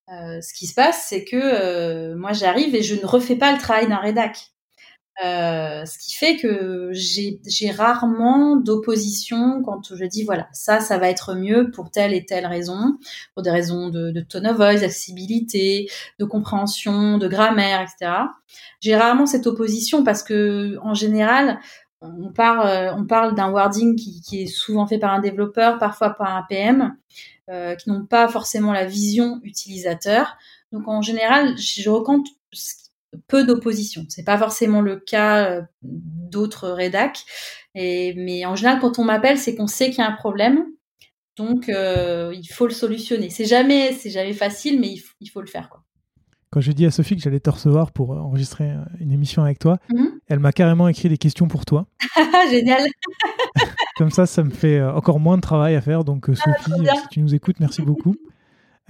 euh, 0.09 0.39
ce 0.41 0.53
qui 0.53 0.67
se 0.67 0.73
passe, 0.73 1.05
c'est 1.09 1.23
que 1.25 2.13
moi 2.15 2.33
j'arrive 2.33 2.75
et 2.75 2.83
je 2.83 2.95
ne 2.95 3.05
refais 3.05 3.35
pas 3.35 3.51
le 3.51 3.59
travail 3.59 3.87
d'un 3.87 3.97
rédac. 3.97 4.53
Euh, 5.24 5.86
ce 5.86 5.99
qui 5.99 6.16
fait 6.16 6.38
que 6.38 6.89
j'ai 6.91 7.70
rarement 7.70 8.55
d'opposition 8.55 9.61
quand 9.61 9.93
je 9.93 10.05
dis 10.05 10.24
voilà 10.24 10.47
ça 10.53 10.80
ça 10.80 10.97
va 10.97 11.07
être 11.07 11.36
mieux 11.36 11.70
pour 11.70 11.91
telle 11.91 12.16
et 12.16 12.26
telle 12.26 12.47
raison 12.47 12.97
pour 13.36 13.43
des 13.43 13.51
raisons 13.51 13.89
de, 13.89 14.09
de 14.09 14.22
tone 14.22 14.47
of 14.47 14.55
voice 14.55 14.80
d'accessibilité 14.80 15.88
de 16.18 16.26
compréhension 16.26 17.20
de 17.20 17.28
grammaire 17.28 17.82
etc 17.82 18.11
j'ai 18.80 18.95
rarement 18.95 19.28
cette 19.28 19.45
opposition 19.45 20.03
parce 20.03 20.24
que 20.24 20.80
en 20.82 20.95
général 20.95 21.59
on 22.01 22.32
parle 22.32 22.68
euh, 22.68 23.03
parle 23.03 23.36
d'un 23.36 23.51
wording 23.51 23.95
qui, 23.95 24.41
est 24.41 24.47
souvent 24.47 24.88
fait 24.88 24.97
par 24.97 25.14
un 25.14 25.20
développeur 25.20 25.78
parfois 25.78 26.11
par 26.11 26.36
un 26.36 26.43
PM 26.49 26.97
euh, 27.49 27.76
qui 27.76 27.89
n'ont 27.89 28.05
pas 28.05 28.28
forcément 28.28 28.72
la 28.72 28.86
vision 28.86 29.39
utilisateur. 29.43 30.38
Donc 30.72 30.88
en 30.88 31.01
général 31.01 31.57
je 31.57 31.89
recompte 31.89 32.28
peu 33.28 33.45
d'opposition. 33.45 34.05
C'est 34.09 34.24
pas 34.24 34.38
forcément 34.38 34.82
le 34.82 34.97
cas 34.97 35.49
euh, 35.49 35.61
d'autres 35.82 36.70
rédacs. 36.70 37.26
Et, 37.76 38.14
mais 38.16 38.45
en 38.45 38.55
général, 38.55 38.80
quand 38.80 38.99
on 38.99 39.03
m'appelle, 39.03 39.38
c'est 39.38 39.55
qu'on 39.55 39.68
sait 39.68 39.89
qu'il 39.89 39.99
y 39.99 40.01
a 40.01 40.09
un 40.09 40.16
problème. 40.16 40.66
Donc, 41.36 41.70
euh, 41.70 42.34
il 42.36 42.47
faut 42.47 42.68
le 42.68 42.74
solutionner. 42.74 43.30
C'est 43.30 43.45
jamais, 43.45 43.91
c'est 43.93 44.11
jamais 44.11 44.34
facile, 44.34 44.80
mais 44.80 44.89
il, 44.89 44.99
faut, 44.99 45.14
il 45.20 45.30
faut 45.30 45.41
le 45.41 45.47
faire. 45.47 45.70
Quoi. 45.70 45.84
Quand 46.51 46.61
je 46.61 46.72
dis 46.72 46.86
à 46.86 46.91
Sophie 46.91 47.16
que 47.16 47.22
j'allais 47.22 47.39
te 47.39 47.49
recevoir 47.49 47.91
pour 47.91 48.11
enregistrer 48.11 48.72
une 48.99 49.11
émission 49.11 49.43
avec 49.43 49.57
toi, 49.57 49.80
mmh. 49.89 50.05
elle 50.28 50.38
m'a 50.38 50.51
carrément 50.51 50.88
écrit 50.88 51.09
des 51.09 51.18
questions 51.18 51.47
pour 51.47 51.66
toi. 51.66 51.88
Génial. 52.51 52.88
Comme 53.97 54.11
ça, 54.11 54.26
ça 54.26 54.43
me 54.43 54.51
fait 54.51 54.78
euh, 54.78 54.93
encore 54.93 55.20
moins 55.20 55.38
de 55.38 55.41
travail 55.41 55.76
à 55.76 55.82
faire. 55.82 56.03
Donc, 56.03 56.30
ah, 56.30 56.36
Sophie, 56.36 56.88
si 57.01 57.07
tu 57.09 57.22
nous 57.22 57.34
écoutes, 57.34 57.59
merci 57.59 57.82
beaucoup. 57.82 58.16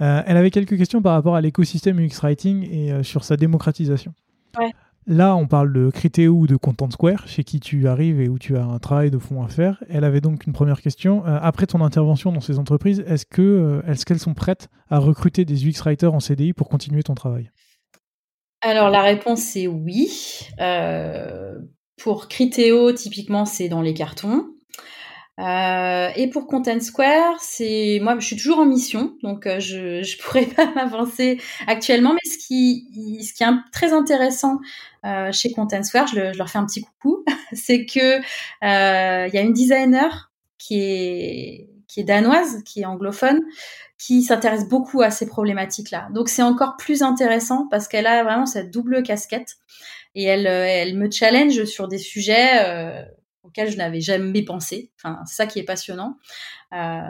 Euh, 0.00 0.22
elle 0.26 0.36
avait 0.36 0.50
quelques 0.50 0.76
questions 0.76 1.02
par 1.02 1.12
rapport 1.12 1.36
à 1.36 1.40
l'écosystème 1.40 2.00
UX 2.00 2.20
Writing 2.22 2.68
et 2.70 2.92
euh, 2.92 3.02
sur 3.02 3.24
sa 3.24 3.36
démocratisation. 3.36 4.12
Ouais. 4.58 4.72
Là, 5.06 5.36
on 5.36 5.46
parle 5.46 5.72
de 5.72 5.90
Criteo 5.90 6.32
ou 6.32 6.46
de 6.46 6.56
Content 6.56 6.90
Square, 6.90 7.28
chez 7.28 7.44
qui 7.44 7.60
tu 7.60 7.86
arrives 7.86 8.20
et 8.20 8.28
où 8.28 8.38
tu 8.38 8.56
as 8.56 8.64
un 8.64 8.78
travail 8.78 9.10
de 9.10 9.18
fond 9.18 9.42
à 9.42 9.48
faire. 9.48 9.84
Elle 9.90 10.02
avait 10.02 10.22
donc 10.22 10.46
une 10.46 10.54
première 10.54 10.80
question. 10.80 11.26
Euh, 11.26 11.38
après 11.42 11.66
ton 11.66 11.82
intervention 11.82 12.32
dans 12.32 12.40
ces 12.40 12.58
entreprises, 12.58 13.04
est-ce 13.06 13.26
que 13.26 13.82
est-ce 13.86 14.06
qu'elles 14.06 14.18
sont 14.18 14.34
prêtes 14.34 14.68
à 14.88 14.98
recruter 14.98 15.44
des 15.44 15.68
UX 15.68 15.82
writers 15.84 16.14
en 16.14 16.20
CDI 16.20 16.54
pour 16.54 16.68
continuer 16.68 17.02
ton 17.02 17.14
travail? 17.14 17.50
Alors 18.62 18.88
la 18.88 19.02
réponse 19.02 19.40
c'est 19.40 19.66
oui. 19.66 20.48
pour 22.02 22.28
Criteo, 22.28 22.92
typiquement, 22.92 23.44
c'est 23.44 23.68
dans 23.68 23.82
les 23.82 23.92
cartons. 23.92 24.53
Euh, 25.40 26.10
et 26.14 26.28
pour 26.28 26.46
Content 26.46 26.78
Square, 26.80 27.40
c'est 27.40 27.98
moi, 28.00 28.16
je 28.20 28.24
suis 28.26 28.36
toujours 28.36 28.60
en 28.60 28.66
mission, 28.66 29.16
donc 29.22 29.46
euh, 29.46 29.58
je 29.58 30.02
je 30.02 30.18
pourrais 30.22 30.46
pas 30.46 30.66
m'avancer 30.74 31.40
actuellement. 31.66 32.12
Mais 32.12 32.30
ce 32.30 32.38
qui 32.38 33.20
ce 33.24 33.32
qui 33.32 33.42
est 33.42 33.48
très 33.72 33.92
intéressant 33.92 34.58
euh, 35.04 35.32
chez 35.32 35.52
Content 35.52 35.82
Square, 35.82 36.06
je, 36.06 36.32
je, 36.32 36.38
leur 36.38 36.48
fais 36.48 36.58
un 36.58 36.66
petit 36.66 36.82
coucou, 36.82 37.24
c'est 37.52 37.84
que 37.84 38.18
euh, 38.18 39.26
il 39.28 39.34
y 39.34 39.38
a 39.38 39.40
une 39.40 39.52
designer 39.52 40.30
qui 40.58 40.78
est 40.80 41.70
qui 41.88 42.00
est 42.00 42.04
danoise, 42.04 42.62
qui 42.64 42.82
est 42.82 42.84
anglophone, 42.84 43.40
qui 43.98 44.22
s'intéresse 44.22 44.68
beaucoup 44.68 45.02
à 45.02 45.10
ces 45.10 45.26
problématiques-là. 45.26 46.08
Donc 46.14 46.28
c'est 46.28 46.42
encore 46.42 46.76
plus 46.76 47.02
intéressant 47.02 47.66
parce 47.70 47.88
qu'elle 47.88 48.06
a 48.06 48.22
vraiment 48.22 48.46
cette 48.46 48.70
double 48.70 49.02
casquette 49.02 49.56
et 50.14 50.24
elle 50.24 50.46
elle 50.46 50.96
me 50.96 51.10
challenge 51.10 51.64
sur 51.64 51.88
des 51.88 51.98
sujets 51.98 53.04
auquel 53.54 53.70
je 53.70 53.76
n'avais 53.76 54.00
jamais 54.00 54.42
pensé. 54.42 54.90
Enfin, 54.96 55.20
c'est 55.26 55.36
ça 55.36 55.46
qui 55.46 55.60
est 55.60 55.64
passionnant. 55.64 56.16
Euh, 56.72 57.00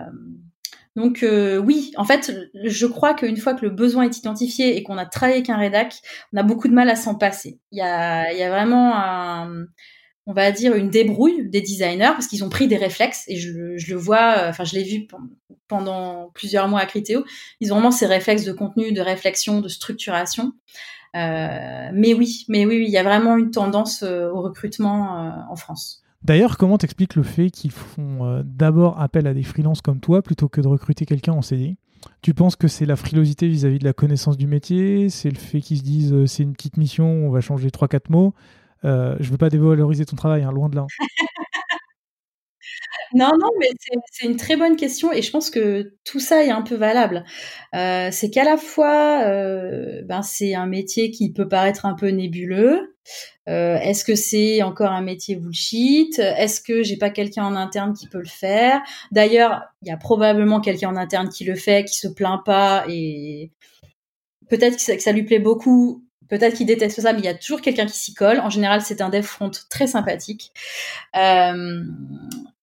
donc 0.95 1.23
euh, 1.23 1.57
oui, 1.57 1.93
en 1.97 2.05
fait, 2.05 2.33
je 2.65 2.87
crois 2.87 3.15
qu'une 3.15 3.37
fois 3.37 3.55
que 3.55 3.65
le 3.65 3.71
besoin 3.71 4.05
est 4.05 4.19
identifié 4.19 4.77
et 4.77 4.83
qu'on 4.83 4.99
a 4.99 5.07
travaillé 5.07 5.39
avec 5.39 5.51
un 5.51 5.57
rédac, 5.57 5.97
on 6.33 6.37
a 6.37 6.43
beaucoup 6.43 6.69
de 6.69 6.75
mal 6.75 6.89
à 6.91 6.97
s'en 6.97 7.17
passer. 7.17 7.59
Il 7.73 7.79
y 7.79 7.83
a, 7.83 8.33
y 8.33 8.43
a 8.43 8.51
vraiment 8.51 9.47
on 10.27 10.33
va 10.33 10.53
dire 10.53 10.75
une 10.75 10.89
débrouille 10.89 11.51
des 11.51 11.61
designers 11.61 12.13
parce 12.15 12.29
qu'ils 12.29 12.45
ont 12.45 12.49
pris 12.49 12.67
des 12.67 12.79
réflexes 12.79 13.25
et 13.29 13.37
je, 13.37 13.51
le 13.51 13.97
vois, 13.97 14.49
enfin 14.49 14.65
je 14.65 14.75
l'ai 14.75 14.83
vu 14.83 15.07
pendant 15.69 16.31
plusieurs 16.33 16.69
mois 16.69 16.81
à 16.81 16.87
Criteo, 16.87 17.25
ils 17.61 17.73
ont 17.73 17.77
vraiment 17.77 17.91
ces 17.91 18.07
réflexes 18.07 18.45
de 18.45 18.53
contenu, 18.53 18.93
de 18.93 19.01
réflexion, 19.01 19.61
de 19.61 19.69
structuration. 19.69 20.53
Euh, 21.17 21.91
mais 21.93 22.13
oui, 22.15 22.45
mais 22.49 22.67
oui, 22.67 22.85
il 22.87 22.91
y 22.91 22.99
a 22.99 23.03
vraiment 23.03 23.37
une 23.37 23.51
tendance 23.51 24.03
euh, 24.03 24.29
au 24.31 24.43
recrutement 24.43 25.21
euh, 25.21 25.31
en 25.49 25.57
France. 25.57 26.04
D'ailleurs, 26.25 26.57
comment 26.57 26.79
t'expliques 26.79 27.17
le 27.17 27.23
fait 27.23 27.51
qu'ils 27.51 27.71
font 27.71 28.25
euh, 28.25 28.43
d'abord 28.45 28.99
appel 29.01 29.27
à 29.27 29.35
des 29.35 29.43
freelances 29.43 29.83
comme 29.83 30.01
toi 30.01 30.23
plutôt 30.23 30.49
que 30.49 30.61
de 30.61 30.69
recruter 30.69 31.05
quelqu'un 31.05 31.33
en 31.33 31.43
CDI 31.43 31.77
Tu 32.23 32.33
penses 32.33 32.57
que 32.57 32.67
c'est 32.67 32.87
la 32.87 32.97
frilosité 32.97 33.47
vis-à-vis 33.47 33.79
de 33.79 33.85
la 33.85 33.93
connaissance 33.93 34.39
du 34.39 34.47
métier? 34.47 35.11
C'est 35.11 35.31
le 35.31 35.37
fait 35.37 35.61
qu'ils 35.61 35.79
se 35.79 35.83
disent 35.83 36.13
euh, 36.15 36.27
c'est 36.27 36.43
une 36.43 36.55
petite 36.55 36.79
mission, 36.79 37.07
on 37.07 37.31
va 37.31 37.41
changer 37.43 37.69
3-4 37.69 38.11
mots? 38.11 38.35
Euh, 38.85 39.17
Je 39.21 39.31
veux 39.31 39.37
pas 39.37 39.51
dévaloriser 39.51 40.07
ton 40.07 40.17
travail, 40.17 40.43
hein, 40.45 40.53
loin 40.53 40.69
de 40.71 40.77
là. 40.77 40.87
Non, 43.15 43.31
non, 43.39 43.49
mais 43.61 43.69
c'est 44.11 44.27
une 44.27 44.37
très 44.37 44.57
bonne 44.57 44.75
question 44.75 45.13
et 45.13 45.23
je 45.23 45.31
pense 45.31 45.49
que 45.49 45.95
tout 46.05 46.19
ça 46.19 46.43
est 46.45 46.51
un 46.51 46.63
peu 46.63 46.75
valable. 46.75 47.25
Euh, 47.75 48.09
c'est 48.11 48.29
qu'à 48.29 48.43
la 48.43 48.57
fois, 48.57 49.23
euh, 49.25 50.03
ben, 50.05 50.23
c'est 50.23 50.55
un 50.55 50.67
métier 50.67 51.13
qui 51.13 51.33
peut 51.33 51.49
paraître 51.49 51.87
un 51.87 51.95
peu 51.95 52.09
nébuleux. 52.09 52.97
Euh, 53.49 53.77
Est-ce 53.77 54.05
que 54.05 54.17
c'est 54.17 54.63
encore 54.63 54.91
un 54.91 55.03
métier 55.03 55.37
bullshit? 55.37 56.19
Est-ce 56.19 56.61
que 56.61 56.83
j'ai 56.83 56.97
pas 56.97 57.11
quelqu'un 57.11 57.45
en 57.45 57.55
interne 57.55 57.95
qui 57.95 58.09
peut 58.09 58.19
le 58.19 58.25
faire? 58.29 58.81
D'ailleurs, 59.13 59.63
il 59.83 59.89
y 59.89 59.93
a 59.93 59.97
probablement 59.97 60.61
quelqu'un 60.61 60.89
en 60.89 60.97
interne 60.97 61.29
qui 61.29 61.45
le 61.45 61.55
fait, 61.55 61.85
qui 61.85 61.97
se 61.97 62.09
plaint 62.09 62.41
pas 62.45 62.85
et 62.89 63.53
peut-être 64.49 64.77
que 64.77 65.01
ça 65.01 65.13
lui 65.13 65.25
plaît 65.25 65.39
beaucoup 65.39 66.05
Peut-être 66.31 66.57
qu'il 66.57 66.67
déteste 66.67 67.03
ça, 67.03 67.13
mais 67.13 67.19
il 67.19 67.25
y 67.27 67.29
a 67.29 67.35
toujours 67.35 67.61
quelqu'un 67.61 67.85
qui 67.87 67.97
s'y 67.99 68.15
colle. 68.15 68.41
En 68.41 68.49
général, 68.49 68.81
c'est 68.81 69.03
un 69.03 69.11
dev 69.11 69.23
front 69.23 69.51
très 69.69 69.87
sympathique. 69.87 70.53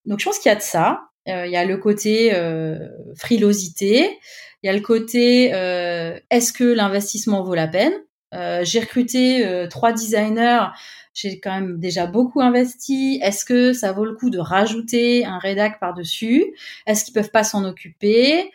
Donc, 0.06 0.20
je 0.20 0.26
pense 0.26 0.39
qu'il 0.39 0.49
y 0.49 0.54
a 0.54 0.58
de 0.58 0.62
ça. 0.62 1.04
Euh, 1.28 1.45
il 1.45 1.52
y 1.52 1.58
a 1.58 1.66
le 1.66 1.78
côté 1.78 2.34
euh, 2.34 2.88
frilosité. 3.16 4.18
Il 4.64 4.68
y 4.68 4.70
a 4.70 4.74
le 4.74 4.82
côté 4.82 5.52
euh, 5.54 6.20
est-ce 6.30 6.54
que 6.54 6.64
l'investissement 6.64 7.43
vaut 7.43 7.56
la 7.56 7.68
peine? 7.68 7.93
Euh, 8.34 8.62
J'ai 8.64 8.80
recruté 8.80 9.45
euh, 9.45 9.68
trois 9.68 9.91
designers. 9.91 10.68
J'ai 11.14 11.39
quand 11.39 11.52
même 11.52 11.80
déjà 11.80 12.08
beaucoup 12.08 12.41
investi. 12.41 13.20
Est-ce 13.22 13.45
que 13.45 13.74
ça 13.74 13.91
vaut 13.91 14.06
le 14.06 14.14
coup 14.14 14.30
de 14.30 14.39
rajouter 14.39 15.26
un 15.26 15.38
rédac 15.39 15.80
par-dessus? 15.80 16.45
Est-ce 16.88 17.04
qu'ils 17.06 17.14
peuvent 17.14 17.32
pas 17.32 17.43
s'en 17.43 17.66
occuper? 17.66 18.52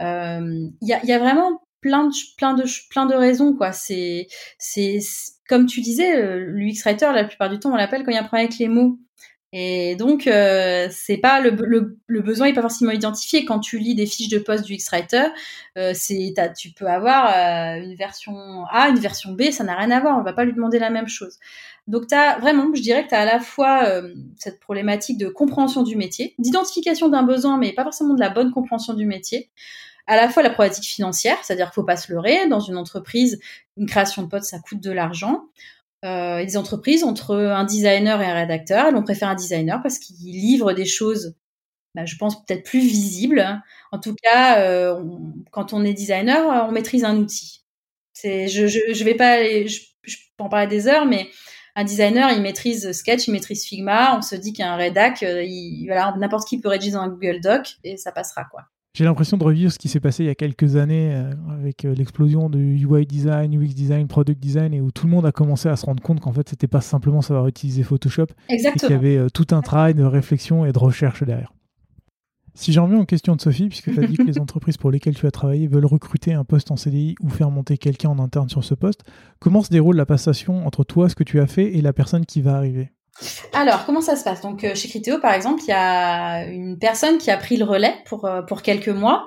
Il 0.00 0.72
y 0.82 0.92
a, 0.92 1.04
y 1.04 1.12
a 1.12 1.18
vraiment 1.18 1.60
plein 1.80 2.06
de 2.06 2.12
plein 2.36 2.54
de 2.54 2.64
plein 2.90 3.06
de 3.06 3.14
raisons 3.14 3.54
quoi. 3.54 3.72
C'est 3.72 4.26
c'est 4.58 4.98
comme 5.48 5.66
tu 5.66 5.80
disais, 5.80 6.16
euh, 6.16 6.38
l'UX 6.46 6.82
writer 6.84 7.10
la 7.12 7.24
plupart 7.24 7.50
du 7.50 7.58
temps 7.58 7.72
on 7.72 7.76
l'appelle 7.76 8.04
quand 8.04 8.10
il 8.10 8.14
y 8.14 8.18
a 8.18 8.20
un 8.20 8.24
problème 8.24 8.46
avec 8.46 8.58
les 8.58 8.68
mots. 8.68 8.98
Et 9.52 9.96
donc 9.96 10.28
euh, 10.28 10.86
c'est 10.92 11.16
pas 11.16 11.40
le, 11.40 11.50
le, 11.50 11.98
le, 12.06 12.20
besoin 12.22 12.46
est 12.46 12.52
pas 12.52 12.62
forcément 12.62 12.92
identifié 12.92 13.44
quand 13.44 13.58
tu 13.58 13.78
lis 13.78 13.96
des 13.96 14.06
fiches 14.06 14.28
de 14.28 14.38
poste 14.38 14.64
du 14.64 14.74
X-Writer. 14.74 15.24
Euh, 15.76 15.92
tu 16.56 16.70
peux 16.70 16.86
avoir 16.86 17.26
euh, 17.26 17.82
une 17.82 17.96
version 17.96 18.64
A, 18.70 18.88
une 18.90 19.00
version 19.00 19.32
B, 19.32 19.50
ça 19.50 19.64
n'a 19.64 19.76
rien 19.76 19.90
à 19.90 19.98
voir. 20.00 20.16
On 20.18 20.22
va 20.22 20.32
pas 20.32 20.44
lui 20.44 20.52
demander 20.52 20.78
la 20.78 20.90
même 20.90 21.08
chose. 21.08 21.38
Donc 21.88 22.04
vraiment, 22.40 22.68
je 22.72 22.80
dirais 22.80 23.02
que 23.02 23.08
tu 23.08 23.14
as 23.16 23.20
à 23.20 23.24
la 23.24 23.40
fois 23.40 23.86
euh, 23.86 24.14
cette 24.36 24.60
problématique 24.60 25.18
de 25.18 25.26
compréhension 25.26 25.82
du 25.82 25.96
métier, 25.96 26.36
d'identification 26.38 27.08
d'un 27.08 27.24
besoin, 27.24 27.58
mais 27.58 27.72
pas 27.72 27.82
forcément 27.82 28.14
de 28.14 28.20
la 28.20 28.30
bonne 28.30 28.52
compréhension 28.52 28.94
du 28.94 29.06
métier 29.06 29.50
à 30.06 30.16
la 30.16 30.28
fois 30.28 30.42
la 30.42 30.50
problématique 30.50 30.88
financière, 30.88 31.38
c'est-à-dire 31.42 31.66
qu'il 31.66 31.74
faut 31.74 31.84
pas 31.84 31.96
se 31.96 32.12
leurrer, 32.12 32.48
dans 32.48 32.58
une 32.58 32.76
entreprise, 32.76 33.38
une 33.76 33.86
création 33.86 34.22
de 34.22 34.28
poste, 34.28 34.50
ça 34.50 34.58
coûte 34.58 34.80
de 34.80 34.90
l'argent. 34.90 35.44
Euh, 36.04 36.44
des 36.44 36.56
entreprises, 36.56 37.04
entre 37.04 37.36
un 37.36 37.64
designer 37.64 38.22
et 38.22 38.26
un 38.26 38.34
rédacteur, 38.34 38.90
on 38.94 39.02
préfère 39.02 39.28
un 39.28 39.34
designer 39.34 39.82
parce 39.82 39.98
qu'il 39.98 40.16
livre 40.32 40.72
des 40.72 40.86
choses, 40.86 41.34
bah, 41.94 42.06
je 42.06 42.16
pense, 42.16 42.44
peut-être 42.46 42.64
plus 42.64 42.80
visibles. 42.80 43.62
En 43.92 43.98
tout 44.00 44.14
cas, 44.22 44.60
euh, 44.60 45.02
quand 45.50 45.72
on 45.74 45.84
est 45.84 45.92
designer, 45.94 46.66
on 46.68 46.72
maîtrise 46.72 47.04
un 47.04 47.16
outil. 47.18 47.64
C'est, 48.14 48.48
je, 48.48 48.66
je, 48.66 48.78
je 48.92 49.04
vais 49.04 49.14
pas, 49.14 49.44
je, 49.44 49.80
je 50.04 50.16
peux 50.36 50.44
en 50.44 50.48
parler 50.48 50.68
des 50.68 50.88
heures, 50.88 51.06
mais 51.06 51.28
un 51.76 51.84
designer, 51.84 52.30
il 52.32 52.42
maîtrise 52.42 52.92
Sketch, 52.92 53.28
il 53.28 53.32
maîtrise 53.32 53.64
Figma. 53.66 54.16
On 54.16 54.22
se 54.22 54.36
dit 54.36 54.52
qu'un 54.54 54.76
rédac, 54.76 55.22
euh, 55.22 55.42
il, 55.44 55.86
voilà, 55.86 56.14
n'importe 56.18 56.48
qui 56.48 56.60
peut 56.60 56.68
rédiger 56.68 56.92
dans 56.92 57.00
un 57.02 57.08
Google 57.08 57.40
Doc 57.40 57.76
et 57.84 57.96
ça 57.98 58.12
passera, 58.12 58.44
quoi. 58.50 58.62
J'ai 58.92 59.04
l'impression 59.04 59.36
de 59.36 59.44
revivre 59.44 59.70
ce 59.70 59.78
qui 59.78 59.88
s'est 59.88 60.00
passé 60.00 60.24
il 60.24 60.26
y 60.26 60.30
a 60.30 60.34
quelques 60.34 60.74
années 60.74 61.14
euh, 61.14 61.32
avec 61.48 61.84
euh, 61.84 61.94
l'explosion 61.94 62.50
du 62.50 62.84
UI 62.84 63.06
design, 63.06 63.54
UX 63.54 63.72
design, 63.72 64.08
product 64.08 64.40
design, 64.40 64.74
et 64.74 64.80
où 64.80 64.90
tout 64.90 65.06
le 65.06 65.12
monde 65.12 65.26
a 65.26 65.32
commencé 65.32 65.68
à 65.68 65.76
se 65.76 65.86
rendre 65.86 66.02
compte 66.02 66.18
qu'en 66.20 66.32
fait, 66.32 66.48
c'était 66.48 66.66
pas 66.66 66.80
simplement 66.80 67.22
savoir 67.22 67.46
utiliser 67.46 67.84
Photoshop, 67.84 68.26
Exactement. 68.48 68.74
et 68.74 68.78
qu'il 68.78 68.90
y 68.90 68.98
avait 68.98 69.16
euh, 69.16 69.28
tout 69.28 69.46
un 69.52 69.62
travail 69.62 69.94
de 69.94 70.02
réflexion 70.02 70.66
et 70.66 70.72
de 70.72 70.78
recherche 70.78 71.22
derrière. 71.22 71.52
Si 72.54 72.72
j'en 72.72 72.86
reviens 72.86 72.98
aux 72.98 73.06
questions 73.06 73.36
de 73.36 73.40
Sophie, 73.40 73.68
puisque 73.68 73.94
tu 73.94 74.02
as 74.02 74.06
dit 74.08 74.16
que 74.16 74.24
les 74.24 74.38
entreprises 74.40 74.76
pour 74.76 74.90
lesquelles 74.90 75.14
tu 75.14 75.24
as 75.26 75.30
travaillé 75.30 75.68
veulent 75.68 75.86
recruter 75.86 76.32
un 76.32 76.44
poste 76.44 76.72
en 76.72 76.76
CDI 76.76 77.14
ou 77.22 77.28
faire 77.28 77.52
monter 77.52 77.78
quelqu'un 77.78 78.08
en 78.08 78.18
interne 78.18 78.48
sur 78.48 78.64
ce 78.64 78.74
poste, 78.74 79.04
comment 79.38 79.62
se 79.62 79.70
déroule 79.70 79.96
la 79.96 80.04
passation 80.04 80.66
entre 80.66 80.82
toi, 80.82 81.08
ce 81.08 81.14
que 81.14 81.22
tu 81.22 81.38
as 81.38 81.46
fait, 81.46 81.76
et 81.76 81.80
la 81.80 81.92
personne 81.92 82.26
qui 82.26 82.40
va 82.40 82.56
arriver? 82.56 82.90
Alors, 83.52 83.84
comment 83.84 84.00
ça 84.00 84.16
se 84.16 84.24
passe? 84.24 84.40
Donc, 84.40 84.64
euh, 84.64 84.74
chez 84.74 84.88
Criteo, 84.88 85.18
par 85.18 85.34
exemple, 85.34 85.62
il 85.64 85.70
y 85.70 85.74
a 85.74 86.46
une 86.46 86.78
personne 86.78 87.18
qui 87.18 87.30
a 87.30 87.36
pris 87.36 87.56
le 87.56 87.64
relais 87.64 87.94
pour, 88.06 88.24
euh, 88.24 88.42
pour 88.42 88.62
quelques 88.62 88.88
mois. 88.88 89.26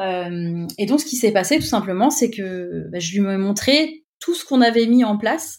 Euh, 0.00 0.66
et 0.78 0.86
donc, 0.86 1.00
ce 1.00 1.04
qui 1.04 1.16
s'est 1.16 1.32
passé, 1.32 1.56
tout 1.56 1.66
simplement, 1.66 2.10
c'est 2.10 2.30
que 2.30 2.88
bah, 2.90 2.98
je 2.98 3.12
lui 3.12 3.28
ai 3.28 3.36
montré 3.36 4.04
tout 4.20 4.34
ce 4.34 4.44
qu'on 4.44 4.60
avait 4.60 4.86
mis 4.86 5.04
en 5.04 5.16
place 5.16 5.58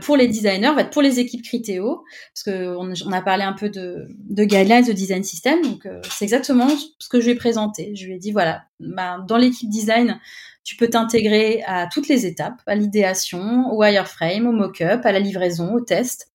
pour 0.00 0.16
les 0.16 0.26
designers, 0.26 0.72
pour 0.90 1.00
les 1.00 1.20
équipes 1.20 1.44
Criteo, 1.44 2.02
parce 2.34 2.42
qu'on 2.42 2.92
on 3.06 3.12
a 3.12 3.22
parlé 3.22 3.44
un 3.44 3.52
peu 3.52 3.70
de, 3.70 4.08
de 4.18 4.42
guidelines 4.42 4.84
de 4.84 4.92
design 4.92 5.22
system. 5.22 5.62
Donc, 5.62 5.86
c'est 6.10 6.24
exactement 6.24 6.66
ce 6.98 7.08
que 7.08 7.20
je 7.20 7.26
lui 7.26 7.32
ai 7.32 7.34
présenté. 7.36 7.94
Je 7.94 8.06
lui 8.06 8.14
ai 8.14 8.18
dit, 8.18 8.32
voilà, 8.32 8.64
bah, 8.80 9.18
dans 9.28 9.36
l'équipe 9.36 9.68
design, 9.70 10.18
tu 10.64 10.74
peux 10.74 10.88
t'intégrer 10.88 11.62
à 11.66 11.86
toutes 11.86 12.08
les 12.08 12.26
étapes, 12.26 12.60
à 12.66 12.74
l'idéation, 12.74 13.70
au 13.70 13.80
wireframe, 13.80 14.48
au 14.48 14.52
mock-up, 14.52 15.02
à 15.04 15.12
la 15.12 15.20
livraison, 15.20 15.72
au 15.74 15.80
test 15.80 16.32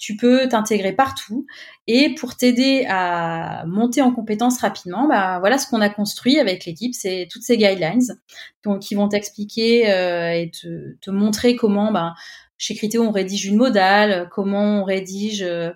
tu 0.00 0.16
peux 0.16 0.48
t'intégrer 0.48 0.92
partout. 0.92 1.46
Et 1.86 2.14
pour 2.14 2.34
t'aider 2.34 2.86
à 2.88 3.64
monter 3.66 4.00
en 4.00 4.12
compétences 4.12 4.58
rapidement, 4.58 5.06
bah, 5.06 5.38
voilà 5.40 5.58
ce 5.58 5.68
qu'on 5.68 5.82
a 5.82 5.90
construit 5.90 6.40
avec 6.40 6.64
l'équipe, 6.64 6.94
c'est 6.94 7.28
toutes 7.30 7.42
ces 7.42 7.58
guidelines 7.58 8.16
donc, 8.64 8.80
qui 8.80 8.94
vont 8.94 9.08
t'expliquer 9.08 9.92
euh, 9.92 10.32
et 10.32 10.50
te, 10.50 10.96
te, 11.02 11.10
montrer 11.10 11.54
comment, 11.54 11.92
bah, 11.92 12.14
chez 12.56 12.74
Criteo, 12.74 13.04
on 13.04 13.10
rédige 13.10 13.44
une 13.44 13.56
modale, 13.56 14.28
comment 14.32 14.80
on 14.80 14.84
rédige 14.84 15.42
euh, 15.42 15.70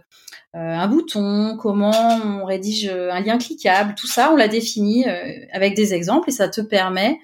un 0.55 0.89
bouton, 0.89 1.59
comment 1.59 1.93
on 2.25 2.47
rédige 2.47 2.89
un 2.89 3.21
lien 3.21 3.37
cliquable, 3.37 3.95
tout 3.95 4.07
ça, 4.07 4.33
on 4.33 4.37
l'a 4.37 4.49
défini 4.49 5.07
euh, 5.07 5.35
avec 5.53 5.77
des 5.77 5.93
exemples 5.93 6.31
et 6.31 6.33
ça 6.33 6.49
te 6.49 6.63
permet, 6.63 7.19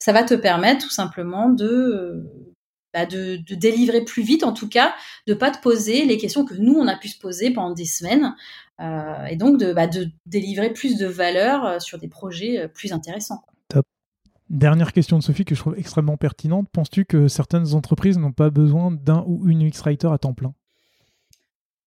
ça 0.00 0.12
va 0.12 0.24
te 0.24 0.34
permettre 0.34 0.84
tout 0.84 0.90
simplement 0.90 1.48
de 1.48 2.24
bah, 2.92 3.06
de, 3.06 3.36
délivrer 3.54 4.04
plus 4.04 4.22
vite, 4.22 4.42
en 4.42 4.52
tout 4.52 4.68
cas, 4.68 4.94
de 5.26 5.34
pas 5.34 5.50
te 5.50 5.60
poser 5.60 6.04
les 6.04 6.18
questions 6.18 6.44
que 6.44 6.54
nous 6.54 6.74
on 6.74 6.88
a 6.88 6.96
pu 6.96 7.08
se 7.08 7.18
poser 7.18 7.50
pendant 7.50 7.72
des 7.72 7.84
semaines, 7.84 8.34
euh, 8.80 9.26
et 9.26 9.36
donc 9.36 9.58
de, 9.58 9.72
bah, 9.72 9.86
de, 9.86 10.08
délivrer 10.26 10.72
plus 10.72 10.96
de 10.98 11.06
valeur 11.06 11.64
euh, 11.64 11.78
sur 11.78 11.98
des 11.98 12.08
projets 12.08 12.58
euh, 12.58 12.68
plus 12.68 12.92
intéressants. 12.92 13.42
Top. 13.68 13.84
Dernière 14.48 14.92
question 14.92 15.18
de 15.18 15.22
Sophie 15.22 15.44
que 15.44 15.54
je 15.54 15.60
trouve 15.60 15.78
extrêmement 15.78 16.16
pertinente. 16.16 16.68
Penses-tu 16.72 17.04
que 17.04 17.28
certaines 17.28 17.74
entreprises 17.74 18.18
n'ont 18.18 18.32
pas 18.32 18.50
besoin 18.50 18.90
d'un 18.90 19.24
ou 19.26 19.48
une 19.48 19.66
UX 19.66 19.82
writer 19.84 20.08
à 20.12 20.18
temps 20.18 20.34
plein? 20.34 20.54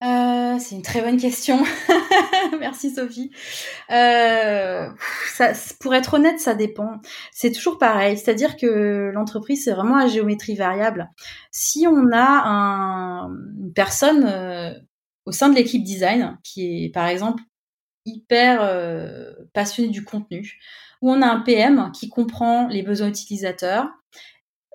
Euh, 0.04 0.60
c'est 0.60 0.76
une 0.76 0.82
très 0.82 1.02
bonne 1.02 1.18
question. 1.18 1.64
Merci 2.60 2.92
Sophie. 2.94 3.32
Euh, 3.90 4.90
pour 5.80 5.96
être 5.96 6.16
honnête, 6.16 6.40
ça 6.40 6.56
dépend. 6.56 7.00
C'est 7.32 7.52
toujours 7.52 7.78
pareil, 7.78 8.18
c'est-à-dire 8.18 8.58
que 8.58 9.12
l'entreprise 9.14 9.64
c'est 9.64 9.72
vraiment 9.72 9.98
à 9.98 10.08
géométrie 10.08 10.56
variable. 10.56 11.10
Si 11.52 11.88
on 11.88 12.12
a 12.12 12.44
un, 12.46 13.30
une 13.30 13.74
personne 13.74 14.26
euh, 14.26 14.74
au 15.26 15.32
sein 15.32 15.50
de 15.50 15.56
l'équipe 15.56 15.84
design 15.84 16.38
qui 16.44 16.86
est 16.86 16.90
par 16.90 17.08
exemple 17.08 17.42
hyper 18.06 18.70
passionnée 19.54 19.90
du 19.90 20.04
contenu, 20.04 20.60
ou 21.02 21.12
on 21.12 21.22
a 21.22 21.28
un 21.28 21.40
PM 21.40 21.92
qui 21.94 22.10
comprend 22.10 22.68
les 22.68 22.84
besoins 22.84 23.08
utilisateurs, 23.08 23.90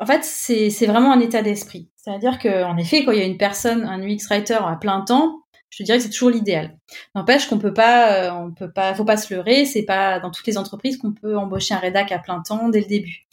en 0.00 0.06
fait, 0.06 0.24
c'est 0.24 0.86
vraiment 0.86 1.12
un 1.12 1.20
état 1.20 1.42
d'esprit. 1.42 1.88
C'est-à-dire 1.96 2.38
qu'en 2.38 2.76
effet, 2.76 3.04
quand 3.04 3.12
il 3.12 3.18
y 3.18 3.22
a 3.22 3.26
une 3.26 3.36
personne, 3.36 3.84
un 3.84 4.00
UX 4.00 4.26
writer 4.30 4.58
à 4.60 4.76
plein 4.76 5.02
temps, 5.02 5.42
je 5.70 5.82
dirais 5.82 5.98
que 5.98 6.04
c'est 6.04 6.10
toujours 6.10 6.30
l'idéal. 6.30 6.76
N'empêche 7.14 7.46
qu'on 7.46 7.58
peut 7.58 7.74
pas, 7.74 8.12
euh, 8.12 8.30
on 8.32 8.52
peut 8.52 8.70
pas, 8.70 8.94
faut 8.94 9.04
pas 9.04 9.16
se 9.16 9.32
leurrer. 9.34 9.64
C'est 9.66 9.82
pas 9.82 10.18
dans 10.18 10.30
toutes 10.30 10.46
les 10.46 10.56
entreprises 10.56 10.96
qu'on 10.96 11.12
peut 11.12 11.36
embaucher 11.36 11.74
un 11.74 11.78
rédac 11.78 12.10
à 12.12 12.18
plein 12.18 12.40
temps 12.40 12.68
dès 12.68 12.80
le 12.80 12.86
début. 12.86 13.26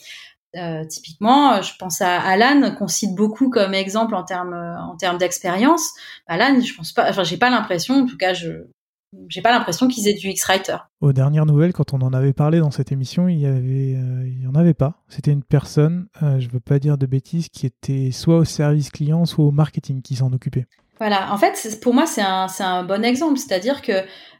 Euh, 0.57 0.86
typiquement, 0.86 1.61
je 1.61 1.74
pense 1.78 2.01
à 2.01 2.20
Alan 2.22 2.74
qu'on 2.76 2.88
cite 2.88 3.13
beaucoup 3.13 3.49
comme 3.49 3.74
exemple 3.74 4.16
en 4.16 4.24
termes 4.24 4.53
en 4.53 4.95
termes 4.95 5.18
d'expérience. 5.18 5.89
Alan, 6.28 6.59
je 6.61 6.74
pense 6.74 6.93
pas, 6.93 7.09
enfin 7.09 7.24
j'ai 7.24 7.38
pas 7.38 7.49
l'impression, 7.49 7.95
en 7.95 8.05
tout 8.05 8.18
cas 8.18 8.34
je 8.34 8.68
j'ai 9.30 9.41
pas 9.41 9.51
l'impression 9.51 9.88
qu'ils 9.88 10.07
aient 10.07 10.13
du 10.13 10.28
X-Writer. 10.30 10.78
Aux 11.01 11.13
dernières 11.13 11.45
nouvelles, 11.45 11.74
quand 11.74 11.93
on 11.93 12.01
en 12.01 12.13
avait 12.13 12.34
parlé 12.34 12.59
dans 12.59 12.72
cette 12.72 12.91
émission, 12.91 13.27
il 13.27 13.39
y 13.39 13.45
avait, 13.45 13.95
euh, 13.95 14.27
il 14.27 14.44
y 14.44 14.48
en 14.48 14.56
avait 14.56 14.73
pas. 14.73 15.03
C'était 15.10 15.31
une 15.31 15.44
personne, 15.44 16.07
euh, 16.23 16.39
je 16.39 16.49
veux 16.49 16.60
pas 16.60 16.80
dire 16.80 16.98
de 16.98 17.06
bêtises, 17.06 17.49
qui 17.49 17.65
était 17.65 18.11
soit 18.11 18.38
au 18.38 18.45
service 18.45 18.89
client, 18.89 19.26
soit 19.26 19.45
au 19.45 19.52
marketing 19.52 20.02
qui 20.02 20.15
s'en 20.15 20.31
occupait. 20.34 20.65
Voilà, 20.98 21.34
en 21.34 21.38
fait, 21.38 21.77
pour 21.81 21.94
moi, 21.94 22.06
c'est 22.06 22.22
un, 22.22 22.48
un 22.60 22.84
bon 22.84 23.03
exemple. 23.03 23.38
C'est-à-dire 23.38 23.81
que 23.81 23.91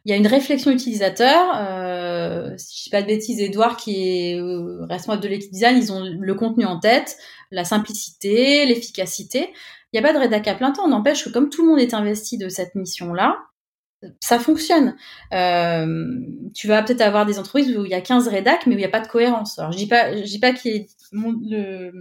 il 0.06 0.12
y 0.12 0.14
a 0.14 0.18
une 0.18 0.28
réflexion 0.28 0.72
utilisateur. 0.72 1.54
Euh, 1.58 2.54
si 2.58 2.78
je 2.78 2.84
dis 2.86 2.90
pas 2.92 3.02
de 3.02 3.08
bêtises, 3.08 3.42
Edouard, 3.42 3.76
qui 3.76 4.08
est 4.08 4.40
euh, 4.40 4.86
responsable 4.86 5.24
de 5.24 5.28
l'équipe 5.28 5.52
design, 5.52 5.78
ils 5.78 5.92
ont 5.92 6.04
le 6.04 6.34
contenu 6.36 6.64
en 6.66 6.80
tête, 6.80 7.18
la 7.52 7.66
simplicité, 7.66 8.66
l'efficacité. 8.68 9.52
Il 9.92 10.00
n'y 10.00 10.06
a 10.06 10.08
pas 10.08 10.14
de 10.14 10.20
rédac 10.20 10.48
à 10.48 10.54
plein 10.54 10.72
temps. 10.72 10.88
N'empêche 10.88 11.26
que 11.26 11.30
comme 11.30 11.50
tout 11.50 11.64
le 11.64 11.70
monde 11.70 11.80
est 11.80 11.94
investi 11.94 12.38
de 12.38 12.50
cette 12.50 12.76
mission-là, 12.76 13.36
ça 14.20 14.40
fonctionne. 14.40 14.96
Euh, 15.34 16.20
tu 16.54 16.68
vas 16.68 16.84
peut-être 16.84 17.02
avoir 17.02 17.26
des 17.26 17.40
entreprises 17.40 17.76
où 17.78 17.86
il 17.86 17.92
y 17.92 17.96
a 17.96 18.02
15 18.02 18.28
rédacs, 18.28 18.66
mais 18.66 18.76
où 18.76 18.78
il 18.78 18.82
n'y 18.82 18.86
a 18.86 18.90
pas 18.90 19.02
de 19.02 19.08
cohérence. 19.08 19.60
Alors, 19.60 19.72
je 19.72 19.78
dis 19.78 19.88
pas, 19.88 20.16
je 20.16 20.24
dis 20.24 20.40
pas 20.40 20.54
qu'il 20.54 20.76
est 20.76 20.88
le, 21.12 21.92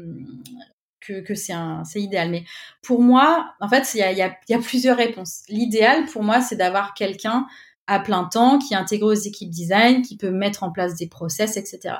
que, 1.01 1.35
c'est 1.35 1.55
idéal, 1.97 2.31
mais 2.31 2.45
pour 2.83 3.03
moi, 3.03 3.55
en 3.61 3.69
fait, 3.69 3.95
il 3.95 3.99
y 3.99 4.03
a, 4.03 4.13
y, 4.13 4.23
a, 4.23 4.37
y 4.49 4.55
a 4.55 4.59
plusieurs 4.59 4.97
réponses. 4.97 5.43
L'idéal, 5.49 6.07
pour 6.07 6.23
moi, 6.23 6.41
c'est 6.41 6.57
d'avoir 6.57 6.95
quelqu'un 6.95 7.47
à 7.87 8.01
plein 8.01 8.25
temps, 8.25 8.59
qui 8.59 8.75
est 8.75 8.77
intégré 8.77 9.07
aux 9.07 9.13
équipes 9.13 9.51
design, 9.51 10.03
qui 10.03 10.17
peut 10.17 10.31
mettre 10.31 10.63
en 10.63 10.73
place 10.73 10.95
des 10.95 11.09
process, 11.09 11.57
etc. 11.57 11.97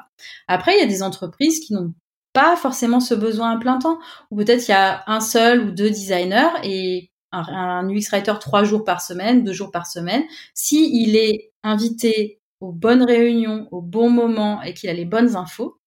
Après, 0.49 0.75
il 0.77 0.81
y 0.81 0.83
a 0.83 0.87
des 0.87 1.03
entreprises 1.03 1.61
qui 1.61 1.75
n'ont 1.75 1.93
pas 2.33 2.57
forcément 2.57 3.01
ce 3.01 3.15
besoin 3.15 3.53
à 3.53 3.59
plein 3.59 3.79
temps, 3.79 3.99
ou 4.31 4.37
peut-être 4.37 4.67
il 4.67 4.71
y 4.71 4.75
a 4.75 5.05
un 5.07 5.21
seul 5.21 5.61
ou 5.61 5.71
deux 5.71 5.91
designers 5.91 6.51
et 6.63 7.11
un, 7.35 7.87
un 7.87 7.89
UX 7.89 8.11
writer 8.11 8.35
trois 8.41 8.65
jours 8.65 8.85
par 8.85 9.01
semaine, 9.01 9.45
deux 9.45 9.53
jours 9.53 9.71
par 9.71 9.87
semaine. 9.87 10.23
Si 10.55 11.03
il 11.03 11.17
est 11.17 11.53
invité 11.63 12.41
aux 12.61 12.73
bonnes 12.73 13.03
réunions, 13.03 13.69
au 13.71 13.83
bon 13.83 14.11
moment 14.11 14.63
et 14.63 14.75
qu'il 14.75 14.89
a 14.91 14.93
les 14.93 15.05
bonnes 15.05 15.37
infos, 15.37 15.79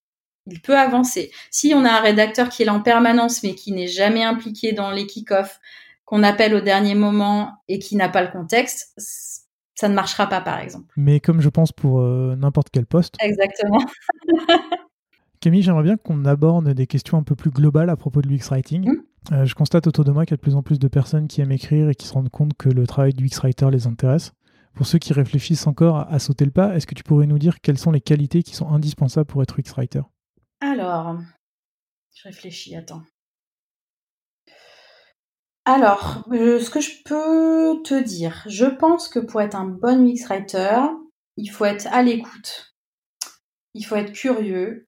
il 0.46 0.62
peut 0.62 0.78
avancer. 0.78 1.32
Si 1.52 1.74
on 1.76 1.84
a 1.86 1.92
un 1.92 2.02
rédacteur 2.02 2.50
qui 2.50 2.64
est 2.64 2.66
là 2.66 2.74
en 2.74 2.82
permanence 2.82 3.44
mais 3.44 3.56
qui 3.56 3.72
n'est 3.72 3.88
jamais 3.88 4.24
impliqué 4.24 4.74
dans 4.74 4.92
les 4.92 5.06
kick-offs, 5.06 5.60
qu'on 6.06 6.24
appelle 6.24 6.56
au 6.56 6.62
dernier 6.62 6.96
moment 6.96 7.52
et 7.68 7.80
qui 7.80 7.98
n'a 7.98 8.08
pas 8.08 8.24
le 8.24 8.32
contexte, 8.32 8.94
ça 9.76 9.90
ne 9.90 9.94
marchera 9.94 10.28
pas 10.28 10.42
par 10.42 10.60
exemple. 10.60 10.94
Mais 10.96 11.20
comme 11.20 11.42
je 11.42 11.50
pense 11.50 11.72
pour 11.72 12.00
euh, 12.00 12.36
n'importe 12.38 12.70
quel 12.72 12.86
poste. 12.86 13.16
Exactement. 13.22 13.84
Camille, 15.42 15.62
j'aimerais 15.62 15.84
bien 15.84 15.98
qu'on 15.98 16.26
aborde 16.26 16.70
des 16.70 16.88
questions 16.88 17.18
un 17.18 17.24
peu 17.24 17.36
plus 17.36 17.52
globales 17.52 17.90
à 17.90 17.96
propos 17.96 18.22
de 18.22 18.28
l'UX 18.28 18.50
Writing. 18.50 18.90
Mmh. 18.90 19.04
Euh, 19.32 19.46
je 19.46 19.56
constate 19.56 19.88
autour 19.88 20.06
de 20.06 20.12
moi 20.12 20.26
qu'il 20.26 20.32
y 20.32 20.36
a 20.36 20.38
de 20.38 20.42
plus 20.42 20.56
en 20.56 20.64
plus 20.64 20.80
de 20.80 20.88
personnes 20.88 21.28
qui 21.28 21.42
aiment 21.42 21.52
écrire 21.52 21.90
et 21.90 21.96
qui 21.96 22.08
se 22.08 22.14
rendent 22.14 22.30
compte 22.30 22.54
que 22.58 22.70
le 22.70 22.88
travail 22.88 23.14
du 23.14 23.26
UX 23.26 23.40
Writer 23.42 23.70
les 23.72 23.88
intéresse. 23.88 24.32
Pour 24.74 24.86
ceux 24.86 25.00
qui 25.00 25.12
réfléchissent 25.12 25.68
encore 25.68 25.98
à, 25.98 26.20
sauter 26.20 26.46
le 26.46 26.52
pas, 26.52 26.76
est-ce 26.76 26.88
que 26.88 26.96
tu 26.96 27.04
pourrais 27.04 27.28
nous 27.28 27.40
dire 27.40 27.60
quelles 27.62 27.80
sont 27.80 27.92
les 27.92 28.00
qualités 28.00 28.44
qui 28.44 28.56
sont 28.56 28.70
indispensables 28.70 29.26
pour 29.26 29.42
être 29.42 29.60
UX 29.60 29.74
Writer 29.76 30.02
Alors, 30.62 31.18
je 32.16 32.24
réfléchis, 32.24 32.76
attends. 32.76 33.04
Alors, 35.66 36.24
euh, 36.32 36.62
ce 36.62 36.70
que 36.70 36.80
je 36.80 37.04
peux 37.04 37.82
te 37.84 38.02
dire, 38.02 38.46
je 38.48 38.66
pense 38.66 39.10
que 39.10 39.20
pour 39.20 39.42
être 39.42 39.56
un 39.56 39.66
bon 39.66 40.08
UX 40.08 40.26
Writer, 40.30 40.80
il 41.36 41.48
faut 41.48 41.66
être 41.66 41.88
à 41.88 42.02
l'écoute, 42.02 42.74
il 43.74 43.84
faut 43.84 43.96
être 43.96 44.14
curieux, 44.14 44.87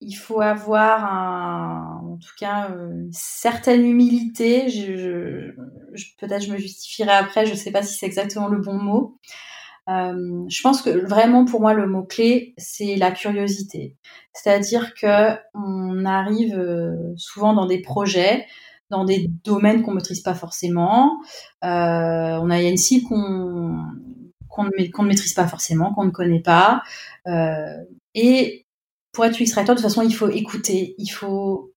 il 0.00 0.14
faut 0.14 0.40
avoir 0.40 1.04
un, 1.04 2.00
en 2.12 2.16
tout 2.18 2.34
cas 2.38 2.68
une 2.70 3.10
certaine 3.12 3.84
humilité. 3.84 4.68
Je, 4.68 5.52
je, 5.94 6.04
peut-être 6.18 6.42
je 6.42 6.52
me 6.52 6.58
justifierai 6.58 7.12
après, 7.12 7.46
je 7.46 7.52
ne 7.52 7.56
sais 7.56 7.70
pas 7.70 7.82
si 7.82 7.96
c'est 7.96 8.06
exactement 8.06 8.48
le 8.48 8.58
bon 8.58 8.74
mot. 8.74 9.18
Euh, 9.88 10.44
je 10.48 10.62
pense 10.62 10.82
que 10.82 10.90
vraiment 10.90 11.44
pour 11.44 11.60
moi 11.60 11.72
le 11.72 11.86
mot 11.86 12.02
clé 12.02 12.54
c'est 12.58 12.96
la 12.96 13.12
curiosité. 13.12 13.96
C'est-à-dire 14.32 14.94
que 14.94 15.36
on 15.54 16.04
arrive 16.04 16.58
euh, 16.58 17.14
souvent 17.16 17.54
dans 17.54 17.66
des 17.66 17.80
projets, 17.80 18.46
dans 18.90 19.04
des 19.04 19.28
domaines 19.44 19.82
qu'on 19.82 19.92
maîtrise 19.94 20.20
pas 20.20 20.34
forcément. 20.34 21.20
Euh, 21.64 21.68
on 22.42 22.50
a 22.50 22.60
une 22.60 22.76
cible 22.76 23.06
qu'on 23.08 23.84
qu'on 24.48 24.64
ne, 24.64 24.70
ne 24.70 25.08
maîtrise 25.08 25.34
pas 25.34 25.46
forcément, 25.46 25.92
qu'on 25.94 26.04
ne 26.04 26.10
connaît 26.10 26.42
pas. 26.42 26.82
Euh, 27.26 27.76
et 28.14 28.65
pour 29.16 29.24
être 29.24 29.40
UX 29.40 29.54
de 29.56 29.66
toute 29.66 29.80
façon, 29.80 30.02
il 30.02 30.14
faut 30.14 30.28
écouter, 30.28 30.94
il 30.98 31.08
faut 31.08 31.72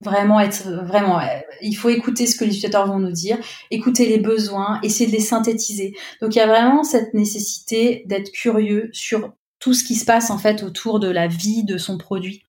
vraiment 0.00 0.38
être 0.38 0.68
vraiment 0.84 1.20
il 1.62 1.74
faut 1.74 1.88
écouter 1.88 2.26
ce 2.26 2.36
que 2.36 2.44
les 2.44 2.50
utilisateurs 2.50 2.86
vont 2.86 2.98
nous 2.98 3.12
dire 3.12 3.38
écouter 3.70 4.06
les 4.06 4.18
besoins 4.18 4.78
essayer 4.82 5.10
de 5.10 5.16
les 5.16 5.22
synthétiser. 5.22 5.96
Donc 6.20 6.34
il 6.34 6.38
y 6.38 6.42
a 6.42 6.46
vraiment 6.46 6.84
cette 6.84 7.14
nécessité 7.14 8.04
d'être 8.06 8.30
curieux 8.30 8.90
sur 8.92 9.32
tout 9.58 9.74
ce 9.74 9.82
qui 9.82 9.96
se 9.96 10.04
passe 10.04 10.30
en 10.30 10.38
fait 10.38 10.62
autour 10.62 11.00
de 11.00 11.08
la 11.08 11.26
vie 11.26 11.64
de 11.64 11.78
son 11.78 11.98
produit 11.98 12.45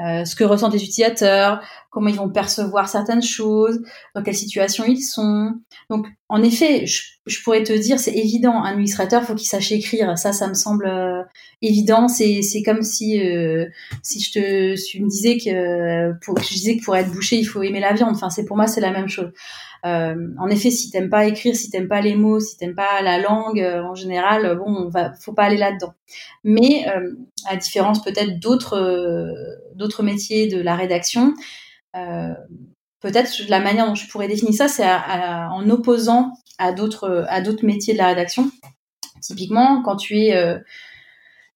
euh, 0.00 0.24
ce 0.24 0.36
que 0.36 0.44
ressentent 0.44 0.74
les 0.74 0.82
utilisateurs, 0.82 1.60
comment 1.90 2.08
ils 2.08 2.16
vont 2.16 2.28
percevoir 2.28 2.88
certaines 2.88 3.22
choses, 3.22 3.80
dans 4.14 4.22
quelle 4.22 4.36
situation 4.36 4.84
ils 4.84 5.02
sont. 5.02 5.54
Donc, 5.90 6.06
en 6.28 6.42
effet, 6.42 6.86
je, 6.86 7.42
pourrais 7.42 7.62
te 7.62 7.72
dire, 7.72 7.98
c'est 7.98 8.12
évident, 8.12 8.62
un 8.62 8.76
illustrateur, 8.76 9.24
faut 9.24 9.34
qu'il 9.34 9.48
sache 9.48 9.72
écrire. 9.72 10.16
Ça, 10.16 10.32
ça 10.32 10.46
me 10.46 10.54
semble 10.54 10.86
euh, 10.86 11.22
évident. 11.62 12.06
C'est, 12.06 12.42
c'est 12.42 12.62
comme 12.62 12.82
si, 12.82 13.20
euh, 13.20 13.66
si 14.02 14.20
je 14.20 14.32
te, 14.32 14.76
si 14.76 15.02
me 15.02 15.08
disais 15.08 15.38
que, 15.38 16.12
pour, 16.24 16.38
je 16.38 16.48
disais 16.48 16.76
que 16.76 16.84
pour 16.84 16.96
être 16.96 17.10
bouché, 17.10 17.36
il 17.36 17.44
faut 17.44 17.62
aimer 17.62 17.80
la 17.80 17.92
viande. 17.92 18.14
Enfin, 18.14 18.30
c'est 18.30 18.44
pour 18.44 18.56
moi, 18.56 18.66
c'est 18.66 18.80
la 18.80 18.92
même 18.92 19.08
chose. 19.08 19.32
Euh, 19.86 20.28
en 20.38 20.48
effet, 20.48 20.70
si 20.70 20.90
t'aimes 20.90 21.10
pas 21.10 21.26
écrire, 21.26 21.54
si 21.54 21.70
t'aimes 21.70 21.88
pas 21.88 22.00
les 22.00 22.16
mots, 22.16 22.40
si 22.40 22.56
t'aimes 22.56 22.74
pas 22.74 23.00
la 23.02 23.18
langue 23.20 23.60
euh, 23.60 23.82
en 23.82 23.94
général, 23.94 24.56
bon, 24.56 24.64
on 24.66 24.88
va, 24.88 25.12
faut 25.14 25.32
pas 25.32 25.44
aller 25.44 25.56
là-dedans. 25.56 25.94
Mais 26.42 26.86
euh, 26.88 27.12
à 27.46 27.56
différence 27.56 28.02
peut-être 28.02 28.40
d'autres 28.40 28.76
d'autres 29.78 30.02
métiers 30.02 30.48
de 30.48 30.60
la 30.60 30.76
rédaction, 30.76 31.34
peut-être 33.00 33.30
la 33.48 33.60
manière 33.60 33.86
dont 33.86 33.94
je 33.94 34.08
pourrais 34.08 34.28
définir 34.28 34.54
ça, 34.54 34.68
c'est 34.68 34.86
en 34.86 35.68
opposant 35.70 36.32
à 36.58 36.72
d'autres 36.72 37.24
à 37.28 37.40
d'autres 37.40 37.64
métiers 37.64 37.94
de 37.94 37.98
la 37.98 38.08
rédaction. 38.08 38.50
Typiquement, 39.22 39.82
quand 39.82 39.96
tu 39.96 40.18
es 40.18 40.60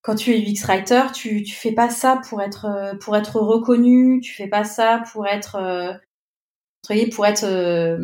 quand 0.01 0.15
tu 0.15 0.33
es 0.33 0.39
UX 0.39 0.65
writer, 0.65 1.11
tu 1.13 1.43
tu 1.43 1.53
fais 1.53 1.73
pas 1.73 1.89
ça 1.89 2.21
pour 2.29 2.41
être 2.41 2.97
pour 3.01 3.15
être 3.15 3.39
reconnu, 3.39 4.19
tu 4.21 4.33
fais 4.33 4.47
pas 4.47 4.63
ça 4.63 5.03
pour 5.11 5.27
être 5.27 5.99
pour 7.15 7.25
être 7.25 7.45
euh, 7.45 7.97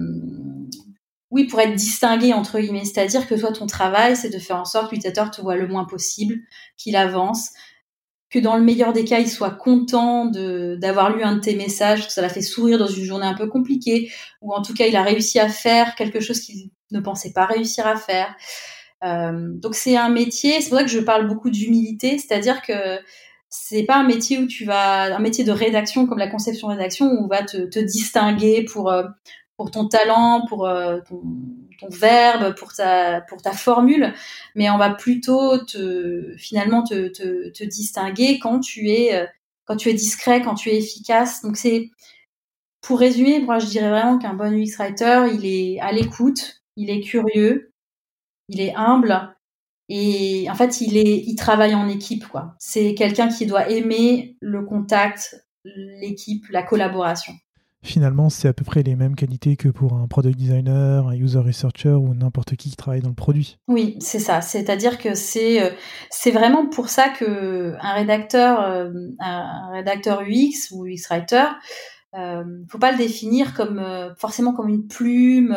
oui, 1.32 1.46
pour 1.46 1.60
être 1.60 1.76
distingué 1.76 2.34
entre 2.34 2.60
guillemets, 2.60 2.86
c'est-à-dire 2.86 3.28
que 3.28 3.36
toi 3.36 3.52
ton 3.52 3.68
travail 3.68 4.16
c'est 4.16 4.30
de 4.30 4.40
faire 4.40 4.58
en 4.58 4.66
sorte 4.66 4.90
que 4.90 4.96
l'utilisateur 4.96 5.30
te 5.32 5.42
voit 5.42 5.56
le 5.58 5.68
moins 5.68 5.86
possible, 5.86 6.40
qu'il 6.78 6.96
avance, 6.96 7.52
que 8.30 8.40
dans 8.40 8.56
le 8.56 8.64
meilleur 8.64 8.94
des 8.94 9.06
cas 9.06 9.20
il 9.20 9.30
soit 9.30 9.52
content 9.52 10.26
d'avoir 10.26 11.16
lu 11.16 11.24
un 11.24 11.36
de 11.36 11.40
tes 11.42 11.56
messages, 11.56 12.08
que 12.08 12.14
ça 12.14 12.22
l'a 12.22 12.30
fait 12.30 12.42
sourire 12.42 12.78
dans 12.78 12.88
une 12.88 13.04
journée 13.04 13.26
un 13.26 13.34
peu 13.34 13.48
compliquée, 13.48 14.12
ou 14.42 14.54
en 14.54 14.62
tout 14.62 14.74
cas 14.74 14.86
il 14.86 14.96
a 14.96 15.04
réussi 15.04 15.40
à 15.40 15.50
faire 15.50 15.96
quelque 15.96 16.20
chose 16.20 16.40
qu'il 16.40 16.70
ne 16.92 17.00
pensait 17.00 17.34
pas 17.34 17.46
réussir 17.46 17.88
à 17.88 17.96
faire. 17.96 18.36
Euh, 19.04 19.50
donc 19.54 19.76
c'est 19.76 19.98
un 19.98 20.10
métier, 20.10 20.62
c'est 20.62 20.70
pour 20.70 20.78
ça 20.78 20.84
que 20.84 20.92
je 20.92 21.00
parle 21.00 21.28
beaucoup 21.28 21.50
d'humilité, 21.50 22.18
c'est-à-dire 22.18 22.62
que 22.62 23.00
c'est 23.50 23.84
pas 23.84 23.98
un 23.98 24.04
métier 24.04 24.38
où 24.38 24.46
tu 24.46 24.66
vas 24.66 25.16
un 25.16 25.20
métier 25.20 25.44
de 25.44 25.52
rédaction 25.52 26.06
comme 26.06 26.20
la 26.20 26.28
conception 26.28 26.68
rédaction 26.68 27.08
où 27.08 27.24
on 27.24 27.28
va 27.28 27.44
te, 27.44 27.58
te 27.66 27.80
distinguer 27.80 28.64
pour 28.72 28.92
euh, 28.92 29.04
pour 29.60 29.72
ton 29.72 29.90
talent 29.90 30.46
pour 30.48 30.66
euh, 30.66 31.00
ton, 31.10 31.22
verbe 31.90 32.56
pour 32.56 32.72
ta 32.72 33.52
formule 33.52 34.14
mais 34.56 34.70
on 34.70 34.78
va 34.78 34.92
plutôt 34.92 35.58
te 35.58 36.34
finalement 36.38 36.82
te, 36.82 37.10
te, 37.10 37.50
te 37.50 37.66
distinguer 37.66 38.40
quand 38.40 38.62
tu 38.62 38.90
es 38.90 39.14
euh, 39.14 39.26
quand 39.66 39.76
tu 39.76 39.90
es 39.90 39.94
discret 39.94 40.42
quand 40.42 40.56
tu 40.56 40.70
es 40.70 40.78
efficace 40.78 41.42
donc 41.42 41.58
c'est 41.58 41.90
pour 42.80 43.00
résumer 43.00 43.42
moi 43.42 43.60
je 43.60 43.66
dirais 43.66 43.90
vraiment 43.90 44.18
qu'un 44.18 44.34
bon 44.34 44.54
UX 44.54 44.78
writer 44.78 45.26
il 45.34 45.46
est 45.46 45.82
à 45.82 45.92
l'écoute 45.92 46.62
il 46.78 46.90
est 46.90 47.02
curieux 47.02 47.74
il 48.48 48.62
est 48.62 48.74
humble 48.76 49.36
et 49.90 50.48
en 50.52 50.54
fait, 50.54 50.82
il 50.82 50.98
est, 50.98 51.24
il 51.26 51.36
travaille 51.36 51.74
en 51.74 51.90
équipe, 51.90 52.28
quoi. 52.28 52.54
C'est 52.60 52.94
quelqu'un 52.94 53.28
qui 53.28 53.48
doit 53.48 53.72
aimer 53.72 54.38
le 54.40 54.64
contact, 54.64 55.44
l'équipe, 55.66 56.46
la 56.52 56.62
collaboration. 56.62 57.34
Finalement, 57.82 58.30
c'est 58.30 58.50
à 58.50 58.54
peu 58.54 58.66
près 58.66 58.84
les 58.84 58.96
mêmes 58.96 59.16
qualités 59.16 59.56
que 59.56 59.70
pour 59.70 59.94
un 59.94 60.06
product 60.08 60.38
designer, 60.38 61.08
un 61.08 61.14
user 61.14 61.40
researcher 61.40 61.92
ou 61.92 62.14
n'importe 62.14 62.56
qui 62.58 62.70
qui 62.70 62.76
travaille 62.76 63.02
dans 63.02 63.10
le 63.10 63.16
produit. 63.16 63.58
Oui, 63.70 63.96
c'est 64.02 64.20
ça. 64.20 64.42
C'est-à-dire 64.42 64.98
que 64.98 65.16
c'est 65.16 65.64
euh, 65.64 65.70
c'est 66.10 66.32
vraiment 66.32 66.68
pour 66.68 66.90
ça 66.90 67.08
que 67.08 67.76
un 67.80 67.94
rédacteur, 67.94 68.62
euh, 68.62 68.92
un 69.20 69.72
rédacteur 69.72 70.24
UX 70.24 70.72
ou 70.72 70.86
UX 70.86 71.08
writer, 71.10 71.46
euh, 72.16 72.44
faut 72.70 72.80
pas 72.80 72.92
le 72.92 72.98
définir 72.98 73.54
comme 73.54 73.80
euh, 73.80 74.14
forcément 74.16 74.54
comme 74.54 74.68
une 74.68 74.88
plume 74.88 75.56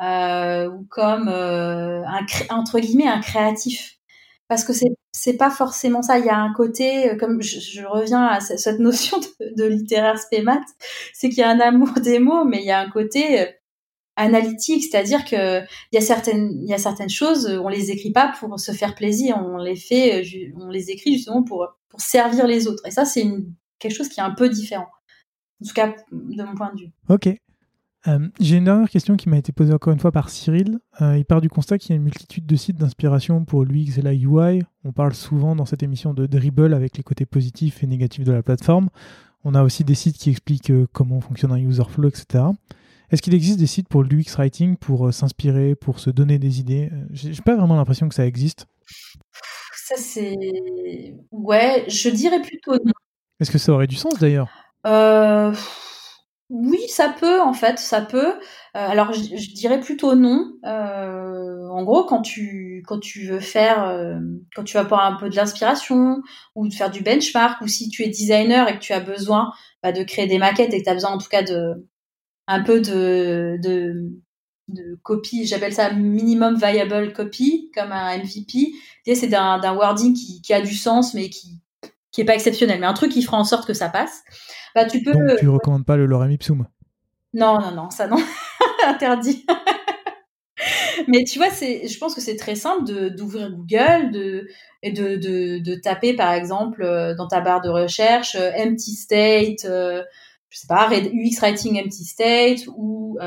ou 0.00 0.86
comme 0.90 1.28
un 1.28 2.26
entre 2.50 2.80
guillemets 2.80 3.06
un 3.06 3.20
créatif 3.20 3.94
parce 4.48 4.64
que 4.64 4.72
c'est 4.72 4.93
c'est 5.16 5.36
pas 5.36 5.50
forcément 5.50 6.02
ça 6.02 6.18
il 6.18 6.26
y 6.26 6.28
a 6.28 6.36
un 6.36 6.52
côté 6.52 7.10
euh, 7.10 7.16
comme 7.16 7.40
je, 7.40 7.84
reviens 7.86 8.26
à 8.26 8.40
cette 8.40 8.80
notion 8.80 9.18
de, 9.40 9.64
littéraire 9.64 10.18
spémat 10.18 10.60
c'est 11.12 11.28
qu'il 11.28 11.38
y 11.38 11.42
a 11.42 11.50
un 11.50 11.60
amour 11.60 11.92
des 12.02 12.18
mots 12.18 12.44
mais 12.44 12.58
il 12.58 12.66
y 12.66 12.72
a 12.72 12.80
un 12.80 12.90
côté 12.90 13.46
analytique, 14.16 14.84
c'est-à-dire 14.84 15.24
que 15.24 15.60
il 15.60 15.94
y 15.94 15.98
a 15.98 16.00
certaines 16.00 16.52
il 16.62 16.68
y 16.68 16.74
a 16.74 16.78
certaines 16.78 17.10
choses 17.10 17.46
on 17.46 17.68
les 17.68 17.90
écrit 17.90 18.12
pas 18.12 18.32
pour 18.38 18.60
se 18.60 18.72
faire 18.72 18.94
plaisir, 18.94 19.36
on 19.44 19.56
les 19.56 19.76
fait 19.76 20.22
on 20.56 20.68
les 20.68 20.90
écrit 20.90 21.14
justement 21.14 21.42
pour 21.42 21.66
pour 21.88 22.00
servir 22.00 22.46
les 22.46 22.66
autres 22.66 22.86
et 22.86 22.90
ça 22.90 23.04
c'est 23.04 23.24
quelque 23.78 23.94
chose 23.94 24.08
qui 24.08 24.20
est 24.20 24.24
un 24.24 24.34
peu 24.34 24.48
différent. 24.48 24.88
En 25.62 25.66
tout 25.66 25.74
cas 25.74 25.94
de 26.10 26.42
mon 26.42 26.54
point 26.54 26.72
de 26.74 26.82
vue. 26.82 26.92
OK. 27.08 27.28
Euh, 28.06 28.28
j'ai 28.38 28.56
une 28.56 28.64
dernière 28.64 28.90
question 28.90 29.16
qui 29.16 29.28
m'a 29.28 29.38
été 29.38 29.52
posée 29.52 29.72
encore 29.72 29.92
une 29.92 29.98
fois 29.98 30.12
par 30.12 30.28
Cyril. 30.28 30.78
Euh, 31.00 31.16
il 31.16 31.24
part 31.24 31.40
du 31.40 31.48
constat 31.48 31.78
qu'il 31.78 31.90
y 31.90 31.92
a 31.94 31.96
une 31.96 32.02
multitude 32.02 32.44
de 32.44 32.56
sites 32.56 32.76
d'inspiration 32.76 33.44
pour 33.44 33.64
l'UX 33.64 33.98
et 33.98 34.02
la 34.02 34.12
UI. 34.12 34.62
On 34.84 34.92
parle 34.92 35.14
souvent 35.14 35.56
dans 35.56 35.64
cette 35.64 35.82
émission 35.82 36.12
de 36.12 36.26
dribble 36.26 36.74
avec 36.74 36.96
les 36.96 37.02
côtés 37.02 37.26
positifs 37.26 37.82
et 37.82 37.86
négatifs 37.86 38.24
de 38.24 38.32
la 38.32 38.42
plateforme. 38.42 38.90
On 39.44 39.54
a 39.54 39.62
aussi 39.62 39.84
des 39.84 39.94
sites 39.94 40.16
qui 40.16 40.30
expliquent 40.30 40.70
euh, 40.70 40.86
comment 40.92 41.20
fonctionne 41.20 41.52
un 41.52 41.58
user 41.58 41.84
flow, 41.88 42.08
etc. 42.08 42.44
Est-ce 43.10 43.22
qu'il 43.22 43.34
existe 43.34 43.58
des 43.58 43.66
sites 43.66 43.88
pour 43.88 44.02
l'UX 44.02 44.36
writing 44.36 44.76
pour 44.76 45.12
s'inspirer, 45.12 45.74
pour 45.74 46.00
se 46.00 46.10
donner 46.10 46.38
des 46.38 46.60
idées? 46.60 46.90
J'ai 47.12 47.42
pas 47.42 47.54
vraiment 47.54 47.76
l'impression 47.76 48.08
que 48.08 48.14
ça 48.14 48.26
existe. 48.26 48.66
Ça 49.86 49.94
c'est 49.98 51.14
ouais, 51.30 51.84
je 51.88 52.08
dirais 52.08 52.40
plutôt 52.40 52.72
non. 52.72 52.92
Est-ce 53.38 53.50
que 53.50 53.58
ça 53.58 53.72
aurait 53.72 53.86
du 53.86 53.96
sens 53.96 54.14
d'ailleurs? 54.18 54.48
Euh 54.86 55.54
oui, 56.50 56.78
ça 56.88 57.08
peut 57.08 57.40
en 57.40 57.54
fait, 57.54 57.78
ça 57.78 58.02
peut. 58.02 58.28
Euh, 58.28 58.34
alors 58.74 59.12
je, 59.12 59.54
dirais 59.54 59.80
plutôt 59.80 60.14
non. 60.14 60.52
Euh, 60.64 61.68
en 61.70 61.82
gros, 61.84 62.04
quand 62.04 62.20
tu 62.20 62.82
quand 62.86 63.00
tu 63.00 63.26
veux 63.26 63.40
faire, 63.40 63.84
euh, 63.88 64.18
quand 64.54 64.62
tu 64.64 64.74
vas 64.74 64.80
avoir 64.80 65.04
un 65.06 65.16
peu 65.16 65.30
de 65.30 65.36
l'inspiration 65.36 66.20
ou 66.54 66.68
de 66.68 66.74
faire 66.74 66.90
du 66.90 67.02
benchmark, 67.02 67.62
ou 67.62 67.66
si 67.66 67.88
tu 67.88 68.02
es 68.02 68.08
designer 68.08 68.68
et 68.68 68.74
que 68.74 68.80
tu 68.80 68.92
as 68.92 69.00
besoin 69.00 69.52
bah, 69.82 69.92
de 69.92 70.02
créer 70.04 70.26
des 70.26 70.38
maquettes 70.38 70.74
et 70.74 70.80
que 70.80 70.84
tu 70.84 70.90
as 70.90 70.94
besoin 70.94 71.12
en 71.12 71.18
tout 71.18 71.28
cas 71.30 71.42
de 71.42 71.88
un 72.46 72.62
peu 72.62 72.80
de 72.80 73.58
de, 73.62 74.98
copie, 75.02 75.46
j'appelle 75.46 75.74
ça 75.74 75.92
minimum 75.92 76.56
viable 76.56 77.12
copy 77.12 77.70
comme 77.74 77.92
un 77.92 78.18
MVP. 78.18 78.72
c'est 79.14 79.28
d'un 79.28 79.74
wording 79.74 80.14
qui, 80.14 80.40
qui 80.42 80.54
a 80.54 80.60
du 80.62 80.74
sens 80.74 81.14
mais 81.14 81.28
qui 81.30 81.60
qui 82.12 82.20
est 82.20 82.24
pas 82.24 82.34
exceptionnel, 82.34 82.80
mais 82.80 82.86
un 82.86 82.94
truc 82.94 83.12
qui 83.12 83.22
fera 83.22 83.36
en 83.38 83.44
sorte 83.44 83.66
que 83.66 83.74
ça 83.74 83.88
passe. 83.88 84.22
Bah, 84.74 84.84
tu 84.84 85.02
peux. 85.02 85.12
Donc, 85.12 85.36
tu 85.38 85.48
recommandes 85.48 85.86
pas 85.86 85.96
le 85.96 86.06
lorem 86.06 86.30
ipsum 86.30 86.66
Non, 87.32 87.60
non, 87.60 87.70
non, 87.72 87.90
ça 87.90 88.06
non, 88.06 88.16
interdit. 88.86 89.44
mais 91.08 91.24
tu 91.24 91.38
vois, 91.38 91.50
c'est, 91.50 91.86
je 91.86 91.98
pense 91.98 92.14
que 92.14 92.20
c'est 92.20 92.36
très 92.36 92.54
simple 92.54 92.84
de 92.84 93.08
d'ouvrir 93.08 93.50
Google, 93.50 94.10
de 94.10 94.48
et 94.82 94.92
de, 94.92 95.16
de, 95.16 95.58
de, 95.58 95.74
taper 95.76 96.14
par 96.14 96.32
exemple 96.32 96.82
euh, 96.82 97.14
dans 97.14 97.28
ta 97.28 97.40
barre 97.40 97.60
de 97.60 97.70
recherche 97.70 98.34
euh, 98.34 98.50
empty 98.56 98.92
state, 98.92 99.64
euh, 99.64 100.02
je 100.50 100.58
sais 100.58 100.66
pas, 100.66 100.88
UX 100.90 101.40
writing 101.40 101.80
empty 101.80 102.04
state 102.04 102.66
ou 102.76 103.18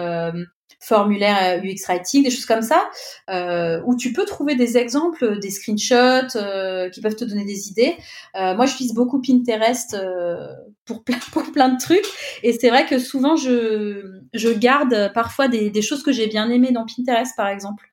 formulaire 0.79 1.61
UX 1.63 1.85
Writing, 1.87 2.23
des 2.23 2.29
choses 2.29 2.45
comme 2.45 2.61
ça, 2.61 2.89
euh, 3.29 3.81
où 3.85 3.95
tu 3.95 4.13
peux 4.13 4.25
trouver 4.25 4.55
des 4.55 4.77
exemples, 4.77 5.39
des 5.39 5.49
screenshots 5.49 6.37
euh, 6.37 6.89
qui 6.89 7.01
peuvent 7.01 7.15
te 7.15 7.25
donner 7.25 7.45
des 7.45 7.69
idées. 7.69 7.95
Euh, 8.35 8.55
moi, 8.55 8.65
j'utilise 8.65 8.93
beaucoup 8.93 9.21
Pinterest 9.21 9.95
euh, 9.95 10.53
pour, 11.31 11.51
plein, 11.51 11.69
de 11.69 11.79
trucs, 11.79 12.05
et 12.43 12.53
c'est 12.53 12.69
vrai 12.69 12.85
que 12.85 12.99
souvent, 12.99 13.35
je, 13.35 14.21
je 14.33 14.49
garde 14.49 15.11
parfois 15.13 15.47
des, 15.47 15.81
choses 15.81 16.03
que 16.03 16.11
j'ai 16.11 16.27
bien 16.27 16.49
aimées 16.49 16.71
dans 16.71 16.85
Pinterest, 16.85 17.35
par 17.35 17.47
exemple. 17.47 17.89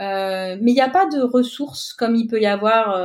Euh, 0.00 0.56
mais 0.60 0.72
il 0.72 0.74
n'y 0.74 0.80
a 0.80 0.90
pas 0.90 1.06
de 1.06 1.20
ressources 1.20 1.92
comme 1.92 2.16
il 2.16 2.26
peut 2.26 2.40
y 2.40 2.46
avoir 2.46 2.96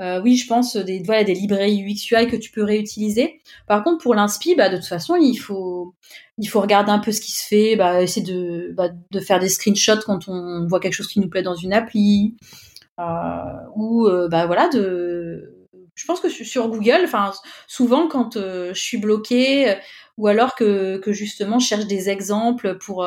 euh, 0.00 0.20
oui, 0.22 0.36
je 0.36 0.46
pense 0.46 0.76
des 0.76 1.02
voilà 1.02 1.24
des 1.24 1.34
librairies 1.34 1.82
UX 1.82 2.10
UI 2.12 2.28
que 2.28 2.36
tu 2.36 2.52
peux 2.52 2.62
réutiliser. 2.62 3.40
Par 3.66 3.82
contre, 3.82 4.02
pour 4.02 4.14
l'inspi, 4.14 4.54
bah 4.54 4.68
de 4.68 4.76
toute 4.76 4.86
façon, 4.86 5.16
il 5.16 5.36
faut 5.36 5.94
il 6.38 6.46
faut 6.46 6.60
regarder 6.60 6.92
un 6.92 7.00
peu 7.00 7.10
ce 7.10 7.20
qui 7.20 7.32
se 7.32 7.44
fait, 7.44 7.74
bah 7.76 8.00
essayer 8.02 8.24
de 8.24 8.72
bah, 8.76 8.90
de 9.10 9.20
faire 9.20 9.40
des 9.40 9.48
screenshots 9.48 10.02
quand 10.06 10.28
on 10.28 10.66
voit 10.68 10.78
quelque 10.78 10.92
chose 10.94 11.08
qui 11.08 11.18
nous 11.18 11.28
plaît 11.28 11.42
dans 11.42 11.56
une 11.56 11.72
appli, 11.72 12.36
euh, 13.00 13.02
ou 13.74 14.06
euh, 14.06 14.28
voilà 14.28 14.68
de 14.68 15.17
je 15.98 16.06
pense 16.06 16.20
que 16.20 16.28
sur 16.28 16.68
Google, 16.68 17.00
enfin 17.04 17.32
souvent 17.66 18.08
quand 18.08 18.36
euh, 18.36 18.72
je 18.72 18.80
suis 18.80 18.98
bloquée 18.98 19.76
ou 20.16 20.26
alors 20.26 20.54
que, 20.54 20.98
que 20.98 21.12
justement 21.12 21.58
je 21.58 21.66
cherche 21.66 21.86
des 21.86 22.08
exemples 22.08 22.78
pour 22.78 23.06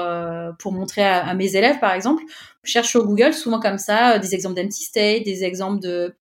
pour 0.59 0.71
montrer 0.71 1.03
à, 1.03 1.25
à, 1.25 1.33
mes 1.33 1.55
élèves 1.55 1.79
par 1.79 1.93
exemple, 1.93 2.23
je 2.63 2.71
cherche 2.71 2.89
sur 2.89 3.05
Google 3.05 3.33
souvent 3.33 3.59
comme 3.59 3.77
ça 3.77 4.19
des 4.19 4.35
exemples 4.35 4.55
d'empty 4.55 4.83
state, 4.83 5.23
des 5.23 5.43
exemples 5.43 5.79
de 5.81 6.15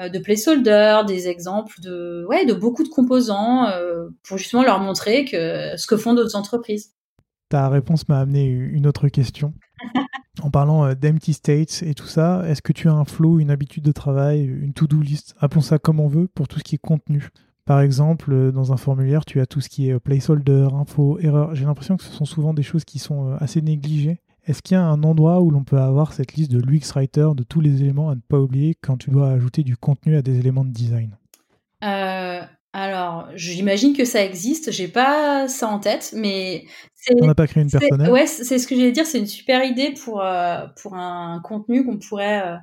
euh, 0.00 0.08
de 0.08 0.18
placeholder, 0.18 1.02
des 1.06 1.28
exemples 1.28 1.80
de, 1.80 2.24
ouais, 2.28 2.46
de 2.46 2.54
beaucoup 2.54 2.84
de 2.84 2.88
composants 2.88 3.66
euh, 3.68 4.08
pour 4.22 4.38
justement 4.38 4.62
leur 4.62 4.80
montrer 4.80 5.24
que 5.24 5.76
ce 5.76 5.86
que 5.86 5.96
font 5.96 6.14
d'autres 6.14 6.36
entreprises. 6.36 6.94
Ta 7.48 7.68
réponse 7.68 8.08
m'a 8.08 8.20
amené 8.20 8.44
une 8.44 8.86
autre 8.86 9.08
question. 9.08 9.52
en 10.42 10.50
parlant 10.50 10.84
euh, 10.84 10.94
d'empty 10.94 11.32
states 11.32 11.82
et 11.82 11.94
tout 11.94 12.06
ça, 12.06 12.42
est-ce 12.46 12.62
que 12.62 12.72
tu 12.72 12.88
as 12.88 12.92
un 12.92 13.04
flow, 13.04 13.38
une 13.38 13.50
habitude 13.50 13.84
de 13.84 13.92
travail, 13.92 14.44
une 14.44 14.72
to-do 14.72 15.00
list, 15.00 15.34
appelons 15.38 15.60
ça 15.60 15.78
comme 15.78 16.00
on 16.00 16.08
veut, 16.08 16.28
pour 16.28 16.48
tout 16.48 16.58
ce 16.58 16.64
qui 16.64 16.74
est 16.76 16.78
contenu 16.78 17.28
Par 17.64 17.80
exemple, 17.80 18.52
dans 18.52 18.72
un 18.72 18.76
formulaire, 18.76 19.24
tu 19.24 19.40
as 19.40 19.46
tout 19.46 19.60
ce 19.60 19.68
qui 19.68 19.88
est 19.88 19.98
placeholder, 19.98 20.68
info, 20.74 21.18
erreur. 21.20 21.54
J'ai 21.54 21.64
l'impression 21.64 21.96
que 21.96 22.04
ce 22.04 22.12
sont 22.12 22.24
souvent 22.24 22.54
des 22.54 22.62
choses 22.62 22.84
qui 22.84 22.98
sont 22.98 23.32
assez 23.38 23.60
négligées. 23.62 24.20
Est-ce 24.46 24.62
qu'il 24.62 24.74
y 24.74 24.78
a 24.78 24.84
un 24.84 25.02
endroit 25.02 25.40
où 25.42 25.50
l'on 25.50 25.64
peut 25.64 25.78
avoir 25.78 26.12
cette 26.12 26.34
liste 26.34 26.50
de 26.50 26.60
l'UX 26.60 26.92
Writer 26.94 27.28
de 27.36 27.42
tous 27.42 27.60
les 27.60 27.82
éléments 27.82 28.10
à 28.10 28.14
ne 28.14 28.20
pas 28.20 28.38
oublier 28.40 28.74
quand 28.74 28.96
tu 28.96 29.10
dois 29.10 29.30
ajouter 29.30 29.62
du 29.62 29.76
contenu 29.76 30.16
à 30.16 30.22
des 30.22 30.38
éléments 30.38 30.64
de 30.64 30.72
design? 30.72 31.16
Euh, 31.84 32.40
Alors, 32.72 33.28
j'imagine 33.34 33.96
que 33.96 34.04
ça 34.04 34.24
existe. 34.24 34.70
J'ai 34.70 34.86
pas 34.86 35.48
ça 35.48 35.68
en 35.68 35.80
tête, 35.80 36.12
mais 36.14 36.66
on 37.20 37.26
n'a 37.26 37.34
pas 37.34 37.46
créé 37.46 37.62
une 37.62 37.70
personnelle? 37.70 38.10
Ouais, 38.10 38.26
c'est 38.26 38.58
ce 38.58 38.66
que 38.66 38.76
j'allais 38.76 38.92
dire. 38.92 39.06
C'est 39.06 39.18
une 39.18 39.26
super 39.26 39.64
idée 39.64 39.92
pour 40.04 40.22
euh, 40.22 40.66
pour 40.80 40.94
un 40.94 41.40
contenu 41.42 41.84
qu'on 41.84 41.98
pourrait 41.98 42.42
euh, 42.46 42.56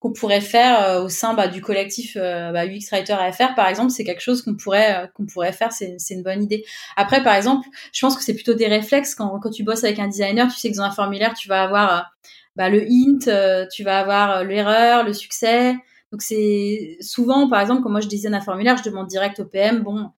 qu'on 0.00 0.12
pourrait 0.12 0.40
faire 0.40 0.82
euh, 0.82 1.02
au 1.04 1.08
sein 1.08 1.34
bah, 1.34 1.48
du 1.48 1.60
collectif 1.60 2.16
bah, 2.16 2.66
UX 2.66 2.90
Writer 2.92 3.14
AFR 3.14 3.54
par 3.56 3.68
exemple 3.68 3.90
c'est 3.90 4.04
quelque 4.04 4.20
chose 4.20 4.42
qu'on 4.42 4.54
pourrait 4.54 5.10
qu'on 5.14 5.26
pourrait 5.26 5.52
faire 5.52 5.72
c'est 5.72 5.96
c'est 5.98 6.14
une 6.14 6.22
bonne 6.22 6.42
idée 6.42 6.64
après 6.96 7.22
par 7.22 7.34
exemple 7.34 7.66
je 7.92 8.00
pense 8.00 8.16
que 8.16 8.22
c'est 8.22 8.34
plutôt 8.34 8.54
des 8.54 8.68
réflexes 8.68 9.16
quand 9.16 9.40
quand 9.40 9.50
tu 9.50 9.64
bosses 9.64 9.82
avec 9.82 9.98
un 9.98 10.06
designer 10.06 10.46
tu 10.46 10.56
sais 10.56 10.70
que 10.70 10.76
dans 10.76 10.82
un 10.82 10.92
formulaire 10.92 11.34
tu 11.34 11.48
vas 11.48 11.64
avoir 11.64 12.12
bah, 12.54 12.68
le 12.68 12.84
hint 12.88 13.68
tu 13.72 13.82
vas 13.82 13.98
avoir 13.98 14.44
l'erreur 14.44 15.04
le 15.04 15.12
succès 15.12 15.74
donc 16.12 16.22
c'est 16.22 16.96
souvent 17.00 17.48
par 17.48 17.60
exemple 17.60 17.82
quand 17.82 17.90
moi 17.90 18.00
je 18.00 18.08
design 18.08 18.34
un 18.34 18.40
formulaire 18.40 18.76
je 18.76 18.88
demande 18.88 19.06
direct 19.06 19.40
au 19.40 19.44
PM 19.44 19.82
bon 19.82 20.10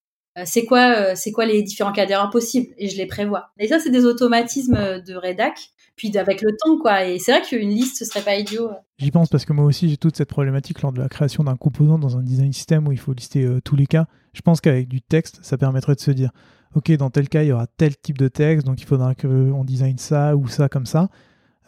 c'est 0.44 0.64
quoi 0.64 1.16
c'est 1.16 1.32
quoi 1.32 1.44
les 1.44 1.62
différents 1.62 1.92
cas 1.92 2.06
d'erreur 2.06 2.30
possibles? 2.30 2.72
Et 2.78 2.88
je 2.88 2.96
les 2.96 3.06
prévois 3.06 3.50
et 3.58 3.68
ça 3.68 3.78
c'est 3.78 3.90
des 3.90 4.04
automatismes 4.04 5.02
de 5.02 5.14
rédac 5.14 5.72
puis 6.00 6.16
avec 6.16 6.40
le 6.40 6.56
temps, 6.56 6.78
quoi. 6.78 7.04
Et 7.04 7.18
c'est 7.18 7.30
vrai 7.30 7.42
qu'une 7.42 7.68
liste, 7.68 7.98
ce 7.98 8.06
serait 8.06 8.22
pas 8.22 8.34
idiot. 8.34 8.70
J'y 8.98 9.10
pense 9.10 9.28
parce 9.28 9.44
que 9.44 9.52
moi 9.52 9.66
aussi, 9.66 9.90
j'ai 9.90 9.98
toute 9.98 10.16
cette 10.16 10.30
problématique 10.30 10.80
lors 10.80 10.92
de 10.92 11.00
la 11.00 11.10
création 11.10 11.44
d'un 11.44 11.56
composant 11.56 11.98
dans 11.98 12.16
un 12.16 12.22
design 12.22 12.54
system 12.54 12.88
où 12.88 12.92
il 12.92 12.98
faut 12.98 13.12
lister 13.12 13.44
euh, 13.44 13.60
tous 13.60 13.76
les 13.76 13.86
cas. 13.86 14.06
Je 14.32 14.40
pense 14.40 14.62
qu'avec 14.62 14.88
du 14.88 15.02
texte, 15.02 15.40
ça 15.42 15.58
permettrait 15.58 15.94
de 15.94 16.00
se 16.00 16.10
dire, 16.10 16.30
OK, 16.74 16.90
dans 16.92 17.10
tel 17.10 17.28
cas, 17.28 17.42
il 17.42 17.48
y 17.48 17.52
aura 17.52 17.66
tel 17.66 17.98
type 17.98 18.16
de 18.16 18.28
texte, 18.28 18.66
donc 18.66 18.80
il 18.80 18.86
faudra 18.86 19.14
qu'on 19.14 19.62
design 19.62 19.98
ça 19.98 20.36
ou 20.36 20.48
ça 20.48 20.70
comme 20.70 20.86
ça. 20.86 21.10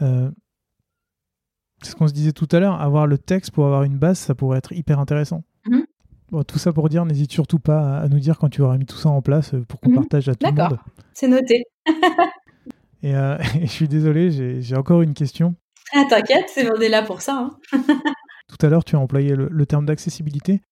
Euh, 0.01 0.31
c'est 1.83 1.93
ce 1.93 1.97
qu'on 1.97 2.09
se 2.09 2.13
disait 2.13 2.33
tout 2.33 2.49
à 2.53 2.61
l'heure, 2.61 2.81
avoir 2.81 3.07
le 3.07 3.19
texte 3.19 3.51
pour 3.51 3.67
avoir 3.67 3.83
une 3.83 3.99
base, 3.99 4.19
ça 4.19 4.35
pourrait 4.35 4.59
être 4.59 4.73
hyper 4.73 4.99
intéressant. 4.99 5.43
Mhm. 5.67 5.85
Bon, 6.31 6.43
tout 6.45 6.59
ça 6.59 6.73
pour 6.73 6.89
dire, 6.89 7.05
n'hésite 7.05 7.31
surtout 7.31 7.59
pas 7.59 7.99
à 7.99 8.09
nous 8.09 8.19
dire 8.19 8.39
quand 8.39 8.49
tu 8.49 8.63
auras 8.63 8.79
mis 8.79 8.87
tout 8.87 8.97
ça 8.97 9.11
en 9.11 9.21
place 9.21 9.53
euh, 9.53 9.61
pour 9.69 9.81
qu'on 9.81 9.91
mhm. 9.91 9.97
partage 9.97 10.29
à 10.29 10.35
tout 10.35 10.47
le 10.47 10.53
monde. 10.53 10.57
D'accord, 10.57 10.85
c'est 11.13 11.29
noté. 11.29 11.65
Euh, 13.05 13.37
et, 13.61 13.67
je 13.67 13.71
suis 13.73 13.89
désolé, 13.89 14.61
j'ai 14.61 14.77
encore 14.77 15.03
une 15.03 15.15
question. 15.15 15.57
Ah, 15.93 16.05
t'inquiète, 16.09 16.47
c'est 16.49 16.71
on 16.71 16.81
est 16.81 16.89
là 16.89 17.03
pour 17.03 17.21
ça. 17.21 17.51
Hein. 17.73 17.83
Tout 18.49 18.67
à 18.67 18.69
l'heure, 18.69 18.85
tu 18.85 18.97
as 18.97 18.99
employé 18.99 19.35
le, 19.35 19.67
terme 19.67 19.87
d'accessibilité. 19.87 20.63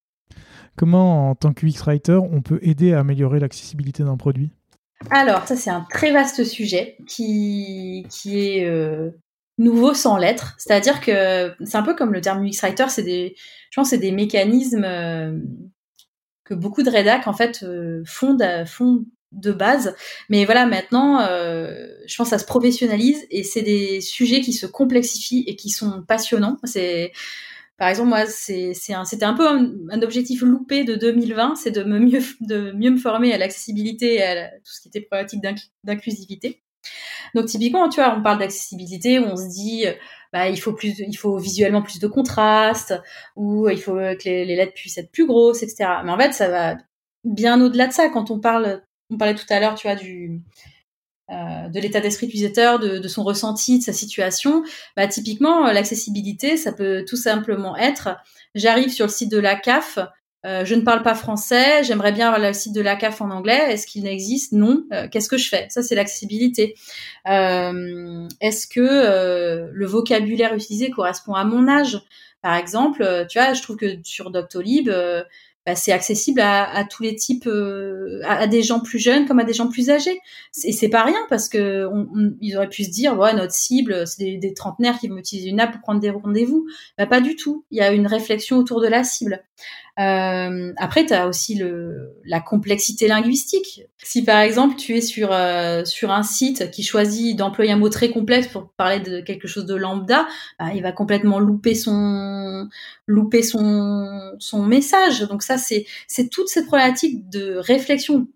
Comment, 0.76 1.30
en 1.30 1.34
tant 1.34 1.52
que 1.52 1.66
UX 1.66 1.82
writer, 1.84 2.20
on 2.30 2.42
peut 2.42 2.58
aider 2.62 2.92
à 2.92 3.00
améliorer 3.00 3.40
l'accessibilité 3.40 4.04
d'un 4.04 4.16
produit? 4.16 4.52
Alors, 5.10 5.46
ça, 5.46 5.56
c'est 5.56 5.70
un 5.70 5.86
très 5.90 6.12
vaste 6.12 6.44
sujet 6.44 6.96
qui, 7.06 8.06
qui 8.10 8.38
est 8.38 8.66
euh, 8.66 9.10
nouveau 9.60 9.94
sans 9.94 10.16
l'être. 10.16 10.56
C'est-à-dire 10.58 11.00
que 11.00 11.54
c'est 11.64 11.76
un 11.76 11.82
peu 11.82 11.94
comme 11.94 12.12
le 12.12 12.20
terme 12.20 12.44
UX 12.44 12.60
writer, 12.62 12.86
c'est 12.88 13.04
des, 13.04 13.36
je 13.70 13.80
pense, 13.80 13.90
c'est 13.90 13.98
des 13.98 14.10
mécanismes 14.10 14.84
euh, 14.84 15.38
que 16.44 16.54
beaucoup 16.54 16.82
de 16.82 16.90
rédacs 16.90 17.28
en 17.28 17.32
fait 17.32 17.64
font, 18.04 18.36
font 18.66 19.04
de 19.32 19.52
base. 19.52 19.94
Mais 20.28 20.44
voilà, 20.44 20.66
maintenant, 20.66 21.20
euh, 21.20 21.86
je 22.06 22.16
pense 22.16 22.28
que 22.28 22.36
ça 22.36 22.38
se 22.38 22.46
professionnalise 22.46 23.26
et 23.30 23.44
c'est 23.44 23.62
des 23.62 24.00
sujets 24.00 24.40
qui 24.40 24.52
se 24.52 24.66
complexifient 24.66 25.44
et 25.46 25.56
qui 25.56 25.70
sont 25.70 26.02
passionnants. 26.02 26.56
C'est 26.64 27.12
par 27.78 27.88
exemple, 27.88 28.10
moi, 28.10 28.26
c'est, 28.26 28.74
un, 28.90 29.06
c'était 29.06 29.24
un 29.24 29.32
peu 29.32 29.48
un, 29.48 30.02
objectif 30.02 30.42
loupé 30.42 30.84
de 30.84 30.96
2020, 30.96 31.54
c'est 31.56 31.70
de 31.70 31.82
mieux, 31.82 32.20
de 32.40 32.72
mieux 32.72 32.90
me 32.90 32.98
former 32.98 33.32
à 33.32 33.38
l'accessibilité 33.38 34.16
et 34.16 34.22
à 34.22 34.48
tout 34.48 34.60
ce 34.72 34.82
qui 34.82 34.88
était 34.88 35.00
problématique 35.00 35.40
d'inclusivité. 35.84 36.62
Donc 37.34 37.46
typiquement, 37.46 37.88
tu 37.88 38.00
vois, 38.00 38.14
on 38.16 38.22
parle 38.22 38.38
d'accessibilité, 38.38 39.18
on 39.18 39.36
se 39.36 39.48
dit, 39.48 39.84
bah, 40.32 40.48
il 40.48 40.56
faut 40.56 40.72
plus, 40.72 40.98
il 40.98 41.16
faut 41.16 41.38
visuellement 41.38 41.82
plus 41.82 41.98
de 41.98 42.06
contraste, 42.06 42.94
ou 43.36 43.68
il 43.68 43.80
faut 43.80 43.94
que 43.94 44.24
les, 44.24 44.56
lettres 44.56 44.74
puissent 44.74 44.98
être 44.98 45.12
plus 45.12 45.26
grosses, 45.26 45.62
etc. 45.62 45.88
Mais 46.04 46.10
en 46.10 46.18
fait, 46.18 46.32
ça 46.32 46.48
va 46.48 46.76
bien 47.24 47.60
au-delà 47.60 47.86
de 47.86 47.92
ça. 47.92 48.08
Quand 48.08 48.30
on 48.30 48.40
parle 48.40 48.82
on 49.10 49.16
parlait 49.18 49.34
tout 49.34 49.46
à 49.50 49.60
l'heure, 49.60 49.74
tu 49.74 49.86
vois, 49.86 49.96
du 49.96 50.40
euh, 51.30 51.68
de 51.68 51.78
l'état 51.78 52.00
d'esprit 52.00 52.26
de 52.26 52.32
l'utilisateur, 52.32 52.80
de, 52.80 53.06
son 53.06 53.22
ressenti, 53.22 53.78
de 53.78 53.84
sa 53.84 53.92
situation. 53.92 54.64
Bah, 54.96 55.06
typiquement, 55.06 55.68
euh, 55.68 55.72
l'accessibilité, 55.72 56.56
ça 56.56 56.72
peut 56.72 57.04
tout 57.06 57.16
simplement 57.16 57.76
être 57.76 58.16
j'arrive 58.56 58.90
sur 58.90 59.06
le 59.06 59.12
site 59.12 59.30
de 59.30 59.38
la 59.38 59.54
CAF, 59.54 60.00
euh, 60.46 60.64
je 60.64 60.74
ne 60.74 60.80
parle 60.82 61.02
pas 61.02 61.14
français, 61.14 61.82
j'aimerais 61.84 62.12
bien 62.12 62.28
avoir 62.28 62.40
le 62.40 62.52
site 62.52 62.74
de 62.74 62.80
la 62.80 62.96
CAF 62.96 63.20
en 63.20 63.30
anglais. 63.30 63.72
Est-ce 63.72 63.86
qu'il 63.86 64.04
n'existe 64.04 64.52
Non. 64.52 64.84
Qu'est-ce 65.10 65.28
que 65.28 65.38
je 65.38 65.48
fais? 65.48 65.66
Ça, 65.68 65.82
c'est 65.82 65.94
l'accessibilité. 65.94 66.74
Est-ce 67.26 68.66
que 68.66 69.70
le 69.72 69.86
vocabulaire 69.86 70.54
utilisé 70.54 70.90
correspond 70.90 71.34
à 71.34 71.44
mon 71.44 71.68
âge? 71.68 72.00
Par 72.42 72.54
exemple, 72.54 73.26
tu 73.28 73.38
vois, 73.38 73.52
je 73.52 73.62
trouve 73.62 73.76
que 73.76 73.96
sur 74.02 74.30
Doctolib, 74.30 74.90
bah, 75.66 75.76
c'est 75.76 75.92
accessible 75.92 76.40
à, 76.40 76.84
tous 76.90 77.02
les 77.02 77.14
types, 77.14 77.46
euh, 77.46 78.22
à, 78.24 78.46
des 78.46 78.62
gens 78.62 78.80
plus 78.80 78.98
jeunes 78.98 79.26
comme 79.26 79.40
à 79.40 79.44
des 79.44 79.52
gens 79.52 79.68
plus 79.68 79.90
âgés. 79.90 80.18
Et 80.64 80.72
c'est 80.72 80.88
pas 80.88 81.04
rien 81.04 81.20
parce 81.28 81.50
que 81.50 81.86
ils 82.40 82.56
auraient 82.56 82.68
pu 82.68 82.84
se 82.84 82.90
dire, 82.90 83.18
ouais, 83.18 83.34
notre 83.34 83.52
cible, 83.52 84.06
c'est 84.06 84.36
des, 84.38 84.54
trentenaires 84.54 84.98
qui 84.98 85.08
vont 85.08 85.18
utiliser 85.18 85.50
une 85.50 85.60
app 85.60 85.72
pour 85.72 85.82
prendre 85.82 86.00
des 86.00 86.10
rendez-vous. 86.10 86.66
Bah, 86.96 87.06
pas 87.06 87.20
du 87.20 87.36
tout. 87.36 87.66
Il 87.70 87.76
y 87.76 87.82
a 87.82 87.92
une 87.92 88.06
réflexion 88.06 88.56
autour 88.56 88.80
de 88.80 88.88
la 88.88 89.04
cible. 89.04 89.44
Euh, 90.00 90.72
après, 90.78 91.04
tu 91.04 91.12
as 91.12 91.28
aussi 91.28 91.56
le, 91.56 92.16
la 92.24 92.40
complexité 92.40 93.06
linguistique. 93.06 93.82
Si 94.02 94.24
par 94.24 94.40
exemple 94.40 94.76
tu 94.76 94.96
es 94.96 95.02
sur 95.02 95.30
euh, 95.30 95.84
sur 95.84 96.10
un 96.10 96.22
site 96.22 96.70
qui 96.70 96.82
choisit 96.82 97.36
d'employer 97.36 97.72
un 97.72 97.76
mot 97.76 97.90
très 97.90 98.10
complexe 98.10 98.46
pour 98.46 98.70
parler 98.70 99.00
de 99.00 99.20
quelque 99.20 99.46
chose 99.46 99.66
de 99.66 99.74
lambda, 99.74 100.26
bah, 100.58 100.72
il 100.74 100.82
va 100.82 100.92
complètement 100.92 101.38
louper 101.38 101.74
son 101.74 102.68
louper 103.06 103.42
son 103.42 104.32
son 104.38 104.62
message. 104.62 105.20
Donc 105.28 105.42
ça 105.42 105.58
c'est 105.58 105.84
c'est 106.06 106.30
toute 106.30 106.48
cette 106.48 106.66
problématique 106.66 107.28
de 107.28 107.56
réflexion 107.56 108.26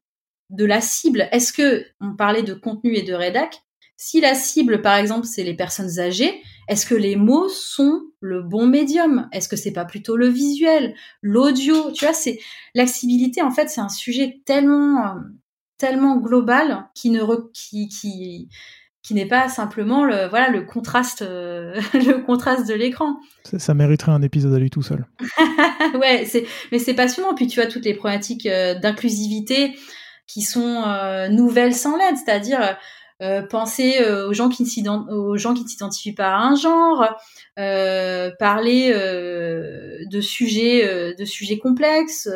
de 0.50 0.64
la 0.66 0.82
cible. 0.82 1.28
Est-ce 1.32 1.52
que 1.52 1.86
on 2.00 2.14
parlait 2.14 2.42
de 2.42 2.52
contenu 2.52 2.94
et 2.94 3.02
de 3.02 3.14
rédac? 3.14 3.62
Si 3.96 4.20
la 4.20 4.34
cible 4.34 4.82
par 4.82 4.96
exemple 4.96 5.26
c'est 5.26 5.44
les 5.44 5.54
personnes 5.54 5.98
âgées, 5.98 6.42
est-ce 6.68 6.86
que 6.86 6.94
les 6.94 7.16
mots 7.16 7.48
sont 7.48 8.02
le 8.20 8.42
bon 8.42 8.66
médium? 8.66 9.28
Est-ce 9.32 9.48
que 9.48 9.56
c'est 9.56 9.72
pas 9.72 9.84
plutôt 9.84 10.16
le 10.16 10.28
visuel, 10.28 10.94
l'audio? 11.22 11.90
Tu 11.92 12.04
vois, 12.04 12.14
c'est 12.14 12.38
l'accessibilité. 12.74 13.42
En 13.42 13.50
fait, 13.50 13.68
c'est 13.68 13.80
un 13.80 13.88
sujet 13.88 14.40
tellement, 14.46 15.06
euh, 15.06 15.20
tellement 15.78 16.16
global 16.16 16.86
qui 16.94 17.10
ne 17.10 17.22
qui 17.52 17.88
qui 17.88 18.48
qui 19.02 19.12
n'est 19.12 19.26
pas 19.26 19.50
simplement 19.50 20.02
le 20.06 20.28
voilà 20.28 20.48
le 20.48 20.62
contraste 20.62 21.20
euh, 21.20 21.78
le 21.92 22.24
contraste 22.24 22.66
de 22.66 22.74
l'écran. 22.74 23.16
Ça, 23.44 23.74
mériterait 23.74 24.12
un 24.12 24.22
épisode 24.22 24.54
à 24.54 24.58
lui 24.58 24.70
tout 24.70 24.82
seul. 24.82 25.06
ouais, 26.00 26.24
c'est 26.26 26.46
mais 26.72 26.78
c'est 26.78 26.94
passionnant. 26.94 27.34
Puis 27.34 27.46
tu 27.46 27.60
vois 27.60 27.68
toutes 27.68 27.84
les 27.84 27.94
problématiques 27.94 28.46
euh, 28.46 28.74
d'inclusivité 28.74 29.76
qui 30.26 30.40
sont 30.40 30.82
nouvelles 31.28 31.74
sans 31.74 31.98
l'aide, 31.98 32.16
c'est-à-dire 32.16 32.78
euh, 33.22 33.42
penser 33.42 34.00
euh, 34.00 34.28
aux 34.28 34.32
gens 34.32 34.50
qui 34.50 34.64
ne 34.64 34.68
s'identifient 34.68 36.14
pas 36.14 36.34
à 36.34 36.38
un 36.38 36.56
genre, 36.56 37.06
euh, 37.60 38.30
parler 38.40 38.92
de 38.92 40.20
sujets 40.20 41.14
de 41.14 41.24
sujets 41.24 41.58
complexes, 41.58 42.28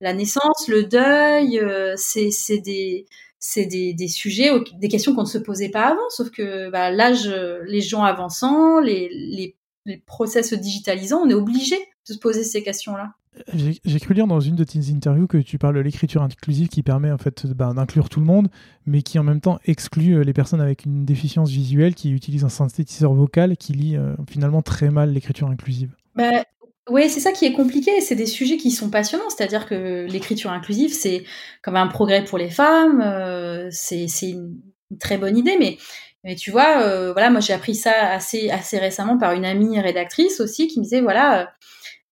la 0.00 0.12
naissance, 0.14 0.68
le 0.68 0.84
deuil, 0.84 1.60
c'est 1.96 2.58
des 2.58 3.06
c'est 3.38 3.66
des, 3.66 4.08
sujets, 4.08 4.50
des 4.74 4.88
questions 4.88 5.14
qu'on 5.14 5.22
ne 5.22 5.26
se 5.26 5.38
posait 5.38 5.68
pas 5.68 5.86
avant, 5.88 6.08
sauf 6.08 6.30
que 6.30 6.68
bah, 6.70 6.90
l'âge, 6.90 7.28
les 7.66 7.80
gens 7.80 8.02
avançant, 8.02 8.80
les, 8.80 9.08
les, 9.12 9.54
les 9.84 9.98
process 9.98 10.50
se 10.50 10.54
digitalisant, 10.56 11.20
on 11.22 11.30
est 11.30 11.34
obligé 11.34 11.76
de 11.76 12.14
se 12.14 12.18
poser 12.18 12.42
ces 12.42 12.62
questions-là. 12.62 13.12
J'ai 13.52 14.00
cru 14.00 14.14
lire 14.14 14.26
dans 14.26 14.40
une 14.40 14.56
de 14.56 14.64
tes 14.64 14.90
interviews 14.90 15.26
que 15.26 15.36
tu 15.36 15.58
parles 15.58 15.74
de 15.74 15.80
l'écriture 15.80 16.22
inclusive 16.22 16.68
qui 16.68 16.82
permet 16.82 17.10
en 17.10 17.18
fait 17.18 17.46
bah, 17.46 17.72
d'inclure 17.74 18.08
tout 18.08 18.20
le 18.20 18.26
monde, 18.26 18.48
mais 18.86 19.02
qui 19.02 19.18
en 19.18 19.24
même 19.24 19.40
temps 19.40 19.58
exclut 19.66 20.14
euh, 20.14 20.24
les 20.24 20.32
personnes 20.32 20.60
avec 20.60 20.84
une 20.84 21.04
déficience 21.04 21.50
visuelle 21.50 21.94
qui 21.94 22.12
utilisent 22.12 22.44
un 22.44 22.48
synthétiseur 22.48 23.12
vocal 23.12 23.56
qui 23.56 23.74
lit 23.74 23.96
euh, 23.96 24.14
finalement 24.28 24.62
très 24.62 24.90
mal 24.90 25.12
l'écriture 25.12 25.48
inclusive. 25.48 25.90
Bah, 26.14 26.44
oui, 26.88 27.10
c'est 27.10 27.20
ça 27.20 27.32
qui 27.32 27.44
est 27.44 27.52
compliqué. 27.52 28.00
C'est 28.00 28.14
des 28.14 28.26
sujets 28.26 28.56
qui 28.56 28.70
sont 28.70 28.88
passionnants. 28.88 29.28
C'est-à-dire 29.28 29.66
que 29.66 30.06
l'écriture 30.06 30.50
inclusive, 30.50 30.94
c'est 30.94 31.24
comme 31.62 31.76
un 31.76 31.88
progrès 31.88 32.24
pour 32.24 32.38
les 32.38 32.50
femmes. 32.50 33.02
Euh, 33.02 33.68
c'est 33.70 34.06
une, 34.22 34.60
très 35.00 35.18
bonne 35.18 35.36
idée, 35.36 35.56
mais 35.58 35.78
mais 36.22 36.36
tu 36.36 36.50
vois, 36.50 37.12
voilà, 37.12 37.30
moi 37.30 37.40
j'ai 37.40 37.52
appris 37.52 37.74
ça 37.74 37.92
assez 38.10 38.50
assez 38.50 38.78
récemment 38.78 39.18
par 39.18 39.32
une 39.32 39.44
amie 39.44 39.80
rédactrice 39.80 40.40
aussi 40.40 40.68
qui 40.68 40.78
me 40.78 40.84
disait 40.84 41.00
voilà 41.00 41.40
euh, 41.40 41.44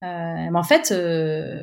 mais 0.03 0.59
en 0.59 0.63
fait, 0.63 0.93
euh, 0.93 1.61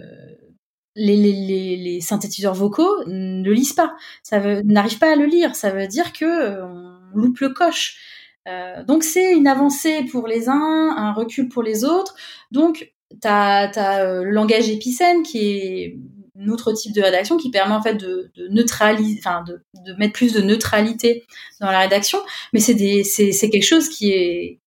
les, 0.96 1.16
les, 1.16 1.78
les, 1.78 2.02
synthétiseurs 2.02 2.54
vocaux 2.54 3.04
ne 3.08 3.50
lisent 3.52 3.74
pas. 3.74 3.96
Ça 4.24 4.40
n'arrivent 4.64 5.00
pas 5.00 5.14
à 5.14 5.16
le 5.16 5.26
lire. 5.26 5.56
Ça 5.56 5.72
veut 5.72 5.88
dire 5.88 6.14
que 6.14 6.26
euh, 6.26 6.66
on 6.66 7.18
loupe 7.18 7.40
le 7.40 7.50
coche. 7.50 7.98
donc 8.88 9.04
c'est 9.04 9.34
une 9.34 9.48
avancée 9.48 10.04
pour 10.12 10.28
les 10.28 10.50
uns, 10.50 10.96
un 10.98 11.14
recul 11.14 11.50
pour 11.50 11.64
les 11.64 11.84
autres. 11.84 12.16
Donc 12.52 12.92
tu 13.22 13.28
as, 13.28 14.22
le 14.24 14.32
langage 14.32 14.70
épicène 14.70 15.24
qui 15.24 15.40
est 15.40 16.00
un 16.40 16.48
autre 16.48 16.72
type 16.74 16.94
de 16.94 17.02
rédaction 17.02 17.38
qui 17.38 17.52
permet 17.52 17.76
en 17.76 17.82
fait 17.82 17.96
de, 17.96 18.32
de 18.36 18.48
neutraliser, 18.48 19.20
enfin 19.20 19.44
de, 19.44 19.62
de, 19.86 19.94
mettre 19.98 20.14
plus 20.14 20.34
de 20.34 20.42
neutralité 20.42 21.26
dans 21.60 21.70
la 21.70 21.80
rédaction. 21.80 22.20
Mais 22.54 22.60
c'est 22.60 23.04
c'est 23.04 23.50
quelque 23.50 23.66
chose 23.66 23.90
qui 23.90 24.12
est 24.12 24.61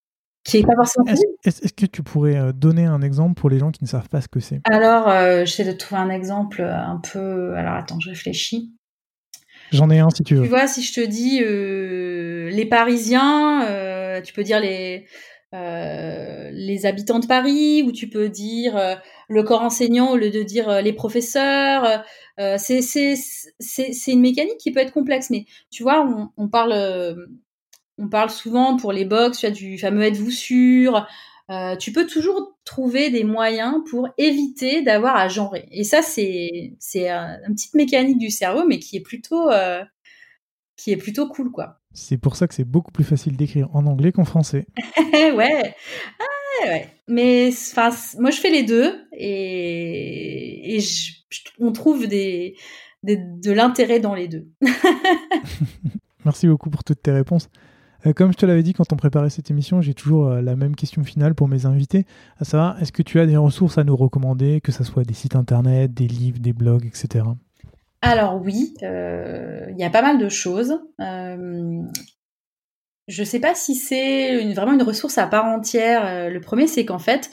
est-ce, 0.46 1.72
que 1.72 1.86
tu 1.86 2.02
pourrais 2.02 2.36
euh, 2.36 2.52
donner 2.52 2.84
un 2.84 3.00
exemple 3.00 3.40
pour 3.40 3.48
les 3.50 3.58
gens 3.58 3.70
qui 3.70 3.82
ne 3.82 3.88
savent 3.88 4.08
pas 4.08 4.20
ce 4.20 4.28
que 4.28 4.40
c'est? 4.40 4.60
Alors, 4.64 5.08
euh, 5.08 5.44
j'essaie 5.44 5.64
de 5.64 5.72
trouver 5.72 6.00
un 6.00 6.10
exemple 6.10 6.60
euh, 6.60 6.76
un 6.76 7.00
peu. 7.00 7.54
Alors, 7.54 7.74
attends, 7.74 7.98
je 8.00 8.10
réfléchis. 8.10 8.72
J'en 9.72 9.90
ai 9.90 9.98
un 9.98 10.10
si 10.10 10.22
tu 10.22 10.34
veux. 10.34 10.42
Tu 10.42 10.48
vois, 10.48 10.66
si 10.66 10.82
je 10.82 10.92
te 10.92 11.00
dis 11.00 11.40
les 12.54 12.66
Parisiens, 12.66 14.20
tu 14.22 14.32
peux 14.32 14.44
dire 14.44 14.60
les 14.60 15.06
les 15.52 16.86
habitants 16.86 17.18
de 17.18 17.26
Paris, 17.26 17.82
ou 17.82 17.90
tu 17.90 18.08
peux 18.08 18.28
dire 18.28 18.78
le 19.28 19.42
corps 19.42 19.62
enseignant 19.62 20.10
au 20.12 20.16
lieu 20.16 20.30
de 20.30 20.42
dire 20.42 20.82
les 20.82 20.92
professeurs. 20.92 22.04
c'est 22.36 22.82
c'est 22.82 23.14
c'est 23.58 24.12
une 24.12 24.20
mécanique 24.20 24.58
qui 24.58 24.70
peut 24.70 24.80
être 24.80 24.92
complexe, 24.92 25.30
mais 25.30 25.46
tu 25.70 25.82
vois, 25.82 26.06
on, 26.06 26.28
on 26.36 26.48
parle 26.48 26.74
on 27.98 28.08
parle 28.08 28.30
souvent 28.30 28.76
pour 28.76 28.92
les 28.92 29.04
box, 29.04 29.38
tu 29.38 29.46
as 29.46 29.50
du 29.50 29.78
fameux 29.78 30.02
êtes-vous 30.02 30.30
sûr. 30.30 31.06
Euh, 31.50 31.76
tu 31.76 31.92
peux 31.92 32.06
toujours 32.06 32.56
trouver 32.64 33.10
des 33.10 33.22
moyens 33.22 33.82
pour 33.90 34.08
éviter 34.16 34.82
d'avoir 34.82 35.16
à 35.16 35.28
genrer. 35.28 35.68
Et 35.70 35.84
ça, 35.84 36.00
c'est 36.00 36.74
c'est 36.78 37.10
une 37.10 37.54
petite 37.54 37.74
mécanique 37.74 38.18
du 38.18 38.30
cerveau, 38.30 38.64
mais 38.66 38.78
qui 38.78 38.96
est 38.96 39.02
plutôt 39.02 39.50
euh, 39.50 39.84
qui 40.76 40.90
est 40.90 40.96
plutôt 40.96 41.28
cool, 41.28 41.50
quoi. 41.50 41.80
C'est 41.92 42.16
pour 42.16 42.36
ça 42.36 42.48
que 42.48 42.54
c'est 42.54 42.64
beaucoup 42.64 42.90
plus 42.90 43.04
facile 43.04 43.36
d'écrire 43.36 43.68
en 43.74 43.86
anglais 43.86 44.10
qu'en 44.10 44.24
français. 44.24 44.66
ouais. 45.12 45.74
Ah, 46.18 46.66
ouais. 46.66 46.88
Mais 47.08 47.50
enfin, 47.52 47.90
moi, 48.18 48.30
je 48.30 48.40
fais 48.40 48.50
les 48.50 48.64
deux 48.64 49.06
et, 49.12 50.76
et 50.76 50.84
on 51.60 51.72
trouve 51.72 52.06
des, 52.06 52.56
des 53.02 53.18
de 53.18 53.52
l'intérêt 53.52 54.00
dans 54.00 54.14
les 54.14 54.28
deux. 54.28 54.48
Merci 56.24 56.48
beaucoup 56.48 56.70
pour 56.70 56.82
toutes 56.84 57.02
tes 57.02 57.12
réponses. 57.12 57.50
Euh, 58.06 58.12
comme 58.12 58.32
je 58.32 58.36
te 58.36 58.46
l'avais 58.46 58.62
dit 58.62 58.72
quand 58.72 58.92
on 58.92 58.96
préparait 58.96 59.30
cette 59.30 59.50
émission, 59.50 59.80
j'ai 59.80 59.94
toujours 59.94 60.28
euh, 60.28 60.40
la 60.40 60.56
même 60.56 60.76
question 60.76 61.04
finale 61.04 61.34
pour 61.34 61.48
mes 61.48 61.66
invités, 61.66 62.06
à 62.38 62.44
savoir, 62.44 62.80
est-ce 62.80 62.92
que 62.92 63.02
tu 63.02 63.20
as 63.20 63.26
des 63.26 63.36
ressources 63.36 63.78
à 63.78 63.84
nous 63.84 63.96
recommander, 63.96 64.60
que 64.60 64.72
ce 64.72 64.84
soit 64.84 65.04
des 65.04 65.14
sites 65.14 65.36
internet, 65.36 65.92
des 65.94 66.06
livres, 66.06 66.38
des 66.38 66.52
blogs, 66.52 66.86
etc. 66.86 67.24
Alors 68.02 68.40
oui, 68.42 68.74
euh, 68.82 69.66
il 69.70 69.78
y 69.78 69.84
a 69.84 69.90
pas 69.90 70.02
mal 70.02 70.18
de 70.18 70.28
choses. 70.28 70.78
Je 73.06 73.20
ne 73.20 73.26
sais 73.26 73.38
pas 73.38 73.54
si 73.54 73.74
c'est 73.74 74.54
vraiment 74.54 74.72
une 74.72 74.82
ressource 74.82 75.18
à 75.18 75.26
part 75.26 75.44
entière. 75.44 76.06
Euh, 76.06 76.30
le 76.30 76.40
premier, 76.40 76.66
c'est 76.66 76.86
qu'en 76.86 76.98
fait, 76.98 77.30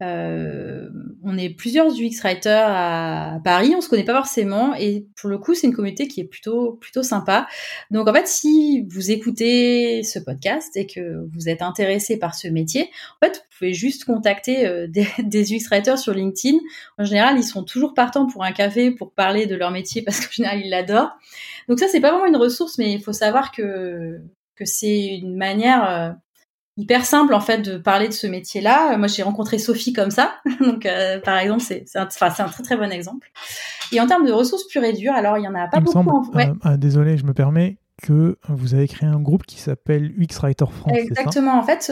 euh, 0.00 0.88
on 1.24 1.36
est 1.36 1.50
plusieurs 1.50 1.88
UX 1.88 2.20
writers 2.22 2.68
à 2.68 3.40
Paris, 3.42 3.74
on 3.76 3.80
se 3.80 3.88
connaît 3.88 4.04
pas 4.04 4.14
forcément, 4.14 4.76
et 4.76 5.08
pour 5.16 5.28
le 5.28 5.38
coup, 5.38 5.54
c'est 5.54 5.66
une 5.66 5.74
communauté 5.74 6.06
qui 6.06 6.20
est 6.20 6.24
plutôt 6.24 6.74
plutôt 6.74 7.02
sympa. 7.02 7.48
Donc 7.90 8.06
en 8.06 8.14
fait, 8.14 8.28
si 8.28 8.86
vous 8.88 9.10
écoutez 9.10 10.04
ce 10.04 10.20
podcast 10.20 10.76
et 10.76 10.86
que 10.86 11.26
vous 11.32 11.48
êtes 11.48 11.62
intéressé 11.62 12.16
par 12.16 12.36
ce 12.36 12.46
métier, 12.46 12.88
en 13.20 13.26
fait, 13.26 13.38
vous 13.38 13.58
pouvez 13.58 13.74
juste 13.74 14.04
contacter 14.04 14.68
euh, 14.68 14.86
des, 14.88 15.08
des 15.18 15.52
UX 15.52 15.66
writers 15.68 15.98
sur 15.98 16.14
LinkedIn. 16.14 16.58
En 16.96 17.04
général, 17.04 17.36
ils 17.36 17.42
sont 17.42 17.64
toujours 17.64 17.92
partants 17.92 18.26
pour 18.28 18.44
un 18.44 18.52
café 18.52 18.92
pour 18.92 19.12
parler 19.12 19.46
de 19.46 19.56
leur 19.56 19.72
métier 19.72 20.02
parce 20.02 20.20
qu'en 20.24 20.30
général, 20.30 20.60
ils 20.64 20.70
l'adorent. 20.70 21.16
Donc 21.68 21.80
ça, 21.80 21.88
c'est 21.88 22.00
pas 22.00 22.12
vraiment 22.12 22.26
une 22.26 22.36
ressource, 22.36 22.78
mais 22.78 22.92
il 22.92 23.02
faut 23.02 23.12
savoir 23.12 23.50
que 23.50 24.20
que 24.58 24.64
c'est 24.64 25.06
une 25.18 25.36
manière 25.36 25.88
euh, 25.88 26.10
hyper 26.76 27.04
simple 27.04 27.32
en 27.34 27.40
fait 27.40 27.58
de 27.58 27.78
parler 27.78 28.08
de 28.08 28.12
ce 28.12 28.26
métier-là. 28.26 28.96
Moi, 28.98 29.06
j'ai 29.06 29.22
rencontré 29.22 29.58
Sophie 29.58 29.92
comme 29.92 30.10
ça, 30.10 30.34
donc 30.60 30.84
euh, 30.84 31.20
par 31.20 31.38
exemple, 31.38 31.62
c'est 31.62 31.84
un, 31.94 32.08
c'est 32.10 32.42
un 32.42 32.48
très 32.48 32.62
très 32.62 32.76
bon 32.76 32.90
exemple. 32.90 33.30
Et 33.92 34.00
en 34.00 34.06
termes 34.06 34.26
de 34.26 34.32
ressources 34.32 34.66
pures 34.66 34.84
et 34.84 34.92
dures, 34.92 35.14
alors 35.14 35.38
il 35.38 35.44
y 35.44 35.48
en 35.48 35.54
a 35.54 35.68
pas 35.68 35.80
beaucoup. 35.80 35.98
en... 35.98 36.24
Euh, 36.36 36.76
désolé, 36.76 37.16
je 37.16 37.24
me 37.24 37.32
permets 37.32 37.78
que 38.00 38.36
vous 38.48 38.74
avez 38.74 38.86
créé 38.86 39.08
un 39.08 39.18
groupe 39.18 39.44
qui 39.44 39.58
s'appelle 39.58 40.12
UX 40.16 40.38
Writer 40.40 40.66
France. 40.70 40.92
Exactement. 40.94 41.58
en 41.58 41.64
fait, 41.64 41.90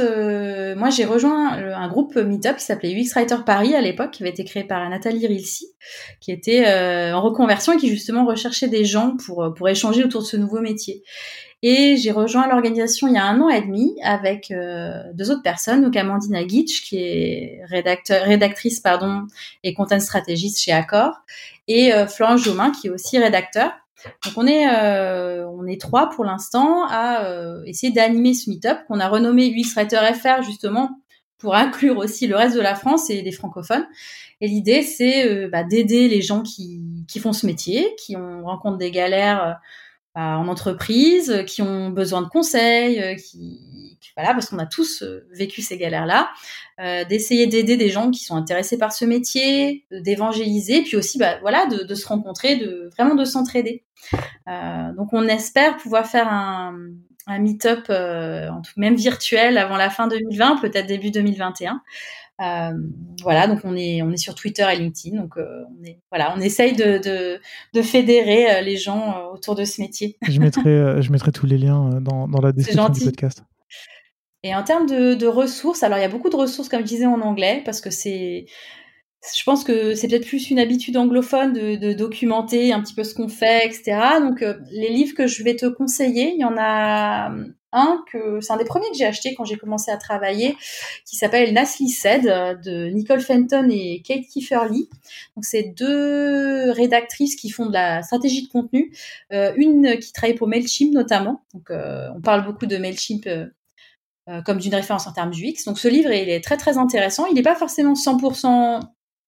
moi 0.77 0.89
j'ai 0.91 1.05
rejoint 1.05 1.55
un 1.55 1.89
groupe 1.89 2.15
Meetup 2.15 2.59
qui 2.59 2.65
s'appelait 2.65 2.95
UX 2.95 3.13
Writer 3.17 3.39
Paris 3.45 3.75
à 3.75 3.81
l'époque, 3.81 4.13
qui 4.13 4.23
avait 4.23 4.31
été 4.31 4.45
créé 4.45 4.63
par 4.63 4.89
Nathalie 4.89 5.27
Rilsi, 5.27 5.67
qui 6.21 6.31
était 6.31 6.65
en 7.13 7.21
reconversion 7.21 7.73
et 7.73 7.77
qui 7.77 7.89
justement 7.89 8.25
recherchait 8.25 8.69
des 8.69 8.85
gens 8.85 9.17
pour 9.17 9.53
pour 9.57 9.69
échanger 9.69 10.05
autour 10.05 10.21
de 10.21 10.27
ce 10.27 10.37
nouveau 10.37 10.61
métier. 10.61 11.03
Et 11.63 11.97
j'ai 11.97 12.11
rejoint 12.11 12.47
l'organisation 12.49 13.09
il 13.09 13.15
y 13.15 13.17
a 13.17 13.25
un 13.25 13.41
an 13.41 13.49
et 13.49 13.63
demi 13.63 13.97
avec 14.03 14.51
euh, 14.51 15.03
deux 15.15 15.31
autres 15.31 15.43
personnes, 15.43 15.83
donc 15.83 15.97
Amandine 15.97 16.37
Aguitch, 16.37 16.83
qui 16.83 16.99
est 16.99 17.63
rédacteur, 17.65 18.25
rédactrice 18.25 18.81
pardon, 18.81 19.27
et 19.63 19.73
content 19.73 19.99
stratégiste 19.99 20.61
chez 20.61 20.73
Accor, 20.73 21.13
et 21.67 21.95
euh, 21.95 22.07
Florence 22.07 22.45
Jomain, 22.45 22.71
qui 22.71 22.89
est 22.89 22.91
aussi 22.91 23.19
rédacteur. 23.19 23.73
Donc 24.25 24.35
on 24.37 24.47
est 24.47 24.69
euh, 24.69 25.49
on 25.49 25.67
est 25.67 25.81
trois 25.81 26.11
pour 26.11 26.25
l'instant 26.25 26.87
à 26.87 27.25
euh, 27.25 27.63
essayer 27.65 27.93
d'animer 27.93 28.35
ce 28.35 28.51
meet-up 28.51 28.79
qu'on 28.87 29.01
a 29.01 29.09
renommé 29.09 29.51
UX 29.51 29.75
FR 29.75 30.43
justement 30.43 31.01
pour 31.39 31.55
inclure 31.55 31.97
aussi 31.97 32.27
le 32.27 32.37
reste 32.37 32.55
de 32.55 32.61
la 32.61 32.75
France 32.75 33.11
et 33.11 33.23
les 33.23 33.33
francophones. 33.33 33.87
Et 34.43 34.49
l'idée 34.49 34.83
c'est 34.83 35.49
bah, 35.49 35.65
d'aider 35.65 36.09
les 36.09 36.21
gens 36.21 36.43
qui, 36.43 36.83
qui 37.09 37.19
font 37.19 37.33
ce 37.33 37.47
métier, 37.47 37.95
qui 37.99 38.17
ont 38.17 38.45
rencontrent 38.45 38.79
des 38.79 38.91
galères 38.91 39.59
en 40.17 40.49
entreprise, 40.49 41.45
qui 41.47 41.63
ont 41.63 41.91
besoin 41.91 42.23
de 42.23 42.29
conseils, 42.29 43.17
qui, 43.17 43.99
voilà, 44.17 44.33
parce 44.33 44.49
qu'on 44.49 44.59
a 44.59 44.67
tous 44.67 45.05
vécu 45.33 45.61
ces 45.61 45.77
galères-là, 45.77 46.31
d'essayer 47.09 47.47
d'aider 47.47 47.77
des 47.77 47.91
gens 47.91 48.11
qui 48.11 48.25
sont 48.25 48.35
intéressés 48.35 48.79
par 48.79 48.93
ce 48.93 49.05
métier, 49.05 49.85
d'évangéliser, 49.91 50.83
puis 50.83 50.97
aussi, 50.97 51.19
bah, 51.19 51.39
voilà, 51.43 51.67
de, 51.67 51.95
se 51.95 52.07
rencontrer, 52.07 52.57
de 52.57 52.89
vraiment 52.97 53.15
de 53.15 53.25
s'entraider. 53.25 53.85
donc, 54.47 55.13
on 55.13 55.29
espère 55.29 55.77
pouvoir 55.77 56.07
faire 56.07 56.29
un, 56.33 56.75
meet-up, 57.39 57.87
euh, 57.91 58.49
même 58.77 58.95
virtuel, 58.95 59.59
avant 59.59 59.77
la 59.77 59.91
fin 59.91 60.07
2020, 60.07 60.61
peut-être 60.61 60.87
début 60.87 61.11
2021. 61.11 61.83
Euh, 62.43 62.73
voilà, 63.23 63.47
donc 63.47 63.61
on 63.65 63.75
est 63.77 64.03
on 64.03 64.11
est 64.11 64.19
sur 64.19 64.35
Twitter 64.35 64.67
et 64.71 64.77
LinkedIn, 64.77 65.17
donc 65.17 65.39
euh, 65.39 65.65
on 65.81 65.85
est 65.85 66.01
voilà, 66.11 66.35
on 66.37 66.41
essaye 66.41 66.75
de 66.75 66.99
de, 66.99 67.41
de 67.73 67.83
fédérer 67.83 68.51
euh, 68.51 68.61
les 68.61 68.77
gens 68.77 69.31
autour 69.33 69.55
de 69.55 69.65
ce 69.65 69.81
métier. 69.81 70.19
je 70.29 70.39
mettrai 70.39 71.01
je 71.01 71.13
mettrai 71.13 71.33
tous 71.33 71.47
les 71.47 71.57
liens 71.57 72.01
dans, 72.03 72.29
dans 72.29 72.41
la 72.41 72.53
description 72.53 72.91
du 72.91 73.01
podcast. 73.01 73.43
Et 74.43 74.55
en 74.55 74.63
termes 74.63 74.87
de, 74.87 75.15
de 75.15 75.27
ressources, 75.27 75.83
alors 75.83 75.99
il 75.99 76.03
y 76.03 76.05
a 76.05 76.09
beaucoup 76.09 76.29
de 76.29 76.37
ressources 76.37 76.69
comme 76.69 76.81
je 76.81 76.87
disais 76.87 77.07
en 77.07 77.21
anglais 77.21 77.63
parce 77.65 77.81
que 77.81 77.91
c'est 77.91 78.47
je 79.35 79.43
pense 79.45 79.65
que 79.65 79.95
c'est 79.95 80.09
peut-être 80.09 80.27
plus 80.27 80.51
une 80.51 80.59
habitude 80.59 80.97
anglophone 80.97 81.53
de, 81.53 81.93
documenter 81.93 82.73
un 82.73 82.81
petit 82.81 82.95
peu 82.95 83.05
ce 83.05 83.15
qu'on 83.15 83.29
fait, 83.29 83.67
etc. 83.67 83.99
Donc, 84.21 84.43
euh, 84.43 84.59
les 84.71 84.91
livres 84.91 85.15
que 85.15 85.27
je 85.27 85.43
vais 85.43 85.57
te 85.57 85.67
conseiller, 85.67 86.33
il 86.35 86.41
y 86.41 86.45
en 86.45 86.57
a 86.59 87.33
un 87.73 88.05
que 88.11 88.41
c'est 88.41 88.53
un 88.53 88.57
des 88.57 88.65
premiers 88.65 88.89
que 88.91 88.97
j'ai 88.97 89.05
acheté 89.05 89.35
quand 89.35 89.45
j'ai 89.45 89.57
commencé 89.57 89.91
à 89.91 89.97
travailler, 89.97 90.57
qui 91.05 91.17
s'appelle 91.17 91.53
Nasli 91.53 91.89
Said 91.89 92.25
de 92.25 92.89
Nicole 92.89 93.21
Fenton 93.21 93.69
et 93.71 94.03
Kate 94.03 94.27
Kieferly. 94.33 94.89
Donc, 95.37 95.45
c'est 95.45 95.75
deux 95.77 96.71
rédactrices 96.71 97.37
qui 97.37 97.51
font 97.51 97.67
de 97.67 97.73
la 97.73 98.03
stratégie 98.03 98.47
de 98.47 98.49
contenu, 98.49 98.93
euh, 99.33 99.53
une 99.57 99.99
qui 99.99 100.13
travaille 100.13 100.37
pour 100.37 100.49
Mailchimp 100.49 100.93
notamment. 100.93 101.43
Donc, 101.55 101.71
euh, 101.71 102.09
on 102.15 102.21
parle 102.21 102.45
beaucoup 102.45 102.67
de 102.67 102.77
Mailchimp. 102.77 103.29
comme 104.45 104.59
d'une 104.59 104.75
référence 104.75 105.07
en 105.07 105.13
termes 105.13 105.31
UX. 105.31 105.63
Donc 105.67 105.79
ce 105.79 105.87
livre, 105.87 106.11
il 106.11 106.29
est 106.29 106.43
très 106.43 106.57
très 106.57 106.79
intéressant. 106.79 107.27
Il 107.27 107.35
n'est 107.35 107.43
pas 107.43 107.55
forcément 107.55 107.95
100% 107.95 108.81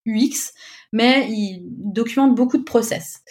UX, 0.09 0.53
mais 0.93 1.29
il 1.31 1.63
documente 1.69 2.35
beaucoup 2.35 2.59
de 2.59 2.65
process. 2.65 3.23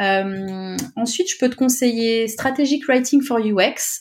Euh, 0.00 0.76
ensuite, 0.96 1.30
je 1.30 1.38
peux 1.38 1.50
te 1.50 1.56
conseiller 1.56 2.28
Strategic 2.28 2.86
Writing 2.86 3.22
for 3.22 3.38
UX. 3.38 4.00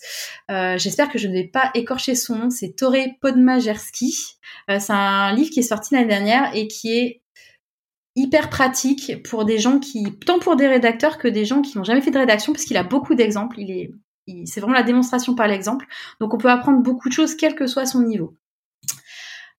Euh, 0.51 0.77
j'espère 0.77 1.09
que 1.09 1.17
je 1.17 1.27
ne 1.27 1.33
vais 1.33 1.47
pas 1.47 1.71
écorcher 1.73 2.15
son 2.15 2.35
nom. 2.35 2.49
C'est 2.49 2.75
Tore 2.75 2.95
Podmajerski. 3.21 4.15
Euh, 4.69 4.79
c'est 4.79 4.93
un 4.93 5.33
livre 5.33 5.49
qui 5.49 5.59
est 5.59 5.63
sorti 5.63 5.93
l'année 5.93 6.07
dernière 6.07 6.51
et 6.55 6.67
qui 6.67 6.93
est 6.93 7.21
hyper 8.15 8.49
pratique 8.49 9.23
pour 9.23 9.45
des 9.45 9.59
gens 9.59 9.79
qui, 9.79 10.03
tant 10.25 10.39
pour 10.39 10.55
des 10.55 10.67
rédacteurs 10.67 11.17
que 11.17 11.27
des 11.27 11.45
gens 11.45 11.61
qui 11.61 11.77
n'ont 11.77 11.83
jamais 11.83 12.01
fait 12.01 12.11
de 12.11 12.17
rédaction, 12.17 12.53
parce 12.53 12.65
qu'il 12.65 12.77
a 12.77 12.83
beaucoup 12.83 13.15
d'exemples. 13.15 13.59
Il 13.59 13.71
est, 13.71 13.91
c'est 14.45 14.59
vraiment 14.59 14.75
la 14.75 14.83
démonstration 14.83 15.35
par 15.35 15.47
l'exemple. 15.47 15.85
Donc, 16.19 16.33
on 16.33 16.37
peut 16.37 16.49
apprendre 16.49 16.81
beaucoup 16.81 17.09
de 17.09 17.13
choses, 17.13 17.35
quel 17.35 17.55
que 17.55 17.67
soit 17.67 17.85
son 17.85 18.01
niveau. 18.01 18.35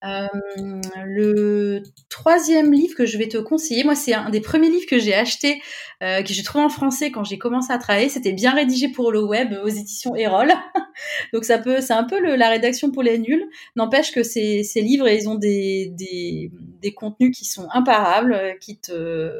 Euh, 0.04 0.28
le 1.04 1.82
troisième 2.08 2.72
livre 2.72 2.94
que 2.94 3.04
je 3.04 3.18
vais 3.18 3.26
te 3.28 3.38
conseiller, 3.38 3.82
moi 3.82 3.96
c'est 3.96 4.14
un 4.14 4.30
des 4.30 4.40
premiers 4.40 4.70
livres 4.70 4.86
que 4.88 4.98
j'ai 4.98 5.14
acheté, 5.14 5.60
euh, 6.04 6.22
que 6.22 6.32
j'ai 6.32 6.44
trouvé 6.44 6.62
en 6.62 6.68
français 6.68 7.10
quand 7.10 7.24
j'ai 7.24 7.38
commencé 7.38 7.72
à 7.72 7.78
travailler. 7.78 8.08
C'était 8.08 8.32
bien 8.32 8.54
rédigé 8.54 8.88
pour 8.88 9.10
le 9.10 9.24
web 9.24 9.54
aux 9.64 9.68
éditions 9.68 10.14
Erol. 10.14 10.52
Donc 11.32 11.44
ça 11.44 11.58
peut, 11.58 11.80
c'est 11.80 11.94
un 11.94 12.04
peu 12.04 12.20
le, 12.20 12.36
la 12.36 12.48
rédaction 12.48 12.92
pour 12.92 13.02
les 13.02 13.18
nuls. 13.18 13.44
N'empêche 13.74 14.12
que 14.12 14.22
ces, 14.22 14.62
ces 14.62 14.82
livres, 14.82 15.08
ils 15.08 15.28
ont 15.28 15.36
des, 15.36 15.92
des, 15.96 16.52
des 16.80 16.94
contenus 16.94 17.36
qui 17.36 17.44
sont 17.44 17.68
imparables, 17.72 18.56
qui 18.60 18.78
te 18.78 19.32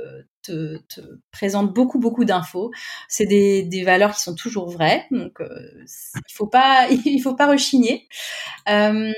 te, 0.53 0.79
te 0.89 1.01
présente 1.31 1.73
beaucoup 1.73 1.99
beaucoup 1.99 2.25
d'infos. 2.25 2.71
C'est 3.09 3.27
des, 3.27 3.63
des, 3.63 3.85
valeurs 3.85 4.15
qui 4.15 4.23
sont 4.23 4.35
toujours 4.35 4.71
vraies, 4.71 5.07
donc 5.11 5.41
euh, 5.41 5.47
il 6.17 6.33
faut 6.33 6.47
pas 6.47 6.89
il 7.05 7.21
faut 7.21 7.35
pas 7.35 7.47
rechigner. 7.47 8.09
Euh, 8.69 9.13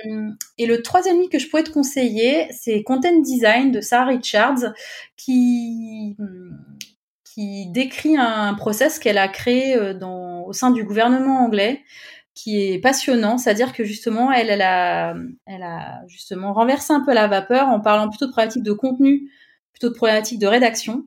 et 0.58 0.66
le 0.66 0.82
troisième 0.82 1.18
livre 1.18 1.30
que 1.30 1.38
je 1.38 1.48
pourrais 1.48 1.64
te 1.64 1.70
conseiller, 1.70 2.48
c'est 2.50 2.82
Content 2.82 3.20
Design 3.20 3.70
de 3.72 3.80
Sarah 3.80 4.06
Richards, 4.06 4.72
qui 5.16 6.16
qui 7.24 7.66
décrit 7.70 8.16
un 8.16 8.54
process 8.54 8.98
qu'elle 8.98 9.18
a 9.18 9.28
créé 9.28 9.76
euh, 9.76 9.94
dans, 9.94 10.42
au 10.44 10.52
sein 10.52 10.70
du 10.70 10.84
gouvernement 10.84 11.44
anglais 11.44 11.82
qui 12.34 12.62
est 12.62 12.78
passionnant, 12.78 13.38
c'est-à-dire 13.38 13.72
que 13.72 13.84
justement, 13.84 14.32
elle, 14.32 14.50
elle 14.50 14.62
a, 14.62 15.14
elle 15.46 15.62
a 15.62 16.00
justement 16.08 16.52
renversé 16.52 16.92
un 16.92 17.04
peu 17.04 17.12
la 17.12 17.26
vapeur 17.26 17.68
en 17.68 17.80
parlant 17.80 18.08
plutôt 18.08 18.26
de 18.26 18.30
problématiques 18.30 18.62
de 18.62 18.72
contenu, 18.72 19.30
plutôt 19.72 19.90
de 19.90 19.94
problématiques 19.94 20.38
de 20.38 20.46
rédaction. 20.46 21.04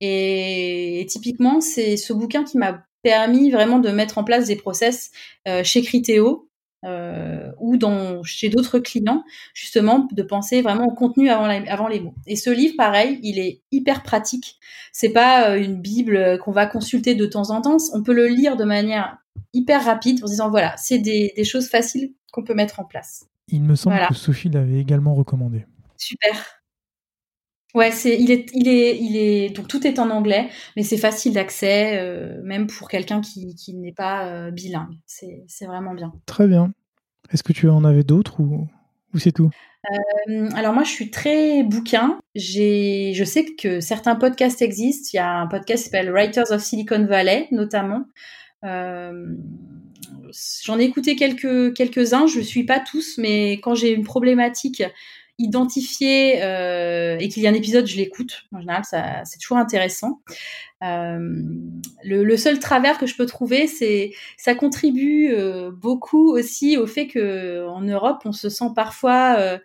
Et, 0.00 1.06
typiquement, 1.08 1.60
c'est 1.60 1.96
ce 1.96 2.12
bouquin 2.12 2.44
qui 2.44 2.58
m'a 2.58 2.84
permis 3.02 3.50
vraiment 3.50 3.78
de 3.78 3.90
mettre 3.90 4.18
en 4.18 4.24
place 4.24 4.46
des 4.46 4.56
process 4.56 5.10
euh, 5.46 5.62
chez 5.62 5.82
Criteo 5.82 6.48
euh, 6.84 7.50
ou 7.58 7.76
dans, 7.76 8.22
chez 8.22 8.48
d'autres 8.48 8.78
clients, 8.78 9.24
justement, 9.54 10.08
de 10.12 10.22
penser 10.22 10.60
vraiment 10.60 10.86
au 10.86 10.94
contenu 10.94 11.30
avant, 11.30 11.48
avant 11.48 11.88
les 11.88 12.00
mots. 12.00 12.14
Et 12.26 12.36
ce 12.36 12.50
livre, 12.50 12.74
pareil, 12.76 13.18
il 13.22 13.38
est 13.38 13.62
hyper 13.70 14.02
pratique. 14.02 14.58
C'est 14.92 15.10
pas 15.12 15.50
euh, 15.50 15.62
une 15.62 15.80
bible 15.80 16.38
qu'on 16.44 16.52
va 16.52 16.66
consulter 16.66 17.14
de 17.14 17.26
temps 17.26 17.50
en 17.50 17.60
temps. 17.62 17.76
On 17.92 18.02
peut 18.02 18.14
le 18.14 18.26
lire 18.26 18.56
de 18.56 18.64
manière 18.64 19.18
hyper 19.52 19.84
rapide 19.84 20.22
en 20.22 20.26
se 20.26 20.32
disant 20.32 20.50
voilà, 20.50 20.76
c'est 20.76 20.98
des, 20.98 21.32
des 21.36 21.44
choses 21.44 21.68
faciles 21.68 22.12
qu'on 22.32 22.44
peut 22.44 22.54
mettre 22.54 22.80
en 22.80 22.84
place. 22.84 23.26
Il 23.48 23.62
me 23.62 23.76
semble 23.76 23.98
que 24.08 24.14
Sophie 24.14 24.48
l'avait 24.48 24.80
également 24.80 25.14
recommandé. 25.14 25.64
Super. 25.96 26.60
Ouais, 27.76 27.90
c'est 27.90 28.18
il 28.18 28.30
est 28.30 28.50
il 28.54 28.68
est 28.68 28.96
il 28.98 29.18
est 29.18 29.54
donc 29.54 29.68
tout 29.68 29.86
est 29.86 29.98
en 29.98 30.08
anglais, 30.08 30.48
mais 30.76 30.82
c'est 30.82 30.96
facile 30.96 31.34
d'accès, 31.34 31.98
euh, 31.98 32.40
même 32.42 32.68
pour 32.68 32.88
quelqu'un 32.88 33.20
qui, 33.20 33.54
qui 33.54 33.74
n'est 33.74 33.92
pas 33.92 34.28
euh, 34.28 34.50
bilingue. 34.50 34.96
C'est 35.04 35.44
c'est 35.46 35.66
vraiment 35.66 35.92
bien. 35.92 36.14
Très 36.24 36.46
bien. 36.46 36.72
Est-ce 37.30 37.42
que 37.42 37.52
tu 37.52 37.68
en 37.68 37.84
avais 37.84 38.02
d'autres 38.02 38.40
ou, 38.40 38.66
ou 39.12 39.18
c'est 39.18 39.32
tout? 39.32 39.50
Euh, 40.30 40.48
alors 40.54 40.72
moi 40.72 40.84
je 40.84 40.90
suis 40.90 41.10
très 41.10 41.64
bouquin. 41.64 42.18
J'ai, 42.34 43.12
je 43.14 43.24
sais 43.24 43.44
que 43.44 43.80
certains 43.80 44.16
podcasts 44.16 44.62
existent. 44.62 45.10
Il 45.12 45.16
y 45.16 45.20
a 45.20 45.40
un 45.40 45.46
podcast 45.46 45.84
qui 45.84 45.90
s'appelle 45.90 46.10
Writers 46.10 46.52
of 46.52 46.62
Silicon 46.62 47.04
Valley 47.04 47.46
notamment. 47.50 48.06
J'en 48.62 49.18
ai 50.78 50.84
écouté 50.84 51.14
quelques 51.14 51.74
quelques 51.74 52.14
uns. 52.14 52.26
Je 52.26 52.40
suis 52.40 52.64
pas 52.64 52.80
tous, 52.80 53.18
mais 53.18 53.58
quand 53.58 53.74
j'ai 53.74 53.92
une 53.92 54.04
problématique 54.04 54.82
identifier 55.38 56.42
euh, 56.42 57.18
et 57.18 57.28
qu'il 57.28 57.42
y 57.42 57.46
a 57.46 57.50
un 57.50 57.54
épisode, 57.54 57.86
je 57.86 57.96
l'écoute. 57.96 58.44
En 58.54 58.60
général, 58.60 58.84
ça, 58.84 59.24
c'est 59.24 59.38
toujours 59.38 59.58
intéressant. 59.58 60.20
Euh, 60.82 61.18
le, 62.04 62.24
le, 62.24 62.36
seul 62.36 62.58
travers 62.58 62.98
que 62.98 63.06
je 63.06 63.16
peux 63.16 63.26
trouver, 63.26 63.66
c'est 63.66 64.12
ça 64.36 64.54
contribue 64.54 65.30
euh, 65.32 65.70
beaucoup 65.70 66.32
aussi 66.32 66.76
au 66.76 66.86
fait 66.86 67.06
que 67.06 67.66
en 67.66 67.80
Europe, 67.82 68.22
on 68.24 68.32
se 68.32 68.48
sent 68.48 68.70
parfois 68.74 69.36
euh, 69.38 69.58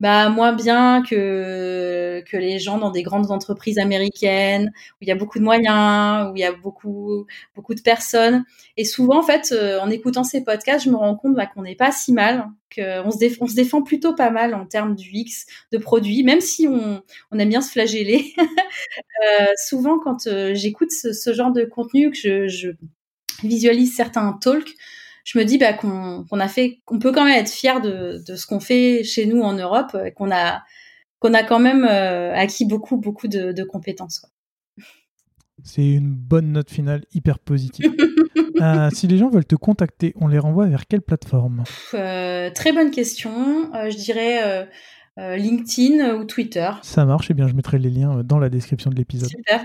bah, 0.00 0.28
moins 0.30 0.52
bien 0.52 1.02
que, 1.08 2.22
que 2.28 2.36
les 2.36 2.58
gens 2.58 2.78
dans 2.78 2.90
des 2.90 3.02
grandes 3.02 3.30
entreprises 3.30 3.78
américaines, 3.78 4.72
où 4.94 4.96
il 5.02 5.08
y 5.08 5.12
a 5.12 5.14
beaucoup 5.14 5.38
de 5.38 5.44
moyens, 5.44 6.30
où 6.30 6.36
il 6.36 6.40
y 6.40 6.44
a 6.44 6.52
beaucoup, 6.52 7.26
beaucoup 7.54 7.74
de 7.74 7.80
personnes. 7.80 8.44
Et 8.76 8.84
souvent, 8.84 9.18
en 9.18 9.22
fait, 9.22 9.52
euh, 9.52 9.78
en 9.80 9.90
écoutant 9.90 10.24
ces 10.24 10.42
podcasts, 10.44 10.84
je 10.84 10.90
me 10.90 10.96
rends 10.96 11.16
compte 11.16 11.34
bah, 11.34 11.46
qu'on 11.46 11.62
n'est 11.62 11.76
pas 11.76 11.92
si 11.92 12.12
mal, 12.12 12.48
qu'on 12.74 13.10
se, 13.10 13.54
défend, 13.54 13.82
plutôt 13.82 14.14
pas 14.14 14.30
mal 14.30 14.54
en 14.54 14.66
termes 14.66 14.94
du 14.94 15.10
X, 15.12 15.46
de 15.72 15.78
produits, 15.78 16.24
même 16.24 16.40
si 16.40 16.66
on, 16.68 17.02
on 17.30 17.38
aime 17.38 17.48
bien 17.48 17.60
se 17.60 17.70
flageller. 17.70 18.34
euh, 18.38 19.46
souvent, 19.66 19.98
quand 19.98 20.26
euh, 20.26 20.54
j'écoute 20.54 20.90
ce, 20.90 21.32
genre 21.32 21.52
de 21.52 21.64
contenu, 21.64 22.10
que 22.10 22.48
je 22.48 22.70
visualise 23.42 23.94
certains 23.94 24.32
talks, 24.40 24.74
je 25.24 25.38
me 25.38 25.44
dis 25.44 25.58
bah, 25.58 25.72
qu'on 25.72 26.26
a 26.30 26.48
fait, 26.48 26.80
qu'on 26.84 26.98
peut 26.98 27.12
quand 27.12 27.24
même 27.24 27.38
être 27.38 27.50
fier 27.50 27.80
de, 27.80 28.22
de 28.26 28.36
ce 28.36 28.46
qu'on 28.46 28.60
fait 28.60 29.04
chez 29.04 29.26
nous 29.26 29.40
en 29.42 29.52
Europe, 29.52 29.96
qu'on 30.16 30.30
a 30.30 30.62
qu'on 31.22 31.34
a 31.34 31.44
quand 31.44 31.60
même 31.60 31.86
euh, 31.88 32.34
acquis 32.34 32.66
beaucoup 32.66 32.96
beaucoup 32.96 33.28
de, 33.28 33.52
de 33.52 33.62
compétences. 33.62 34.26
C'est 35.62 35.92
une 35.92 36.12
bonne 36.12 36.50
note 36.50 36.70
finale 36.70 37.04
hyper 37.14 37.38
positive. 37.38 37.94
euh, 38.60 38.90
si 38.92 39.06
les 39.06 39.18
gens 39.18 39.30
veulent 39.30 39.44
te 39.44 39.54
contacter, 39.54 40.12
on 40.16 40.26
les 40.26 40.40
renvoie 40.40 40.66
vers 40.66 40.86
quelle 40.88 41.02
plateforme? 41.02 41.62
Euh, 41.94 42.50
Très 42.50 42.72
bonne 42.72 42.90
question. 42.90 43.70
Je 43.72 43.96
dirais 43.96 44.68
LinkedIn 45.16 46.16
ou 46.16 46.24
Twitter. 46.24 46.70
Ça 46.82 47.04
marche, 47.04 47.30
et 47.30 47.32
eh 47.32 47.34
bien 47.34 47.46
je 47.46 47.54
mettrai 47.54 47.78
les 47.78 47.90
liens 47.90 48.24
dans 48.24 48.40
la 48.40 48.48
description 48.48 48.90
de 48.90 48.96
l'épisode. 48.96 49.28
Super. 49.28 49.64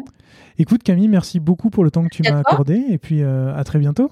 Écoute 0.60 0.84
Camille, 0.84 1.08
merci 1.08 1.40
beaucoup 1.40 1.72
pour 1.72 1.84
le 1.84 1.90
temps 1.90 2.04
que 2.04 2.16
tu 2.16 2.22
m'as 2.22 2.38
accordé 2.38 2.84
et 2.90 3.00
puis 3.00 3.24
à 3.24 3.64
très 3.64 3.80
bientôt. 3.80 4.12